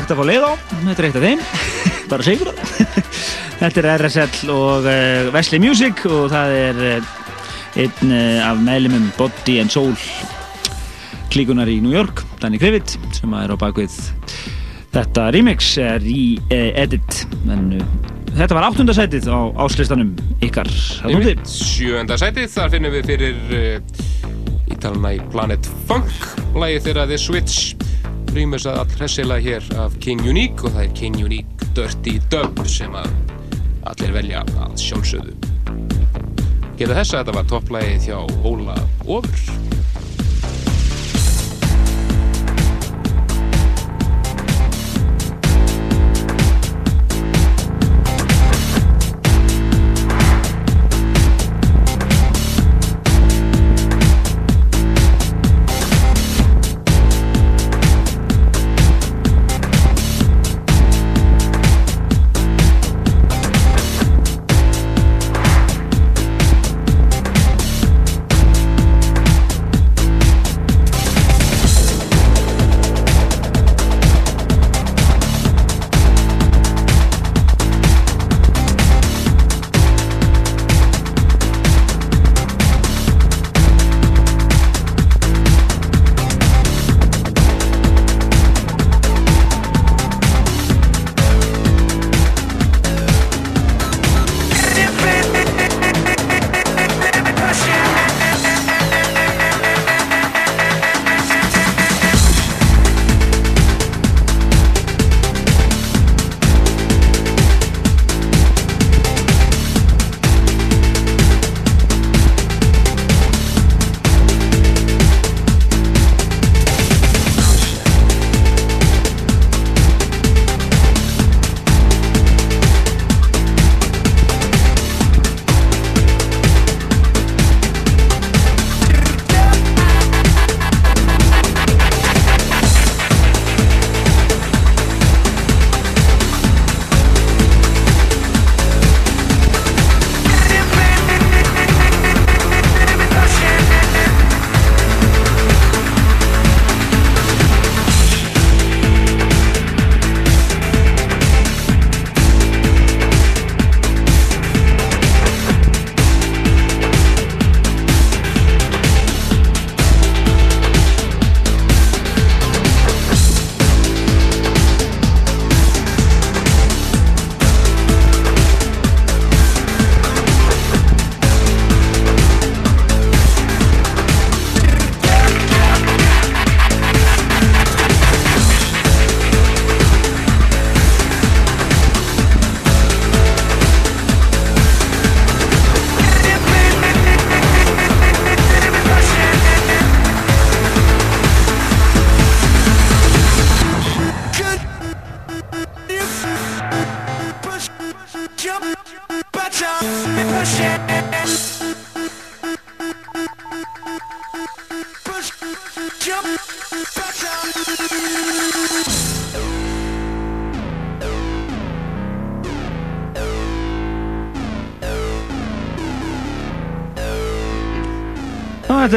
Hægt 0.01 0.13
að 0.15 0.21
fá 0.21 0.25
leið 0.27 0.45
á. 0.45 0.51
Þetta 0.81 1.01
er 1.01 1.07
eitt 1.07 1.17
af 1.17 1.25
þeim, 1.25 1.41
bara 2.11 2.25
segur 2.25 2.51
það 2.51 3.09
Þetta 3.61 3.81
er 3.81 3.87
RSL 4.01 4.49
og 4.49 4.87
uh, 4.89 5.27
Wesley 5.35 5.61
Music 5.61 5.99
og 6.09 6.31
það 6.31 6.53
er 6.57 6.79
uh, 6.87 7.11
einn 7.81 8.13
uh, 8.15 8.47
af 8.47 8.63
meðlumum 8.65 9.11
Body 9.19 9.59
and 9.61 9.73
Soul 9.73 9.93
klíkunar 11.31 11.69
í 11.71 11.77
New 11.83 11.93
York, 11.93 12.23
Danny 12.41 12.59
Krivit 12.59 12.97
sem 13.15 13.35
er 13.37 13.53
á 13.53 13.55
bakvið 13.55 13.93
þetta 14.91 15.27
remix, 15.31 15.69
er 15.79 16.03
í 16.03 16.23
edit. 16.49 17.21
En 17.45 17.69
uh, 17.77 17.85
þetta 18.33 18.57
var 18.57 18.67
áttundasætið 18.71 19.29
á 19.29 19.39
áslistanum 19.61 20.15
ykkar. 20.41 20.71
Að 21.05 21.15
núti 21.19 21.35
Einmitt, 21.35 21.53
Sjöunda 21.53 22.17
sætið, 22.19 22.49
þar 22.57 22.73
finnum 22.73 22.97
við 22.97 23.13
fyrir 23.13 23.39
uh, 23.61 24.01
ítalana 24.73 25.13
í 25.19 25.21
Planet 25.29 25.69
Funk 25.85 26.57
lagið 26.57 26.89
þeirra 26.89 27.07
The 27.13 27.21
Switch 27.21 27.80
rýmurs 28.35 28.65
að 28.69 28.79
all 28.81 28.93
hressilega 28.95 29.43
hér 29.43 29.65
af 29.83 29.95
King 30.03 30.21
Unique 30.27 30.63
og 30.63 30.75
það 30.75 30.83
er 30.85 30.93
King 30.95 31.17
Unique 31.19 31.69
Dirty 31.75 32.17
Dub 32.31 32.61
sem 32.69 32.93
að 32.95 33.09
allir 33.91 34.13
velja 34.15 34.43
að 34.61 34.77
sjálfsögðu. 34.79 35.35
Geta 36.79 36.95
þess 36.95 37.13
að 37.13 37.19
þetta 37.19 37.35
var 37.37 37.49
topplægið 37.51 38.07
hjá 38.07 38.17
Óla 38.47 38.77
Ofur 39.05 39.50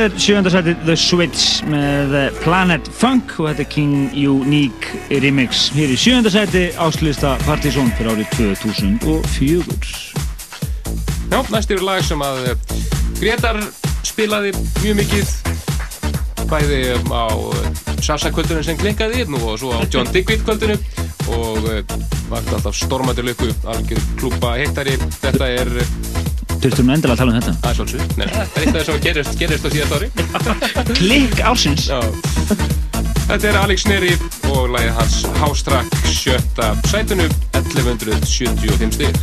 þetta 0.04 0.18
er 0.18 0.24
sjöndarsætið 0.24 0.80
The 0.84 0.94
Switch 1.00 1.62
með 1.70 2.10
Planet 2.42 2.88
Funk 2.92 3.30
og 3.40 3.46
þetta 3.48 3.62
er 3.62 3.68
King 3.72 4.12
Unique 4.12 5.18
remix. 5.22 5.70
Hér 5.72 5.94
í 5.94 5.96
sjöndarsæti 5.96 6.64
áslista 6.76 7.30
Partizón 7.46 7.88
fyrir 7.96 8.12
árið 8.12 8.28
2004 8.36 9.64
Já, 11.32 11.38
næst 11.48 11.72
eru 11.72 11.86
lag 11.88 12.04
sem 12.04 12.20
að 12.20 12.50
eh, 12.50 12.56
Gretar 13.22 13.56
spilaði 14.04 14.52
mjög 14.82 15.00
mikið. 15.00 15.32
Bæði 16.52 16.82
á 17.08 17.24
Sasa 18.04 18.28
kvöldunum 18.34 18.66
sem 18.66 18.76
klinkaði 18.76 19.24
nú 19.30 19.40
og 19.40 19.56
svo 19.62 19.72
á 19.72 19.80
John 19.88 20.12
Digweed 20.12 20.44
kvöldunum 20.44 20.80
og 21.32 21.64
eh, 21.72 21.80
vakti 22.28 22.52
alltaf 22.58 22.76
stormandi 22.76 23.24
löku 23.24 23.48
algjör 23.64 24.04
klúpa 24.20 24.58
hittari 24.60 25.00
þetta 25.22 25.48
er 25.62 25.72
Þurftum 26.64 26.86
við 26.88 26.94
endilega 26.94 27.12
að 27.12 27.18
tala 27.20 27.32
um 27.32 27.36
þetta. 27.36 27.52
Það 27.60 27.70
er 27.70 27.76
svolítið, 27.76 28.12
nei, 28.16 28.28
það 28.30 28.38
er 28.40 28.62
eitt 28.62 28.68
af 28.70 28.76
þess 28.78 28.92
að 28.94 29.02
gerist, 29.04 29.34
gerist 29.42 29.66
á 29.66 29.70
síðast 29.74 29.96
ári. 29.98 30.08
Klikk 30.98 31.42
ársins. 31.44 31.90
Já. 31.92 31.98
Þetta 33.24 33.50
er 33.50 33.58
Alex 33.60 33.84
Neri 33.88 34.14
og 34.52 34.72
lagið 34.72 34.96
hans 34.96 35.18
House 35.42 35.64
Track 35.64 35.98
sjötta 36.08 36.70
sætunu 36.88 37.28
1175 37.56 38.96
stig 38.96 39.20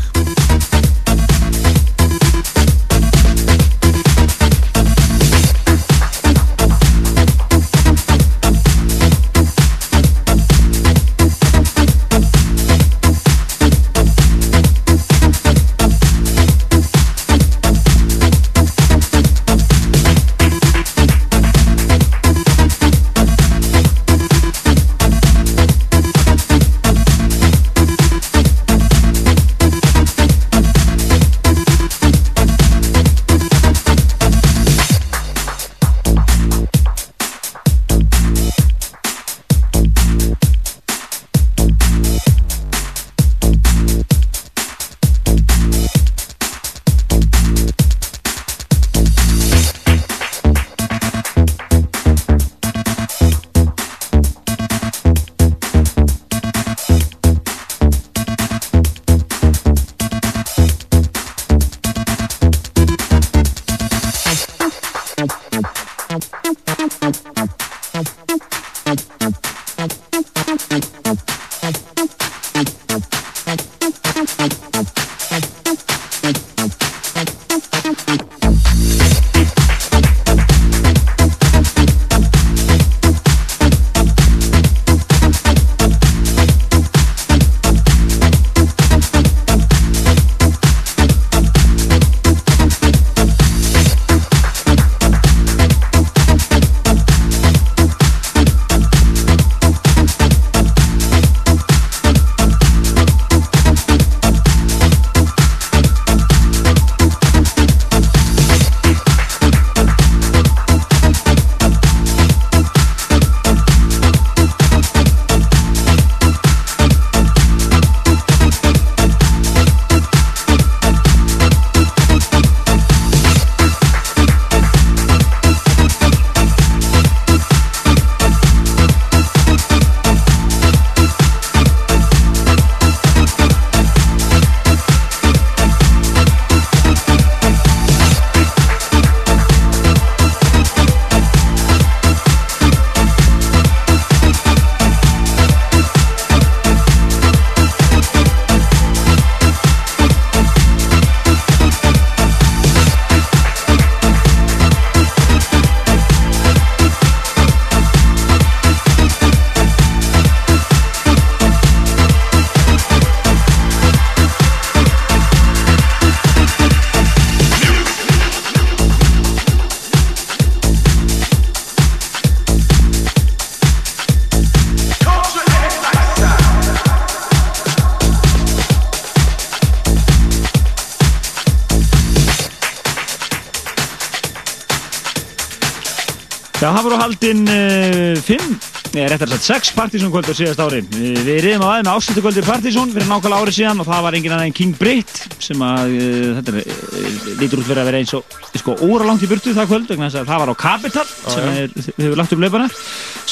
réttar 189.22 189.38
sagt 189.38 189.46
sex 189.46 189.72
Partizón 189.76 190.10
kvöld 190.12 190.30
á 190.30 190.34
síðast 190.34 190.62
ári. 190.62 190.82
Við, 190.90 191.30
reyðum 191.44 191.66
á 191.66 191.70
aðeins 191.70 191.88
með 191.88 191.98
áslutu 191.98 192.24
kvöldi 192.24 192.44
Partizón 192.46 192.94
fyrir 192.94 193.10
nákvæmlega 193.10 193.42
ári 193.46 193.54
síðan 193.54 193.84
og 193.84 193.90
það 193.90 194.06
var 194.06 194.18
engin 194.18 194.36
en 194.38 194.56
King 194.58 194.78
Britt 194.80 195.22
sem 195.42 195.62
að, 195.66 195.94
uh, 195.98 196.32
þetta 196.40 196.64
uh, 196.64 197.28
lítur 197.42 197.62
út 197.62 197.68
fyrir 197.68 197.82
að 197.84 197.90
vera 197.92 198.02
eins 198.02 198.16
og, 198.18 198.38
sko, 198.58 198.78
óralangt 198.88 199.26
í 199.26 199.30
burtu 199.30 199.54
það 199.54 199.70
kvöld, 199.70 199.88
vegna 199.92 200.10
þess 200.10 200.22
að 200.24 200.32
það 200.32 200.44
var 200.44 200.54
á 200.54 200.62
Capital 200.64 201.06
sem 201.06 201.46
já. 201.46 201.54
er, 201.62 201.78
við 201.78 202.04
hefur 202.08 202.22
lagt 202.22 202.36
upp 202.36 202.44
laupana. 202.46 202.70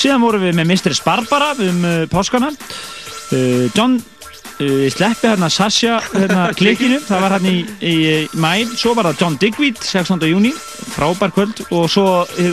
Síðan 0.04 0.26
vorum 0.28 0.46
við 0.46 0.56
með 0.60 0.74
Mr. 0.76 0.98
Barbara 1.08 1.52
um 1.66 1.84
uh, 1.90 2.00
páskana. 2.12 2.54
John 3.78 4.00
uh, 4.60 4.86
sleppi 4.94 5.28
hérna 5.28 5.50
Sasha 5.52 6.00
hérna 6.12 6.50
klikkinu, 6.60 7.00
það 7.06 7.24
var 7.26 7.36
hérna 7.38 7.54
í, 7.54 7.64
í, 7.80 7.94
í 7.96 8.40
mæl, 8.40 8.68
svo 8.78 8.94
var 8.98 9.10
það 9.10 9.24
John 9.24 9.40
Digweed 9.42 9.82
16. 9.82 10.28
júni, 10.30 10.54
frábær 10.94 11.34
kvöld. 11.36 11.64
Og 11.76 11.90
svo 11.92 12.06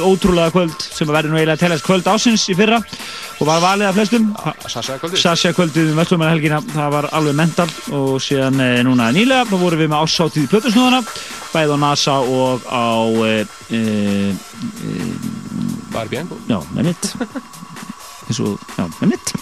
ótrúlega 0.06 0.54
kvöld 0.54 0.76
sem 0.82 1.08
verður 1.10 1.34
nú 1.34 1.40
eiginlega 1.40 1.58
að 1.58 1.64
telast 1.66 1.86
kvöld 1.86 2.10
ásins 2.10 2.46
í 2.52 2.56
fyrra. 2.58 2.80
Og 3.36 3.48
var 3.48 3.60
valið 3.60 3.90
af 3.90 3.98
flestum. 3.98 4.28
Sasha 4.64 4.96
kvöldið. 5.00 5.20
Sasha 5.20 5.52
kvöldið 5.56 5.90
um 5.92 6.00
Vestlumæra 6.00 6.60
það 6.72 6.94
var 6.94 7.10
alveg 7.12 7.36
mental. 7.36 7.68
Og 7.92 8.16
síðan 8.24 8.62
e, 8.64 8.70
núna 8.86 9.10
nýlega, 9.12 9.44
þá 9.50 9.56
vorum 9.60 9.82
við 9.82 9.92
með 9.92 10.06
ásáttíð 10.06 10.46
í 10.46 10.50
plötusnúðana, 10.54 11.02
bæði 11.52 11.76
á 11.76 11.78
NASA 11.84 12.16
og 12.22 12.64
á 12.64 12.88
e, 13.28 13.36
e, 13.68 13.82
e, 14.32 15.12
Barbie 15.92 16.24
Já, 16.48 16.60
með 16.74 16.92
mitt 16.92 17.12
eins 18.26 18.40
og, 18.42 18.58
já, 18.76 18.84
með 19.00 19.14
mitt 19.14 19.32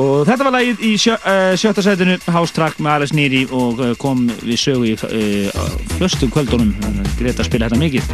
og 0.00 0.22
þetta 0.28 0.46
var 0.46 0.54
lagið 0.56 0.84
í 0.88 0.92
sjö, 1.00 1.16
uh, 1.18 1.52
sjötta 1.60 1.84
sætinu 1.84 2.16
House 2.32 2.54
Track 2.56 2.80
með 2.82 2.94
Alice 2.96 3.16
Neary 3.16 3.42
og 3.52 3.82
uh, 3.82 3.92
kom 4.00 4.24
við 4.40 4.60
sögu 4.60 4.88
í 4.88 4.94
uh, 4.96 5.64
flöstum 5.98 6.32
kvöldunum, 6.32 6.72
Greta 7.18 7.44
spila 7.46 7.68
þetta 7.68 7.80
mikið. 7.80 8.08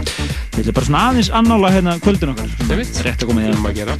Við 0.56 0.64
ætlum 0.64 0.76
bara 0.76 0.88
svona 0.88 1.02
aðeins 1.10 1.30
annála 1.38 1.70
hérna 1.72 1.94
kvöldun 2.02 2.32
okkar, 2.34 2.50
Einmitt. 2.66 2.98
rétt 3.06 3.22
að 3.22 3.30
koma 3.30 3.44
því 3.44 3.54
um 3.54 3.68
að 3.70 3.78
gera. 3.78 3.96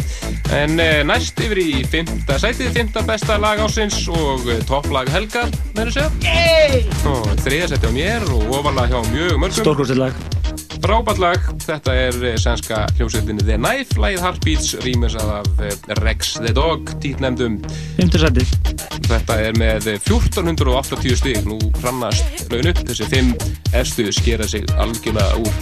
En 0.59 0.75
uh, 0.83 0.95
næst 1.09 1.45
yfir 1.45 1.63
í 1.63 1.69
fymta 1.93 2.41
sætið, 2.43 2.73
fymta 2.77 3.05
besta 3.09 3.39
lag 3.41 3.63
ásins 3.63 4.01
og 4.13 4.49
topplag 4.69 5.11
Helga, 5.15 5.47
meður 5.77 5.95
segja. 6.01 6.11
Yey! 6.27 6.83
og 7.09 7.31
þriða 7.45 7.71
sætið 7.75 7.89
á 7.89 7.93
mér 7.95 8.29
og 8.35 8.59
ofalega 8.59 8.91
hjá 8.99 9.15
mjög 9.15 9.39
mörgum. 9.39 9.63
Stórkostið 9.63 10.03
lag 10.07 10.68
Frábært 10.79 11.19
lag, 11.23 11.49
þetta 11.65 11.95
er 12.07 12.19
uh, 12.23 12.35
sænska 12.39 12.85
hljómsveitinni 12.97 13.45
The 13.45 13.57
Knife, 13.59 13.99
lagið 14.01 14.23
Heartbeats 14.25 14.75
rýmisað 14.85 15.33
af 15.41 15.49
uh, 15.59 15.73
Rex 16.05 16.37
the 16.39 16.53
Dog 16.55 16.93
títnefndum. 17.03 17.59
Fymta 17.99 18.23
sætið 18.23 18.49
Þetta 19.09 19.39
er 19.41 19.57
með 19.59 19.89
1480 19.95 21.17
stig. 21.19 21.41
Nú 21.49 21.59
hrannast 21.81 22.49
laun 22.53 22.69
upp. 22.73 22.81
Þessi 22.91 23.09
fimm 23.09 23.31
efstu 23.73 24.09
skera 24.13 24.47
sig 24.49 24.69
algjörlega 24.77 25.33
úr 25.43 25.53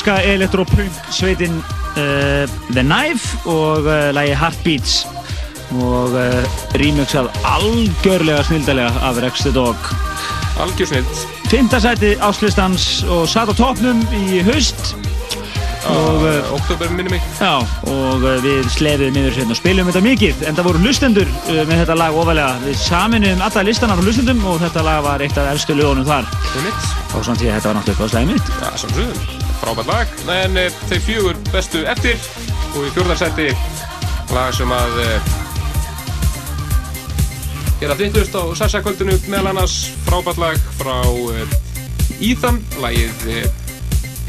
er 0.00 0.16
sænska 0.16 0.32
elektropunk 0.32 0.92
sveitin 1.10 1.56
uh, 1.96 2.48
The 2.70 2.82
Knife 2.82 3.38
og 3.44 3.78
uh, 3.78 4.14
lægi 4.14 4.34
Heartbeats. 4.34 5.06
Og 5.70 6.12
uh, 6.12 6.44
remixað 6.74 7.28
algjörlega 7.44 8.42
snildalega 8.42 8.88
af 8.88 9.20
Rex 9.22 9.40
the 9.40 9.52
Dog. 9.52 9.76
Algjör 10.60 10.86
snild 10.86 11.06
Fymta 11.50 11.80
sæti 11.80 12.14
áslistans 12.14 13.04
og 13.08 13.28
satt 13.28 13.50
á 13.50 13.54
toppnum 13.54 14.00
í 14.14 14.40
haust. 14.40 14.96
Og 15.90 16.22
uh, 16.22 16.54
Oktober 16.54 16.88
minni 16.96 17.10
mig. 17.10 17.20
Já, 17.40 17.60
og 17.90 18.24
við 18.44 18.70
slefiðum 18.72 19.20
yfir 19.20 19.36
hérna 19.42 19.56
og 19.56 19.60
spilum 19.60 19.90
þetta 19.90 20.04
mikið. 20.06 20.46
En 20.48 20.56
það 20.56 20.70
voru 20.70 20.84
lustendur 20.86 21.28
með 21.50 21.76
þetta 21.82 21.98
lag 21.98 22.16
ofalega. 22.16 22.56
Við 22.64 22.80
saminuðum 22.86 23.44
alla 23.44 23.66
listanar 23.68 24.00
á 24.00 24.06
lustendum 24.06 24.40
og 24.46 24.62
þetta 24.64 24.86
lag 24.86 25.04
var 25.04 25.26
eitt 25.26 25.36
af 25.36 25.52
efstu 25.52 25.76
lögunum 25.76 26.08
þar. 26.08 26.32
Einmitt. 26.56 26.90
og 27.14 27.24
svona 27.24 27.38
því 27.42 27.50
að 27.50 27.54
þetta 27.58 27.68
var 27.68 27.78
náttúrulega 27.80 28.00
upp 28.00 28.08
á 28.08 28.12
slæði 28.14 28.32
mitt. 28.32 28.58
Já, 28.60 28.68
samsögum 28.86 29.39
Frábært 29.60 29.90
lag. 29.90 30.14
En 30.32 30.58
uh, 30.58 30.80
þeir 30.90 31.04
fjögur 31.06 31.38
bestu 31.52 31.84
eftir 31.90 32.18
Og 32.74 32.86
í 32.88 32.92
fjórðarsætti 32.96 33.50
Lag 34.34 34.54
sem 34.56 34.72
að 34.74 34.98
Er 37.80 37.92
að 37.94 38.04
þittlust 38.04 38.36
á 38.36 38.42
Sassa-kvöldinu 38.60 39.16
Meðal 39.32 39.54
annars 39.54 39.78
frábært 40.06 40.40
lag 40.42 40.60
frá 40.78 40.98
uh, 41.06 41.58
Ethan 42.20 42.60
Lagið 42.82 43.26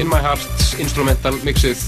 In 0.00 0.08
My 0.10 0.22
Heart 0.24 0.80
Instrumental 0.82 1.36
mixið 1.46 1.84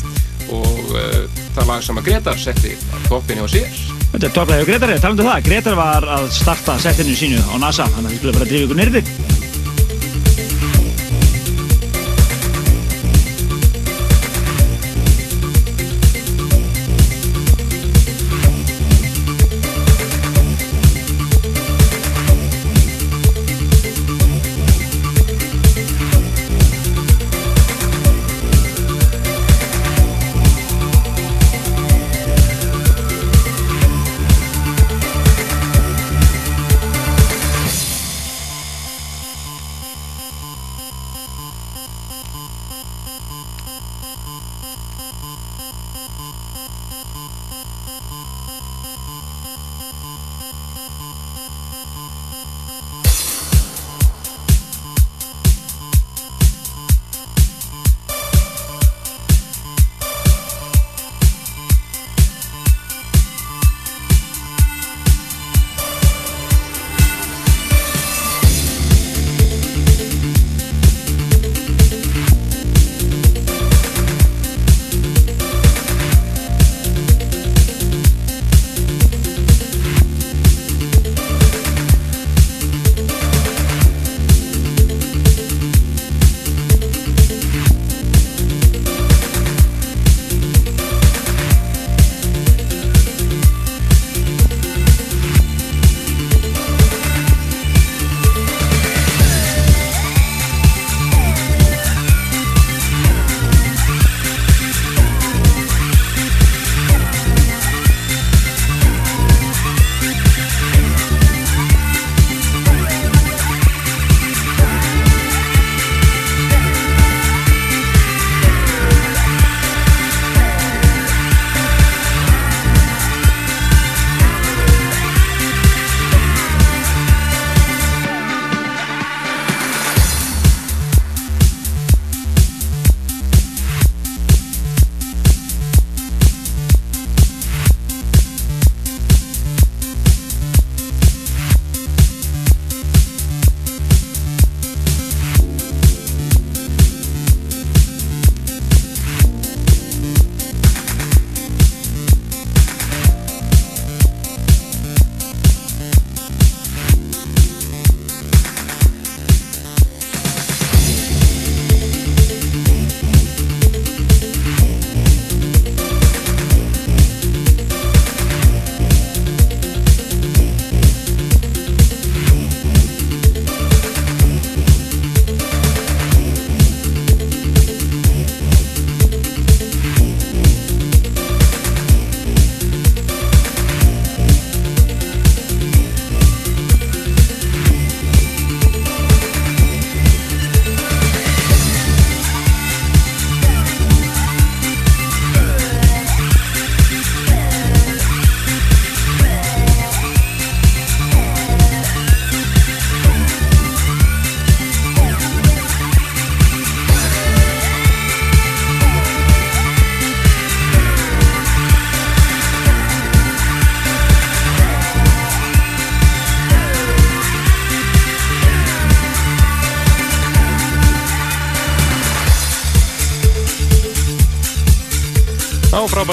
Og 0.53 0.93
uh, 0.93 1.25
það 1.55 1.69
lag 1.71 1.85
sem 1.85 1.99
að 2.01 2.09
Gretar 2.11 2.41
setti 2.41 2.75
á 2.77 2.97
toppin 3.09 3.41
hjá 3.41 3.47
sér. 3.49 3.79
Þetta 4.13 4.29
er 4.29 4.35
topplega 4.37 4.61
hjá 4.61 4.69
Gretari, 4.69 4.97
talandu 5.03 5.25
um 5.25 5.31
það 5.31 5.47
Gretar 5.49 5.79
var 5.79 6.07
að 6.19 6.27
starta 6.37 6.77
settinu 6.83 7.17
sínu 7.19 7.41
á 7.41 7.55
NASA 7.63 7.89
þannig 7.89 8.11
að 8.11 8.13
við 8.13 8.21
skulum 8.21 8.37
bara 8.37 8.51
drifa 8.51 8.67
ykkur 8.69 8.81
nyrði 8.83 9.03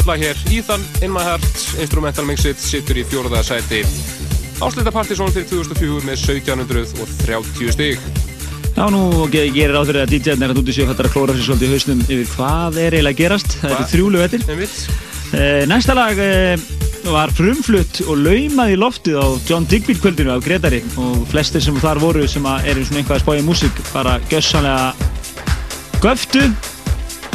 frábært 0.01 0.07
lag 0.07 0.21
hér. 0.21 0.37
Ethan 0.51 0.81
In 1.01 1.11
My 1.13 1.21
Heart, 1.21 1.77
Instrumental 1.79 2.25
Mixit 2.25 2.57
sittur 2.59 2.97
í 2.97 3.03
fjóruða 3.05 3.41
sæti. 3.45 3.83
Áslita 4.61 4.91
Partizón 4.93 5.31
fyrir 5.33 5.47
2004 5.49 6.05
með 6.05 6.17
1730 6.17 7.71
stig. 7.75 7.99
Já, 8.75 8.87
nú 8.89 9.27
ge- 9.29 9.51
gerir 9.53 9.75
á 9.77 9.83
fyrir 9.85 10.05
að 10.05 10.13
DJ-arnir 10.13 10.53
að 10.53 10.61
úti 10.63 10.73
séu 10.73 10.87
hættar 10.87 11.05
að 11.09 11.13
klóra 11.13 11.35
sér 11.35 11.45
svolítið 11.45 11.67
í 11.67 11.71
hausnum 11.75 12.01
yfir 12.07 12.27
hvað 12.35 12.77
er 12.81 12.93
eiginlega 12.97 13.13
að 13.13 13.21
gerast. 13.21 13.57
Það 13.61 13.75
eru 13.75 13.89
þrjúlu 13.91 14.17
vettir. 14.23 14.41
Eh, 15.31 15.65
næsta 15.67 15.93
lag 15.95 16.17
eh, 16.17 16.57
var 17.05 17.29
frumflutt 17.31 18.01
og 18.07 18.17
laumað 18.17 18.73
í 18.73 18.79
loftið 18.79 19.21
á 19.21 19.25
John 19.47 19.65
Digby 19.69 19.93
kvöldinu 19.95 20.33
af 20.33 20.43
Gretari. 20.45 20.81
Og 20.97 21.27
flestir 21.29 21.61
sem 21.61 21.75
þar 21.77 21.99
voru 22.01 22.27
sem 22.27 22.43
að 22.43 22.65
eru 22.73 22.85
svona 22.85 23.03
eitthvað 23.03 23.19
að 23.19 23.23
spá 23.25 23.33
í 23.37 23.45
músík 23.45 23.81
bara 23.93 24.19
gössanlega 24.29 24.93
göftu 26.01 26.47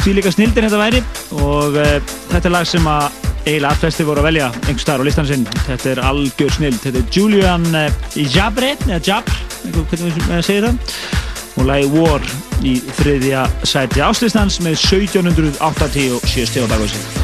því 0.03 0.13
líka 0.19 0.31
snildir 0.31 0.67
þetta 0.67 0.79
væri. 0.81 1.03
Og 1.37 1.75
uh, 1.77 2.16
þetta 2.31 2.45
er 2.49 2.53
lag 2.55 2.67
sem 2.69 2.87
að 2.91 3.23
eiginlega 3.47 3.79
flestir 3.81 4.07
voru 4.09 4.19
að 4.23 4.27
velja 4.27 4.47
einhvers 4.53 4.83
staðar 4.83 5.03
á 5.03 5.07
listan 5.07 5.29
sinn. 5.29 5.45
Þetta 5.67 5.91
er 5.93 6.01
algjör 6.09 6.55
snild, 6.57 6.79
þetta 6.83 7.03
er 7.03 7.13
Julian 7.15 7.67
uh, 7.71 7.87
Jabre, 8.35 8.73
eða 8.87 9.21
einhver- 9.63 9.87
hvernig 9.93 10.17
við 10.27 10.43
segir 10.49 10.67
það. 10.67 10.97
Og 11.57 11.65
lagi 11.65 11.87
War 11.95 12.27
í 12.67 12.75
þriðja 12.99 13.45
sæti 13.65 14.03
áslistans 14.05 14.59
með 14.61 14.75
1787 14.83 16.51
stíða 16.51 16.69
baka 16.75 17.16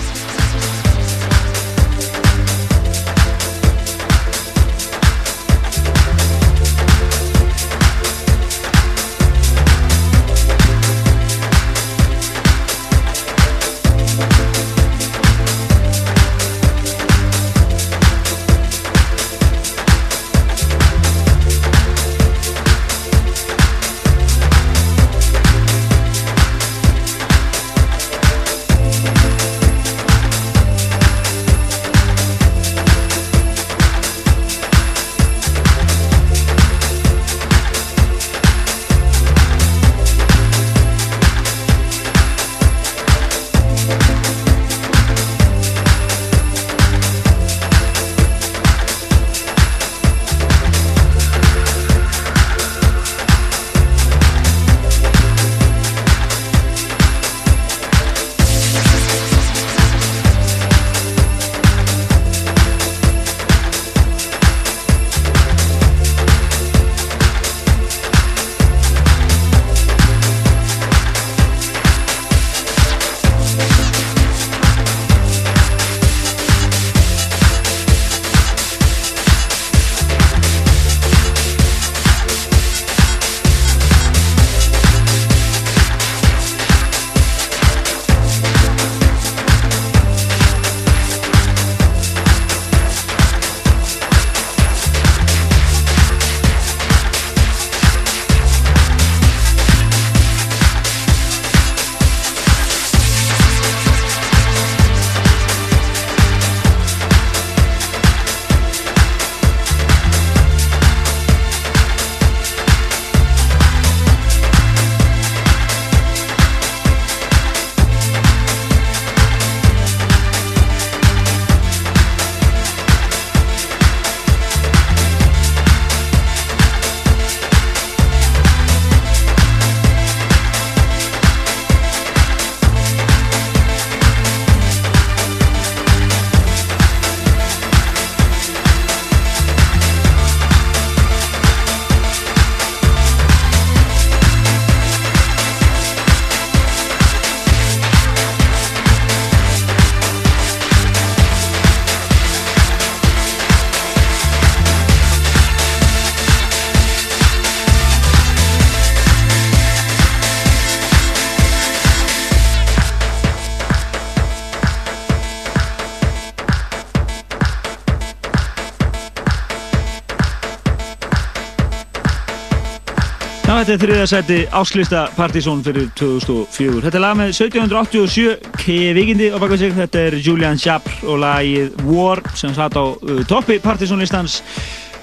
þetta 173.63 173.75
er 173.77 173.79
þriða 173.79 174.05
sæti 174.11 174.37
áslista 174.59 175.01
Partizón 175.15 175.61
fyrir 175.63 175.85
2004. 175.95 176.81
Þetta 176.83 176.97
er 176.99 177.01
lag 177.03 177.13
með 177.15 177.29
1787 177.31 178.49
K-vikindi 178.59 179.29
á 179.31 179.39
baka 179.39 179.55
sig. 179.61 179.71
Þetta 179.77 180.01
er 180.09 180.17
Julian 180.19 180.59
Schaap 180.59 180.89
og 181.07 181.21
lagið 181.21 181.77
War 181.87 182.19
sem 182.35 182.51
satt 182.57 182.75
á 182.75 182.83
uh, 182.83 183.21
toppi 183.29 183.61
Partizón 183.63 184.03
listans 184.03 184.41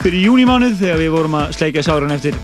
fyrir 0.02 0.26
júnimánuð 0.26 0.76
þegar 0.82 1.00
við 1.00 1.14
vorum 1.14 1.38
að 1.40 1.54
sleika 1.56 1.84
sáran 1.86 2.12
eftir 2.12 2.36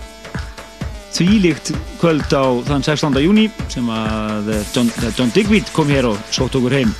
þvílíkt 1.18 1.74
kvöld 2.00 2.32
á 2.32 2.44
þann 2.70 2.88
16. 2.88 3.20
júni 3.26 3.50
sem 3.68 3.92
að 3.92 4.48
uh, 4.54 4.64
John, 4.72 4.88
þegar 4.96 5.20
John 5.20 5.36
Digweed 5.36 5.74
kom 5.76 5.92
hér 5.92 6.08
og 6.14 6.24
sótt 6.32 6.56
okkur 6.56 6.78
heim. 6.78 6.96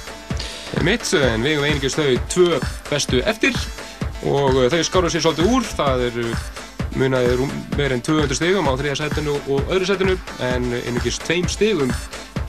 mitt, 0.84 1.08
en 1.16 1.40
við 1.40 1.54
hefum 1.54 1.70
einingist 1.70 2.02
þau 2.02 2.20
tvö 2.36 2.60
bestu 2.90 3.24
eftir 3.24 3.56
og 4.28 4.60
þau 4.68 4.82
skáru 4.84 5.08
sér 5.08 5.24
svolítið 5.24 5.56
úr 5.56 5.72
það 5.72 6.08
er 6.10 6.22
munaði 6.96 7.34
rúm 7.38 7.52
meir 7.76 7.94
en 7.94 8.02
200 8.04 8.38
stigum 8.38 8.68
á 8.68 8.72
þriða 8.78 8.96
sætinu 9.02 9.36
og 9.52 9.72
öðru 9.72 9.88
sætinu 9.88 10.16
en 10.44 10.70
einingist 10.82 11.24
tveim 11.26 11.48
stigum 11.50 11.92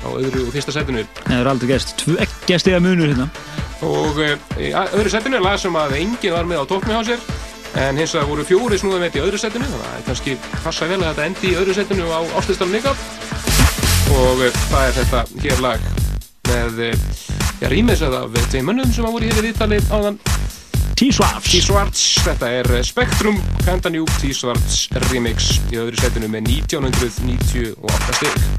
á 0.03 0.07
öðru 0.13 0.45
og 0.47 0.53
fyrsta 0.55 0.73
sætinu. 0.75 1.03
Það 1.25 1.41
er 1.41 1.49
aldrei 1.51 1.71
gerst. 1.73 1.95
Tveggja 2.03 2.59
stiga 2.61 2.79
munur 2.83 3.11
hérna. 3.11 3.29
og 3.85 4.17
uh, 4.17 4.33
í 4.57 4.71
öðru 4.73 5.11
sætinu 5.13 5.41
lag 5.43 5.59
sem 5.61 5.75
að 5.77 5.99
enginn 5.99 6.33
var 6.33 6.47
með 6.49 6.63
á 6.63 6.69
toppmi 6.71 6.97
á 6.97 7.01
sér 7.05 7.21
en 7.77 7.99
hins 7.99 8.15
vegar 8.15 8.29
voru 8.31 8.45
fjóri 8.47 8.79
snúða 8.79 9.03
með 9.03 9.11
þetta 9.11 9.19
í 9.19 9.25
öðru 9.27 9.41
sætinu 9.41 9.67
þannig 9.67 9.83
að 9.83 9.91
það 9.91 9.99
er 9.99 10.07
kannski 10.07 10.37
passa 10.63 10.87
vel 10.89 10.97
að 10.97 11.07
þetta 11.11 11.27
endi 11.29 11.51
í 11.51 11.57
öðru 11.59 11.75
sætinu 11.77 12.07
á 12.09 12.19
ástistalum 12.39 12.73
líka 12.73 12.95
og 14.17 14.41
uh, 14.41 14.61
það 14.71 14.87
er 14.87 14.97
þetta 14.97 15.23
hér 15.43 15.63
lag 15.67 15.87
með 16.47 16.81
uh, 16.87 17.07
já, 17.61 17.69
rýmis 17.69 18.01
af 18.07 18.41
tveim 18.49 18.71
mönnum 18.71 18.93
sem 18.95 19.05
að 19.05 19.17
voru 19.19 19.29
hér 19.29 19.41
í 19.43 19.47
viðtali 19.51 19.81
áðan. 19.91 20.19
T-Swarts 20.97 21.51
T-Swarts, 21.51 22.05
þetta 22.27 22.47
er 22.51 22.67
eh, 22.75 22.83
Spectrum 22.83 23.37
Kandanjú 23.63 24.03
T-Swarts 24.19 24.87
remix 25.07 25.57
í 25.71 25.79
öðru 25.79 25.99
sætinu 26.01 26.27
með 26.33 26.49
1998 26.57 28.17
stig 28.19 28.56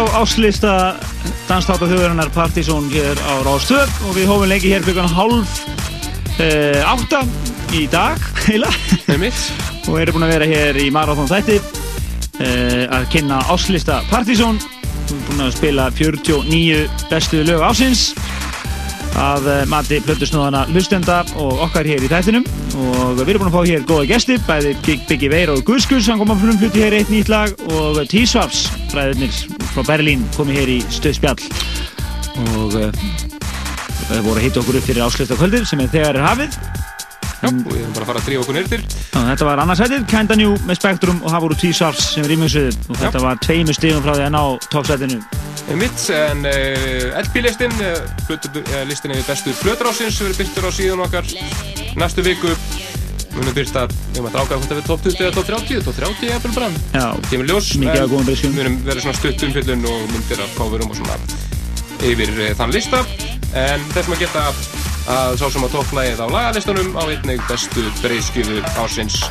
á 0.00 0.22
áslista 0.22 0.72
danstáta 1.48 1.84
þjóðurinnar 1.84 2.30
Partizón 2.32 2.86
hér 2.92 3.18
á 3.20 3.32
Rástöð 3.44 3.90
og 4.08 4.14
við 4.16 4.30
hófum 4.30 4.48
lengi 4.48 4.70
hér 4.72 4.84
klukkan 4.86 5.10
hálf 5.12 5.60
uh, 6.40 6.80
átta 6.88 7.20
í 7.76 7.84
dag 7.90 8.16
heila 8.46 8.70
og 9.10 9.98
erum 10.00 10.16
búin 10.16 10.26
að 10.26 10.32
vera 10.32 10.48
hér 10.48 10.80
í 10.80 10.88
Marathon 10.94 11.28
þætti 11.28 11.58
uh, 11.60 12.84
að 12.96 13.08
kynna 13.12 13.42
áslista 13.52 14.00
Partizón 14.08 14.60
við 14.62 15.10
erum 15.10 15.26
búin 15.28 15.46
að 15.48 15.56
spila 15.58 15.88
49 15.98 16.80
bestu 17.10 17.44
lög 17.44 17.64
ásins 17.68 18.08
að 19.20 19.48
uh, 19.50 19.62
mati 19.68 20.00
plötusnúðana 20.06 20.64
hlustenda 20.70 21.20
og 21.36 21.64
okkar 21.66 21.88
hér 21.88 22.06
í 22.06 22.10
þættinum. 22.10 22.46
Og 22.78 23.18
við 23.18 23.34
erum 23.34 23.42
búin 23.42 23.50
að 23.50 23.56
fá 23.58 23.72
hér 23.72 23.88
góða 23.88 24.10
gesti 24.14 24.38
bæði 24.46 24.76
Big 24.86 25.02
Biggie 25.10 25.32
Veir 25.32 25.52
og 25.52 25.64
Guskus 25.66 26.08
hann 26.08 26.22
kom 26.22 26.32
að 26.32 26.46
frumfluti 26.46 26.86
hér 26.86 27.00
eitt 27.00 27.12
nýtt 27.12 27.32
lag 27.32 27.66
og 27.74 28.00
T-Swaps 28.08 28.68
fræðurnir 28.94 29.59
frá 29.74 29.86
Berlín 29.86 30.26
komi 30.36 30.56
hér 30.58 30.70
í 30.72 30.78
stöðspjall 30.92 31.38
og 32.56 32.76
uh, 32.78 32.90
það 34.08 34.22
voru 34.26 34.38
að 34.38 34.44
hitta 34.46 34.62
okkur 34.62 34.78
upp 34.80 34.86
fyrir 34.88 35.04
áslösta 35.06 35.38
kvöldið 35.38 35.66
sem 35.70 35.82
er 35.84 35.92
þegar 35.92 36.18
er 36.18 36.26
hafið. 36.26 36.56
Já, 37.40 37.48
og 37.48 37.70
við 37.70 37.78
erum 37.80 37.92
bara 37.96 38.04
að 38.04 38.08
fara 38.10 38.20
að 38.20 38.26
drífa 38.26 38.42
okkur 38.42 38.56
nýrtir 38.58 38.82
Já, 38.84 39.20
þetta 39.30 39.46
var 39.48 39.60
annarsætið, 39.62 40.02
Kinda 40.10 40.36
New 40.36 40.56
með 40.68 40.76
Spektrum 40.76 41.22
og 41.22 41.32
það 41.32 41.44
voru 41.46 41.56
T-Swaps 41.62 42.10
sem 42.16 42.26
rýmjössuðu 42.28 42.74
og 42.90 42.98
þetta 43.00 43.22
var 43.24 43.40
tveimu 43.46 43.76
stigum 43.76 44.02
frá 44.04 44.12
því 44.12 44.26
að 44.26 44.34
ná 44.34 44.42
toppsætinu. 44.74 45.20
Mitt, 45.80 46.04
en 46.12 46.44
uh, 46.50 47.16
LP-listin, 47.22 47.72
uh, 47.80 48.82
listin 48.90 49.14
yfir 49.16 49.28
bestu 49.30 49.56
flötur 49.56 49.88
ásins 49.88 50.20
verður 50.20 50.42
byrtur 50.42 50.68
á 50.68 50.70
síðan 50.76 51.04
okkar. 51.06 51.32
Næstu 51.96 52.26
viku 52.26 52.52
munum 53.42 53.56
byrst 53.56 53.78
að 53.80 53.92
við 53.96 54.20
erum 54.20 54.28
að 54.30 54.36
dráka 54.36 54.58
hvort 54.58 54.70
það 54.70 54.80
við 54.80 54.88
top 54.90 55.04
20 55.06 55.24
eða 55.26 55.34
top 55.36 55.50
30, 55.50 55.84
top 55.88 55.98
30 55.98 56.32
er 56.36 56.54
bara 56.56 56.70
Já, 56.94 57.06
kemur 57.30 57.50
ljós, 57.50 57.70
breyskjum 57.80 58.56
munum 58.56 58.78
vera 58.86 59.04
svona 59.04 59.18
stutt 59.18 59.44
umfyllun 59.48 59.86
og 59.90 60.08
myndir 60.14 60.42
af 60.44 60.56
coverum 60.58 60.92
og 60.92 61.00
svona 61.00 61.18
yfir 62.06 62.32
uh, 62.36 62.50
þann 62.58 62.74
lista 62.74 63.04
en 63.58 63.86
þessum 63.92 64.16
að 64.16 64.24
geta 64.24 64.48
að 65.10 65.38
sá 65.40 65.46
sem 65.50 65.64
að 65.66 65.76
topplægið 65.76 66.24
á 66.24 66.26
lagalistunum 66.30 66.92
á 66.96 67.02
einnig 67.08 67.40
bestu 67.48 67.86
breyskjöfu 68.02 68.60
ásins 68.78 69.22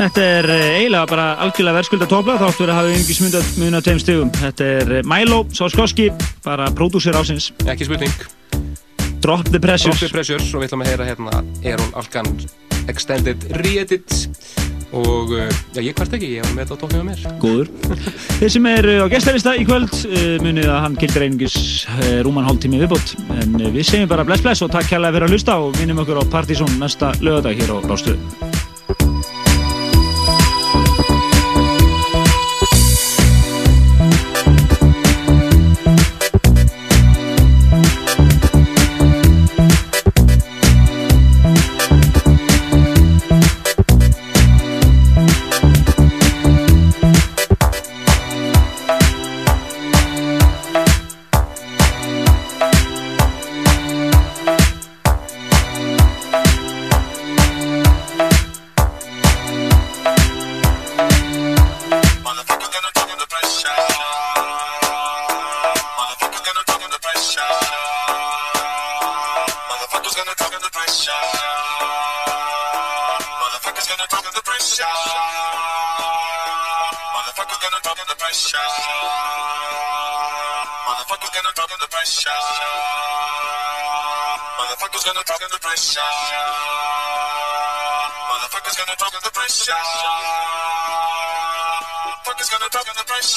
Þetta 0.00 0.22
er 0.24 0.46
eh, 0.48 0.66
eiginlega 0.78 1.08
bara 1.10 1.24
algjörlega 1.44 1.76
verðskulda 1.76 2.06
topla 2.08 2.38
þáttu 2.40 2.64
verið 2.64 2.72
að 2.72 2.78
hafa 2.78 2.94
yngi 2.96 3.16
smundat 3.18 3.50
munið 3.60 3.76
á 3.76 3.84
tveim 3.84 4.00
stigum. 4.00 4.30
Þetta 4.38 4.70
er 4.78 4.94
eh, 4.96 5.02
Milo 5.12 5.42
Sáskoski, 5.52 6.08
bara 6.46 6.70
pródúsir 6.72 7.20
ásins. 7.20 7.50
Ekki 7.68 7.90
spurning. 7.90 8.16
Drop 9.20 9.52
the 9.52 9.60
Pressures. 9.60 10.00
Drop 10.00 10.08
the 10.08 10.12
Pressures 10.16 10.48
og 10.54 10.64
við 10.64 10.70
ætlum 10.70 10.86
að 10.86 10.92
heyra 10.94 11.12
hérna 11.12 11.44
Eron 11.74 11.92
Alkan 12.00 12.32
Extended 12.90 13.46
Re-Edit 13.60 14.18
og 14.90 15.30
uh, 15.30 15.44
já, 15.76 15.80
ég 15.84 15.94
hvert 15.94 16.14
ekki, 16.16 16.32
ég 16.34 16.46
var 16.46 16.54
með 16.56 16.64
þetta 16.64 16.74
á 16.74 16.80
tóknum 16.82 17.04
með 17.06 17.20
mér. 17.20 17.36
Góður. 17.42 17.68
Þeir 18.40 18.52
sem 18.56 18.66
er 18.72 18.88
á 18.98 19.06
gestarista 19.12 19.52
í 19.54 19.66
kvöld 19.68 19.92
uh, 20.08 20.32
munið 20.42 20.66
að 20.66 20.80
hann 20.86 20.96
kildir 20.98 21.26
einungis 21.28 21.58
uh, 21.86 22.16
rúman 22.26 22.48
hálftími 22.48 22.80
viðbót. 22.82 23.14
En 23.38 23.54
uh, 23.60 23.68
við 23.70 23.86
segjum 23.86 24.10
bara 24.10 24.26
bless 24.26 24.42
bless 24.42 24.66
og 24.66 24.72
takk 24.74 24.90
kærlega 24.90 25.14
fyrir 25.18 25.30
að 25.30 25.36
hlusta 25.36 25.60
og 25.62 25.78
minnum 25.78 26.02
okkur 26.02 26.18
á 26.18 26.24
Partizón 26.34 26.74
næsta 26.82 27.14
lögadag 27.22 27.62
hér 27.62 27.70
á 27.70 27.76
Rástuðu. 27.86 28.59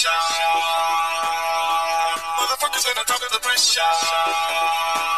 Pressure. 0.03 0.11
Motherfuckers 2.37 2.83
gonna 2.85 3.05
talk 3.05 3.21
under 3.23 3.39
pressure. 3.39 5.12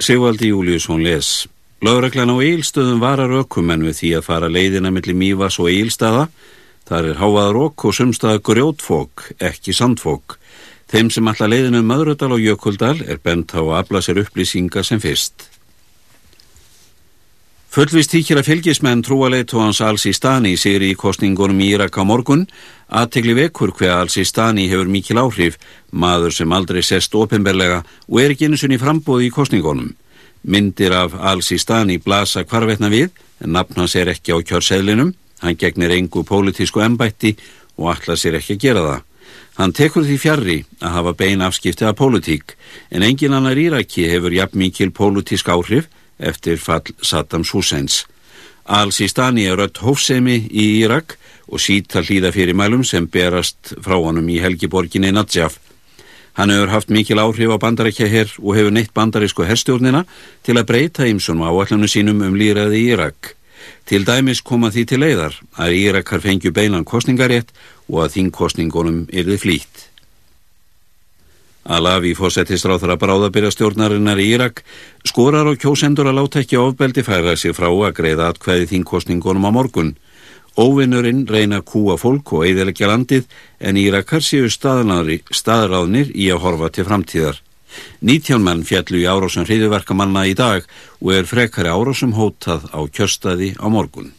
Sigvaldi 0.00 0.48
Júliusson 0.48 1.02
les. 1.04 1.48
Lögreglan 1.84 2.32
á 2.32 2.36
Eilstöðum 2.40 3.02
varar 3.04 3.34
ökumenn 3.42 3.84
við 3.84 3.98
því 3.98 4.12
að 4.16 4.24
fara 4.24 4.48
leiðina 4.48 4.88
millir 4.88 5.16
Mývas 5.16 5.58
og 5.60 5.68
Eilstaða. 5.68 6.30
Þar 6.88 7.08
er 7.10 7.20
háað 7.20 7.50
rók 7.52 7.84
og 7.84 7.94
sumstaða 7.94 8.40
grjótfók, 8.40 9.26
ekki 9.36 9.76
sandfók. 9.76 10.38
Þeim 10.88 11.12
sem 11.12 11.28
alla 11.28 11.50
leiðinu 11.52 11.82
um 11.84 11.92
Möðrudal 11.92 12.32
og 12.32 12.40
Jökuldal 12.40 12.96
er 13.04 13.20
bent 13.20 13.52
á 13.52 13.60
að 13.60 13.76
afla 13.76 14.00
sér 14.00 14.22
upplýsinga 14.24 14.82
sem 14.88 15.04
fyrst. 15.04 15.50
Fullvist 17.70 18.10
þykir 18.16 18.40
að 18.40 18.48
fylgismenn 18.48 19.04
trúaleitóhans 19.06 19.78
Al-Sistani 19.84 20.56
sigri 20.58 20.88
í 20.90 20.96
kostningunum 20.98 21.60
í 21.60 21.68
Irak 21.76 22.00
á 22.00 22.08
morgun, 22.08 22.48
aðtegli 22.90 23.34
vekur 23.38 23.72
hver 23.78 23.96
Al-Sistani 24.00 24.66
hefur 24.70 24.90
mikil 24.90 25.20
áhrif, 25.22 25.58
maður 25.90 26.34
sem 26.34 26.52
aldrei 26.52 26.82
sest 26.82 27.14
ofinberlega 27.14 27.82
og 28.08 28.20
er 28.22 28.34
ekki 28.34 28.48
einu 28.50 28.58
sinni 28.60 28.78
frambóði 28.80 29.30
í 29.30 29.34
kostningunum. 29.34 29.92
Myndir 30.42 30.94
af 30.96 31.14
Al-Sistani 31.14 31.98
blasa 32.02 32.44
hvarvetna 32.44 32.90
við, 32.90 33.10
en 33.40 33.54
nafn 33.56 33.78
hans 33.80 33.96
er 33.96 34.10
ekki 34.12 34.34
á 34.34 34.38
kjörseðlinum, 34.40 35.14
hann 35.40 35.56
gegnir 35.60 35.94
engu 35.96 36.24
pólitísku 36.26 36.82
embætti 36.84 37.36
og 37.78 37.94
ætla 37.94 38.16
sér 38.18 38.40
ekki 38.40 38.58
að 38.58 38.64
gera 38.66 38.84
það. 38.88 39.06
Hann 39.60 39.74
tekur 39.76 40.06
því 40.06 40.16
fjarrri 40.20 40.58
að 40.80 40.94
hafa 40.96 41.12
bein 41.18 41.42
afskipti 41.44 41.84
af 41.84 41.98
pólitík, 41.98 42.54
en 42.90 43.04
engin 43.04 43.34
annar 43.36 43.58
Íraki 43.58 44.06
hefur 44.08 44.32
jafn 44.32 44.58
mikil 44.58 44.90
pólitísk 44.90 45.50
áhrif 45.52 45.90
eftir 46.18 46.56
fall 46.60 46.94
Saddams 47.02 47.52
Husseins. 47.54 48.04
Al-Sistani 48.70 49.48
er 49.50 49.58
rött 49.58 49.80
hófsemi 49.82 50.36
í 50.46 50.64
Írak 50.84 51.16
og 51.50 51.58
síta 51.58 52.04
hlýða 52.06 52.30
fyrir 52.30 52.54
mælum 52.54 52.84
sem 52.86 53.08
berast 53.10 53.72
frá 53.82 53.96
honum 53.98 54.28
í 54.30 54.38
helgiborginni 54.38 55.10
Najaf. 55.10 55.56
Hann 56.38 56.54
hefur 56.54 56.70
haft 56.70 56.92
mikil 56.94 57.18
áhrif 57.18 57.50
á 57.50 57.58
bandarækja 57.58 58.06
hér 58.06 58.30
og 58.38 58.54
hefur 58.54 58.70
neitt 58.70 58.94
bandarísku 58.94 59.42
herstjórnina 59.48 60.04
til 60.46 60.54
að 60.54 60.68
breyta 60.70 61.10
ymsum 61.10 61.42
áallanu 61.42 61.90
sínum 61.90 62.22
um 62.22 62.38
líraði 62.38 62.84
Írak. 62.94 63.34
Til 63.90 64.06
dæmis 64.06 64.38
koma 64.40 64.70
því 64.70 64.86
til 64.86 65.02
leiðar 65.02 65.34
að 65.58 65.74
Írakar 65.74 66.22
fengju 66.22 66.54
beinan 66.54 66.86
kostningarétt 66.86 67.50
og 67.90 68.04
að 68.04 68.20
þingkostningunum 68.20 69.08
yrði 69.10 69.42
flýtt. 69.42 69.89
Alavi 71.70 72.16
fósettistráþara 72.18 72.96
bráðabyrja 72.98 73.52
stjórnarinnar 73.54 74.18
í 74.18 74.32
Írak 74.34 74.64
skorar 75.06 75.46
á 75.46 75.54
kjósendur 75.54 76.08
að 76.10 76.16
láta 76.18 76.40
ekki 76.42 76.58
ofbeldi 76.58 77.04
færa 77.06 77.36
sig 77.38 77.54
frá 77.54 77.68
að 77.70 77.94
greiða 77.94 78.30
atkvæði 78.32 78.66
þingkostningunum 78.72 79.46
á 79.46 79.50
morgun. 79.54 79.92
Óvinnurinn 80.58 81.28
reyna 81.30 81.60
að 81.60 81.68
kúa 81.70 81.94
fólk 81.94 82.32
og 82.34 82.48
eðilegja 82.48 82.90
landið 82.90 83.30
en 83.62 83.78
Írakar 83.78 84.24
séu 84.26 84.50
staðráðnir 84.50 86.10
í 86.10 86.26
að 86.34 86.42
horfa 86.42 86.72
til 86.74 86.88
framtíðar. 86.90 87.38
19 88.02 88.42
menn 88.42 88.64
fjallu 88.66 88.98
í 88.98 89.06
árásum 89.06 89.46
hriðiverkamanna 89.46 90.26
í 90.26 90.34
dag 90.34 90.66
og 90.98 91.12
er 91.14 91.30
frekari 91.30 91.70
árásum 91.70 92.16
hótað 92.18 92.66
á 92.74 92.82
kjörstaði 92.90 93.54
á 93.62 93.70
morgun. 93.70 94.10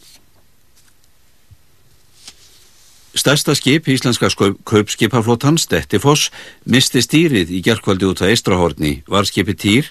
Stærsta 3.14 3.52
skip 3.54 3.88
íslenska 3.92 4.30
kaupskipaflótan 4.64 5.58
Stettifoss 5.60 6.30
misti 6.64 7.02
stýrið 7.04 7.50
í 7.52 7.58
gerkvaldi 7.60 8.06
út 8.08 8.22
að 8.24 8.32
Eistrahorni 8.32 8.92
var 9.04 9.28
skipi 9.28 9.52
týr 9.52 9.90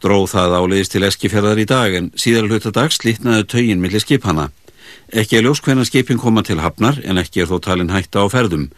dróð 0.00 0.30
það 0.32 0.54
áleiðist 0.56 0.94
til 0.94 1.02
eskifjörðar 1.04 1.60
í 1.60 1.66
dag 1.68 1.96
en 1.98 2.08
síðar 2.16 2.48
hluta 2.48 2.72
dag 2.72 2.94
slitnaði 2.94 3.44
taugin 3.52 3.82
millir 3.82 4.00
skipana. 4.00 4.48
Ekki 5.12 5.36
er 5.36 5.44
ljós 5.44 5.60
hvenna 5.60 5.84
skipin 5.84 6.20
koma 6.22 6.40
til 6.46 6.62
hafnar 6.64 7.02
en 7.04 7.20
ekki 7.20 7.44
er 7.44 7.50
þó 7.50 7.60
talin 7.66 7.92
hætta 7.92 8.24
á 8.24 8.26
ferðum. 8.32 8.70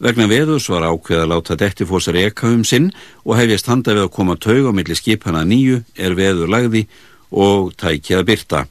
Vegna 0.00 0.24
veðus 0.30 0.70
var 0.72 0.88
ákveð 0.88 1.26
að 1.26 1.30
láta 1.34 1.58
Dettifoss 1.60 2.08
reka 2.08 2.48
um 2.48 2.64
sinn 2.64 2.88
og 3.26 3.36
hefjast 3.36 3.68
handa 3.68 3.92
við 3.92 4.06
að 4.06 4.14
koma 4.16 4.40
taug 4.40 4.70
á 4.70 4.72
millir 4.72 4.96
skipana 4.96 5.44
nýju 5.44 5.82
er 6.00 6.16
veður 6.16 6.48
lagði 6.48 6.86
og 7.28 7.74
tækja 7.76 8.22
að 8.22 8.28
byrta. 8.32 8.64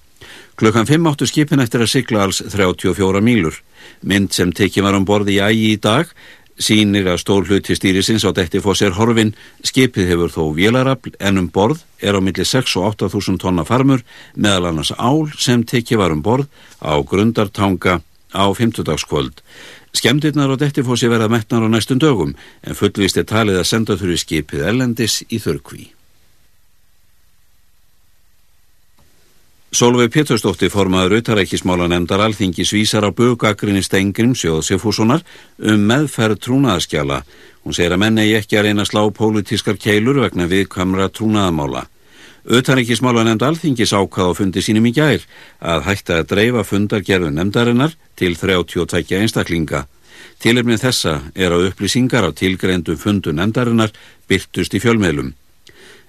Klukkan 0.58 0.88
5 0.90 1.06
áttu 1.06 1.28
skipin 1.30 1.62
eftir 1.62 1.84
að 1.86 1.92
sigla 1.92 2.24
alls 2.26 2.40
34 2.42 3.22
mílur. 3.22 3.60
Mynd 4.02 4.34
sem 4.34 4.50
tekið 4.50 4.88
var 4.88 4.96
um 4.98 5.06
borði 5.06 5.36
í 5.38 5.42
ægi 5.46 5.68
í 5.76 5.80
dag 5.82 6.10
sínir 6.58 7.06
að 7.12 7.20
stór 7.22 7.46
hluti 7.46 7.76
stýrisins 7.78 8.26
á 8.26 8.34
Dettifoss 8.34 8.82
er 8.82 8.96
horfin. 8.98 9.36
Skipið 9.62 10.10
hefur 10.12 10.34
þó 10.34 10.44
vélarafl 10.58 11.14
en 11.20 11.38
um 11.44 11.50
borð 11.54 11.84
er 12.02 12.18
á 12.18 12.22
milli 12.26 12.46
6 12.46 12.74
og 12.82 12.88
8 12.98 13.12
þúsund 13.14 13.42
tonna 13.44 13.66
farmur 13.68 14.02
meðal 14.34 14.72
annars 14.72 14.94
ál 14.98 15.30
sem 15.38 15.62
tekið 15.62 16.02
var 16.02 16.16
um 16.16 16.24
borð 16.26 16.50
á 16.82 16.98
grundartanga 17.06 18.02
á 18.34 18.46
50 18.50 18.82
dagskvöld. 18.82 19.44
Skemdirnar 19.94 20.50
á 20.54 20.58
Dettifossi 20.58 21.10
verða 21.10 21.30
metnar 21.30 21.66
á 21.66 21.70
næstum 21.70 22.02
dögum 22.02 22.34
en 22.66 22.78
fullvist 22.78 23.18
er 23.22 23.30
talið 23.30 23.62
að 23.62 23.70
senda 23.70 23.94
þurfi 23.94 24.24
skipið 24.26 24.66
ellendis 24.74 25.22
í 25.30 25.38
þörkví. 25.38 25.97
Solveig 29.68 30.14
Pétursdóttir 30.16 30.70
formaður 30.72 31.18
utarækismála 31.18 31.90
nefndar 31.92 32.22
alþingis 32.24 32.70
vísar 32.72 33.04
á 33.04 33.12
bugakrinni 33.12 33.82
Stengrim 33.84 34.32
Sjóðsefússonar 34.32 35.26
um 35.60 35.82
meðferð 35.90 36.40
trúnaðaskjala. 36.46 37.18
Hún 37.68 37.76
segir 37.76 37.92
að 37.92 38.00
menni 38.00 38.30
ekki 38.38 38.56
að 38.56 38.70
reyna 38.70 38.86
að 38.86 38.94
slá 38.94 39.02
pólitískar 39.12 39.76
keilur 39.76 40.22
vegna 40.24 40.48
viðkvamra 40.48 41.10
trúnaðamála. 41.12 41.84
Utarækismála 42.48 43.26
nefnd 43.28 43.44
alþingis 43.44 43.92
ákvað 43.92 44.32
á 44.32 44.38
fundi 44.40 44.64
sínum 44.64 44.88
í 44.88 44.94
gær 44.96 45.26
að 45.60 45.84
hætta 45.90 46.22
að 46.22 46.30
dreifa 46.32 46.64
fundargerðu 46.64 47.34
nefndarinnar 47.36 47.98
til 48.16 48.38
32 48.40 49.20
einstaklinga. 49.20 49.84
Tilefnið 50.40 50.80
þessa 50.86 51.18
er 51.36 51.52
á 51.52 51.58
upplýsingar 51.60 52.24
á 52.24 52.32
tilgreindu 52.32 52.96
fundu 52.96 53.36
nefndarinnar 53.36 53.92
byrtust 54.32 54.80
í 54.80 54.80
fjölmeðlum. 54.80 55.36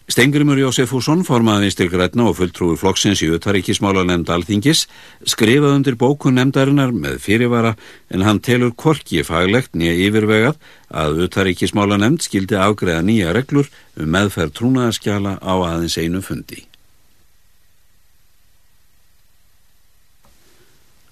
Stengrimur 0.08 0.56
Jósef 0.56 0.94
Hússon, 0.96 1.20
formaði 1.20 1.66
vinstir 1.66 1.90
grætna 1.92 2.30
og 2.30 2.38
fulltrúi 2.38 2.78
flokksins 2.80 3.20
í 3.20 3.26
utaríkismála 3.28 4.06
nefnd 4.08 4.30
alþingis, 4.32 4.86
skrifað 5.28 5.74
undir 5.74 5.98
bókun 6.00 6.40
nefndarinnar 6.40 6.94
með 6.96 7.18
fyrirvara 7.26 7.74
en 8.08 8.24
hann 8.24 8.40
telur 8.40 8.72
korki 8.72 9.20
faglegt 9.20 9.76
nýja 9.76 9.98
yfirvegað 10.06 10.56
að 10.88 11.20
utaríkismála 11.26 12.00
nefnd 12.00 12.24
skildi 12.24 12.56
afgreða 12.56 13.04
nýja 13.04 13.36
reglur 13.36 13.68
um 14.00 14.08
meðferð 14.16 14.56
trúnaðaskjala 14.56 15.36
á 15.44 15.54
aðeins 15.68 16.00
einu 16.00 16.24
fundi. 16.24 16.64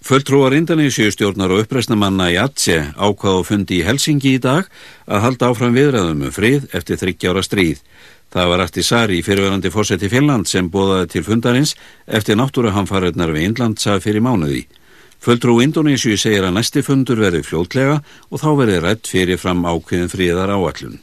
Fulltrúar 0.07 0.55
Indonésiustjórnar 0.55 1.51
og 1.51 1.65
uppreisnamanna 1.65 2.29
í 2.31 2.37
Atse 2.39 2.77
ákvað 2.95 3.41
á 3.43 3.49
fundi 3.49 3.81
í 3.81 3.87
Helsingi 3.87 4.37
í 4.37 4.43
dag 4.43 4.69
að 5.05 5.25
halda 5.25 5.49
áfram 5.51 5.75
viðræðum 5.75 6.29
um 6.29 6.35
frið 6.35 6.69
eftir 6.79 7.01
þryggjára 7.01 7.43
stríð. 7.43 7.81
Það 8.35 8.51
var 8.51 8.63
Atti 8.65 8.83
Sari, 8.83 9.21
fyrirverandi 9.23 9.71
fórseti 9.71 10.11
Finland 10.11 10.49
sem 10.51 10.67
bóðaði 10.71 11.13
til 11.15 11.25
fundarins 11.27 11.77
eftir 12.07 12.37
náttúruhamfaröðnar 12.41 13.33
við 13.35 13.51
Indlandsa 13.51 14.01
fyrir 14.03 14.25
mánuði. 14.25 14.67
Fulltrú 15.23 15.61
Indonésiu 15.65 16.19
segir 16.21 16.45
að 16.45 16.59
næsti 16.59 16.83
fundur 16.87 17.23
verði 17.23 17.45
fljótlega 17.47 18.01
og 18.31 18.43
þá 18.43 18.49
verði 18.61 18.81
rætt 18.83 19.11
fyrir 19.11 19.41
fram 19.41 19.65
ákveðin 19.65 20.13
fríðar 20.13 20.53
áallun. 20.53 20.99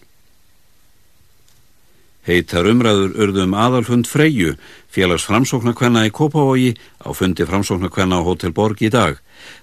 Heitar 2.23 2.69
umræður 2.71 3.17
urðum 3.19 3.51
aðalfund 3.59 4.07
Freyju, 4.07 4.53
félags 4.87 5.25
framsóknarkvenna 5.27 6.05
í 6.07 6.11
Kópavogi 6.15 6.69
á 7.03 7.11
fundi 7.11 7.43
framsóknarkvenna 7.43 8.21
á 8.23 8.23
Hotel 8.23 8.53
Borg 8.55 8.79
í 8.79 8.87
dag. 8.93 9.17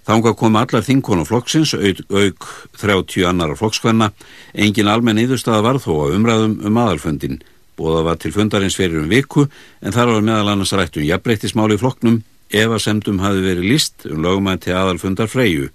Þánga 0.05 0.35
kom 0.37 0.59
allar 0.60 0.85
þinkonu 0.85 1.25
flokksins, 1.25 1.73
auk, 1.73 2.05
auk 2.12 2.49
30 2.76 3.25
annara 3.31 3.57
flokkskvenna. 3.57 4.10
Engin 4.53 4.93
almenn 4.93 5.23
yðurstaða 5.23 5.65
var 5.65 5.81
þó 5.81 5.94
að 6.05 6.19
umræðum 6.19 6.59
um 6.69 6.83
aðalfundin. 6.85 7.41
Bóða 7.81 8.05
var 8.10 8.21
til 8.21 8.35
fundarins 8.37 8.76
fyrir 8.76 9.01
um 9.01 9.09
viku 9.09 9.47
en 9.81 9.97
þar 9.97 10.12
var 10.19 10.28
meðal 10.28 10.53
annars 10.53 10.76
rætt 10.76 11.01
um 11.01 11.09
jafnbreyttismáli 11.09 11.81
í 11.81 11.81
flokknum 11.81 12.21
ef 12.51 12.76
að 12.76 12.85
semdum 12.85 13.25
hafi 13.25 13.41
verið 13.47 13.73
list 13.73 14.05
um 14.10 14.21
lögumæn 14.21 14.60
til 14.60 14.76
aðalfundar 14.76 15.33
Freyju. 15.33 15.71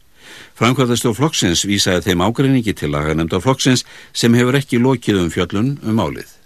Framkvæmdastjó 0.59 1.17
flokksins 1.17 1.65
vísaði 1.65 2.11
þeim 2.11 2.25
ágreiningi 2.29 2.77
til 2.77 2.93
laganemnda 2.93 3.41
flokksins 3.41 3.87
sem 4.13 4.37
hefur 4.37 4.61
ekki 4.61 4.81
lokið 4.81 5.23
um 5.25 5.31
fjöllun 5.33 5.77
um 5.81 5.97
málið. 5.97 6.44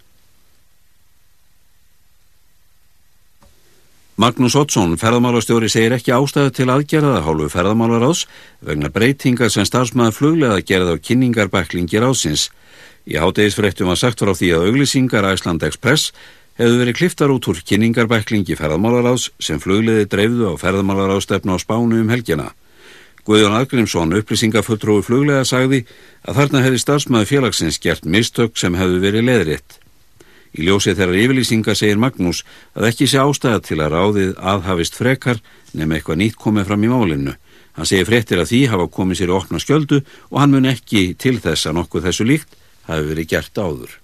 Magnús 4.19 4.52
Ottsson, 4.60 4.98
ferðamálastjóri, 5.00 5.69
segir 5.72 5.94
ekki 5.96 6.12
ástæðu 6.12 6.50
til 6.52 6.66
aðgerða 6.74 7.22
hálfu 7.24 7.46
ferðamálaráðs 7.53 8.26
vegna 8.68 8.90
breytingar 8.92 9.48
sem 9.53 9.64
starfsmaður 9.64 10.18
fluglega 10.18 10.58
gerða 10.68 10.98
á 11.00 11.03
kynningarbæklingi 11.08 12.02
ráðsins. 12.03 12.50
Í 13.08 13.16
hátegisfréttum 13.16 13.88
var 13.88 14.02
sagt 14.02 14.19
frá 14.19 14.34
því 14.35 14.52
að 14.58 14.68
auglýsingar 14.68 15.30
Æsland 15.32 15.64
Express 15.64 16.12
hefðu 16.60 16.84
verið 16.84 17.00
kliftar 17.00 17.32
út 17.32 17.48
úr 17.48 17.64
kynningarbæklingi 17.64 18.60
ferðamálaráðs 18.60 19.32
sem 19.40 19.64
flugleði 19.64 20.12
dreifðu 20.12 20.52
á 20.52 20.53
ferðamálaráðstefnu 20.68 21.56
á 21.56 21.58
spánu 21.64 22.03
um 22.03 22.12
helgina. 22.12 22.52
Guðjón 23.24 23.56
Algrímsson, 23.56 24.18
upplýsingafulltrúi 24.19 25.00
fluglega, 25.08 25.48
sagði 25.48 25.85
að 26.28 26.44
þarna 26.44 26.68
hefði 26.68 26.84
starfsmaður 26.84 27.32
félagsins 27.32 27.80
gert 27.80 28.03
mistök 28.03 28.60
sem 28.60 28.76
hefðu 28.76 29.00
verið 29.00 29.32
leðritt. 29.32 29.80
Í 30.58 30.65
ljósið 30.65 30.98
þeirra 30.98 31.22
yfirlýsinga 31.24 31.76
segir 31.78 32.01
Magnús 32.01 32.42
að 32.74 32.90
ekki 32.90 33.08
sé 33.10 33.22
ástæða 33.22 33.62
til 33.67 33.80
að 33.83 33.94
ráðið 33.94 34.33
aðhafist 34.53 34.98
frekar 34.98 35.42
nema 35.78 35.98
eitthvað 35.98 36.22
nýtt 36.24 36.40
komið 36.42 36.69
fram 36.72 36.85
í 36.85 36.92
málinu. 36.92 37.38
Hann 37.78 37.90
segir 37.90 38.10
fréttir 38.10 38.42
að 38.42 38.49
því 38.51 38.62
hafa 38.74 38.90
komið 38.92 39.22
sér 39.22 39.32
í 39.32 39.38
opna 39.38 39.62
skjöldu 39.62 40.01
og 40.01 40.42
hann 40.42 40.53
mun 40.56 40.69
ekki 40.72 41.14
til 41.22 41.38
þess 41.40 41.69
að 41.69 41.78
nokkuð 41.80 42.10
þessu 42.10 42.28
líkt 42.28 42.62
hafi 42.90 43.10
verið 43.12 43.33
gert 43.35 43.62
áður. 43.62 43.99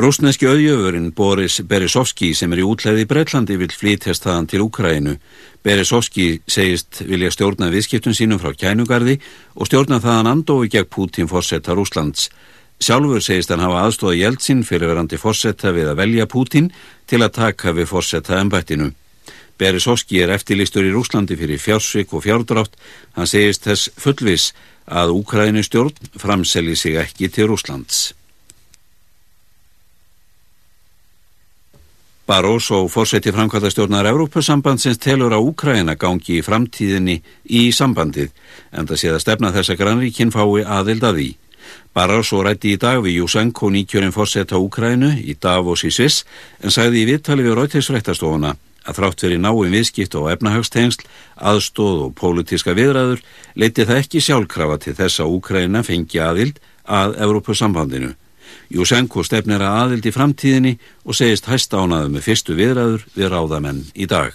Rúsneski 0.00 0.46
auðjöfurinn 0.48 1.10
Boris 1.12 1.58
Beresovski 1.68 2.30
sem 2.32 2.52
er 2.54 2.62
í 2.62 2.64
útlegði 2.64 3.04
í 3.04 3.08
Breitlandi 3.08 3.58
vil 3.60 3.68
flytjast 3.68 4.24
þaðan 4.24 4.46
til 4.48 4.62
Úkrænu. 4.64 5.16
Beresovski 5.60 6.28
segist 6.48 7.02
vilja 7.04 7.28
stjórna 7.34 7.68
viðskiptun 7.68 8.16
sínum 8.16 8.40
frá 8.40 8.54
kænugarði 8.56 9.18
og 9.60 9.68
stjórna 9.68 9.98
þaðan 10.00 10.30
andói 10.30 10.70
gegn 10.72 10.88
Putin 10.88 11.28
fórsetta 11.28 11.76
Rúslands. 11.76 12.30
Sjálfur 12.80 13.20
segist 13.20 13.50
hann 13.52 13.60
hafa 13.60 13.82
aðstóða 13.84 14.16
Jeltsin 14.16 14.62
fyrirverandi 14.64 15.18
fórsetta 15.20 15.74
við 15.76 15.90
að 15.92 15.98
velja 16.00 16.26
Putin 16.26 16.70
til 17.10 17.20
að 17.20 17.34
taka 17.36 17.74
við 17.76 17.90
fórsetta 17.90 18.38
embættinu. 18.40 18.94
Beresovski 19.60 20.22
er 20.24 20.32
eftirlistur 20.32 20.86
í 20.88 20.92
Rúslandi 20.94 21.36
fyrir 21.36 21.60
fjársvik 21.60 22.14
og 22.16 22.24
fjárdrátt. 22.24 22.78
Hann 23.16 23.28
segist 23.28 23.66
þess 23.68 23.90
fullvis 24.00 24.54
að 24.88 25.12
Úkrænu 25.18 25.60
stjórn 25.66 26.16
framseli 26.16 26.76
sig 26.76 26.96
ekki 26.96 27.28
til 27.28 27.50
Rúslands. 27.52 28.14
Barroso, 32.30 32.86
fórseti 32.88 33.32
framkvæmdastjórnar 33.34 34.06
Evrópusambandsins 34.06 35.02
telur 35.02 35.34
að 35.34 35.50
Úkræna 35.50 35.98
gangi 35.98 36.38
í 36.38 36.44
framtíðinni 36.46 37.18
í 37.44 37.62
sambandið 37.74 38.30
en 38.70 38.86
það 38.88 39.00
sé 39.02 39.12
að 39.12 39.22
stefna 39.26 39.52
þess 39.52 39.74
að 39.74 39.80
grannríkin 39.82 40.32
fái 40.32 40.62
aðild 40.64 41.04
að 41.04 41.20
því. 41.20 41.30
Barroso 41.94 42.40
rætti 42.44 42.74
í 42.74 42.80
dag 42.80 43.00
við 43.04 43.20
Jusenko 43.20 43.70
nýkjörinn 43.74 44.14
fórseta 44.14 44.58
Úkrænu 44.62 45.12
í 45.20 45.36
Davos 45.40 45.84
í 45.84 45.90
Sviss 45.90 46.24
en 46.62 46.70
sagði 46.70 47.02
í 47.02 47.08
viðtali 47.10 47.46
við 47.46 47.56
Rautisfrættastofuna 47.58 48.54
að 48.86 48.96
þrátt 48.96 49.24
fyrir 49.24 49.40
náum 49.42 49.70
viðskipt 49.70 50.14
og 50.16 50.30
efnahagstengsl, 50.32 51.04
aðstóð 51.36 52.06
og 52.06 52.14
pólitíska 52.18 52.74
viðræður 52.78 53.22
leiti 53.54 53.86
það 53.86 54.02
ekki 54.02 54.24
sjálfkrafa 54.24 54.80
til 54.84 54.96
þess 54.98 55.22
að 55.22 55.36
Úkræna 55.36 55.84
fengi 55.86 56.22
aðild 56.22 56.60
að 56.90 57.18
Evrópusambandinu. 57.26 58.14
Jusenko 58.70 59.22
stefnir 59.26 59.62
að 59.62 59.80
aðild 59.84 60.06
í 60.06 60.14
framtíðinni 60.14 60.76
og 61.04 61.18
segist 61.18 61.50
hæst 61.50 61.74
ánaðu 61.74 62.14
með 62.14 62.26
fyrstu 62.26 62.56
viðræður 62.58 63.06
við 63.14 63.34
ráðamenn 63.34 63.84
í 63.94 64.08
dag. 64.10 64.32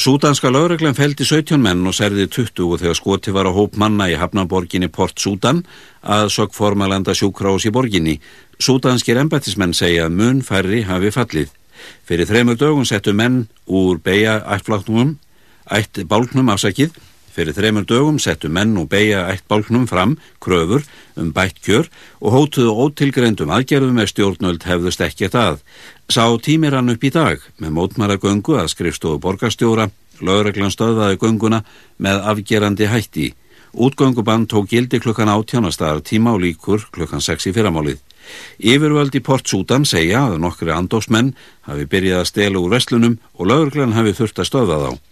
Súdanska 0.00 0.48
lögreglan 0.48 0.94
feldi 0.96 1.26
17 1.28 1.60
menn 1.60 1.84
og 1.84 1.92
særði 1.92 2.24
20 2.32 2.62
og 2.64 2.78
þegar 2.80 2.96
skoti 2.96 3.32
var 3.36 3.44
á 3.44 3.52
hóp 3.52 3.74
manna 3.76 4.06
í 4.08 4.14
hafnaborginni 4.16 4.88
Port 4.88 5.20
Súdan 5.20 5.58
að 6.00 6.30
sög 6.32 6.54
formalanda 6.56 7.12
sjúkrás 7.12 7.66
í 7.68 7.72
borginni. 7.74 8.14
Súdanskir 8.56 9.20
embættismenn 9.20 9.76
segja 9.76 10.06
að 10.08 10.16
mun 10.16 10.40
færri 10.40 10.86
hafi 10.88 11.12
fallið. 11.12 11.52
Fyrir 12.08 12.30
þreymur 12.30 12.56
dögun 12.56 12.88
settu 12.88 13.12
menn 13.12 13.42
úr 13.68 14.00
beigja 14.00 14.38
ættfláknum, 14.56 15.18
ætt 15.68 16.00
bálknum 16.08 16.48
afsakið 16.48 16.96
Fyrir 17.30 17.54
þreymur 17.54 17.86
dögum 17.86 18.18
settu 18.18 18.50
menn 18.50 18.74
og 18.80 18.88
beigja 18.90 19.22
eitt 19.30 19.46
bálknum 19.48 19.86
fram 19.86 20.16
kröfur 20.42 20.82
um 21.20 21.30
bætt 21.32 21.60
kjör 21.62 21.86
og 22.18 22.34
hótuðu 22.34 22.74
ótilgreyndum 22.84 23.52
aðgerðum 23.54 24.00
með 24.00 24.10
stjórnöld 24.10 24.66
hefðust 24.66 25.04
ekkert 25.06 25.36
að. 25.38 25.60
Sá 26.10 26.26
tímir 26.42 26.74
hann 26.74 26.90
upp 26.90 27.04
í 27.06 27.12
dag 27.14 27.44
með 27.62 27.76
mótmæra 27.76 28.18
göngu 28.18 28.58
að 28.58 28.72
skrifstofu 28.74 29.20
borgarstjóra, 29.22 29.90
lögreglan 30.20 30.74
stöðvaði 30.74 31.20
gönguna 31.22 31.62
með 31.98 32.24
afgerandi 32.32 32.90
hætti. 32.90 33.28
Útgöngubann 33.70 34.48
tók 34.50 34.66
gildi 34.66 34.98
klukkan 34.98 35.30
átjónastar 35.30 36.00
tíma 36.02 36.32
og 36.34 36.42
líkur 36.42 36.88
klukkan 36.90 37.22
6 37.22 37.46
í 37.46 37.52
fyrramálið. 37.54 38.00
Yfirvöld 38.58 39.14
í 39.14 39.22
Port 39.22 39.46
Súdan 39.46 39.86
segja 39.86 40.24
að 40.26 40.40
nokkri 40.42 40.74
andósmenn 40.74 41.30
hafi 41.68 41.86
byrjað 41.86 42.24
að 42.24 42.28
stela 42.32 42.58
úr 42.58 42.74
vestlunum 42.74 43.20
og 43.38 43.46
lögreglan 43.46 43.94
hafi 43.94 44.16
þurft 44.18 44.42
að 44.42 44.50
stöðva 44.50 44.80
þá. 44.82 45.09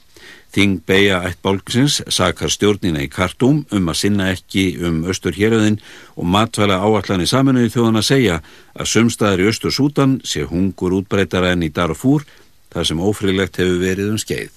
Þing 0.48 0.78
beigja 0.88 1.20
eitt 1.28 1.42
bálksins 1.44 1.98
sakar 2.08 2.48
stjórnina 2.48 3.02
í 3.04 3.10
Kartúm 3.12 3.66
um 3.74 3.90
að 3.92 3.98
sinna 4.00 4.30
ekki 4.32 4.78
um 4.80 5.02
Östur 5.12 5.36
héröðin 5.36 5.76
og 6.16 6.24
matvæla 6.24 6.78
áallan 6.80 7.24
í 7.24 7.28
saminuði 7.28 7.74
þjóðan 7.74 8.00
að 8.00 8.08
segja 8.08 8.38
að 8.72 8.90
sumstaðar 8.94 9.42
í 9.44 9.50
Östur 9.50 9.74
Sútan 9.76 10.16
sé 10.24 10.46
hungur 10.48 10.96
útbreytara 11.02 11.52
enn 11.52 11.66
í 11.68 11.72
Darfúr 11.74 12.24
þar 12.72 12.88
sem 12.88 13.04
ófrilegt 13.04 13.60
hefur 13.60 13.76
verið 13.82 14.14
um 14.14 14.22
skeið. 14.22 14.56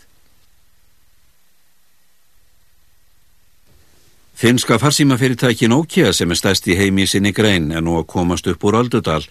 Finnska 4.42 4.80
farsímafyrirtæki 4.82 5.68
Nokia 5.70 6.16
sem 6.18 6.32
er 6.34 6.40
stæst 6.40 6.66
í 6.72 6.74
heimi 6.80 7.04
sinni 7.06 7.30
grein 7.36 7.68
er 7.70 7.84
nú 7.86 8.00
að 8.00 8.08
komast 8.16 8.48
upp 8.50 8.64
úr 8.66 8.80
Aldudal. 8.80 9.22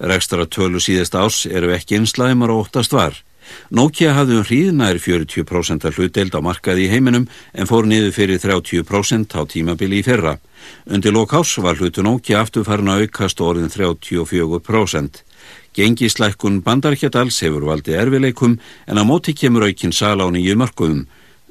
Rekstra 0.00 0.48
tölu 0.48 0.80
síðast 0.82 1.14
árs 1.14 1.44
eru 1.46 1.70
ekki 1.76 2.00
einslæmar 2.00 2.50
og 2.50 2.64
óttast 2.64 2.96
var. 2.96 3.14
Nokia 3.70 4.14
hafði 4.16 4.38
um 4.38 4.46
hríðnær 4.46 5.00
40% 5.02 5.86
af 5.88 5.98
hlutdeild 5.98 6.34
á 6.34 6.40
markaði 6.44 6.86
í 6.86 6.90
heiminum 6.92 7.26
en 7.52 7.68
fór 7.70 7.88
niður 7.88 8.14
fyrir 8.14 8.40
30% 8.42 9.34
á 9.34 9.42
tímabili 9.46 10.00
í 10.00 10.06
fyrra. 10.06 10.36
Undir 10.86 11.14
lokás 11.14 11.56
var 11.62 11.78
hlutu 11.80 12.04
Nokia 12.06 12.40
aftur 12.42 12.66
farin 12.66 12.92
að 12.92 13.06
aukast 13.06 13.40
orðin 13.40 13.72
34%. 13.72 15.22
Gengislækkun 15.76 16.62
bandarkjadals 16.64 17.42
hefur 17.44 17.66
valdið 17.68 18.00
erfileikum 18.00 18.58
en 18.86 19.00
á 19.00 19.04
móti 19.04 19.34
kemur 19.36 19.66
aukinn 19.66 19.92
sala 19.92 20.24
á 20.24 20.28
nýju 20.32 20.56
mörgum. 20.56 21.04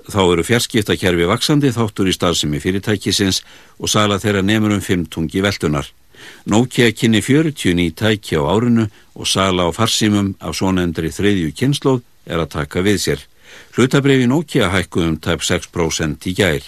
Þá 0.06 0.22
eru 0.22 0.44
fjarskiptakerfi 0.46 1.28
vaksandi 1.30 1.74
þáttur 1.74 2.10
í 2.10 2.14
starfsemi 2.14 2.62
fyrirtækisins 2.62 3.42
og 3.82 3.90
sala 3.90 4.18
þeirra 4.22 4.42
nefnur 4.46 4.78
um 4.78 4.82
5 4.82 5.08
tungi 5.14 5.42
veldunar. 5.46 5.90
Nokia 6.46 6.92
kynni 6.92 7.22
40 7.22 7.74
ný 7.78 7.90
tæki 7.96 8.38
á 8.38 8.44
árinu 8.46 8.88
og 9.16 9.28
sala 9.28 9.66
á 9.66 9.70
farsimum 9.74 10.36
af 10.40 10.56
svonendri 10.58 11.10
þriðju 11.10 11.56
kynnslóð 11.58 12.04
er 12.26 12.42
að 12.42 12.54
taka 12.58 12.84
við 12.86 13.02
sér. 13.02 13.26
Hlutabrifi 13.76 14.28
Nokia 14.28 14.70
hækkuðum 14.74 15.20
tæp 15.22 15.44
6% 15.46 16.30
í 16.30 16.34
gær. 16.38 16.64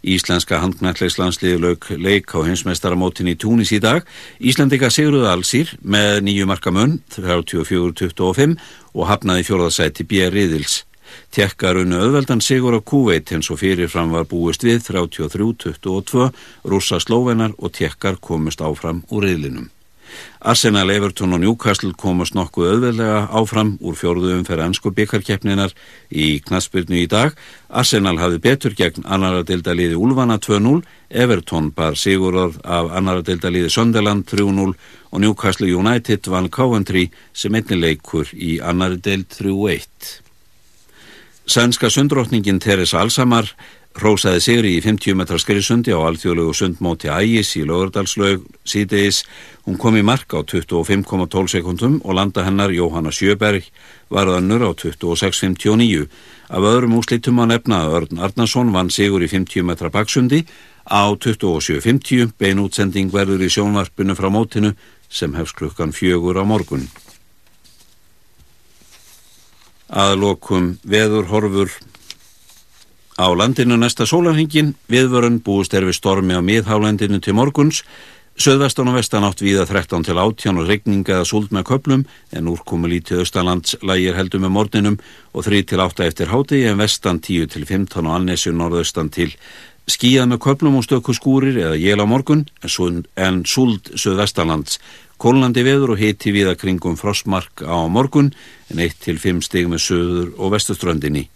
Íslenska 0.00 0.62
handknallegslandsliði 0.62 1.58
lauk 1.60 1.90
leik 1.92 2.32
á 2.32 2.40
heimsmeistaramótin 2.40 3.28
í 3.28 3.36
Túnis 3.36 3.72
í 3.76 3.80
dag. 3.84 4.06
Íslandika 4.40 4.88
Sigruð 4.88 5.28
Alsýr 5.28 5.74
með 5.84 6.22
nýju 6.24 6.48
marka 6.48 6.72
munn 6.72 7.02
34-25 7.12 8.56
og 8.96 9.10
hafnaði 9.10 9.44
fjóðarsæti 9.44 10.08
B. 10.08 10.24
Riðils. 10.32 10.86
Tjekkar 11.34 11.82
unnu 11.82 11.98
auðveldan 12.02 12.44
sigur 12.44 12.76
á 12.76 12.80
Kuveit 12.80 13.32
eins 13.32 13.50
og 13.50 13.60
fyrirfram 13.62 14.14
var 14.14 14.28
búist 14.30 14.64
við 14.66 14.82
33-22, 14.90 16.30
rúsa 16.70 17.02
slóvenar 17.02 17.56
og 17.58 17.74
tjekkar 17.76 18.20
komust 18.20 18.64
áfram 18.64 19.04
úr 19.10 19.28
riðlinum. 19.28 19.70
Arsenal, 20.40 20.90
Everton 20.90 21.34
og 21.36 21.42
Newcastle 21.42 21.92
komast 21.98 22.34
nokkuð 22.34 22.70
auðveldlega 22.70 23.18
áfram 23.36 23.74
úr 23.84 23.96
fjórðum 23.98 24.46
fyrir 24.48 24.64
ennsku 24.64 24.92
byggarkeppninar 24.96 25.74
í 26.10 26.40
knaspyrnu 26.46 27.02
í 27.02 27.08
dag. 27.10 27.36
Arsenal 27.68 28.16
hafði 28.20 28.40
betur 28.46 28.76
gegn 28.78 29.04
annara 29.04 29.44
deildaliði 29.46 29.98
Ulfana 30.00 30.38
2-0, 30.40 30.80
Everton 31.10 31.70
bar 31.76 31.98
sigurorð 32.00 32.58
af 32.64 32.90
annara 32.96 33.24
deildaliði 33.26 33.70
Sunderland 33.74 34.26
3-0 34.32 34.72
og 35.10 35.22
Newcastle 35.22 35.68
United 35.68 36.30
vann 36.32 36.50
Coventry 36.50 37.10
sem 37.32 37.54
einnileikur 37.54 38.32
í 38.34 38.58
annari 38.64 39.00
deild 39.04 39.28
3-1. 39.36 40.29
Sænska 41.50 41.88
sundrótningin 41.90 42.60
Teres 42.62 42.92
Alsamar 42.94 43.48
hrósaði 43.98 44.42
sigri 44.44 44.70
í 44.76 44.82
50 44.84 45.16
metrar 45.18 45.40
skrisundi 45.42 45.90
á 45.90 45.98
alþjóðlegu 45.98 46.52
sundmóti 46.54 47.10
Ægis 47.10 47.56
í 47.58 47.64
lögurdalslaug 47.66 48.44
síðdeis. 48.62 49.24
Hún 49.66 49.74
kom 49.82 49.98
í 49.98 50.04
mark 50.06 50.30
á 50.30 50.46
25,12 50.46 51.50
sekundum 51.50 51.96
og 52.04 52.14
landa 52.14 52.44
hennar 52.46 52.70
Jóhanna 52.70 53.10
Sjöberg 53.10 53.66
var 54.14 54.30
önnur 54.30 54.62
á 54.62 54.70
26,59. 54.78 56.06
Af 56.54 56.62
öðrum 56.70 56.94
úslitum 57.02 57.42
á 57.42 57.44
nefna 57.50 57.82
Örn 57.98 58.22
Arnason 58.22 58.70
vann 58.70 58.94
sigur 58.94 59.18
í 59.18 59.26
50 59.26 59.66
metra 59.66 59.90
baksundi 59.90 60.44
á 60.86 61.02
27,50 61.18 62.30
bein 62.38 62.62
útsending 62.62 63.10
verður 63.10 63.42
í 63.42 63.50
sjónvarpinu 63.50 64.14
frá 64.14 64.30
mótinu 64.30 64.76
sem 65.10 65.34
hefst 65.34 65.58
klukkan 65.58 65.90
fjögur 65.90 66.38
á 66.38 66.46
morgun. 66.46 66.86
Aðlokum 69.90 70.76
veður 70.86 71.26
horfur 71.26 71.72
á 73.18 73.26
landinu 73.34 73.74
næsta 73.74 74.06
sólarhingin, 74.06 74.76
viðvörun 74.86 75.40
búist 75.42 75.74
er 75.74 75.82
við 75.88 75.98
stormi 75.98 76.36
á 76.38 76.40
miðhálendinu 76.40 77.18
til 77.18 77.34
morguns, 77.34 77.82
söðvestan 78.38 78.88
og 78.88 79.00
vestan 79.00 79.26
átt 79.26 79.42
viða 79.42 79.66
13 79.66 80.06
til 80.06 80.16
18 80.16 80.62
og 80.62 80.70
regninga 80.70 81.18
eða 81.18 81.26
súld 81.26 81.50
með 81.50 81.66
köplum, 81.72 82.06
en 82.30 82.48
úrkomu 82.48 82.88
lítið 82.88 83.24
austalands 83.24 83.74
lægir 83.82 84.14
heldur 84.14 84.44
með 84.46 84.54
morninum 84.54 85.00
og 85.34 85.44
3 85.50 85.64
til 85.74 85.82
8 85.82 86.06
eftir 86.06 86.30
háti, 86.30 86.62
en 86.70 86.78
vestan 86.78 87.18
10 87.18 87.50
til 87.50 87.66
15 87.66 88.06
og 88.06 88.14
annessu 88.14 88.54
norðaustan 88.54 89.10
til 89.10 89.34
skíjað 89.90 90.30
með 90.30 90.42
köplum 90.46 90.78
og 90.78 90.86
stökku 90.86 91.18
skúrir 91.18 91.58
eða 91.58 91.74
jél 91.82 91.98
á 91.98 92.06
morgun, 92.06 92.46
en 92.62 93.42
súld 93.42 93.90
söðvestanlands 93.98 94.78
Kólandi 95.20 95.60
veður 95.66 95.92
og 95.92 96.00
hiti 96.00 96.32
viða 96.32 96.54
kringum 96.56 96.94
frostmark 96.96 97.60
á 97.60 97.84
morgun 97.92 98.30
en 98.72 98.78
1-5 98.80 99.42
stig 99.44 99.66
með 99.68 99.82
söður 99.84 100.30
og 100.40 100.54
vestuströndinni. 100.54 101.26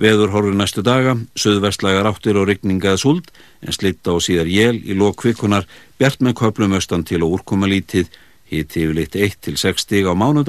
Veður 0.00 0.32
horfur 0.32 0.56
næstu 0.56 0.80
daga, 0.80 1.12
söðvestlagar 1.36 2.08
áttir 2.08 2.38
og 2.40 2.46
rigningað 2.48 3.02
suld 3.02 3.28
en 3.60 3.76
slitta 3.76 4.14
og 4.14 4.24
síðar 4.24 4.48
jél 4.48 4.78
í 4.80 4.96
lokvikunar, 4.96 5.68
bjart 6.00 6.24
með 6.24 6.38
köplum 6.40 6.78
austan 6.78 7.04
til 7.04 7.20
og 7.26 7.36
úrkoma 7.36 7.68
lítið, 7.68 8.08
hiti 8.48 8.86
yfirleitt 8.86 9.18
1-6 9.18 9.84
stig 9.84 10.08
á 10.08 10.16
mánudag. 10.16 10.46